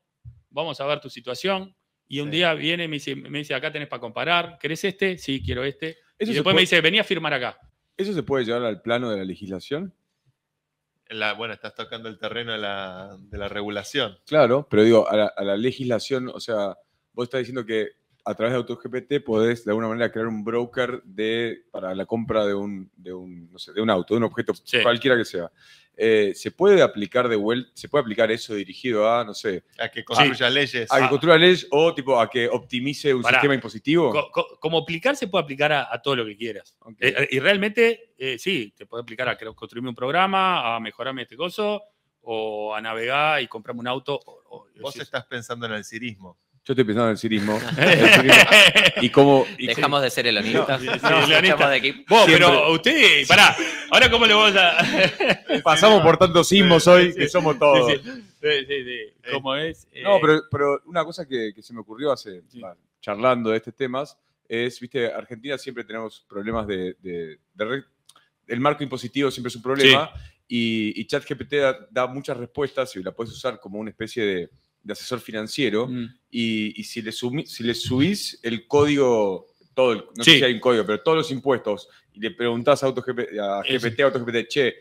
Vamos 0.49 0.79
a 0.81 0.85
ver 0.85 0.99
tu 0.99 1.09
situación. 1.09 1.75
Y 2.07 2.21
un 2.21 2.31
día 2.31 2.53
viene 2.53 2.85
y 2.85 2.87
me 2.87 2.97
dice, 3.39 3.53
acá 3.53 3.71
tenés 3.71 3.87
para 3.87 3.99
comparar. 3.99 4.57
¿Querés 4.59 4.83
este? 4.83 5.17
Sí, 5.17 5.43
quiero 5.43 5.63
este. 5.63 5.97
y 6.17 6.33
después 6.33 6.55
me 6.55 6.61
dice, 6.61 6.81
vení 6.81 6.99
a 6.99 7.03
firmar 7.03 7.33
acá. 7.33 7.59
¿Eso 7.95 8.13
se 8.13 8.23
puede 8.23 8.45
llevar 8.45 8.63
al 8.63 8.81
plano 8.81 9.11
de 9.11 9.17
la 9.17 9.25
legislación? 9.25 9.93
bueno, 11.37 11.53
estás 11.53 11.75
tocando 11.75 12.07
el 12.07 12.17
terreno 12.17 12.51
de 12.51 12.57
la, 12.57 13.47
regulación. 13.49 14.17
Claro, 14.25 14.67
pero 14.69 14.83
digo, 14.83 15.09
a 15.09 15.33
la, 15.43 15.57
legislación, 15.57 16.29
o 16.29 16.39
sea, 16.39 16.77
vos 17.13 17.25
estás 17.25 17.39
diciendo 17.39 17.65
que 17.65 17.89
a 18.29 18.35
través 18.35 18.53
de 18.53 18.57
AutoGPT 18.57 19.25
podés 19.25 19.65
de 19.65 19.71
alguna 19.71 19.87
manera 19.87 20.11
crear 20.11 20.27
un 20.27 20.43
broker 20.43 21.01
de, 21.03 21.63
para 21.71 21.95
la 21.95 22.05
compra 22.05 22.45
de 22.45 22.53
un, 22.53 22.91
de 22.95 23.11
un, 23.11 23.51
no 23.51 23.57
sé, 23.57 23.73
de 23.73 23.81
un 23.81 23.89
auto, 23.89 24.13
de 24.13 24.19
un 24.19 24.25
objeto, 24.25 24.53
cualquiera 24.83 25.17
que 25.17 25.25
sea. 25.25 25.51
Eh, 25.97 26.33
¿se 26.35 26.51
puede 26.51 26.83
aplicar 26.83 27.27
de 27.27 27.35
vuelta, 27.35 27.71
se 27.73 27.89
puede 27.89 28.03
aplicar 28.03 28.31
eso 28.31 28.53
dirigido 28.53 29.11
a, 29.11 29.25
no 29.25 29.33
sé, 29.33 29.63
a 29.79 29.89
que 29.89 30.05
construya 30.05 30.47
leyes? 30.47 30.91
A 30.91 31.01
que 31.01 31.09
construya 31.09 31.37
leyes 31.37 31.67
o 31.71 31.93
tipo 31.95 32.19
a 32.21 32.29
que 32.29 32.47
optimice 32.47 33.13
un 33.15 33.23
sistema 33.23 33.55
impositivo. 33.55 34.13
como 34.59 34.77
aplicar 34.77 35.15
se 35.15 35.27
puede 35.27 35.43
aplicar 35.43 35.73
a, 35.73 36.01
todo 36.01 36.17
lo 36.17 36.25
que 36.25 36.37
quieras. 36.37 36.77
Eh, 36.99 37.29
y 37.31 37.39
realmente, 37.39 38.13
eh, 38.15 38.37
sí, 38.37 38.75
te 38.77 38.85
puede 38.85 39.01
aplicar 39.01 39.27
a 39.27 39.37
construirme 39.37 39.89
un 39.89 39.95
programa, 39.95 40.75
a 40.75 40.79
mejorarme 40.79 41.23
este 41.23 41.35
coso, 41.35 41.81
o 42.21 42.75
a 42.75 42.79
navegar 42.79 43.41
y 43.41 43.47
comprarme 43.47 43.81
un 43.81 43.87
auto. 43.87 44.19
Vos 44.79 44.95
estás 44.97 45.25
pensando 45.25 45.65
en 45.65 45.73
el 45.73 45.83
cirismo. 45.83 46.37
Yo 46.65 46.73
estoy 46.73 46.83
pensando 46.83 47.05
en 47.05 47.11
el 47.11 47.17
cirismo. 47.17 47.59
y 49.01 49.09
cómo. 49.09 49.45
Dejamos 49.57 50.01
de 50.01 50.09
ser 50.09 50.27
el 50.27 50.53
No, 50.53 50.65
pero 52.25 52.71
usted, 52.73 53.27
pará, 53.27 53.55
ahora 53.89 54.11
cómo 54.11 54.25
le 54.25 54.33
vamos 54.33 54.55
a. 54.55 54.77
Pasamos 55.63 56.01
por 56.01 56.17
tantos 56.17 56.47
sismos 56.47 56.85
hoy 56.87 57.13
que 57.13 57.27
somos 57.27 57.57
todos. 57.57 57.91
Sí, 57.91 58.65
sí, 58.67 58.83
sí. 58.83 59.31
¿Cómo 59.31 59.55
es? 59.55 59.87
No, 60.03 60.17
eh, 60.17 60.19
pero, 60.21 60.41
pero, 60.51 60.81
una 60.85 61.03
cosa 61.03 61.27
que, 61.27 61.53
se 61.59 61.73
me 61.73 61.81
ocurrió 61.81 62.11
hace, 62.11 62.43
charlando 63.01 63.49
de 63.49 63.57
estos 63.57 63.75
temas, 63.75 64.17
es, 64.47 64.79
viste, 64.79 65.11
Argentina 65.11 65.57
siempre 65.57 65.83
tenemos 65.83 66.25
problemas 66.27 66.67
de... 66.67 66.95
el 68.47 68.59
marco 68.59 68.83
impositivo 68.83 69.29
siempre 69.29 69.49
es 69.49 69.55
un 69.55 69.61
problema 69.61 70.11
y, 70.51 71.05
ChatGPT 71.05 71.53
da, 71.91 72.07
muchas 72.07 72.35
respuestas 72.35 72.95
y 72.95 73.03
la 73.03 73.11
puedes 73.11 73.31
usar 73.31 73.59
como 73.59 73.79
una 73.79 73.91
especie 73.91 74.25
de, 74.25 74.49
asesor 74.87 75.19
financiero 75.19 75.87
mm. 75.87 76.05
y, 76.31 76.83
si, 76.83 77.01
le 77.01 77.11
si 77.11 77.63
le 77.63 77.73
subís 77.73 78.39
el 78.43 78.67
código, 78.67 79.47
todo 79.73 80.11
no 80.15 80.23
sé 80.23 80.37
si 80.37 80.43
hay 80.43 80.53
un 80.53 80.59
código, 80.59 80.85
pero 80.85 81.01
todos 81.01 81.17
los 81.17 81.31
impuestos 81.31 81.89
y 82.13 82.19
le 82.19 82.31
preguntás 82.31 82.83
a, 82.83 82.87
a 82.87 82.91
GPT, 82.91 83.99
a 84.01 84.03
AutoGPT, 84.05 84.47
che, 84.47 84.75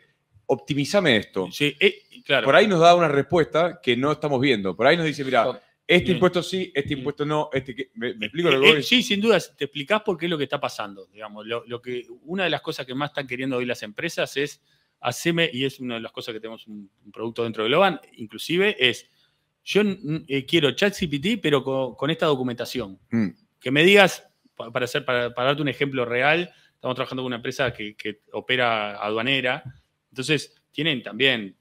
optimizame 0.47 1.17
esto. 1.17 1.49
Sí, 1.51 1.77
eh, 1.79 2.03
claro. 2.25 2.47
Por 2.47 2.57
ahí 2.57 2.67
nos 2.67 2.81
da 2.81 2.95
una 2.95 3.09
respuesta 3.09 3.81
que 3.83 3.97
no 3.97 4.13
estamos 4.13 4.41
viendo. 4.41 4.77
Por 4.77 4.87
ahí 4.87 4.97
nos 4.97 5.07
dice, 5.07 5.25
mira, 5.25 5.61
este 5.87 6.13
impuesto 6.13 6.43
sí, 6.43 6.71
este 6.75 6.93
impuesto 6.95 7.25
no, 7.25 7.49
este 7.53 7.75
que, 7.75 7.91
¿me, 7.95 8.11
explico 8.11 8.51
lo 8.51 8.61
que 8.61 8.79
eh, 8.79 8.83
Sí, 8.83 9.03
sin 9.03 9.21
duda, 9.21 9.39
te 9.41 9.65
explicás 9.65 10.03
por 10.03 10.19
qué 10.19 10.27
es 10.27 10.31
lo 10.31 10.37
que 10.37 10.45
está 10.45 10.61
pasando. 10.61 11.07
Digamos, 11.07 11.47
lo, 11.47 11.81
que, 11.81 12.07
una 12.25 12.45
de 12.45 12.51
las 12.51 12.61
cosas 12.61 12.85
que 12.85 12.95
más 12.95 13.11
están 13.11 13.27
queriendo 13.27 13.57
hoy 13.57 13.65
las 13.65 13.83
empresas 13.83 14.37
es 14.37 14.63
haceme, 15.01 15.49
y 15.53 15.65
es 15.65 15.81
una 15.81 15.95
de 15.95 16.01
las 16.01 16.13
cosas 16.13 16.35
que 16.35 16.41
tenemos 16.41 16.67
un, 16.67 16.91
producto 17.13 17.45
dentro 17.45 17.63
de 17.63 17.71
Globan, 17.71 18.01
inclusive, 18.17 18.77
es 18.79 19.09
yo 19.69 19.83
eh, 20.27 20.47
quiero 20.47 20.71
ChatGPT, 20.71 21.41
pero 21.43 21.63
con, 21.63 22.11
esta 22.11 22.25
documentación. 22.25 22.99
Mm. 23.11 23.29
Que 23.61 23.71
me 23.71 23.85
digas, 23.85 24.27
para, 24.57 24.87
hacer, 24.87 25.05
para, 25.05 25.29
darte 25.29 25.61
un 25.61 25.69
ejemplo 25.69 26.07
real, 26.07 26.51
estamos 26.73 26.95
trabajando 26.95 27.23
con 27.23 27.27
una 27.27 27.37
empresa 27.37 27.71
que, 27.71 27.95
que 27.95 28.23
opera 28.33 28.97
aduanera, 28.97 29.63
entonces 30.09 30.55
tienen 30.73 31.03
también 31.03 31.55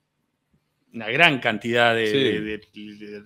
una 0.94 1.10
gran 1.10 1.40
cantidad 1.40 1.94
de, 1.94 2.62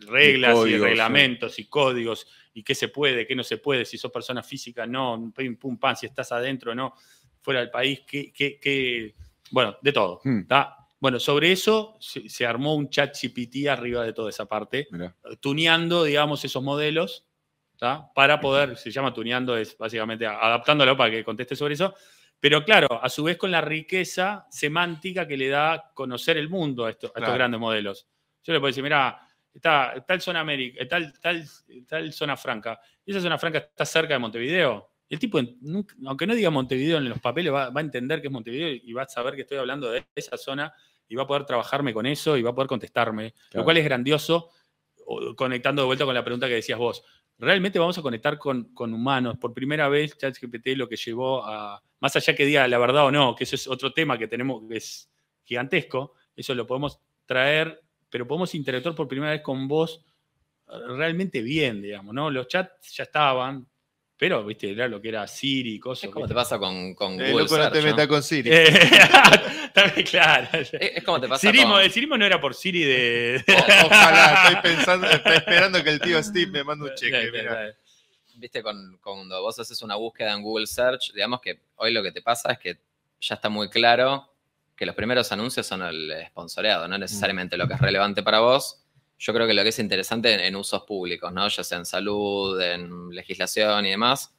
reglas 0.08 0.58
y, 0.68 0.78
reglamentos 0.78 1.60
y 1.60 1.66
códigos 1.66 2.26
y 2.56 2.64
qué 2.64 2.74
se 2.74 2.88
puede, 2.88 3.28
qué 3.28 3.36
no 3.36 3.44
se 3.44 3.58
puede, 3.58 3.86
si 3.86 4.00
sos 4.00 4.12
persona 4.12 4.42
física, 4.42 4.88
no, 4.88 5.32
pum, 5.36 5.58
pum, 5.58 5.78
pan, 5.78 5.96
si 5.96 6.08
estás 6.08 6.32
adentro, 6.32 6.74
no, 6.74 6.96
fuera 7.40 7.60
del 7.60 7.70
país, 7.70 8.02
qué, 8.08 9.14
bueno, 9.52 9.78
de 9.80 9.94
todo. 9.94 10.22
Hmm. 10.24 10.42
Bueno, 11.02 11.20
sobre 11.20 11.52
eso 11.52 11.98
se, 12.00 12.46
armó 12.46 12.76
un 12.76 12.88
chat 12.88 13.18
GPT 13.20 13.68
arriba 13.68 14.04
de 14.06 14.14
toda 14.14 14.30
esa 14.30 14.46
parte, 14.46 14.88
tuneando, 15.40 16.04
digamos, 16.04 16.46
esos 16.46 16.62
modelos, 16.62 17.26
para 18.14 18.40
poder, 18.40 18.78
se 18.78 18.92
llama 18.92 19.12
tuneando, 19.12 19.58
es 19.58 19.76
básicamente 19.76 20.28
adaptándolo 20.28 20.96
para 20.96 21.10
que 21.10 21.24
conteste 21.24 21.56
sobre 21.56 21.74
eso, 21.74 21.96
pero 22.40 22.64
claro, 22.64 23.04
a 23.04 23.10
su 23.10 23.24
vez 23.24 23.38
con 23.38 23.50
la 23.50 23.62
riqueza 23.62 24.46
semántica 24.52 25.28
que 25.28 25.38
le 25.38 25.50
da 25.50 25.92
conocer 25.96 26.38
el 26.38 26.50
mundo 26.50 26.86
a, 26.86 26.92
estos, 26.92 27.12
grandes 27.14 27.60
modelos. 27.60 28.08
Yo 28.44 28.54
le 28.54 28.60
puedo 28.60 28.70
decir, 28.70 28.84
mira, 28.84 29.28
está 29.52 30.04
tal 30.08 30.22
zona 30.22 30.42
América, 30.42 30.88
tal, 30.88 31.20
tal, 31.20 31.44
tal 31.88 32.14
zona 32.14 32.38
franca. 32.38 32.80
Y 33.04 33.10
esa 33.10 33.22
zona 33.22 33.40
franca 33.40 33.58
está 33.58 33.86
cerca 33.86 34.14
de 34.14 34.20
Montevideo. 34.20 34.92
El 35.10 35.18
tipo, 35.18 35.40
aunque 36.06 36.28
no 36.28 36.36
diga 36.36 36.52
Montevideo 36.52 37.00
en 37.00 37.10
los 37.10 37.20
papeles, 37.20 37.52
va, 37.52 37.72
a 37.74 37.82
entender 37.82 38.22
que 38.22 38.28
es 38.28 38.34
Montevideo 38.34 38.70
y 38.70 38.94
va 38.94 39.04
a 39.04 39.08
saber 39.08 39.36
que 39.36 39.42
estoy 39.42 39.58
hablando 39.58 39.92
de 39.92 40.06
esa 40.16 40.38
zona 40.38 40.72
y 41.12 41.16
va 41.16 41.24
a 41.24 41.28
poder 41.28 41.46
trabajarme 41.46 41.94
con 41.94 42.06
eso 42.06 42.38
y 42.38 42.42
va 42.42 42.52
a 42.52 42.56
poder 42.56 42.70
contestarme. 42.70 43.34
Lo 43.52 43.66
cual 43.66 43.78
es 43.78 43.84
grandioso, 43.84 44.50
conectando 45.36 45.82
de 45.82 45.88
vuelta 45.88 46.06
con 46.06 46.16
la 46.16 46.24
pregunta 46.24 46.48
que 46.48 46.56
decías 46.56 46.80
vos 46.80 47.04
realmente 47.42 47.80
vamos 47.80 47.98
a 47.98 48.02
conectar 48.02 48.38
con, 48.38 48.72
humanos. 48.78 49.38
Por 49.38 49.54
primera 49.54 49.90
vez, 49.90 50.16
ChatGPT 50.16 50.78
lo 50.78 50.88
que 50.88 50.96
llevó 50.96 51.44
a, 51.44 51.82
más 52.00 52.16
allá 52.16 52.36
que 52.36 52.46
diga 52.46 52.68
la 52.68 52.78
verdad 52.78 53.06
o 53.06 53.12
no, 53.12 53.36
que 53.36 53.44
eso 53.46 53.56
es 53.56 53.68
otro 53.68 53.92
tema 53.92 54.18
que 54.18 54.28
tenemos, 54.28 54.62
que 54.70 54.78
es 54.78 55.12
gigantesco, 55.44 56.14
eso 56.36 56.54
lo 56.54 56.68
podemos 56.68 57.00
traer, 57.26 57.82
pero 58.10 58.28
podemos 58.28 58.54
interactuar 58.54 58.94
por 58.94 59.08
primera 59.08 59.32
vez 59.32 59.42
con 59.42 59.68
vos 59.68 60.06
realmente 60.68 61.42
bien, 61.42 61.82
digamos, 61.82 62.14
¿no? 62.14 62.30
Los 62.30 62.48
chats 62.48 62.96
ya 62.96 63.04
estaban, 63.04 63.68
pero, 64.22 64.46
viste, 64.46 64.70
era 64.70 64.88
lo 64.88 65.02
que 65.02 65.10
era 65.10 65.28
Siri, 65.28 65.80
cosas. 65.80 66.04
Es 66.04 66.10
como 66.12 66.28
te 66.28 66.36
pasa 66.36 66.60
con, 66.60 66.94
con 66.94 67.20
eh, 67.20 67.32
Google. 67.32 67.48
no 67.58 67.72
te 67.72 67.82
metas 67.82 68.06
con 68.06 68.22
Siri. 68.22 68.52
También, 69.74 70.06
claro. 70.06 70.48
Es, 70.52 71.04
como 71.04 71.20
te 71.20 71.28
pasa 71.28 71.48
Sirismo, 71.48 71.74
con... 71.74 71.82
El 71.82 71.92
Sirismo 71.92 72.18
no 72.20 72.26
era 72.28 72.40
por 72.40 72.54
Siri 72.54 72.84
de. 72.84 73.44
ojalá, 73.84 74.44
estoy 74.46 74.76
pensando, 74.76 75.08
estoy 75.08 75.38
esperando 75.38 75.84
que 75.84 75.90
el 75.90 76.00
tío 76.00 76.22
Steve 76.22 76.52
me 76.52 76.64
mande 76.64 76.86
un 76.88 76.94
cheque. 76.94 77.32
Mira. 77.32 77.76
Viste, 78.36 78.62
con, 78.62 79.00
cuando 79.02 79.42
vos 79.42 79.58
haces 79.58 79.82
una 79.82 79.96
búsqueda 79.96 80.34
en 80.34 80.44
Google 80.44 80.68
Search, 80.68 81.14
digamos 81.14 81.42
que 81.42 81.60
hoy 81.78 81.92
lo 81.92 82.04
que 82.04 82.12
te 82.12 82.22
pasa 82.22 82.52
es 82.52 82.60
que 82.60 82.78
ya 83.20 83.34
está 83.34 83.50
muy 83.50 83.72
claro 83.72 84.32
que 84.76 84.86
los 84.86 84.94
primeros 84.94 85.32
anuncios 85.32 85.66
son 85.66 85.82
el 85.82 86.14
sponsoreado, 86.28 86.88
no 86.88 87.00
necesariamente 87.00 87.58
lo 87.58 87.68
que 87.68 87.74
es 87.74 87.82
relevante 87.82 88.22
para 88.22 88.40
vos 88.40 88.81
yo 89.22 89.34
creo 89.36 89.46
que 89.46 89.54
lo 89.54 89.62
que 89.62 89.70
es 89.70 89.78
interesante 89.78 90.48
en, 90.48 90.56
usos 90.56 90.82
públicos, 90.82 91.32
¿no? 91.32 91.48
Ya 91.48 91.64
sea 91.64 91.78
en 91.78 91.86
salud, 91.86 92.60
en 92.60 93.10
legislación 93.10 93.86
y 93.86 93.92
demás, 93.92 94.34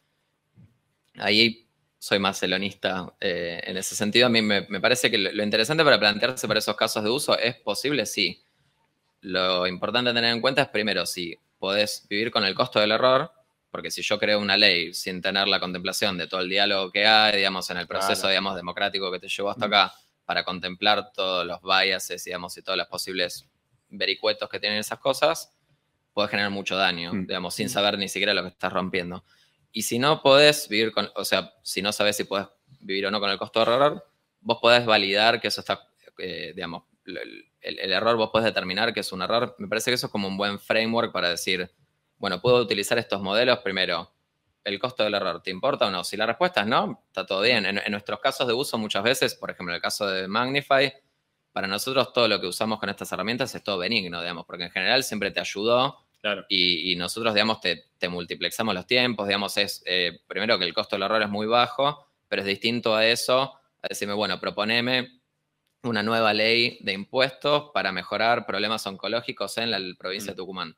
ahí 1.18 1.68
soy 2.00 2.18
más 2.18 2.42
elonista 2.42 3.14
eh, 3.20 3.60
en 3.62 3.76
ese 3.76 3.94
sentido. 3.94 4.26
A 4.26 4.28
mí 4.28 4.42
me, 4.42 4.64
parece 4.80 5.08
que 5.08 5.18
lo, 5.18 5.40
interesante 5.40 5.84
para 5.84 6.00
plantearse 6.00 6.48
para 6.48 6.58
esos 6.58 6.74
casos 6.74 7.04
de 7.04 7.10
uso 7.10 7.38
es 7.38 7.54
posible, 7.60 8.06
sí. 8.06 8.42
Lo 9.20 9.68
importante 9.68 10.12
tener 10.12 10.34
en 10.34 10.40
cuenta 10.40 10.62
es 10.62 10.68
primero 10.68 11.06
si 11.06 11.38
podés 11.60 12.04
vivir 12.10 12.32
con 12.32 12.44
el 12.44 12.56
costo 12.56 12.80
del 12.80 12.90
error, 12.90 13.30
porque 13.70 13.92
si 13.92 14.02
yo 14.02 14.18
creo 14.18 14.40
una 14.40 14.56
ley 14.56 14.92
sin 14.94 15.22
tener 15.22 15.46
la 15.46 15.60
contemplación 15.60 16.18
de 16.18 16.26
todo 16.26 16.40
el 16.40 16.48
diálogo 16.48 16.90
que 16.90 17.06
hay, 17.06 17.36
digamos, 17.36 17.70
en 17.70 17.76
el 17.76 17.86
proceso, 17.86 18.26
digamos, 18.26 18.56
democrático 18.56 19.12
que 19.12 19.20
te 19.20 19.28
llevó 19.28 19.50
hasta 19.50 19.66
acá, 19.66 19.94
para 20.24 20.44
contemplar 20.44 21.12
todos 21.12 21.46
los 21.46 21.60
biases, 21.62 22.24
digamos, 22.24 22.56
y 22.58 22.62
todas 22.62 22.78
las 22.78 22.88
posibles 22.88 23.46
vericuetos 23.92 24.48
que 24.48 24.58
tienen 24.58 24.78
esas 24.78 24.98
cosas, 24.98 25.54
puede 26.12 26.28
generar 26.28 26.50
mucho 26.50 26.76
daño, 26.76 27.12
mm. 27.12 27.26
digamos, 27.26 27.54
sin 27.54 27.68
saber 27.68 27.98
ni 27.98 28.08
siquiera 28.08 28.34
lo 28.34 28.42
que 28.42 28.48
estás 28.48 28.72
rompiendo. 28.72 29.24
Y 29.70 29.82
si 29.82 29.98
no 29.98 30.22
podés 30.22 30.68
vivir 30.68 30.92
con, 30.92 31.10
o 31.14 31.24
sea, 31.24 31.54
si 31.62 31.80
no 31.80 31.92
sabes 31.92 32.16
si 32.16 32.24
puedes 32.24 32.46
vivir 32.80 33.06
o 33.06 33.10
no 33.10 33.20
con 33.20 33.30
el 33.30 33.38
costo 33.38 33.60
de 33.60 33.72
error, 33.72 34.06
vos 34.40 34.58
podés 34.60 34.84
validar 34.84 35.40
que 35.40 35.48
eso 35.48 35.60
está, 35.60 35.88
eh, 36.18 36.52
digamos, 36.54 36.84
el, 37.04 37.92
error 37.92 38.16
vos 38.16 38.30
podés 38.30 38.46
determinar 38.46 38.92
que 38.92 39.00
es 39.00 39.12
un 39.12 39.22
error. 39.22 39.54
Me 39.58 39.68
parece 39.68 39.90
que 39.90 39.94
eso 39.94 40.06
es 40.06 40.12
como 40.12 40.28
un 40.28 40.36
buen 40.36 40.58
framework 40.58 41.12
para 41.12 41.30
decir, 41.30 41.70
bueno, 42.18 42.40
puedo 42.40 42.56
utilizar 42.56 42.98
estos 42.98 43.22
modelos 43.22 43.58
primero. 43.60 44.12
¿El 44.64 44.78
costo 44.78 45.02
del 45.02 45.14
error 45.14 45.42
te 45.42 45.50
importa 45.50 45.86
o 45.86 45.90
no? 45.90 46.04
Si 46.04 46.16
la 46.16 46.26
respuesta 46.26 46.60
es 46.60 46.66
no, 46.66 47.02
está 47.06 47.26
todo 47.26 47.40
bien. 47.40 47.66
En, 47.66 47.78
en 47.78 47.90
nuestros 47.90 48.20
casos 48.20 48.46
de 48.46 48.52
uso 48.52 48.78
muchas 48.78 49.02
veces, 49.02 49.34
por 49.34 49.50
ejemplo, 49.50 49.72
en 49.72 49.76
el 49.76 49.82
caso 49.82 50.06
de 50.06 50.28
Magnify, 50.28 50.92
para 51.52 51.66
nosotros 51.66 52.12
todo 52.12 52.28
lo 52.28 52.40
que 52.40 52.46
usamos 52.46 52.78
con 52.78 52.88
estas 52.88 53.12
herramientas 53.12 53.54
es 53.54 53.62
todo 53.62 53.78
benigno, 53.78 54.20
digamos, 54.20 54.46
porque 54.46 54.64
en 54.64 54.70
general 54.70 55.04
siempre 55.04 55.30
te 55.30 55.40
ayudó 55.40 55.98
y, 56.48 56.94
nosotros, 56.96 57.34
digamos, 57.34 57.60
te, 57.60 58.08
multiplexamos 58.08 58.74
los 58.74 58.86
tiempos, 58.86 59.26
digamos, 59.26 59.56
es 59.56 59.82
eh, 59.86 60.20
primero 60.26 60.58
que 60.58 60.64
el 60.64 60.72
costo 60.72 60.96
del 60.96 61.02
error 61.02 61.22
es 61.22 61.28
muy 61.28 61.46
bajo, 61.46 62.06
pero 62.28 62.42
es 62.42 62.46
distinto 62.46 62.94
a 62.94 63.06
eso, 63.06 63.54
a 63.82 63.88
decirme, 63.88 64.14
bueno, 64.14 64.38
proponeme 64.40 65.20
una 65.82 66.02
nueva 66.02 66.32
ley 66.32 66.78
de 66.80 66.92
impuestos 66.92 67.70
para 67.74 67.90
mejorar 67.90 68.46
problemas 68.46 68.86
oncológicos 68.86 69.58
en 69.58 69.72
la 69.72 69.80
provincia 69.98 70.32
de 70.32 70.34
mm. 70.34 70.36
Tucumán. 70.36 70.76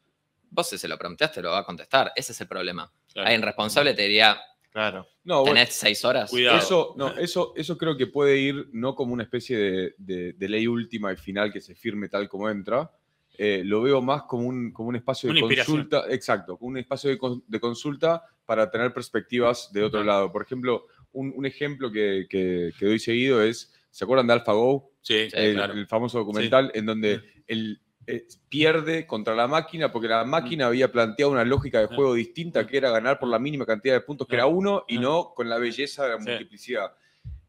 Vos 0.51 0.69
si 0.69 0.79
se 0.79 0.89
lo 0.89 0.97
preguntaste, 0.97 1.43
lo 1.43 1.51
va 1.51 1.59
a 1.59 1.65
contestar, 1.65 2.13
ese 2.17 2.33
es 2.33 2.41
el 2.41 2.49
problema. 2.49 2.91
Hay 3.17 3.37
un 3.37 3.43
responsable 3.43 3.93
te 3.93 4.03
diría, 4.03 4.41
Claro. 4.75 5.07
No, 5.23 5.45
Tenés 5.45 5.73
seis 5.73 6.05
horas. 6.05 6.33
Eso, 6.35 6.95
no, 6.97 7.17
eso, 7.17 7.53
eso 7.55 7.79
creo 7.79 7.97
que 7.97 8.09
puede 8.09 8.39
ir 8.39 8.71
no 8.73 8.97
como 8.97 9.13
una 9.13 9.23
especie 9.23 9.95
de, 9.97 10.35
ley 10.37 10.67
última 10.67 11.13
y 11.13 11.17
final 11.17 11.53
que 11.53 11.61
se 11.61 11.77
firme 11.77 12.09
tal 12.09 12.29
como 12.29 12.51
entra. 12.51 12.91
Eh, 13.39 13.63
lo 13.65 13.83
veo 13.83 14.03
más 14.03 14.23
como 14.25 14.49
un, 14.49 14.73
como 14.73 14.89
un 14.89 14.97
espacio 14.97 15.33
de 15.33 15.41
consulta. 15.41 16.07
Exacto, 16.11 16.59
un 16.61 16.77
espacio 16.77 17.09
de, 17.47 17.61
consulta 17.61 18.25
para 18.45 18.69
tener 18.69 18.93
perspectivas 18.93 19.73
de 19.73 19.85
otro 19.85 20.03
lado. 20.03 20.33
Por 20.33 20.43
ejemplo, 20.43 20.87
un, 21.13 21.47
ejemplo 21.47 21.93
que, 21.93 22.27
que, 22.29 22.73
doy 22.81 22.99
seguido 22.99 23.45
es, 23.45 23.73
¿se 23.93 24.03
acuerdan 24.03 24.27
de 24.27 24.33
AlphaGo? 24.33 24.91
Sí, 25.03 25.29
el, 25.35 25.57
el 25.57 25.87
famoso 25.87 26.19
documental 26.19 26.73
en 26.75 26.87
donde 26.87 27.21
el, 27.47 27.81
eh, 28.07 28.27
pierde 28.49 29.07
contra 29.07 29.35
la 29.35 29.47
máquina 29.47 29.91
porque 29.91 30.09
la 30.09 30.25
máquina 30.25 30.67
había 30.67 30.93
planteado 30.93 31.33
una 31.33 31.45
lógica 31.45 31.81
de 31.81 31.87
juego 31.87 32.15
distinta 32.15 32.67
que 32.67 32.77
era 32.77 32.91
ganar 32.91 33.19
por 33.19 33.29
la 33.29 33.39
mínima 33.39 33.65
cantidad 33.65 33.95
de 33.95 34.01
puntos 34.01 34.27
que 34.27 34.37
era 34.37 34.47
uno 34.47 34.85
y 34.89 34.99
no 34.99 35.33
con 35.35 35.49
la 35.49 35.59
belleza 35.59 36.05
de 36.05 36.11
la 36.11 36.19
multiplicidad. 36.19 36.93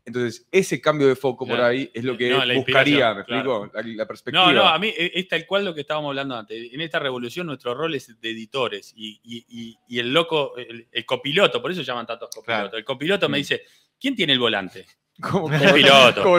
Entonces, 0.05 0.47
ese 0.51 0.79
cambio 0.79 1.07
de 1.07 1.15
foco 1.15 1.47
por 1.47 1.59
ahí 1.59 1.89
es 1.91 2.03
lo 2.03 2.15
que 2.15 2.31
buscaría, 2.55 3.11
¿me 3.15 3.21
explico? 3.21 3.71
La, 3.73 4.05
perspectiva. 4.05 4.45
No, 4.45 4.53
no, 4.53 4.67
a 4.67 4.77
mí 4.77 4.89
e, 4.95 5.11
es 5.15 5.27
tal 5.27 5.47
cual 5.47 5.65
lo 5.65 5.73
que 5.73 5.81
estábamos 5.81 6.09
hablando 6.09 6.37
antes. 6.37 6.71
En 6.71 6.79
esta 6.79 6.99
revolución 6.99 7.47
nuestro 7.47 7.73
rol 7.73 7.95
es 7.95 8.21
de 8.21 8.29
editores 8.29 8.93
y, 8.95 9.77
el 9.89 10.13
loco, 10.13 10.53
el, 10.57 11.05
copiloto, 11.05 11.59
por 11.59 11.71
eso 11.71 11.81
llaman 11.81 12.05
tantos 12.05 12.29
copilotos. 12.29 12.77
El 12.77 12.85
copiloto 12.85 13.27
me 13.27 13.39
mm. 13.39 13.41
dice, 13.41 13.61
¿quién 13.99 14.15
tiene 14.15 14.33
el 14.33 14.39
volante? 14.39 14.85
Como, 15.21 15.49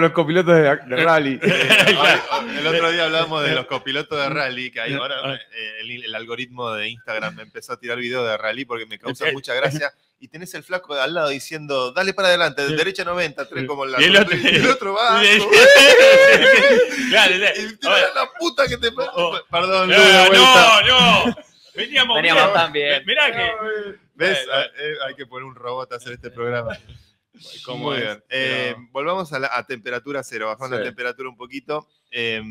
los 0.01 0.13
copilotos 0.13 0.55
de, 0.55 0.77
rally. 1.03 1.41
el 2.59 2.67
otro 2.67 2.93
día 2.93 3.07
hablábamos 3.07 3.43
de 3.43 3.55
los 3.55 3.65
copilotos 3.67 4.19
de 4.19 4.29
rally, 4.29 4.71
que 4.71 4.81
ahora 4.81 5.35
eh, 5.35 5.81
el, 5.81 6.15
algoritmo 6.15 6.71
de 6.73 6.91
Instagram 6.91 7.37
me 7.37 7.43
empezó 7.45 7.73
a 7.73 7.79
tirar 7.79 7.97
videos 7.97 8.29
de 8.29 8.37
rally 8.37 8.67
porque 8.67 8.85
me 8.85 8.99
causa 8.99 9.33
mucha 9.33 9.55
gracia. 9.55 9.95
Y 10.19 10.29
tenés 10.29 10.53
el 10.55 10.63
flaco 10.63 10.95
de 10.95 11.01
al 11.03 11.15
lado 11.15 11.29
diciendo, 11.29 11.93
dale 11.93 12.13
para 12.13 12.29
adelante, 12.29 12.67
de 12.67 12.77
derecha 12.77 13.05
90, 13.05 13.49
tres 13.49 13.67
como 13.67 13.85
el, 13.85 13.95
y 13.99 14.05
el, 14.05 14.17
otro, 14.17 14.35
el 14.35 14.67
otro 14.67 14.95
va. 14.95 15.21
claro, 17.11 17.37
la 17.37 18.31
puta 18.39 18.67
que 18.67 18.79
te. 18.79 18.89
Oh. 19.15 19.39
Perdón, 19.51 19.91
no, 19.91 20.33
no, 20.33 20.83
no. 20.83 21.37
Veníamos, 21.75 22.17
Veníamos 22.17 22.53
tan 22.53 22.73
bien. 22.73 23.03
Mirá 23.07 23.31
que. 23.31 23.53
¿Ves? 24.15 24.39
Ah, 24.51 24.65
eh, 24.79 24.95
Hay 25.07 25.15
que 25.15 25.27
poner 25.27 25.45
un 25.45 25.55
robot 25.55 25.93
a 25.93 25.97
hacer 25.97 26.15
este 26.15 26.31
programa. 26.31 26.79
¿Cómo 27.65 27.91
Muy 27.91 27.99
bien. 27.99 28.23
Eh, 28.29 28.73
Pero- 28.75 28.89
Volvamos 28.93 29.33
a, 29.33 29.39
la, 29.39 29.51
a 29.57 29.67
temperatura 29.67 30.23
cero, 30.23 30.47
bajando 30.49 30.77
Sí. 30.77 30.83
la 30.83 30.89
temperatura 30.89 31.29
un 31.29 31.37
poquito. 31.37 31.89
Eh, 32.11 32.43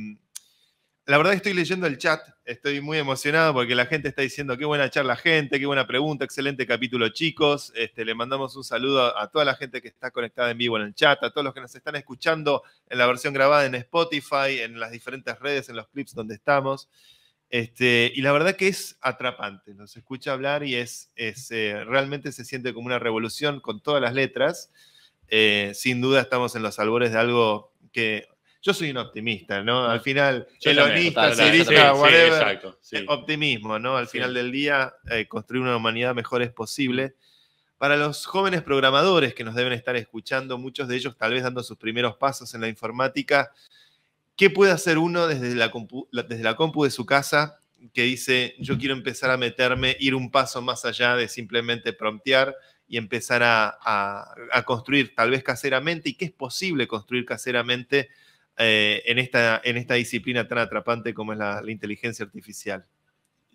la 1.08 1.18
verdad 1.18 1.32
que 1.34 1.38
estoy 1.38 1.54
leyendo 1.54 1.86
el 1.86 2.00
chat, 2.00 2.20
estoy 2.46 2.82
muy 2.82 2.98
emocionado 2.98 3.54
porque 3.54 3.76
la 3.76 3.86
gente 3.86 4.08
está 4.08 4.24
diciendo 4.24 4.58
qué 4.58 4.66
buena 4.66 4.90
charla 4.90 5.16
gente, 5.16 5.60
qué 5.60 5.66
buena 5.68 5.86
pregunta, 5.86 6.26
excelente 6.26 6.66
capítulo 6.66 7.10
chicos. 7.10 7.72
Este, 7.76 8.04
le 8.04 8.16
mandamos 8.16 8.56
un 8.56 8.64
saludo 8.64 9.16
a 9.16 9.28
toda 9.30 9.46
la 9.46 9.54
gente 9.56 9.84
que 9.84 9.88
está 9.88 10.10
conectada 10.10 10.50
en 10.50 10.58
vivo 10.58 10.78
en 10.78 10.84
el 10.84 10.96
chat, 10.96 11.22
a 11.24 11.30
todos 11.30 11.46
los 11.46 11.54
que 11.54 11.62
nos 11.62 11.76
están 11.76 11.96
escuchando 11.96 12.64
en 12.90 12.98
la 12.98 13.06
versión 13.06 13.36
grabada 13.36 13.66
en 13.68 13.76
Spotify, 13.76 14.62
en 14.62 14.80
las 14.80 14.90
diferentes 14.92 15.38
redes, 15.40 15.70
en 15.70 15.76
los 15.76 15.88
clips 15.90 16.16
donde 16.16 16.34
estamos. 16.34 16.90
Este, 17.56 18.12
y 18.14 18.22
la 18.22 18.34
verdad 18.34 18.58
que 18.58 18.68
es 18.68 18.98
atrapante, 19.00 19.74
nos 19.76 19.96
escucha 19.96 20.34
hablar 20.34 20.66
y 20.66 20.76
es, 20.76 21.10
es, 21.16 21.50
eh, 21.52 21.86
realmente 21.86 22.34
se 22.34 22.44
siente 22.44 22.74
como 22.74 22.88
una 22.88 23.00
revolución 23.00 23.62
con 23.62 23.80
todas 23.82 24.02
las 24.02 24.14
letras. 24.14 24.74
Eh, 25.30 25.72
sin 25.74 26.02
duda 26.02 26.20
estamos 26.20 26.54
en 26.58 26.64
los 26.64 26.80
albores 26.80 27.14
de 27.14 27.18
algo 27.18 27.72
que 27.94 28.28
yo 28.62 28.74
soy 28.74 28.92
un 28.92 28.98
optimista, 28.98 29.64
¿no? 29.64 29.86
Al 29.86 30.02
final, 30.02 30.50
elonista, 30.64 31.34
cirista, 31.34 31.72
total, 31.72 31.96
sí, 31.96 32.02
whatever, 32.02 32.34
exacto. 32.34 32.78
sí. 32.82 32.98
eh, 32.98 33.06
optimismo, 33.08 33.80
¿no? 33.80 33.96
Al 33.96 34.08
Sí. 34.08 34.18
final 34.18 34.34
del 34.34 34.52
día, 34.52 34.94
eh, 35.10 35.26
construir 35.26 35.64
una 35.64 35.78
humanidad 35.78 36.14
mejor 36.14 36.42
es 36.42 36.52
posible. 36.52 37.16
Para 37.78 37.96
los 37.96 38.26
jóvenes 38.26 38.64
programadores 38.64 39.34
que 39.34 39.46
nos 39.46 39.56
deben 39.56 39.72
estar 39.72 39.96
escuchando, 39.96 40.58
muchos 40.58 40.90
de 40.90 40.98
ellos 40.98 41.16
tal 41.16 41.32
vez 41.32 41.44
dando 41.44 41.64
sus 41.64 41.78
primeros 41.78 42.18
pasos 42.18 42.54
en 42.54 42.60
la 42.60 42.68
informática, 42.68 43.54
¿qué 44.36 44.50
puede 44.50 44.72
hacer 44.72 44.98
uno 44.98 45.28
desde 45.28 45.56
la 45.56 45.72
compu, 45.72 46.08
desde 46.12 46.44
la 46.44 46.56
compu 46.56 46.84
de 46.84 46.92
su 46.92 47.06
casa 47.06 47.60
que 47.94 48.04
dice, 48.04 48.56
yo 48.60 48.78
quiero 48.78 48.94
empezar 48.96 49.30
a 49.30 49.38
meterme, 49.38 49.96
ir 50.00 50.16
un 50.16 50.32
paso 50.32 50.62
más 50.62 50.86
allá 50.86 51.16
de 51.16 51.28
simplemente 51.28 51.94
promptear 51.94 52.56
y 52.88 52.98
empezar 52.98 53.44
a, 53.44 53.78
a- 53.82 54.34
a 54.52 54.64
construir 54.64 55.14
tal 55.16 55.30
vez 55.32 55.44
caseramente 55.44 56.10
y 56.10 56.14
que 56.16 56.26
es 56.26 56.32
posible 56.32 56.88
construir 56.88 57.26
caseramente 57.26 58.10
eh, 58.58 59.04
en, 59.06 59.20
esta, 59.20 59.62
en 59.64 59.78
esta 59.78 59.94
disciplina 59.96 60.48
tan 60.48 60.58
atrapante 60.58 61.14
como 61.14 61.34
es 61.34 61.40
la- 61.40 61.62
la 61.62 61.72
inteligencia 61.72 62.26
artificial? 62.26 62.86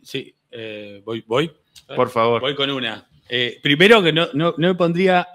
Sí, 0.03 0.35
eh, 0.51 1.03
voy, 1.05 1.25
voy. 1.27 1.51
Por 1.95 2.09
favor. 2.11 2.41
Voy 2.41 2.55
con 2.55 2.71
una. 2.71 3.09
Eh, 3.29 3.59
primero 3.63 4.03
que 4.03 4.13
no, 4.13 4.29
no, 4.35 4.55
no 4.59 4.69
me 4.69 4.75
pondría. 4.75 5.27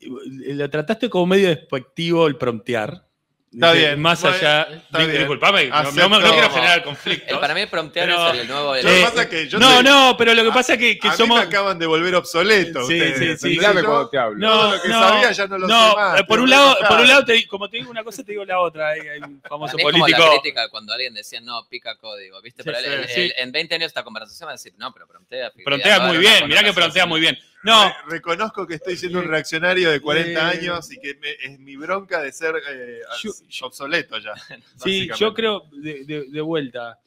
Lo 0.00 0.70
trataste 0.70 1.08
como 1.10 1.26
medio 1.26 1.48
despectivo 1.48 2.26
el 2.26 2.36
promptear. 2.36 3.07
Está 3.50 3.72
Dice, 3.72 3.86
bien, 3.86 4.00
Más 4.02 4.22
allá. 4.24 4.62
está 4.70 4.98
bien. 4.98 5.12
Disculpame, 5.12 5.66
no, 5.68 5.82
no, 5.82 5.88
Acepto. 5.88 6.08
no 6.10 6.20
quiero 6.32 6.50
generar 6.50 6.82
conflictos. 6.84 7.32
El- 7.32 7.38
para 7.40 7.54
mí, 7.54 7.64
promptear 7.64 8.06
Pero- 8.06 8.30
es 8.32 8.40
el 8.40 8.46
nuevo. 8.48 8.76
Lo 8.76 8.82
que 8.82 9.00
pasa 9.02 9.22
es 9.22 9.28
que 9.28 9.48
yo 9.48 9.58
no, 9.58 9.82
no, 9.82 10.16
pero 10.18 10.34
lo 10.34 10.44
que 10.44 10.50
pasa 10.52 10.72
es 10.74 10.78
que, 10.78 10.98
que 10.98 11.08
a 11.08 11.12
mí 11.12 11.16
somos. 11.16 11.38
me 11.38 11.44
acaban 11.46 11.78
de 11.78 11.86
volver 11.86 12.14
obsoleto. 12.14 12.86
Sí, 12.86 13.00
ustedes, 13.00 13.40
sí, 13.40 13.54
sí. 13.54 13.58
cuando 13.58 14.10
te 14.10 14.18
hablo. 14.18 14.38
No, 14.38 14.72
lo 14.76 14.82
que 14.82 14.88
no, 14.88 15.00
sabía 15.00 15.32
ya 15.32 15.46
no 15.46 15.58
lo 15.58 15.66
no, 15.66 15.90
sé 15.90 15.96
más. 15.96 16.20
eh, 16.20 16.24
por 16.24 16.40
un 16.40 16.50
lado, 16.50 16.76
por 16.88 17.00
un 17.00 17.08
lado 17.08 17.24
te 17.24 17.46
como 17.46 17.70
te 17.70 17.78
digo 17.78 17.90
una 17.90 18.04
cosa, 18.04 18.22
te 18.22 18.32
digo 18.32 18.44
la 18.44 18.60
otra. 18.60 18.88
Hay, 18.90 19.00
hay 19.00 19.18
un 19.20 19.40
Para 19.40 19.48
famoso 19.48 19.76
mí 19.76 19.82
es 19.82 19.90
como 19.92 20.04
político. 20.04 20.26
la 20.26 20.40
crítica 20.40 20.68
cuando 20.68 20.92
alguien 20.92 21.14
decía, 21.14 21.40
no, 21.40 21.66
pica 21.70 21.96
código, 21.96 22.42
¿viste? 22.42 22.62
Sí, 22.62 22.68
Pero 22.68 22.78
sí, 22.80 22.84
el- 22.86 22.92
el- 23.00 23.08
sí. 23.08 23.20
el- 23.22 23.34
en 23.38 23.52
20 23.52 23.74
años 23.76 23.86
esta 23.86 24.04
conversación 24.04 24.46
va 24.46 24.50
a 24.52 24.54
decir, 24.56 24.74
no, 24.76 24.92
pero 24.92 25.06
promptea. 25.06 25.50
ahora 25.94 26.06
muy 26.06 26.18
bien, 26.18 26.46
mirá 26.46 26.62
que 26.62 26.68
así. 26.68 27.06
muy 27.06 27.20
bien. 27.20 27.38
No, 27.64 27.88
Re- 27.88 27.94
reconozco 28.08 28.66
que 28.66 28.74
estoy 28.74 28.96
siendo 28.96 29.18
un 29.18 29.26
reaccionario 29.28 29.90
de 29.90 30.00
40 30.00 30.30
Eh, 30.30 30.58
años 30.58 30.92
y 30.92 30.98
que 31.00 31.14
me- 31.16 31.32
es 31.32 31.58
mi 31.58 31.76
bronca 31.76 32.22
de 32.22 32.30
ser 32.32 32.54
eh, 32.70 33.00
Yo- 33.22 33.32
obsoleto 33.66 34.18
ya. 34.18 34.32
Sí, 34.76 35.08
yo 35.18 35.34
creo, 35.34 35.64
de, 35.72 36.04
de- 36.04 36.26
de 36.30 36.40
vuelta, 36.40 36.98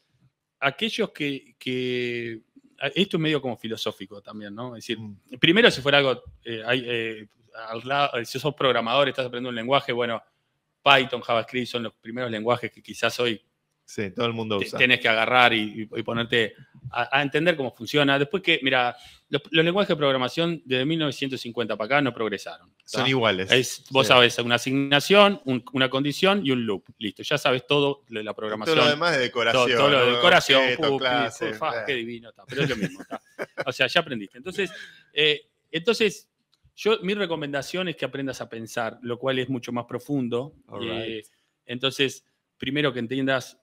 aquellos 0.59 1.11
que, 1.11 1.55
que- 1.57 2.41
Esto 2.95 3.17
es 3.17 3.21
medio 3.21 3.39
como 3.41 3.55
filosófico 3.57 4.21
también, 4.23 4.55
¿no? 4.55 4.75
Es 4.75 4.83
decir, 4.85 4.97
Mm. 4.99 5.37
primero 5.39 5.69
si 5.69 5.81
fuera 5.81 5.99
algo... 5.99 6.21
eh, 6.43 6.63
hay, 6.65 6.83
eh, 6.87 7.27
al 7.69 7.81
lado- 7.85 8.25
si 8.25 8.39
sos 8.39 8.55
programador, 8.55 9.07
estás 9.07 9.25
aprendiendo 9.27 9.49
un 9.49 9.55
lenguaje, 9.55 9.91
bueno, 9.91 10.21
Python, 10.83 11.21
JavaScript 11.21 11.67
son 11.67 11.83
los 11.83 11.93
primeros 11.93 12.31
lenguajes 12.31 12.71
que 12.71 12.81
quizás 12.81 13.19
hoy 13.19 13.39
Sí, 13.93 14.09
todo 14.11 14.25
el 14.25 14.31
mundo 14.33 14.57
usa. 14.57 14.79
tenés 14.79 15.01
que 15.01 15.09
agarrar 15.09 15.53
y, 15.53 15.89
y 15.93 16.03
ponerte 16.03 16.53
a, 16.91 17.17
a 17.17 17.21
entender 17.21 17.57
cómo 17.57 17.75
funciona. 17.75 18.17
Después 18.17 18.41
que, 18.41 18.59
mira, 18.63 18.95
los, 19.27 19.41
los 19.51 19.65
lenguajes 19.65 19.89
de 19.89 19.95
programación 19.97 20.61
desde 20.63 20.85
1950 20.85 21.75
para 21.75 21.85
acá 21.87 22.01
no 22.01 22.13
progresaron. 22.13 22.73
Son 22.85 23.03
¿tá? 23.03 23.09
iguales. 23.09 23.51
Es, 23.51 23.83
vos 23.89 24.07
Sí. 24.07 24.13
sabés 24.13 24.37
una 24.39 24.55
asignación, 24.55 25.41
un- 25.43 25.63
una 25.73 25.89
condición 25.89 26.41
y 26.45 26.51
un 26.51 26.65
loop. 26.65 26.85
Listo, 26.99 27.21
ya 27.23 27.37
sabes 27.37 27.67
todo 27.67 28.03
de 28.07 28.23
la 28.23 28.31
Todo 28.31 28.35
programación. 28.37 28.77
lo 28.77 28.87
demás 28.89 29.11
de 29.11 29.17
todo, 29.17 29.23
decoración. 29.25 29.77
todo 29.77 29.89
lo 29.89 30.05
de 30.05 30.11
decoración, 30.13 30.61
fa, 31.59 31.71
bla. 31.71 31.85
qué 31.85 31.93
divino 31.95 32.29
está, 32.29 32.43
pero 32.47 32.63
es 32.63 32.69
lo 32.69 32.75
mismo. 32.77 32.99
O 33.65 33.71
sea, 33.73 33.87
ya 33.87 33.99
aprendiste. 33.99 34.37
Entonces, 34.37 34.71
eh, 35.13 35.41
entonces 35.69 36.29
yo, 36.75 36.99
mi 37.01 37.13
recomendación 37.13 37.89
es 37.89 37.95
que 37.97 38.05
aprendas 38.05 38.39
a 38.39 38.47
pensar, 38.47 38.99
lo 39.01 39.19
cual 39.19 39.37
es 39.39 39.49
mucho 39.49 39.71
más 39.73 39.83
profundo. 39.85 40.55
Eh, 40.81 41.23
entonces, 41.65 42.25
primero 42.57 42.93
que 42.93 42.99
entiendas 42.99 43.57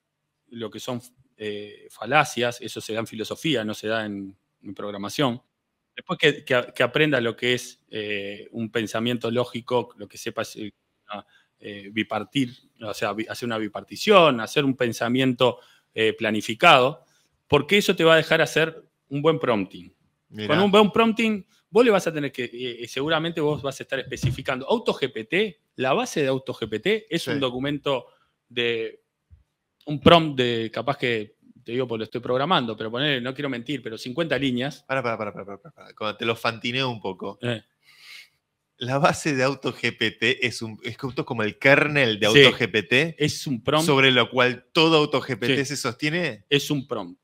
lo 0.51 0.71
que 0.71 0.81
son 0.81 1.01
eh, 1.37 1.87
falacias, 1.91 2.61
eso 2.61 2.81
se 2.81 2.93
da 2.95 3.01
en 3.01 3.07
filosofía, 3.07 3.65
no 3.65 3.75
se 3.75 3.89
da 3.89 4.05
en, 4.07 4.37
en 4.63 4.75
programación. 4.75 5.41
Después 5.95 6.19
que, 6.19 6.45
que- 6.45 6.73
que 6.75 6.83
aprendas 6.83 7.23
lo 7.23 7.37
que 7.37 7.55
es 7.55 7.81
eh, 7.91 8.49
un 8.53 8.71
pensamiento 8.71 9.31
lógico, 9.31 9.95
lo 9.97 10.09
que 10.09 10.19
sepas 10.19 10.57
eh, 10.57 11.91
bipartir, 11.93 12.53
o 12.83 12.95
sea, 12.95 13.15
hacer 13.29 13.47
una 13.47 13.59
bipartición, 13.59 14.41
hacer 14.41 14.65
un 14.65 14.77
pensamiento 14.77 15.59
planificado, 16.17 17.05
porque 17.49 17.79
eso 17.79 17.97
te 17.97 18.05
va 18.05 18.15
a 18.15 18.19
dejar 18.19 18.41
hacer 18.41 18.85
un 19.09 19.21
buen 19.21 19.41
prompting. 19.41 19.93
Mirá. 20.29 20.55
Con 20.55 20.65
un 20.65 20.71
buen 20.71 20.93
prompting, 20.93 21.45
vos 21.71 21.85
le 21.85 21.91
vas 21.91 22.07
a 22.07 22.13
tener 22.13 22.31
que, 22.31 22.85
seguramente 22.89 23.41
vos 23.41 23.63
vas 23.63 23.81
a 23.81 23.83
estar 23.83 23.99
especificando. 23.99 24.65
AutoGPT, 24.69 25.35
la 25.77 25.95
base 25.95 26.23
de 26.23 26.29
AutoGPT 26.29 26.87
es 27.11 27.23
Sí. 27.25 27.31
un 27.31 27.41
documento 27.41 28.07
de 28.49 29.03
un 29.89 30.01
prompt 30.01 30.37
de, 30.39 30.71
capaz 30.73 30.97
que, 30.99 31.35
te 31.65 31.73
digo 31.73 31.87
porque 31.87 31.99
lo 31.99 32.05
estoy 32.05 32.21
programando, 32.21 32.77
pero 32.77 32.91
poner, 32.91 33.21
no 33.23 33.35
quiero 33.35 33.49
mentir, 33.49 33.83
pero 33.83 33.99
50 33.99 34.39
líneas. 34.39 34.85
Para, 34.87 35.03
para, 35.03 35.19
para, 35.19 35.33
para, 35.33 35.45
para, 35.59 35.71
para. 35.75 35.95
Cuando 35.95 36.17
te 36.17 36.25
lo 36.25 36.35
fantineo 36.37 36.89
un 36.91 37.01
poco. 37.01 37.39
eh, 37.43 37.63
La 38.79 38.99
base 38.99 39.35
de 39.35 39.43
AutoGPT 39.45 40.23
es, 40.43 40.63
un, 40.63 40.79
es 40.85 40.97
justo 40.97 41.25
como 41.25 41.43
el 41.43 41.59
kernel 41.59 42.21
de 42.21 42.29
Sí. 42.31 42.45
AutoGPT, 42.45 43.17
es 43.19 43.47
un 43.47 43.63
prompt. 43.63 43.87
sobre 43.87 44.11
lo 44.13 44.31
cual 44.31 44.67
todo 44.73 44.99
AutoGPT 44.99 45.45
Sí. 45.57 45.65
se 45.65 45.77
sostiene. 45.77 46.45
Es 46.49 46.71
un 46.71 46.87
prompt. 46.87 47.21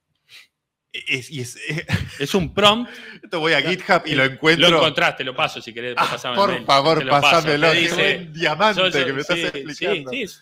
Es, 0.92 1.30
y 1.30 1.40
es- 1.40 1.58
Es 2.20 2.34
un 2.34 2.54
prompt. 2.54 2.90
esto 3.22 3.40
voy 3.40 3.52
a 3.52 3.60
GitHub 3.62 4.02
y 4.06 4.14
lo 4.14 4.24
encuentro. 4.24 4.68
Lo 4.70 4.76
encontraste, 4.78 5.24
lo 5.24 5.34
paso 5.34 5.60
si 5.60 5.72
querés. 5.74 5.94
Ah, 5.96 6.16
el 6.22 6.34
por 6.34 6.64
favor, 6.64 6.98
te 6.98 7.04
lo 7.04 7.10
paso. 7.12 7.22
pasámelo. 7.30 7.68
Te 7.70 7.74
Qué 7.74 7.80
dice- 7.80 7.94
buen 7.94 8.32
diamante 8.32 8.80
Yo- 8.80 8.88
yo- 8.90 9.06
que 9.06 9.12
me 9.12 9.20
estás 9.22 9.38
explicando. 9.38 10.10
Sí, 10.10 10.26
sí, 10.28 10.36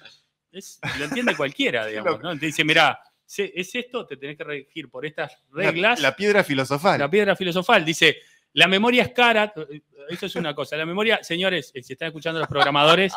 es- 0.53 0.79
lo 0.99 1.05
entiende 1.05 1.37
cualquiera, 1.37 1.87
digamos. 1.87 2.21
¿no? 2.23 2.39
Te 2.39 2.47
dice, 2.47 2.65
mira, 2.65 2.99
es 3.37 3.75
esto, 3.75 4.07
te 4.07 4.17
tenés 4.17 4.37
que 4.37 4.45
regir 4.45 4.89
por 4.91 5.07
estas 5.07 5.33
La- 5.53 5.71
reglas. 5.71 6.01
La, 6.01 6.15
piedra 6.15 6.45
filosofal. 6.45 6.99
La 7.01 7.11
piedra 7.11 7.35
filosofal 7.37 7.85
dice, 7.85 8.19
la 8.53 8.67
memoria 8.69 9.03
es 9.05 9.13
cara. 9.13 9.53
Eso 10.11 10.27
es 10.27 10.37
una 10.37 10.55
cosa. 10.55 10.77
La 10.77 10.85
memoria, 10.87 11.23
señores, 11.23 11.71
eh, 11.75 11.83
si 11.83 11.95
están 11.95 12.09
escuchando 12.09 12.39
los 12.39 12.49
programadores, 12.49 13.15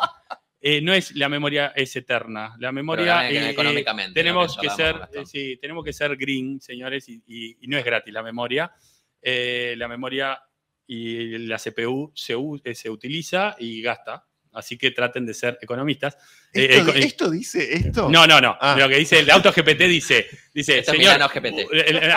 eh, 0.60 0.80
no 0.80 0.94
es 0.94 1.14
la 1.14 1.28
memoria 1.28 1.72
es 1.76 1.94
eterna. 1.96 2.56
La 2.58 2.72
memoria 2.72 3.28
eh, 3.30 3.50
económicamente, 3.50 4.14
tenemos 4.14 4.56
que 4.56 4.70
ser, 4.70 4.96
eh, 5.12 5.26
sí, 5.26 5.58
tenemos 5.60 5.84
que 5.84 5.92
ser 5.92 6.16
green, 6.16 6.60
señores, 6.60 7.08
y, 7.10 7.22
y- 7.26 7.58
y 7.60 7.68
no 7.68 7.76
es 7.76 7.84
gratis 7.84 8.12
la 8.14 8.22
memoria. 8.22 8.72
Eh, 9.20 9.74
la 9.76 9.88
memoria 9.88 10.40
y 10.86 11.36
la 11.38 11.58
CPU 11.58 12.12
se, 12.14 12.34
eh, 12.64 12.74
se 12.74 12.88
utiliza 12.88 13.56
y 13.58 13.82
gasta. 13.82 14.24
Así 14.56 14.76
que 14.78 14.90
traten 14.90 15.24
de 15.26 15.34
ser 15.34 15.58
economistas. 15.60 16.16
Eh, 16.52 16.66
¿Esto, 16.78 16.92
eh, 16.94 16.98
esto 17.00 17.30
dice 17.30 17.74
esto? 17.76 18.08
no, 18.10 18.26
no, 18.26 18.40
no. 18.40 18.56
Ah. 18.60 18.74
Lo 18.78 18.88
que 18.88 18.96
dice 18.96 19.18
el 19.20 19.30
AutoGPT 19.30 19.80
dice, 19.82 20.26
dice, 20.54 20.78
Esto 20.78 20.92
es 20.92 20.98
señor, 20.98 21.14
Milano 21.14 21.28
GPT. 21.28 21.58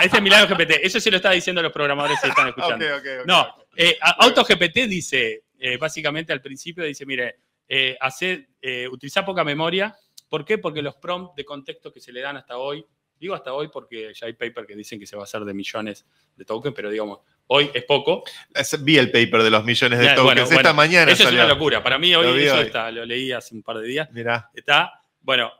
este 0.04 0.16
es 0.16 0.22
Milano 0.22 0.46
GPT. 0.56 0.70
Eso 0.82 0.98
se 1.00 1.10
lo 1.10 1.18
está 1.18 1.30
diciendo 1.32 1.62
los 1.62 1.72
programadores 1.72 2.18
que 2.20 2.28
están 2.28 2.48
escuchando. 2.56 2.84
ok, 2.86 2.92
ok, 3.00 3.26
No, 3.26 3.42
ok. 3.42 3.64
eh, 3.76 3.98
a- 4.00 4.24
AutoGPT 4.24 4.76
dice, 4.88 5.44
eh, 5.58 5.76
básicamente 5.76 6.32
al 6.32 6.40
principio 6.40 6.82
dice, 6.84 7.04
mire, 7.06 7.36
eh, 7.68 7.96
hacer, 8.00 8.48
eh, 8.60 8.88
utilizar 8.88 9.24
poca 9.24 9.44
memoria. 9.44 9.94
¿Por 10.28 10.44
qué? 10.44 10.58
Porque 10.58 10.80
los 10.82 10.96
prompts 10.96 11.36
de 11.36 11.44
contexto 11.44 11.92
que 11.92 12.00
se 12.00 12.12
le 12.12 12.20
dan 12.20 12.36
hasta 12.36 12.56
hoy, 12.56 12.84
digo 13.18 13.34
hasta 13.34 13.52
hoy 13.52 13.68
porque 13.68 14.12
ya 14.14 14.26
hay 14.26 14.32
paper 14.32 14.64
que 14.66 14.74
dicen 14.74 14.98
que 14.98 15.06
se 15.06 15.14
va 15.16 15.22
a 15.22 15.24
hacer 15.24 15.44
de 15.44 15.52
millones 15.52 16.06
de 16.36 16.44
tokens, 16.44 16.74
pero 16.74 16.88
digamos, 16.88 17.18
hoy 17.52 17.70
es 17.74 17.84
poco. 17.84 18.22
Es- 18.54 18.82
Vi 18.84 18.96
el 18.96 19.10
paper 19.10 19.42
de 19.42 19.50
los 19.50 19.64
millones 19.64 19.98
de 19.98 20.04
Ya, 20.04 20.14
tokens. 20.14 20.24
bueno, 20.24 20.42
Esta 20.42 20.54
bueno, 20.54 20.74
mañana 20.74 21.10
Eso 21.12 21.22
es 21.22 21.28
salió. 21.28 21.40
una 21.44 21.48
locura. 21.52 21.82
Para 21.82 21.98
mí 21.98 22.14
hoy 22.14 22.36
vi 22.38 22.44
eso 22.46 22.56
hoy. 22.56 22.66
está, 22.66 22.90
lo 22.92 23.04
leí 23.04 23.32
hace 23.32 23.54
un 23.54 23.62
par 23.62 23.78
de 23.78 23.86
días. 23.88 24.10
Mirá. 24.12 24.50
Está, 24.54 24.92
bueno, 25.20 25.50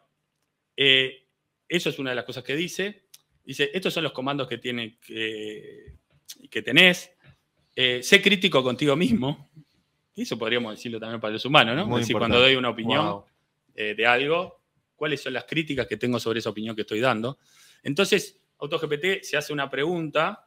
eh, 0.77 1.27
eso 1.69 1.91
es 1.91 1.99
una 1.99 2.11
de 2.11 2.17
las 2.17 2.25
cosas 2.25 2.45
que 2.45 2.55
dice. 2.55 3.05
Dice, 3.45 3.71
estos 3.75 3.93
son 3.93 4.05
los 4.05 4.13
comandos 4.13 4.47
que, 4.49 4.59
tiene, 4.59 4.99
que, 5.05 5.95
que 6.51 6.63
tenés. 6.63 7.11
Eh, 7.75 8.01
sé 8.03 8.23
crítico 8.23 8.63
contigo 8.63 8.95
mismo. 8.97 9.51
Y 10.15 10.23
eso 10.23 10.39
podríamos 10.39 10.75
decirlo 10.77 11.01
también 11.01 11.21
para 11.21 11.33
los 11.33 11.45
humanos, 11.45 11.75
¿no? 11.77 11.87
Muy 11.87 12.01
Es 12.01 12.03
decir, 12.07 12.13
importante. 12.13 12.33
cuando 12.35 12.47
doy 12.47 12.57
una 12.57 12.69
opinión 12.71 13.07
Wow. 13.07 13.25
eh, 13.75 13.95
de 13.97 14.07
algo, 14.07 14.63
cuáles 14.95 15.23
son 15.23 15.33
las 15.33 15.45
críticas 15.45 15.87
que 15.87 15.97
tengo 15.97 16.21
sobre 16.21 16.41
esa 16.41 16.51
opinión 16.51 16.75
que 16.77 16.83
estoy 16.83 17.01
dando. 17.01 17.39
Entonces, 17.83 18.39
AutoGPT 18.59 19.23
se 19.23 19.37
hace 19.37 19.53
una 19.53 19.71
pregunta 19.71 20.47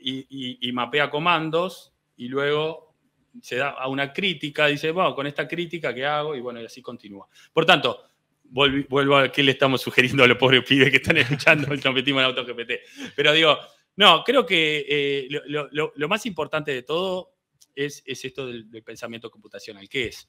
y, 0.00 0.70
mapea 0.72 1.10
comandos 1.10 1.92
y 2.16 2.28
luego 2.28 2.94
se 3.42 3.56
da 3.56 3.70
a 3.70 3.88
una 3.88 4.12
crítica, 4.12 4.66
dice, 4.66 4.90
bueno, 4.90 5.14
con 5.14 5.26
esta 5.26 5.46
crítica, 5.46 5.94
¿qué 5.94 6.04
hago? 6.04 6.34
Y 6.34 6.40
bueno, 6.40 6.60
y 6.60 6.64
así 6.64 6.82
continúa. 6.82 7.28
Por 7.52 7.64
tanto, 7.64 8.04
vuelvo 8.42 9.16
a 9.16 9.30
qué 9.30 9.42
le 9.42 9.52
estamos 9.52 9.80
sugiriendo 9.82 10.24
a 10.24 10.26
los 10.26 10.38
pobres 10.38 10.64
pibes 10.64 10.90
que 10.90 10.96
están 10.96 11.16
escuchando 11.16 11.72
el 11.72 11.80
trompetismo 11.80 12.20
en 12.20 12.26
AutoGPT. 12.26 12.72
Pero 13.14 13.32
digo, 13.32 13.58
no, 13.96 14.22
creo 14.24 14.46
que 14.46 14.86
eh, 14.88 15.28
lo, 15.28 16.08
más 16.08 16.24
importante 16.26 16.72
de 16.72 16.82
todo 16.82 17.34
es, 17.74 18.02
esto 18.06 18.46
del, 18.46 18.66
pensamiento 18.84 19.30
computacional, 19.30 19.88
que 19.88 20.06
es 20.06 20.28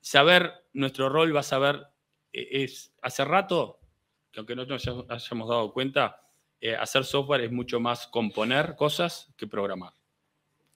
saber, 0.00 0.52
nuestro 0.72 1.08
rol 1.08 1.34
va 1.34 1.40
a 1.40 1.44
saber, 1.44 1.86
e, 2.32 2.64
es 2.64 2.94
hace 3.02 3.24
rato, 3.24 3.80
que 4.30 4.40
aunque 4.40 4.54
no 4.54 4.64
nos 4.64 4.86
hayamos 4.86 5.48
dado 5.48 5.72
cuenta, 5.72 6.20
eh, 6.60 6.76
hacer 6.76 7.04
software 7.04 7.42
es 7.42 7.52
mucho 7.52 7.80
más 7.80 8.06
componer 8.06 8.76
cosas 8.76 9.32
que 9.36 9.46
programar. 9.46 9.92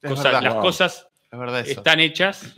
las 0.00 0.54
cosas 0.54 1.08
están 1.66 2.00
hechas, 2.00 2.54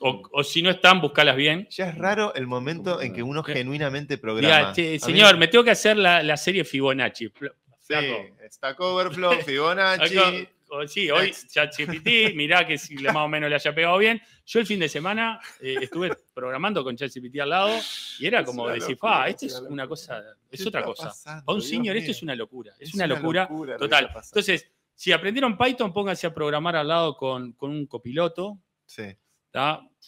o, 0.00 0.42
si 0.42 0.62
no 0.62 0.70
están, 0.70 1.00
buscalas 1.00 1.36
bien. 1.36 1.68
Ya 1.70 1.90
es 1.90 1.98
raro 1.98 2.34
el 2.34 2.46
momento 2.46 3.02
en 3.02 3.12
que 3.12 3.22
uno 3.22 3.42
genuinamente 3.42 4.16
programa. 4.18 4.74
señor, 4.74 5.36
me 5.36 5.48
tengo 5.48 5.64
que 5.64 5.72
hacer 5.72 5.96
la, 5.96 6.36
serie 6.36 6.64
Fibonacci. 6.64 7.30
Sí, 7.80 7.94
Stack 8.50 8.80
Overflow, 8.80 9.32
Fibonacci. 9.44 10.48
Sí, 10.86 11.10
hoy 11.10 11.32
ChatGPT, 11.32 12.34
mirá 12.34 12.66
que 12.66 12.78
si 12.78 12.94
más 12.94 13.16
o 13.16 13.28
menos 13.28 13.48
le 13.48 13.56
haya 13.56 13.74
pegado 13.74 13.98
bien. 13.98 14.20
Yo 14.46 14.60
el 14.60 14.66
fin 14.66 14.80
de 14.80 14.88
semana 14.88 15.40
eh, 15.60 15.76
estuve 15.82 16.10
programando 16.34 16.82
con 16.82 16.96
ChatGPT 16.96 17.40
al 17.40 17.50
lado 17.50 17.78
y 18.18 18.26
era 18.26 18.44
como 18.44 18.68
decir, 18.68 18.98
ah, 19.02 19.28
esto 19.28 19.46
es 19.46 19.60
una 19.60 19.86
cosa, 19.86 20.22
es 20.50 20.66
otra 20.66 20.82
cosa. 20.82 21.12
A 21.46 21.52
un 21.52 21.62
señor 21.62 21.96
esto 21.96 22.10
es 22.10 22.22
una 22.22 22.34
locura, 22.34 22.74
es, 22.78 22.94
una, 22.94 23.06
locura, 23.06 23.48
total. 23.78 24.10
Entonces, 24.14 24.70
si 24.94 25.12
aprendieron 25.12 25.56
Python, 25.56 25.92
pónganse 25.92 26.26
a 26.26 26.34
programar 26.34 26.76
al 26.76 26.88
lado 26.88 27.16
con, 27.16 27.52
con 27.52 27.70
un 27.70 27.86
copiloto. 27.86 28.58
Sí. 28.84 29.16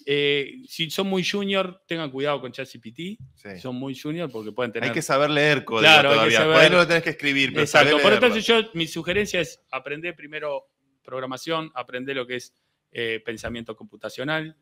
Eh, 0.07 0.63
si 0.67 0.91
son 0.91 1.07
muy 1.07 1.25
junior, 1.25 1.83
tengan 1.87 2.11
cuidado 2.11 2.41
con 2.41 2.51
ChatGPT. 2.51 3.19
Si 3.35 3.61
son 3.61 3.77
muy 3.77 3.99
junior 3.99 4.31
porque 4.31 4.53
pueden 4.53 4.73
tener. 4.73 4.89
Hay 4.89 4.95
que 4.95 5.03
saber 5.03 5.31
leer 5.31 5.65
código 5.65 5.91
todavía. 6.03 6.45
Por 6.45 6.57
ahí 6.57 6.71
no 6.71 6.79
lo 6.79 6.87
tenés 6.87 7.03
que 7.03 7.11
escribir. 7.11 7.51
Pero 7.51 7.63
Exacto. 7.63 7.99
Por 7.99 8.13
entonces, 8.13 8.47
yo, 8.47 8.61
mi 8.75 8.87
sugerencia 8.87 9.41
es 9.41 9.61
aprender 9.71 10.15
primero 10.15 10.69
programación, 11.03 11.71
aprender 11.75 12.17
lo 12.17 12.27
que 12.27 12.37
es 12.37 12.55
eh, 12.93 13.23
pensamiento 13.25 13.77
computacional, 13.77 14.57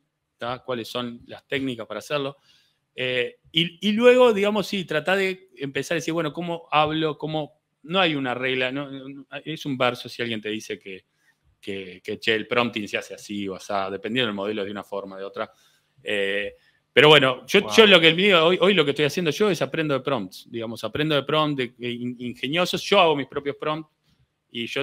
cuáles 0.64 0.88
son 0.88 1.20
las 1.26 1.46
técnicas 1.46 1.86
para 1.86 1.98
hacerlo. 1.98 2.36
Eh, 2.94 3.38
y, 3.52 3.92
luego, 3.92 4.32
digamos, 4.32 4.66
sí, 4.66 4.84
trata 4.84 5.16
de 5.16 5.50
empezar 5.56 5.94
a 5.94 6.00
decir, 6.00 6.14
bueno, 6.14 6.32
¿cómo 6.32 6.68
hablo? 6.70 7.18
¿Cómo? 7.18 7.60
No 7.82 7.98
hay 7.98 8.14
una 8.14 8.34
regla, 8.34 8.70
no, 8.70 8.90
es 9.44 9.64
un 9.64 9.78
verso 9.78 10.08
si 10.08 10.20
alguien 10.20 10.40
te 10.40 10.50
dice 10.50 10.78
que 10.78 11.06
que, 11.60 12.02
el 12.26 12.46
prompting 12.46 12.88
se 12.88 12.98
hace 12.98 13.14
así 13.14 13.48
o 13.48 13.54
así, 13.54 13.72
dependiendo 13.90 14.26
del 14.26 14.34
modelo 14.34 14.64
de 14.64 14.70
una 14.70 14.84
forma, 14.84 15.18
de 15.18 15.24
otra. 15.24 15.50
Eh, 16.02 16.54
pero 16.92 17.08
bueno, 17.08 17.46
yo, 17.46 17.60
yo 17.74 17.86
lo 17.86 18.00
que 18.00 18.34
hoy, 18.34 18.58
hoy 18.60 18.74
lo 18.74 18.84
que 18.84 18.90
estoy 18.90 19.04
haciendo 19.04 19.30
yo 19.30 19.50
es 19.50 19.62
aprendo 19.62 19.94
de 19.94 20.00
prompts, 20.00 20.48
digamos, 20.50 20.82
aprendo 20.82 21.14
de 21.14 21.22
prompts 21.22 21.72
de, 21.78 21.90
ingeniosos, 22.18 22.82
yo 22.82 23.00
hago 23.00 23.14
mis 23.14 23.28
propios 23.28 23.56
prompts 23.56 23.90
y 24.50 24.66
yo, 24.66 24.82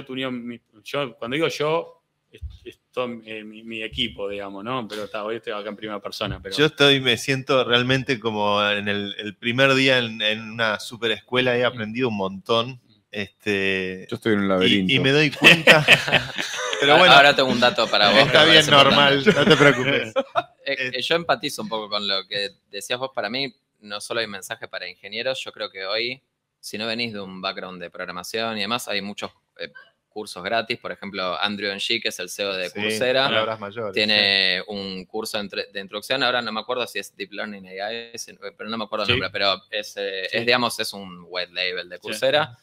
yo 0.82 1.16
cuando 1.18 1.34
digo 1.34 1.48
yo, 1.48 2.02
es, 2.30 2.80
todo 2.90 3.08
mi, 3.08 3.82
equipo, 3.82 4.28
digamos, 4.28 4.64
¿no? 4.64 4.86
Pero 4.88 5.04
está, 5.04 5.24
hoy 5.24 5.36
estoy 5.36 5.52
acá 5.52 5.68
en 5.68 5.76
primera 5.76 6.00
persona. 6.00 6.40
Pero... 6.42 6.56
Yo 6.56 6.66
estoy, 6.66 7.00
me 7.00 7.16
siento 7.16 7.64
realmente 7.64 8.18
como 8.18 8.62
en 8.68 8.88
el, 8.88 9.36
primer 9.38 9.74
día 9.74 9.98
en, 9.98 10.20
en, 10.20 10.50
una 10.50 10.78
super 10.80 11.10
escuela, 11.10 11.56
he 11.56 11.64
aprendido 11.64 12.08
un 12.08 12.16
montón. 12.16 12.80
Este, 13.18 14.06
yo 14.08 14.14
estoy 14.14 14.34
en 14.34 14.38
un 14.40 14.48
laberinto. 14.48 14.92
y 14.92 15.00
me 15.00 15.10
doy 15.10 15.32
cuenta 15.32 15.84
Pero 16.80 16.98
bueno, 16.98 17.14
ahora 17.14 17.34
tengo 17.34 17.50
un 17.50 17.58
dato 17.58 17.88
para 17.88 18.10
vos. 18.10 18.20
Está 18.20 18.44
bien 18.44 18.64
normal, 18.70 19.24
no 19.26 19.44
te 19.44 19.56
preocupes. 19.56 20.14
Eh, 20.70 20.90
eh, 20.96 21.00
yo 21.00 21.14
empatizo 21.14 21.62
un 21.62 21.68
poco 21.70 21.88
con 21.88 22.06
lo 22.06 22.28
que 22.28 22.50
decías 22.70 22.98
vos. 22.98 23.12
Para 23.14 23.30
mí, 23.30 23.54
no 23.80 24.02
solo 24.02 24.20
hay 24.20 24.26
mensaje 24.26 24.68
para 24.68 24.86
ingenieros, 24.86 25.42
yo 25.42 25.50
creo 25.50 25.70
que 25.70 25.86
hoy, 25.86 26.22
si 26.60 26.76
no 26.76 26.86
venís 26.86 27.14
de 27.14 27.20
un 27.20 27.40
background 27.40 27.80
de 27.80 27.88
programación 27.88 28.58
y 28.58 28.60
demás, 28.60 28.86
hay 28.86 29.00
muchos 29.00 29.30
eh, 29.58 29.72
cursos 30.10 30.44
gratis. 30.44 30.78
Por 30.78 30.92
ejemplo, 30.92 31.40
Andrew 31.40 31.72
Ng, 31.72 32.02
que 32.02 32.08
es 32.10 32.18
el 32.18 32.28
CEO 32.28 32.52
de 32.52 32.70
Coursera, 32.70 33.58
tiene 33.94 34.62
un 34.66 35.06
curso 35.06 35.42
de 35.42 35.80
introducción. 35.80 36.22
Ahora 36.22 36.42
no 36.42 36.52
me 36.52 36.60
acuerdo 36.60 36.86
si 36.86 36.98
es 36.98 37.16
Deep 37.16 37.32
Learning 37.32 37.66
AI, 37.66 38.12
pero 38.54 38.68
no 38.68 38.76
me 38.76 38.84
acuerdo 38.84 39.06
el 39.06 39.12
nombre. 39.12 39.30
Pero 39.30 39.62
es, 39.70 39.96
es, 39.96 40.44
digamos, 40.44 40.78
es 40.78 40.92
un 40.92 41.24
white 41.30 41.50
label 41.54 41.88
de 41.88 41.98
Coursera 41.98 42.58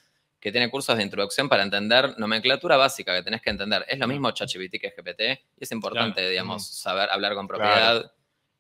que 0.46 0.52
tiene 0.52 0.70
cursos 0.70 0.96
de 0.96 1.02
introducción 1.02 1.50
para 1.50 1.64
entender 1.64 2.20
nomenclatura 2.20 2.78
básica 2.78 3.16
que 3.16 3.24
tenés 3.24 3.42
que 3.42 3.50
entender. 3.50 3.84
Es 3.88 3.98
lo 3.98 4.08
mismo 4.08 4.30
ChatGPT 4.30 4.80
que 4.80 4.94
GPT 4.96 5.22
y 5.58 5.64
es 5.64 5.72
importante, 5.72 6.30
digamos, 6.30 6.68
saber 6.68 7.10
hablar 7.10 7.34
con 7.34 7.48
propiedad. 7.48 8.12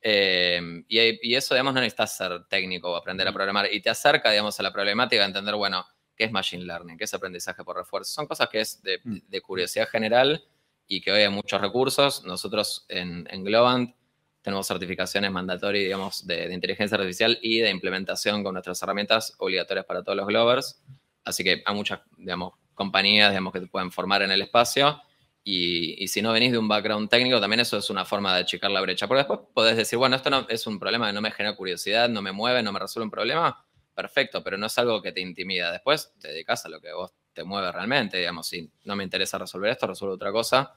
Eh, 0.02 0.84
y, 0.88 1.36
eso, 1.36 1.53
digamos, 1.53 1.76
no 1.76 1.82
necesitas 1.82 2.18
ser 2.18 2.45
técnico 2.45 2.91
o 2.91 2.95
aprender 2.95 3.28
a 3.28 3.32
programar 3.32 3.72
y 3.72 3.82
te 3.82 3.91
acerca, 3.91 4.32
digamos, 4.32 4.60
a 4.60 4.64
la 4.64 4.74
problemática 4.74 5.22
de 5.22 5.28
entender, 5.28 5.53
bueno, 5.53 5.86
qué 6.16 6.24
es 6.24 6.32
Machine 6.32 6.66
Learning, 6.66 6.98
qué 6.98 7.03
es 7.03 7.14
aprendizaje 7.14 7.64
por 7.64 7.78
refuerzo. 7.78 8.14
Son 8.14 8.26
cosas 8.26 8.49
que 8.49 8.62
es 8.62 8.82
de, 8.82 8.99
mm. 9.03 9.38
curiosidad 9.44 9.88
general 9.88 10.44
y 10.88 11.02
que 11.02 11.12
hoy 11.12 11.22
hay 11.22 11.30
muchos 11.30 11.62
recursos. 11.62 12.26
Nosotros 12.26 12.88
en, 12.90 13.44
Globant 13.44 13.95
tenemos 14.41 14.66
certificaciones 14.66 15.32
mandatorias, 15.32 15.84
digamos, 15.84 16.26
de, 16.26 16.48
de, 16.48 16.53
inteligencia 16.56 16.98
artificial 16.98 17.38
y 17.44 17.60
de 17.60 17.70
implementación 17.70 18.44
con 18.44 18.53
nuestras 18.53 18.82
herramientas 18.82 19.36
obligatorias 19.38 19.86
para 19.86 20.02
todos 20.02 20.18
los 20.18 20.26
Glovers. 20.26 20.82
Así 21.26 21.44
que 21.44 21.64
hay 21.66 21.76
muchas, 21.76 22.02
digamos, 22.18 22.54
compañías, 22.76 23.32
digamos, 23.32 23.52
que 23.52 23.60
te 23.60 23.68
pueden 23.68 23.92
formar 23.92 24.22
en 24.22 24.32
el 24.32 24.42
espacio. 24.42 25.02
Y, 25.48 26.08
si 26.08 26.24
no 26.24 26.34
venís 26.34 26.52
de 26.52 26.58
un 26.58 26.68
background 26.68 27.08
técnico, 27.08 27.40
también 27.40 27.60
eso 27.60 27.78
es 27.78 27.90
una 27.92 28.04
forma 28.04 28.34
de 28.34 28.42
achicar 28.42 28.72
la 28.72 28.82
brecha. 28.82 29.08
Porque 29.08 29.20
después 29.20 29.40
podés 29.54 29.78
decir, 29.78 29.98
bueno, 29.98 30.16
esto 30.16 30.30
no, 30.30 30.48
es 30.50 30.66
un 30.66 30.80
problema 30.80 31.08
que 31.08 31.14
no 31.14 31.22
me 31.22 31.32
genera 31.32 31.56
curiosidad, 31.56 32.10
no 32.10 32.22
me 32.22 32.32
mueve, 32.32 32.64
no 32.64 32.72
me 32.72 32.80
resuelve 32.80 33.06
un 33.06 33.12
problema. 33.12 33.64
Perfecto, 33.94 34.44
pero 34.44 34.58
no 34.58 34.66
es 34.66 34.78
algo 34.78 35.02
que 35.02 35.12
te 35.12 35.22
intimida. 35.22 35.72
Después 35.72 36.14
te 36.20 36.30
dedicas 36.30 36.66
a 36.66 36.70
lo 36.70 36.82
que 36.82 36.92
vos 36.94 37.14
te 37.32 37.44
mueve 37.44 37.72
realmente. 37.72 38.18
Digamos, 38.18 38.48
si 38.48 38.70
no 38.86 38.96
me 38.96 39.04
interesa 39.04 39.38
resolver 39.38 39.72
esto, 39.72 39.86
resuelvo 39.86 40.16
otra 40.16 40.32
cosa. 40.32 40.74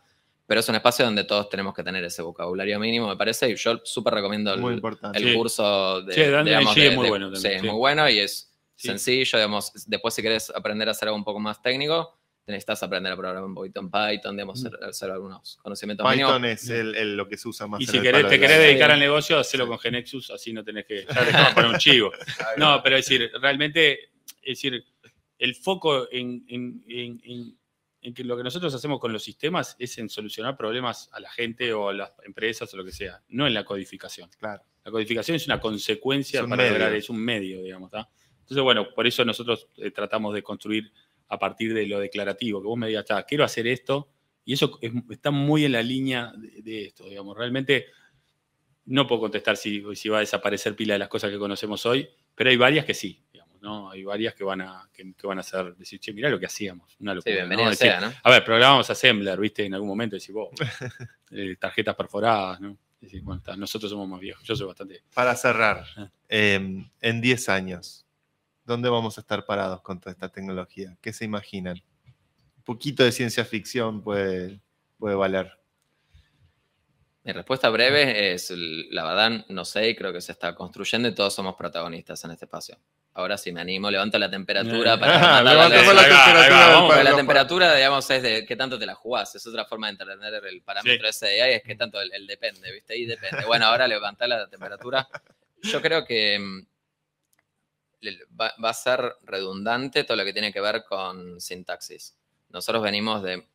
Pero 0.47 0.61
es 0.61 0.69
un 0.69 0.75
espacio 0.75 1.05
donde 1.05 1.25
todos 1.25 1.49
tenemos 1.49 1.75
que 1.75 1.83
tener 1.83 2.05
ese 2.05 2.21
vocabulario 2.21 2.79
mínimo, 2.79 3.09
me 3.09 3.17
parece. 3.17 3.51
Y 3.51 3.57
yo 3.57 3.81
súper 3.85 4.15
recomiendo 4.15 4.53
el, 4.53 4.83
el 5.15 5.35
curso 5.35 6.03
de. 6.03 6.15
Sí, 6.15 6.21
es 6.21 6.97
muy 6.97 7.09
bueno. 7.09 7.35
sí, 7.35 7.49
es 7.49 7.63
muy 7.63 7.75
bueno 7.75 8.09
y 8.09 8.19
es 8.19 8.48
sencillo, 8.79 9.39
digamos, 9.39 9.73
después 9.87 10.15
si 10.15 10.23
querés 10.23 10.51
aprender 10.51 10.89
a 10.89 10.93
hacer 10.93 11.09
algo 11.09 11.17
un 11.17 11.25
poco 11.25 11.41
más 11.41 11.61
técnico, 11.61 12.19
necesitas 12.47 12.83
aprender 12.83 13.13
a 13.13 13.17
programar 13.17 13.45
un 13.45 13.55
poquito 13.55 13.81
en 13.81 13.91
Python, 13.91 14.37
digamos, 14.37 14.63
mm. 14.63 14.85
hacer, 14.89 15.11
algunos 15.11 15.59
conocimientos 15.63 16.11
Python 16.11 16.45
es 16.45 16.69
el, 16.71 17.17
lo 17.17 17.29
que 17.29 17.37
se 17.37 17.49
usa 17.49 17.67
más. 17.67 17.81
Y 17.81 17.87
si 17.87 18.01
querés, 18.01 18.27
te 18.29 18.41
querés 18.41 18.59
dedicar 18.59 18.91
al 18.91 19.01
negocio, 19.01 19.39
hacelo 19.39 19.67
con 19.67 19.79
Genexus, 19.79 20.31
así 20.31 20.53
no 20.53 20.65
tenés 20.65 20.87
que 20.87 21.05
ya 21.33 21.53
poner 21.55 21.71
un 21.71 21.79
chivo. 21.79 22.11
no, 22.57 22.81
pero 22.83 22.97
es 22.97 23.07
decir, 23.07 23.31
realmente, 23.41 24.11
es 24.43 24.63
decir, 24.63 24.85
el 25.39 25.55
foco 25.55 26.09
en, 26.11 26.47
que 28.15 28.25
lo 28.25 28.37
que 28.37 28.43
nosotros 28.43 28.75
hacemos 28.75 28.99
con 28.99 29.13
los 29.13 29.23
sistemas 29.23 29.77
es 29.79 29.99
en 29.99 30.09
solucionar 30.09 30.57
problemas 30.57 31.11
a 31.13 31.21
la 31.21 31.31
gente 31.31 31.73
o 31.73 31.91
a 31.91 31.93
las 31.93 32.13
empresas 32.25 32.73
o 32.73 32.77
lo 32.77 32.85
que 32.85 32.93
sea, 32.93 33.23
no 33.29 33.47
en 33.47 33.55
la 33.55 33.65
codificación. 33.65 34.31
Claro. 34.39 34.63
La 34.85 34.91
codificación 34.91 35.35
es 35.37 35.47
una 35.47 35.61
consecuencia 35.61 36.47
para 36.47 36.69
lograr, 36.69 36.95
es 36.95 37.11
un 37.11 37.19
medio, 37.19 37.63
digamos, 37.63 37.89
¿está? 37.93 38.09
Entonces, 38.49 38.63
bueno, 38.63 38.95
por 38.95 39.07
eso 39.07 39.27
nosotros 39.27 39.69
eh, 39.77 39.91
tratamos 39.91 40.33
de 40.33 40.43
construir 40.43 40.91
a 41.29 41.39
partir 41.39 41.75
de 41.75 41.87
lo 41.87 42.01
declarativo, 42.01 42.63
que 42.63 42.67
vos 42.67 42.79
me 42.79 42.89
digas, 42.89 43.05
quiero 43.27 43.45
hacer 43.45 43.67
esto, 43.67 44.09
y 44.43 44.55
eso 44.55 44.79
está 45.11 45.31
muy 45.31 45.67
en 45.67 45.73
la 45.73 45.83
línea 45.83 46.33
de, 46.35 46.87
esto, 46.87 47.07
digamos. 47.07 47.37
Realmente 47.37 47.89
no 48.87 49.07
puedo 49.07 49.21
contestar 49.21 49.59
si, 49.59 49.85
si, 49.95 50.09
va 50.09 50.17
a 50.17 50.21
desaparecer 50.21 50.75
pila 50.75 50.95
de 50.95 51.01
las 51.01 51.09
cosas 51.09 51.31
que 51.31 51.37
conocemos 51.37 51.85
hoy, 51.85 52.09
pero 52.35 52.49
hay 52.49 52.57
varias 52.57 52.87
que 52.87 52.95
sí, 52.95 53.23
digamos, 53.31 53.61
¿no? 53.61 53.91
Hay 53.91 54.03
varias 54.03 54.35
que 54.35 54.45
van 54.45 54.63
a, 54.63 54.89
que, 54.91 55.13
van 55.25 55.37
a 55.37 55.43
hacer, 55.43 55.77
decir, 55.77 56.01
che, 56.01 56.15
mirá 56.15 56.31
lo 56.31 56.41
que 56.41 56.47
hacíamos, 56.47 56.97
una 57.01 57.13
locura. 57.13 57.35
Sí, 57.35 57.37
bienvenido 57.37 57.75
Sea, 57.75 58.01
¿no? 58.01 58.11
A 58.23 58.31
ver, 58.31 58.43
programamos 58.43 58.89
Assembler, 58.89 59.39
¿viste? 59.39 59.67
En 59.67 59.75
algún 59.75 59.91
momento 59.91 60.17
decís, 60.17 60.33
vos, 60.33 60.49
eh, 61.33 61.57
tarjetas 61.61 61.95
perforadas, 61.95 62.59
¿no? 62.63 62.79
Decís, 62.99 63.23
bueno, 63.23 63.43
nosotros 63.59 63.91
somos 63.91 64.09
más 64.09 64.21
viejos, 64.21 64.43
yo 64.43 64.57
soy 64.57 64.67
bastante... 64.67 65.03
Para 65.13 65.37
cerrar, 65.37 65.85
em, 66.27 66.91
en 67.03 67.21
10 67.21 67.49
años, 67.51 68.08
¿Dónde 68.69 68.91
vamos 68.91 69.17
a 69.17 69.23
estar 69.23 69.47
parados 69.47 69.81
con 69.81 69.99
toda 69.99 70.13
esta 70.13 70.29
tecnología? 70.29 70.95
¿Qué 71.01 71.15
se 71.15 71.25
imaginan? 71.25 71.83
Un 72.59 72.63
poquito 72.65 73.03
de 73.03 73.13
ciencia 73.13 73.47
ficción 73.47 74.03
puede, 74.03 74.61
puede 74.99 75.15
valer. 75.15 75.59
Mi 77.25 77.33
respuesta 77.33 77.71
breve 77.71 78.35
es, 78.35 78.53
la 78.91 79.05
verdad, 79.05 79.47
no 79.49 79.65
sé, 79.65 79.97
creo 79.97 80.13
que 80.13 80.21
se 80.21 80.33
está 80.33 80.55
construyendo 80.55 81.09
y 81.09 81.15
todos 81.15 81.33
somos 81.33 81.57
protagonistas 81.57 82.23
en 82.25 82.33
este 82.33 82.45
espacio. 82.45 82.79
Ahora 83.15 83.39
sí 83.39 83.53
me 83.53 83.63
animo, 83.63 83.91
levanto 83.91 84.19
la 84.19 84.31
temperatura 84.31 85.01
para... 85.01 85.43
la, 85.43 85.71
temperatura. 85.71 87.03
la 87.05 87.17
temperatura, 87.17 87.75
digamos, 87.75 88.11
es 88.11 88.23
de 88.23 88.45
qué 88.45 88.55
tanto 88.55 88.79
te 88.79 88.85
la 88.85 88.95
jugás. 88.95 89.35
Es 89.35 89.47
otra 89.47 89.65
forma 89.65 89.87
de 89.87 89.93
entender 89.93 90.45
el 90.45 90.61
parámetro 90.61 91.09
ese 91.09 91.25
de 91.25 91.41
ahí, 91.41 91.55
es 91.55 91.63
que 91.63 91.75
tanto 91.75 91.99
el, 92.03 92.27
depende, 92.27 92.71
¿viste? 92.71 92.99
Y 92.99 93.07
depende. 93.07 93.47
Bueno, 93.47 93.65
ahora 93.65 93.89
levantar 93.89 94.29
la 94.29 94.47
temperatura. 94.47 95.09
Yo 95.63 95.81
creo 95.81 96.05
que 96.05 96.67
va, 98.41 98.53
a 98.63 98.75
ser 98.75 99.01
redundante 99.23 100.05
todo 100.05 100.17
lo 100.17 100.25
que 100.25 100.33
tiene 100.33 100.53
que 100.53 100.61
ver 100.61 100.85
con 100.85 101.41
sintaxis. 101.41 102.17
Nosotros 102.49 102.83
venimos 102.83 103.23
de 103.23 103.47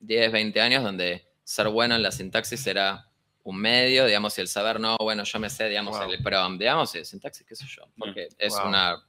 10, 0.00 0.32
20 0.32 0.60
años 0.60 0.84
donde 0.84 1.26
ser 1.44 1.68
bueno 1.68 1.94
en 1.94 2.02
la 2.02 2.12
sintaxis 2.12 2.66
era 2.66 3.08
un 3.44 3.58
medio, 3.58 4.06
digamos, 4.06 4.36
y 4.38 4.40
el 4.40 4.48
saber 4.48 4.80
no, 4.80 4.96
bueno, 4.98 5.22
yo 5.22 5.38
me 5.38 5.48
sé, 5.48 5.68
digamos, 5.68 5.96
el 6.00 6.22
prom, 6.22 6.58
digamos, 6.58 6.94
el 6.96 7.04
sintaxis, 7.04 7.46
qué 7.46 7.54
sé 7.54 7.64
yo, 7.68 7.86
mm, 7.86 7.98
porque 7.98 8.28
es 8.38 8.54
una... 8.64 9.02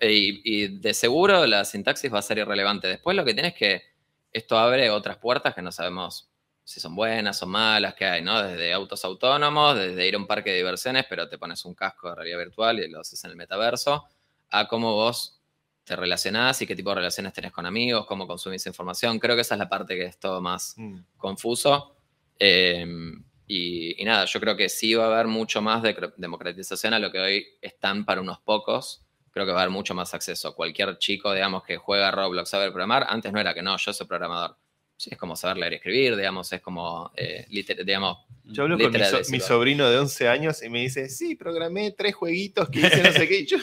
Y, 0.00 0.68
de 0.78 0.94
seguro 0.94 1.44
la 1.46 1.64
sintaxis 1.64 2.12
va 2.12 2.20
a 2.20 2.22
ser 2.22 2.38
irrelevante. 2.38 2.86
Después 2.86 3.16
lo 3.16 3.24
que 3.24 3.34
tienes 3.34 3.54
es 3.54 3.58
que 3.58 3.82
esto 4.32 4.58
abre 4.58 4.90
otras 4.90 5.16
puertas 5.16 5.54
que 5.54 5.62
no 5.62 5.72
sabemos 5.72 6.28
si 6.62 6.80
son 6.80 6.94
buenas 6.94 7.42
o 7.42 7.46
malas 7.46 7.94
que 7.94 8.04
hay, 8.04 8.20
¿no? 8.20 8.42
Desde 8.42 8.74
autos 8.74 9.02
autónomos, 9.06 9.74
desde 9.74 10.06
ir 10.06 10.14
a 10.14 10.18
un 10.18 10.26
parque 10.26 10.50
de 10.50 10.58
diversiones, 10.58 11.06
pero 11.08 11.26
te 11.26 11.38
pones 11.38 11.64
un 11.64 11.74
casco 11.74 12.10
de 12.10 12.16
realidad 12.16 12.38
virtual 12.38 12.78
y 12.78 12.88
lo 12.90 13.00
haces 13.00 13.24
en 13.24 13.30
el 13.30 13.36
metaverso, 13.36 14.04
a 14.50 14.68
cómo 14.68 14.94
vos 14.94 15.40
te 15.84 15.96
relacionás 15.96 16.60
y 16.60 16.66
qué 16.66 16.76
tipo 16.76 16.90
de 16.90 16.96
relaciones 16.96 17.32
tenés 17.32 17.52
con 17.52 17.64
amigos, 17.66 18.06
cómo 18.06 18.26
consumís 18.26 18.66
información. 18.66 19.18
Creo 19.18 19.34
que 19.34 19.42
esa 19.42 19.54
es 19.54 19.58
la 19.58 19.68
parte 19.68 19.96
que 19.96 20.04
es 20.04 20.18
todo 20.18 20.40
más 20.40 20.74
mm. 20.76 20.98
confuso. 21.16 21.96
Em, 22.38 23.24
y, 23.46 23.96
nada, 24.04 24.26
yo 24.26 24.38
creo 24.40 24.56
que 24.56 24.68
sí 24.68 24.94
va 24.94 25.04
a 25.04 25.14
haber 25.14 25.26
mucho 25.26 25.62
más 25.62 25.82
de 25.82 25.96
democratización 26.18 26.92
a 26.92 26.98
lo 26.98 27.10
que 27.10 27.18
hoy 27.18 27.46
están 27.62 28.04
para 28.04 28.20
unos 28.20 28.38
pocos. 28.40 29.06
Creo 29.30 29.46
que 29.46 29.52
va 29.52 29.60
a 29.60 29.62
haber 29.62 29.72
mucho 29.72 29.94
más 29.94 30.12
acceso. 30.12 30.54
Cualquier 30.54 30.98
chico, 30.98 31.32
digamos, 31.32 31.64
que 31.64 31.78
juega 31.78 32.10
Roblox, 32.10 32.50
sabe 32.50 32.70
programar, 32.70 33.06
antes 33.08 33.32
no 33.32 33.40
era 33.40 33.54
que 33.54 33.62
no, 33.62 33.76
yo 33.78 33.92
soy 33.92 34.06
programador 34.06 34.56
es 35.06 35.16
como 35.16 35.36
saber 35.36 35.58
leer 35.58 35.72
y 35.74 35.76
escribir, 35.76 36.16
digamos, 36.16 36.52
es 36.52 36.60
como, 36.60 37.12
eh, 37.16 37.46
digamos... 37.48 38.18
Yo 38.44 38.62
hablo 38.62 38.78
con 38.78 38.92
mi, 39.30 39.40
sobrino 39.40 39.88
de 39.88 39.98
11 39.98 40.28
años 40.28 40.62
y 40.62 40.70
me 40.70 40.80
dice, 40.80 41.08
sí, 41.08 41.36
programé 41.36 41.92
tres 41.92 42.14
jueguitos 42.14 42.68
que 42.70 42.80
hice 42.80 43.02
no 43.02 43.12
sé 43.12 43.28
qué. 43.28 43.44
Yo, 43.46 43.58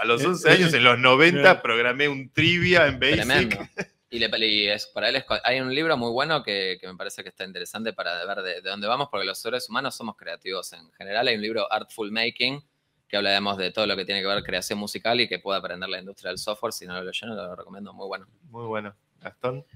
a 0.00 0.04
los 0.04 0.24
11 0.24 0.50
años, 0.50 0.74
en 0.74 0.84
los 0.84 0.98
90, 0.98 1.60
programé 1.60 2.08
un 2.08 2.30
trivia 2.30 2.86
en 2.86 3.00
Basic. 3.00 3.16
Tremendo. 3.16 3.56
Y, 4.10 4.20
le, 4.20 4.72
es, 4.72 4.86
para 4.86 5.10
él 5.10 5.22
hay 5.44 5.60
un 5.60 5.74
libro 5.74 5.94
muy 5.98 6.10
bueno 6.10 6.42
que, 6.42 6.78
me 6.82 6.94
parece 6.96 7.22
que 7.22 7.28
está 7.28 7.44
interesante 7.44 7.92
para 7.92 8.24
ver 8.24 8.38
de, 8.38 8.62
dónde 8.62 8.86
vamos, 8.86 9.08
porque 9.10 9.26
los 9.26 9.38
seres 9.38 9.68
humanos 9.68 9.94
somos 9.94 10.16
creativos 10.16 10.72
en 10.72 10.90
general. 10.92 11.28
Hay 11.28 11.34
un 11.34 11.42
libro, 11.42 11.70
Artful 11.70 12.10
Making, 12.10 12.64
que 13.06 13.16
habla 13.18 13.38
de 13.56 13.70
todo 13.70 13.86
lo 13.86 13.96
que 13.96 14.06
tiene 14.06 14.22
que 14.22 14.26
ver 14.26 14.42
creación 14.42 14.78
musical 14.78 15.20
y 15.20 15.28
que 15.28 15.38
puede 15.40 15.58
aprender 15.58 15.90
la 15.90 15.98
industria 15.98 16.30
del 16.30 16.38
software. 16.38 16.72
Si 16.72 16.86
no 16.86 16.94
lo 16.94 17.04
leyeron, 17.04 17.36
lo 17.36 17.54
recomiendo, 17.54 17.92
muy 17.92 18.06
bueno. 18.06 18.26
Muy 18.44 18.66
bueno. 18.66 18.96
Gastón. 19.20 19.66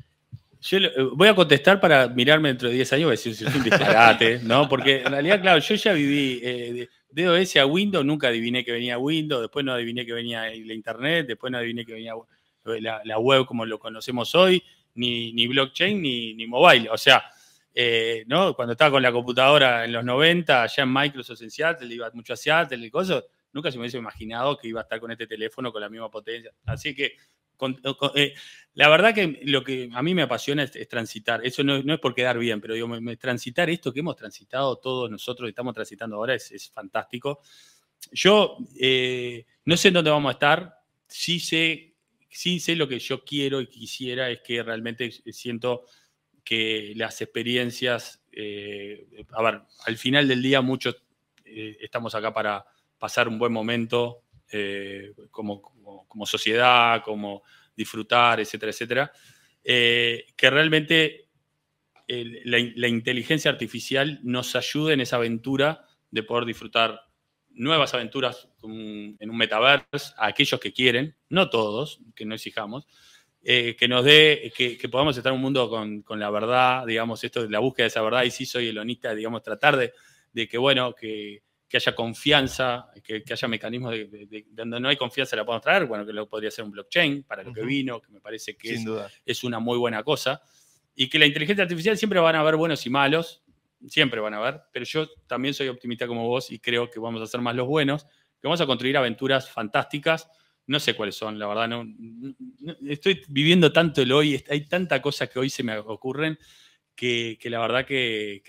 Yo 0.62 0.78
eh, 0.78 0.92
voy 1.14 1.26
a 1.26 1.34
contestar 1.34 1.80
para 1.80 2.06
mirarme 2.06 2.48
dentro 2.48 2.68
de 2.68 2.76
10 2.76 2.92
años 2.92 3.08
y 3.08 3.10
decir 3.10 3.34
si 3.34 3.44
es 3.44 3.54
un 3.54 3.64
disparate, 3.64 4.38
¿no? 4.44 4.68
Porque 4.68 5.02
en 5.02 5.10
realidad, 5.10 5.40
claro, 5.40 5.58
yo 5.58 5.74
ya 5.74 5.92
viví 5.92 6.40
eh, 6.40 6.88
de 7.10 7.24
DOS 7.24 7.56
a 7.56 7.66
Windows, 7.66 8.04
nunca 8.04 8.28
adiviné 8.28 8.64
que 8.64 8.70
venía 8.70 8.96
Windows, 8.96 9.42
después 9.42 9.64
no 9.64 9.72
adiviné 9.72 10.06
que 10.06 10.12
venía 10.12 10.42
la 10.42 10.72
Internet, 10.72 11.26
después 11.26 11.50
no 11.50 11.58
adiviné 11.58 11.84
que 11.84 11.94
venía 11.94 12.14
la, 12.64 13.18
web 13.18 13.44
como 13.44 13.66
lo 13.66 13.80
conocemos 13.80 14.36
hoy, 14.36 14.62
ni, 14.94 15.32
ni 15.32 15.48
blockchain, 15.48 16.00
ni, 16.00 16.34
ni, 16.34 16.46
mobile. 16.46 16.88
O 16.90 16.96
sea, 16.96 17.24
eh, 17.74 18.22
¿no? 18.28 18.54
Cuando 18.54 18.72
estaba 18.72 18.92
con 18.92 19.02
la 19.02 19.10
computadora 19.10 19.84
en 19.84 19.92
los 19.92 20.04
90, 20.04 20.62
allá 20.62 20.82
en 20.84 20.92
Microsoft 20.92 21.42
en 21.42 21.50
Seattle, 21.50 21.92
iba 21.92 22.08
mucho 22.14 22.34
a 22.34 22.36
Seattle 22.36 22.86
y 22.86 22.90
cosas, 22.90 23.24
nunca 23.52 23.72
se 23.72 23.78
me 23.78 23.82
hubiese 23.82 23.98
imaginado 23.98 24.56
que 24.56 24.68
iba 24.68 24.78
a 24.78 24.84
estar 24.84 25.00
con 25.00 25.10
este 25.10 25.26
teléfono 25.26 25.72
con 25.72 25.80
la 25.80 25.88
misma 25.88 26.08
potencia. 26.08 26.52
Así 26.66 26.94
que 26.94 27.16
eh, 28.14 28.34
la 28.74 28.88
verdad 28.88 29.14
que 29.14 29.40
lo 29.44 29.62
que 29.62 29.90
a 29.92 30.02
mí 30.02 30.14
me 30.14 30.22
apasiona 30.22 30.64
es, 30.64 30.88
transitar. 30.88 31.44
Eso 31.44 31.62
no, 31.62 31.76
es 31.76 32.00
por 32.00 32.14
quedar 32.14 32.38
bien, 32.38 32.60
pero 32.60 32.74
digo, 32.74 32.88
transitar 33.18 33.70
esto 33.70 33.92
que 33.92 34.00
hemos 34.00 34.16
transitado 34.16 34.76
todos 34.76 35.10
nosotros 35.10 35.48
y 35.48 35.50
estamos 35.50 35.74
transitando 35.74 36.16
ahora 36.16 36.34
es, 36.34 36.70
fantástico. 36.70 37.40
Yo 38.10 38.56
eh, 38.78 39.46
no 39.64 39.76
sé 39.76 39.88
en 39.88 39.94
dónde 39.94 40.10
vamos 40.10 40.30
a 40.30 40.32
estar, 40.32 40.74
sí 41.06 41.38
sé, 41.38 41.94
sí 42.28 42.60
sé 42.60 42.74
lo 42.74 42.88
que 42.88 42.98
yo 42.98 43.24
quiero 43.24 43.60
y 43.60 43.66
quisiera, 43.66 44.30
es 44.30 44.40
que 44.40 44.62
realmente 44.62 45.10
siento 45.10 45.84
que 46.42 46.92
las 46.96 47.20
experiencias, 47.20 48.24
eh, 48.32 49.24
a 49.30 49.42
ver, 49.42 49.60
al 49.86 49.96
final 49.96 50.26
del 50.26 50.42
día 50.42 50.60
muchos 50.60 50.96
estamos 51.44 52.14
acá 52.14 52.32
para 52.32 52.64
pasar 52.98 53.28
un 53.28 53.38
buen 53.38 53.52
momento 53.52 54.21
como, 55.30 55.62
como, 56.08 56.26
sociedad, 56.26 57.02
como 57.02 57.42
disfrutar, 57.76 58.40
etcétera, 58.40 58.70
etcétera, 58.70 59.12
eh, 59.64 60.26
que 60.36 60.50
realmente 60.50 61.28
la, 62.06 62.88
inteligencia 62.88 63.50
artificial 63.50 64.20
nos 64.22 64.54
ayude 64.56 64.94
en 64.94 65.00
esa 65.00 65.16
aventura 65.16 65.86
de 66.10 66.22
poder 66.22 66.44
disfrutar 66.44 67.00
nuevas 67.50 67.94
aventuras 67.94 68.48
en 68.62 69.30
un 69.30 69.36
metaverso 69.36 70.14
a 70.16 70.26
aquellos 70.26 70.60
que 70.60 70.72
quieren, 70.72 71.16
no 71.28 71.50
todos, 71.50 72.00
que 72.14 72.24
no 72.24 72.34
exijamos, 72.34 72.86
eh, 73.42 73.76
que 73.76 73.88
nos 73.88 74.04
dé, 74.04 74.52
que, 74.56 74.88
podamos 74.88 75.16
estar 75.16 75.32
en 75.32 75.36
un 75.36 75.42
mundo 75.42 75.68
con, 75.68 76.20
la 76.20 76.30
verdad, 76.30 76.86
digamos, 76.86 77.22
esto 77.24 77.42
de 77.42 77.50
la 77.50 77.58
búsqueda 77.58 77.84
de 77.84 77.88
esa 77.88 78.02
verdad, 78.02 78.24
y 78.24 78.30
sí 78.30 78.46
soy 78.46 78.68
elonista, 78.68 79.14
digamos, 79.14 79.42
tratar 79.42 79.76
de, 79.76 79.92
de 80.32 80.48
que, 80.48 80.58
bueno, 80.58 80.94
que, 80.94 81.42
que 81.72 81.78
haya 81.78 81.94
confianza, 81.94 82.90
que, 83.02 83.24
haya 83.32 83.48
mecanismos 83.48 83.92
de, 83.92 84.44
donde 84.50 84.78
no 84.78 84.90
hay 84.90 84.96
confianza 84.98 85.36
la 85.36 85.46
podemos 85.46 85.62
traer, 85.62 85.86
bueno, 85.86 86.04
que 86.04 86.12
lo 86.12 86.28
podría 86.28 86.50
ser 86.50 86.66
un 86.66 86.70
blockchain 86.70 87.22
para 87.22 87.42
lo 87.42 87.50
que 87.50 87.62
vino, 87.62 87.98
que 87.98 88.12
me 88.12 88.20
parece 88.20 88.58
que 88.58 88.74
es, 88.74 88.84
es, 89.24 89.42
una 89.42 89.58
muy 89.58 89.78
buena 89.78 90.02
cosa, 90.02 90.42
y 90.94 91.08
que 91.08 91.18
la 91.18 91.24
inteligencia 91.24 91.62
artificial 91.62 91.96
siempre 91.96 92.20
van 92.20 92.36
a 92.36 92.40
haber 92.40 92.56
buenos 92.56 92.84
y 92.84 92.90
malos, 92.90 93.42
siempre 93.88 94.20
van 94.20 94.34
a 94.34 94.36
haber, 94.36 94.60
pero 94.70 94.84
yo 94.84 95.08
también 95.26 95.54
soy 95.54 95.68
optimista 95.68 96.06
como 96.06 96.28
vos 96.28 96.52
y 96.52 96.58
creo 96.58 96.90
que 96.90 97.00
vamos 97.00 97.22
a 97.22 97.26
ser 97.26 97.40
más 97.40 97.56
los 97.56 97.66
buenos, 97.66 98.04
que 98.04 98.48
vamos 98.48 98.60
a 98.60 98.66
construir 98.66 98.98
aventuras 98.98 99.48
fantásticas, 99.48 100.28
no 100.66 100.78
sé 100.78 100.92
cuáles 100.92 101.14
son, 101.14 101.38
la 101.38 101.46
verdad, 101.46 101.68
no, 101.68 101.86
estoy 102.86 103.22
viviendo 103.30 103.72
tanto 103.72 104.02
el 104.02 104.12
hoy, 104.12 104.44
hay 104.50 104.66
tanta 104.66 105.00
cosa 105.00 105.26
que 105.26 105.38
hoy 105.38 105.48
se 105.48 105.62
me 105.62 105.78
ocurren 105.78 106.38
que, 107.02 107.50
la 107.50 107.58
verdad 107.58 107.84
que, 107.84 108.42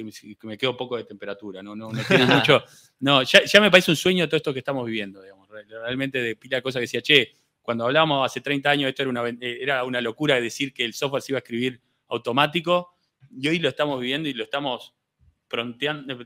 me 0.44 0.58
quedo 0.60 0.78
poco 0.78 0.96
de 0.96 1.06
temperatura, 1.06 1.64
no, 1.64 1.76
no, 1.76 1.92
no 1.92 2.02
tiene 2.08 2.28
mucho, 2.28 2.64
no, 3.00 3.24
ya, 3.24 3.42
me 3.60 3.72
parece 3.72 3.90
un 3.90 3.98
sueño 3.98 4.28
todo 4.28 4.38
esto 4.38 4.54
que 4.54 4.60
estamos 4.60 4.86
viviendo, 4.86 5.24
digamos, 5.24 5.50
realmente 5.50 6.22
de 6.22 6.36
pila 6.36 6.58
de 6.58 6.62
cosas 6.62 6.80
que 6.80 6.84
decía, 6.84 7.02
che, 7.02 7.32
cuando 7.64 7.86
hablábamos 7.86 8.24
hace 8.24 8.42
30 8.42 8.70
años 8.70 8.90
esto 8.90 9.02
era 9.02 9.10
una, 9.10 9.24
era 9.42 9.84
una 9.84 10.02
locura 10.02 10.40
decir 10.40 10.72
que 10.72 10.86
el 10.86 10.94
software 10.94 11.24
se 11.24 11.32
iba 11.32 11.38
a 11.38 11.40
escribir 11.40 11.82
automático, 12.10 12.94
y 13.36 13.48
hoy 13.48 13.58
lo 13.58 13.70
estamos 13.70 14.00
viviendo 14.00 14.30
y 14.30 14.34
lo 14.34 14.44
estamos 14.44 14.94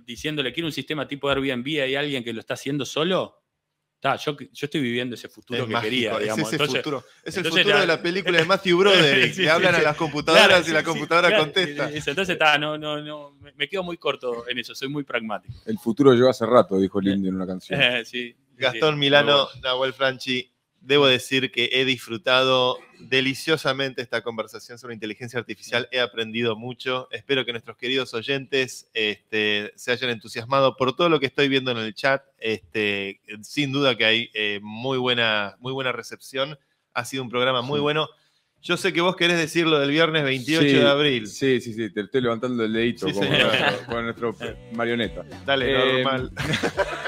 diciéndole, 0.06 0.52
quiero 0.52 0.68
un 0.68 0.74
sistema 0.74 1.08
tipo 1.08 1.30
Airbnb, 1.30 1.82
hay 1.82 1.95
alguien 1.95 2.26
que 2.26 2.34
lo 2.34 2.41
está 2.41 2.56
haciendo 2.56 2.84
solo, 2.86 3.40
yo, 4.02 4.38
estoy 4.53 4.82
viviendo 4.82 5.15
ese 5.15 5.28
futuro 5.28 5.68
que 5.68 5.74
quería, 5.76 6.18
digamos. 6.18 6.53
Es, 6.53 6.61
futuro. 6.61 7.03
es 7.24 7.38
el 7.38 7.45
futuro 7.45 7.80
de 7.80 7.88
la 7.88 8.02
película 8.02 8.38
de 8.38 8.45
Matthew 8.45 8.78
Broderick, 8.78 9.36
que 9.36 9.49
hablan 9.49 9.76
a 9.76 9.82
las 9.82 9.95
computadoras 9.95 10.68
y 10.68 10.72
la 10.72 10.84
computadora 10.84 11.38
contesta. 11.38 11.90
entonces 11.90 12.30
está, 12.30 12.57
no, 12.57 12.78
no, 12.78 13.02
no, 13.02 13.38
me 13.56 13.68
quedo 13.68 13.84
muy 13.84 13.98
corto 13.98 14.48
en 14.48 14.60
eso, 14.60 14.76
soy 14.76 14.90
muy 14.90 15.03
pragmático. 15.03 15.53
El 15.65 15.80
futuro 15.80 16.14
llegó 16.14 16.30
hace 16.30 16.45
rato, 16.45 16.80
dijo 16.80 17.02
Lindy 17.02 17.30
en 17.30 17.36
una 17.36 17.48
canción. 17.48 17.80
Gastón 18.57 18.98
Milano, 18.98 19.48
Nahuel 19.61 19.94
Franchi, 19.94 20.52
debo 20.82 21.08
decir 21.08 21.52
que 21.52 21.70
he 21.74 21.86
disfrutado 21.86 22.78
deliciosamente 22.99 24.02
esta 24.02 24.22
conversación 24.22 24.78
sobre 24.78 24.94
inteligencia 24.94 25.40
artificial. 25.40 25.88
He 25.91 25.99
aprendido 25.99 26.56
mucho. 26.56 27.08
Espero 27.12 27.45
que 27.45 27.52
nuestros 27.52 27.78
queridos 27.78 28.14
oyentes 28.14 28.90
este, 28.94 29.74
se 29.76 29.91
hayan 29.91 30.12
entusiasmado 30.12 30.76
por 30.78 30.95
todo 30.95 31.10
lo 31.10 31.20
que 31.20 31.28
estoy 31.28 31.49
viendo 31.49 31.72
en 31.72 31.78
el 31.78 31.94
chat. 31.94 32.24
Este, 32.38 33.22
sin 33.41 33.72
duda 33.72 33.98
que 33.98 34.06
hay 34.06 34.30
eh, 34.34 34.60
muy, 34.62 34.98
buena, 34.98 35.56
muy 35.60 35.74
buena 35.74 35.91
recepción. 35.91 36.58
Ha 36.94 37.06
sido 37.06 37.24
un 37.24 37.30
programa 37.30 37.62
muy 37.62 37.80
bueno. 37.80 38.08
Yo 38.62 38.76
sé 38.76 38.91
que 38.91 39.02
vos 39.02 39.16
querés 39.16 39.38
decir 39.38 39.68
lo 39.68 39.80
del 39.80 39.91
viernes 39.91 40.24
28 40.24 40.66
de 40.66 40.90
abril. 40.90 41.28
Sí, 41.28 41.62
sí, 41.62 41.74
sí, 41.74 41.91
te 41.91 42.02
estoy 42.02 42.22
levantando 42.22 42.66
el 42.66 42.74
dedito 42.74 43.08
con, 43.88 44.04
nuestro, 44.04 44.36
marioneta. 44.74 45.24
Dale, 45.45 45.72
eh, 45.72 46.04
normal. 46.04 46.32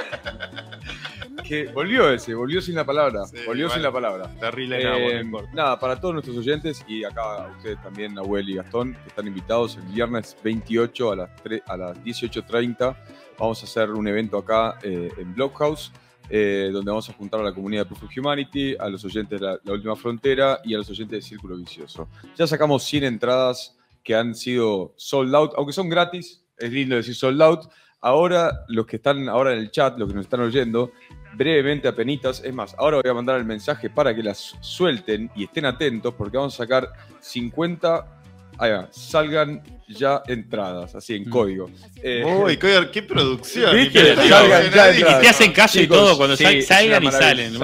volvió 1.73 2.11
ese, 2.11 2.33
volvió 2.33 2.61
sin 2.61 2.75
la 2.75 2.85
palabra. 2.85 3.23
volvió 3.45 3.69
sin 3.69 3.81
la 3.81 3.91
palabra. 3.91 4.29
Terrible 4.39 4.79
eh, 4.81 5.23
nada, 5.53 5.79
para 5.79 5.99
todos 5.99 6.13
nuestros 6.13 6.37
oyentes 6.37 6.83
y 6.87 7.03
acá 7.03 7.47
ustedes 7.57 7.81
también, 7.81 8.13
Nahuel 8.13 8.49
y 8.49 8.55
Gastón, 8.55 8.93
que 8.93 9.09
están 9.09 9.27
invitados 9.27 9.77
el 9.77 9.83
viernes 9.93 10.35
28 10.43 11.11
a 11.11 11.15
las, 11.15 11.29
a 11.65 11.77
las 11.77 11.97
18.30. 12.03 12.95
Vamos 13.37 13.61
a 13.61 13.65
hacer 13.65 13.91
un 13.91 14.07
evento 14.07 14.37
acá 14.37 14.77
eh, 14.83 15.11
en 15.17 15.33
Blockhouse. 15.33 15.91
Eh, 16.31 16.69
donde 16.71 16.91
vamos 16.91 17.09
a 17.09 17.13
juntar 17.13 17.39
a 17.39 17.43
la 17.43 17.51
comunidad 17.51 17.81
de 17.81 17.85
Proof 17.87 18.03
of 18.03 18.11
Humanity, 18.15 18.75
a 18.79 18.87
los 18.87 19.03
oyentes 19.03 19.39
de 19.39 19.47
la, 19.47 19.59
la, 19.63 19.73
Última 19.73 19.95
Frontera 19.95 20.59
y 20.63 20.75
a 20.75 20.77
los 20.77 20.87
oyentes 20.87 21.23
de 21.23 21.27
Círculo 21.27 21.57
Vicioso. 21.57 22.07
Ya 22.37 22.45
sacamos 22.45 22.83
100 22.83 23.03
entradas 23.05 23.75
que 24.03 24.13
han 24.13 24.35
sido 24.35 24.93
sold 24.95 25.33
out, 25.33 25.53
aunque 25.57 25.73
son 25.73 25.89
gratis, 25.89 26.43
es 26.57 26.71
lindo 26.71 26.95
decir 26.95 27.15
sold 27.15 27.41
out. 27.41 27.61
Ahora, 28.01 28.65
los 28.67 28.85
que 28.85 28.95
están 28.95 29.27
ahora 29.27 29.53
en 29.53 29.59
el 29.59 29.71
chat, 29.71 29.97
los 29.97 30.07
que 30.07 30.15
nos 30.15 30.25
están 30.25 30.39
oyendo, 30.39 30.91
brevemente 31.35 31.87
a 31.87 31.95
penitas. 31.95 32.41
Es 32.43 32.53
más, 32.53 32.75
ahora 32.77 33.01
voy 33.01 33.09
a 33.09 33.13
mandar 33.13 33.37
el 33.37 33.45
mensaje 33.45 33.89
para 33.89 34.15
que 34.15 34.23
las 34.23 34.55
suelten 34.61 35.29
y 35.35 35.43
estén 35.43 35.65
atentos 35.65 36.13
porque 36.13 36.37
vamos 36.37 36.53
a 36.55 36.57
sacar 36.57 36.91
50 37.19 38.19
Ahí 38.61 38.71
va, 38.71 38.89
salgan 38.91 39.63
ya 39.87 40.21
entradas, 40.27 40.93
así 40.93 41.15
en 41.15 41.29
mm. 41.29 41.29
código. 41.29 41.69
Eh, 42.03 42.25
Uy, 42.25 42.57
qué 42.57 43.01
producción. 43.01 43.79
y 43.79 43.89
te 43.89 45.29
hacen 45.29 45.53
caso 45.53 45.79
y 45.79 45.87
todo 45.87 46.17
cuando 46.17 46.35
salgan 46.35 47.03
y 47.03 47.11
salen. 47.11 47.57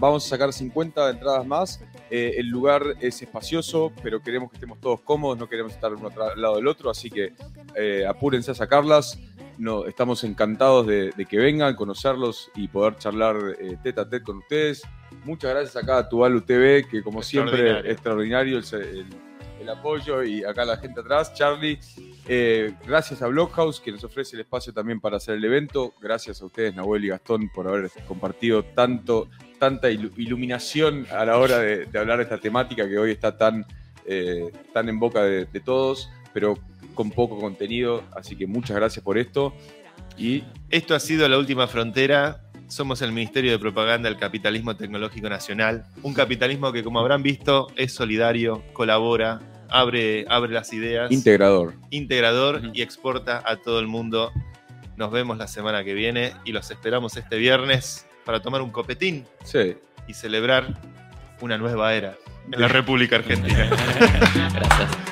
vamos 0.00 0.24
a 0.24 0.28
sacar 0.28 0.54
50 0.54 1.10
entradas 1.10 1.46
más. 1.46 1.80
Eh, 2.10 2.36
el 2.38 2.48
lugar 2.48 2.82
es 3.00 3.20
espacioso, 3.20 3.92
pero 4.02 4.22
queremos 4.22 4.50
que 4.50 4.56
estemos 4.56 4.80
todos 4.80 5.00
cómodos, 5.00 5.38
no 5.38 5.48
queremos 5.48 5.72
estar 5.72 5.92
uno 5.92 6.08
al 6.08 6.40
lado 6.40 6.56
del 6.56 6.66
otro, 6.66 6.90
así 6.90 7.10
que 7.10 7.32
eh, 7.74 8.06
apúrense 8.08 8.50
a 8.52 8.54
sacarlas. 8.54 9.18
No, 9.58 9.86
estamos 9.86 10.24
encantados 10.24 10.86
de, 10.86 11.12
que 11.28 11.36
vengan, 11.36 11.74
conocerlos 11.74 12.50
y 12.54 12.68
poder 12.68 12.96
charlar 12.96 13.36
eh, 13.58 13.76
tete 13.82 14.00
a 14.00 14.08
tete 14.08 14.24
con 14.24 14.38
ustedes. 14.38 14.82
Muchas 15.24 15.50
gracias 15.50 15.76
acá 15.76 15.98
a 15.98 16.08
Tuvalu 16.08 16.40
TV, 16.40 16.86
que 16.90 17.02
como 17.02 17.22
siempre, 17.22 17.90
extraordinario 17.90 18.58
el, 18.58 19.06
el, 19.60 19.68
apoyo 19.68 20.22
y 20.24 20.42
acá 20.42 20.64
la 20.64 20.78
gente 20.78 21.00
atrás. 21.00 21.34
Charlie, 21.34 21.78
eh, 22.26 22.74
gracias 22.86 23.22
a 23.22 23.28
Blockhouse, 23.28 23.80
que 23.80 23.92
nos 23.92 24.02
ofrece 24.04 24.36
el 24.36 24.40
espacio 24.40 24.72
también 24.72 25.00
para 25.00 25.18
hacer 25.18 25.36
el 25.36 25.44
evento. 25.44 25.94
Gracias 26.00 26.42
a 26.42 26.46
ustedes, 26.46 26.74
Nahuel 26.74 27.04
y 27.04 27.08
Gastón, 27.08 27.48
por 27.50 27.68
haber 27.68 27.90
compartido 28.08 28.64
tanto, 28.64 29.28
tanta 29.58 29.90
iluminación 29.90 31.06
a 31.10 31.24
la 31.24 31.38
hora 31.38 31.58
de, 31.58 31.86
hablar 31.96 32.18
de 32.18 32.24
esta 32.24 32.38
temática 32.38 32.88
que 32.88 32.98
hoy 32.98 33.12
está 33.12 33.36
tan, 33.36 33.64
eh, 34.06 34.50
tan 34.72 34.88
en 34.88 34.98
boca 34.98 35.22
de, 35.22 35.44
de 35.44 35.60
todos, 35.60 36.10
pero 36.32 36.58
con 36.94 37.10
poco 37.10 37.38
contenido, 37.38 38.04
así 38.14 38.36
que 38.36 38.46
muchas 38.46 38.76
gracias 38.76 39.04
por 39.04 39.18
esto. 39.18 39.54
Y 40.16 40.44
esto 40.70 40.94
ha 40.94 41.00
sido 41.00 41.28
La 41.28 41.38
Última 41.38 41.66
Frontera. 41.66 42.42
Somos 42.68 43.02
el 43.02 43.12
Ministerio 43.12 43.50
de 43.50 43.58
Propaganda 43.58 44.08
del 44.08 44.18
Capitalismo 44.18 44.76
Tecnológico 44.76 45.28
Nacional, 45.28 45.84
un 46.02 46.14
capitalismo 46.14 46.72
que 46.72 46.82
como 46.82 47.00
habrán 47.00 47.22
visto 47.22 47.68
es 47.76 47.92
solidario, 47.92 48.62
colabora, 48.72 49.40
abre, 49.68 50.24
abre 50.28 50.52
las 50.52 50.72
ideas. 50.72 51.10
Integrador. 51.10 51.74
Integrador 51.90 52.62
y 52.72 52.82
exporta 52.82 53.42
a 53.44 53.56
todo 53.56 53.80
el 53.80 53.88
mundo. 53.88 54.32
Nos 54.96 55.10
vemos 55.10 55.36
la 55.38 55.48
semana 55.48 55.84
que 55.84 55.94
viene 55.94 56.32
y 56.44 56.52
los 56.52 56.70
esperamos 56.70 57.16
este 57.16 57.36
viernes 57.36 58.06
para 58.24 58.40
tomar 58.40 58.62
un 58.62 58.70
copetín 58.70 59.26
sí. 59.44 59.74
y 60.06 60.14
celebrar 60.14 60.80
una 61.40 61.58
nueva 61.58 61.94
era 61.94 62.16
en 62.50 62.60
la 62.60 62.68
República 62.68 63.16
Argentina. 63.16 63.68
Gracias. 64.54 65.11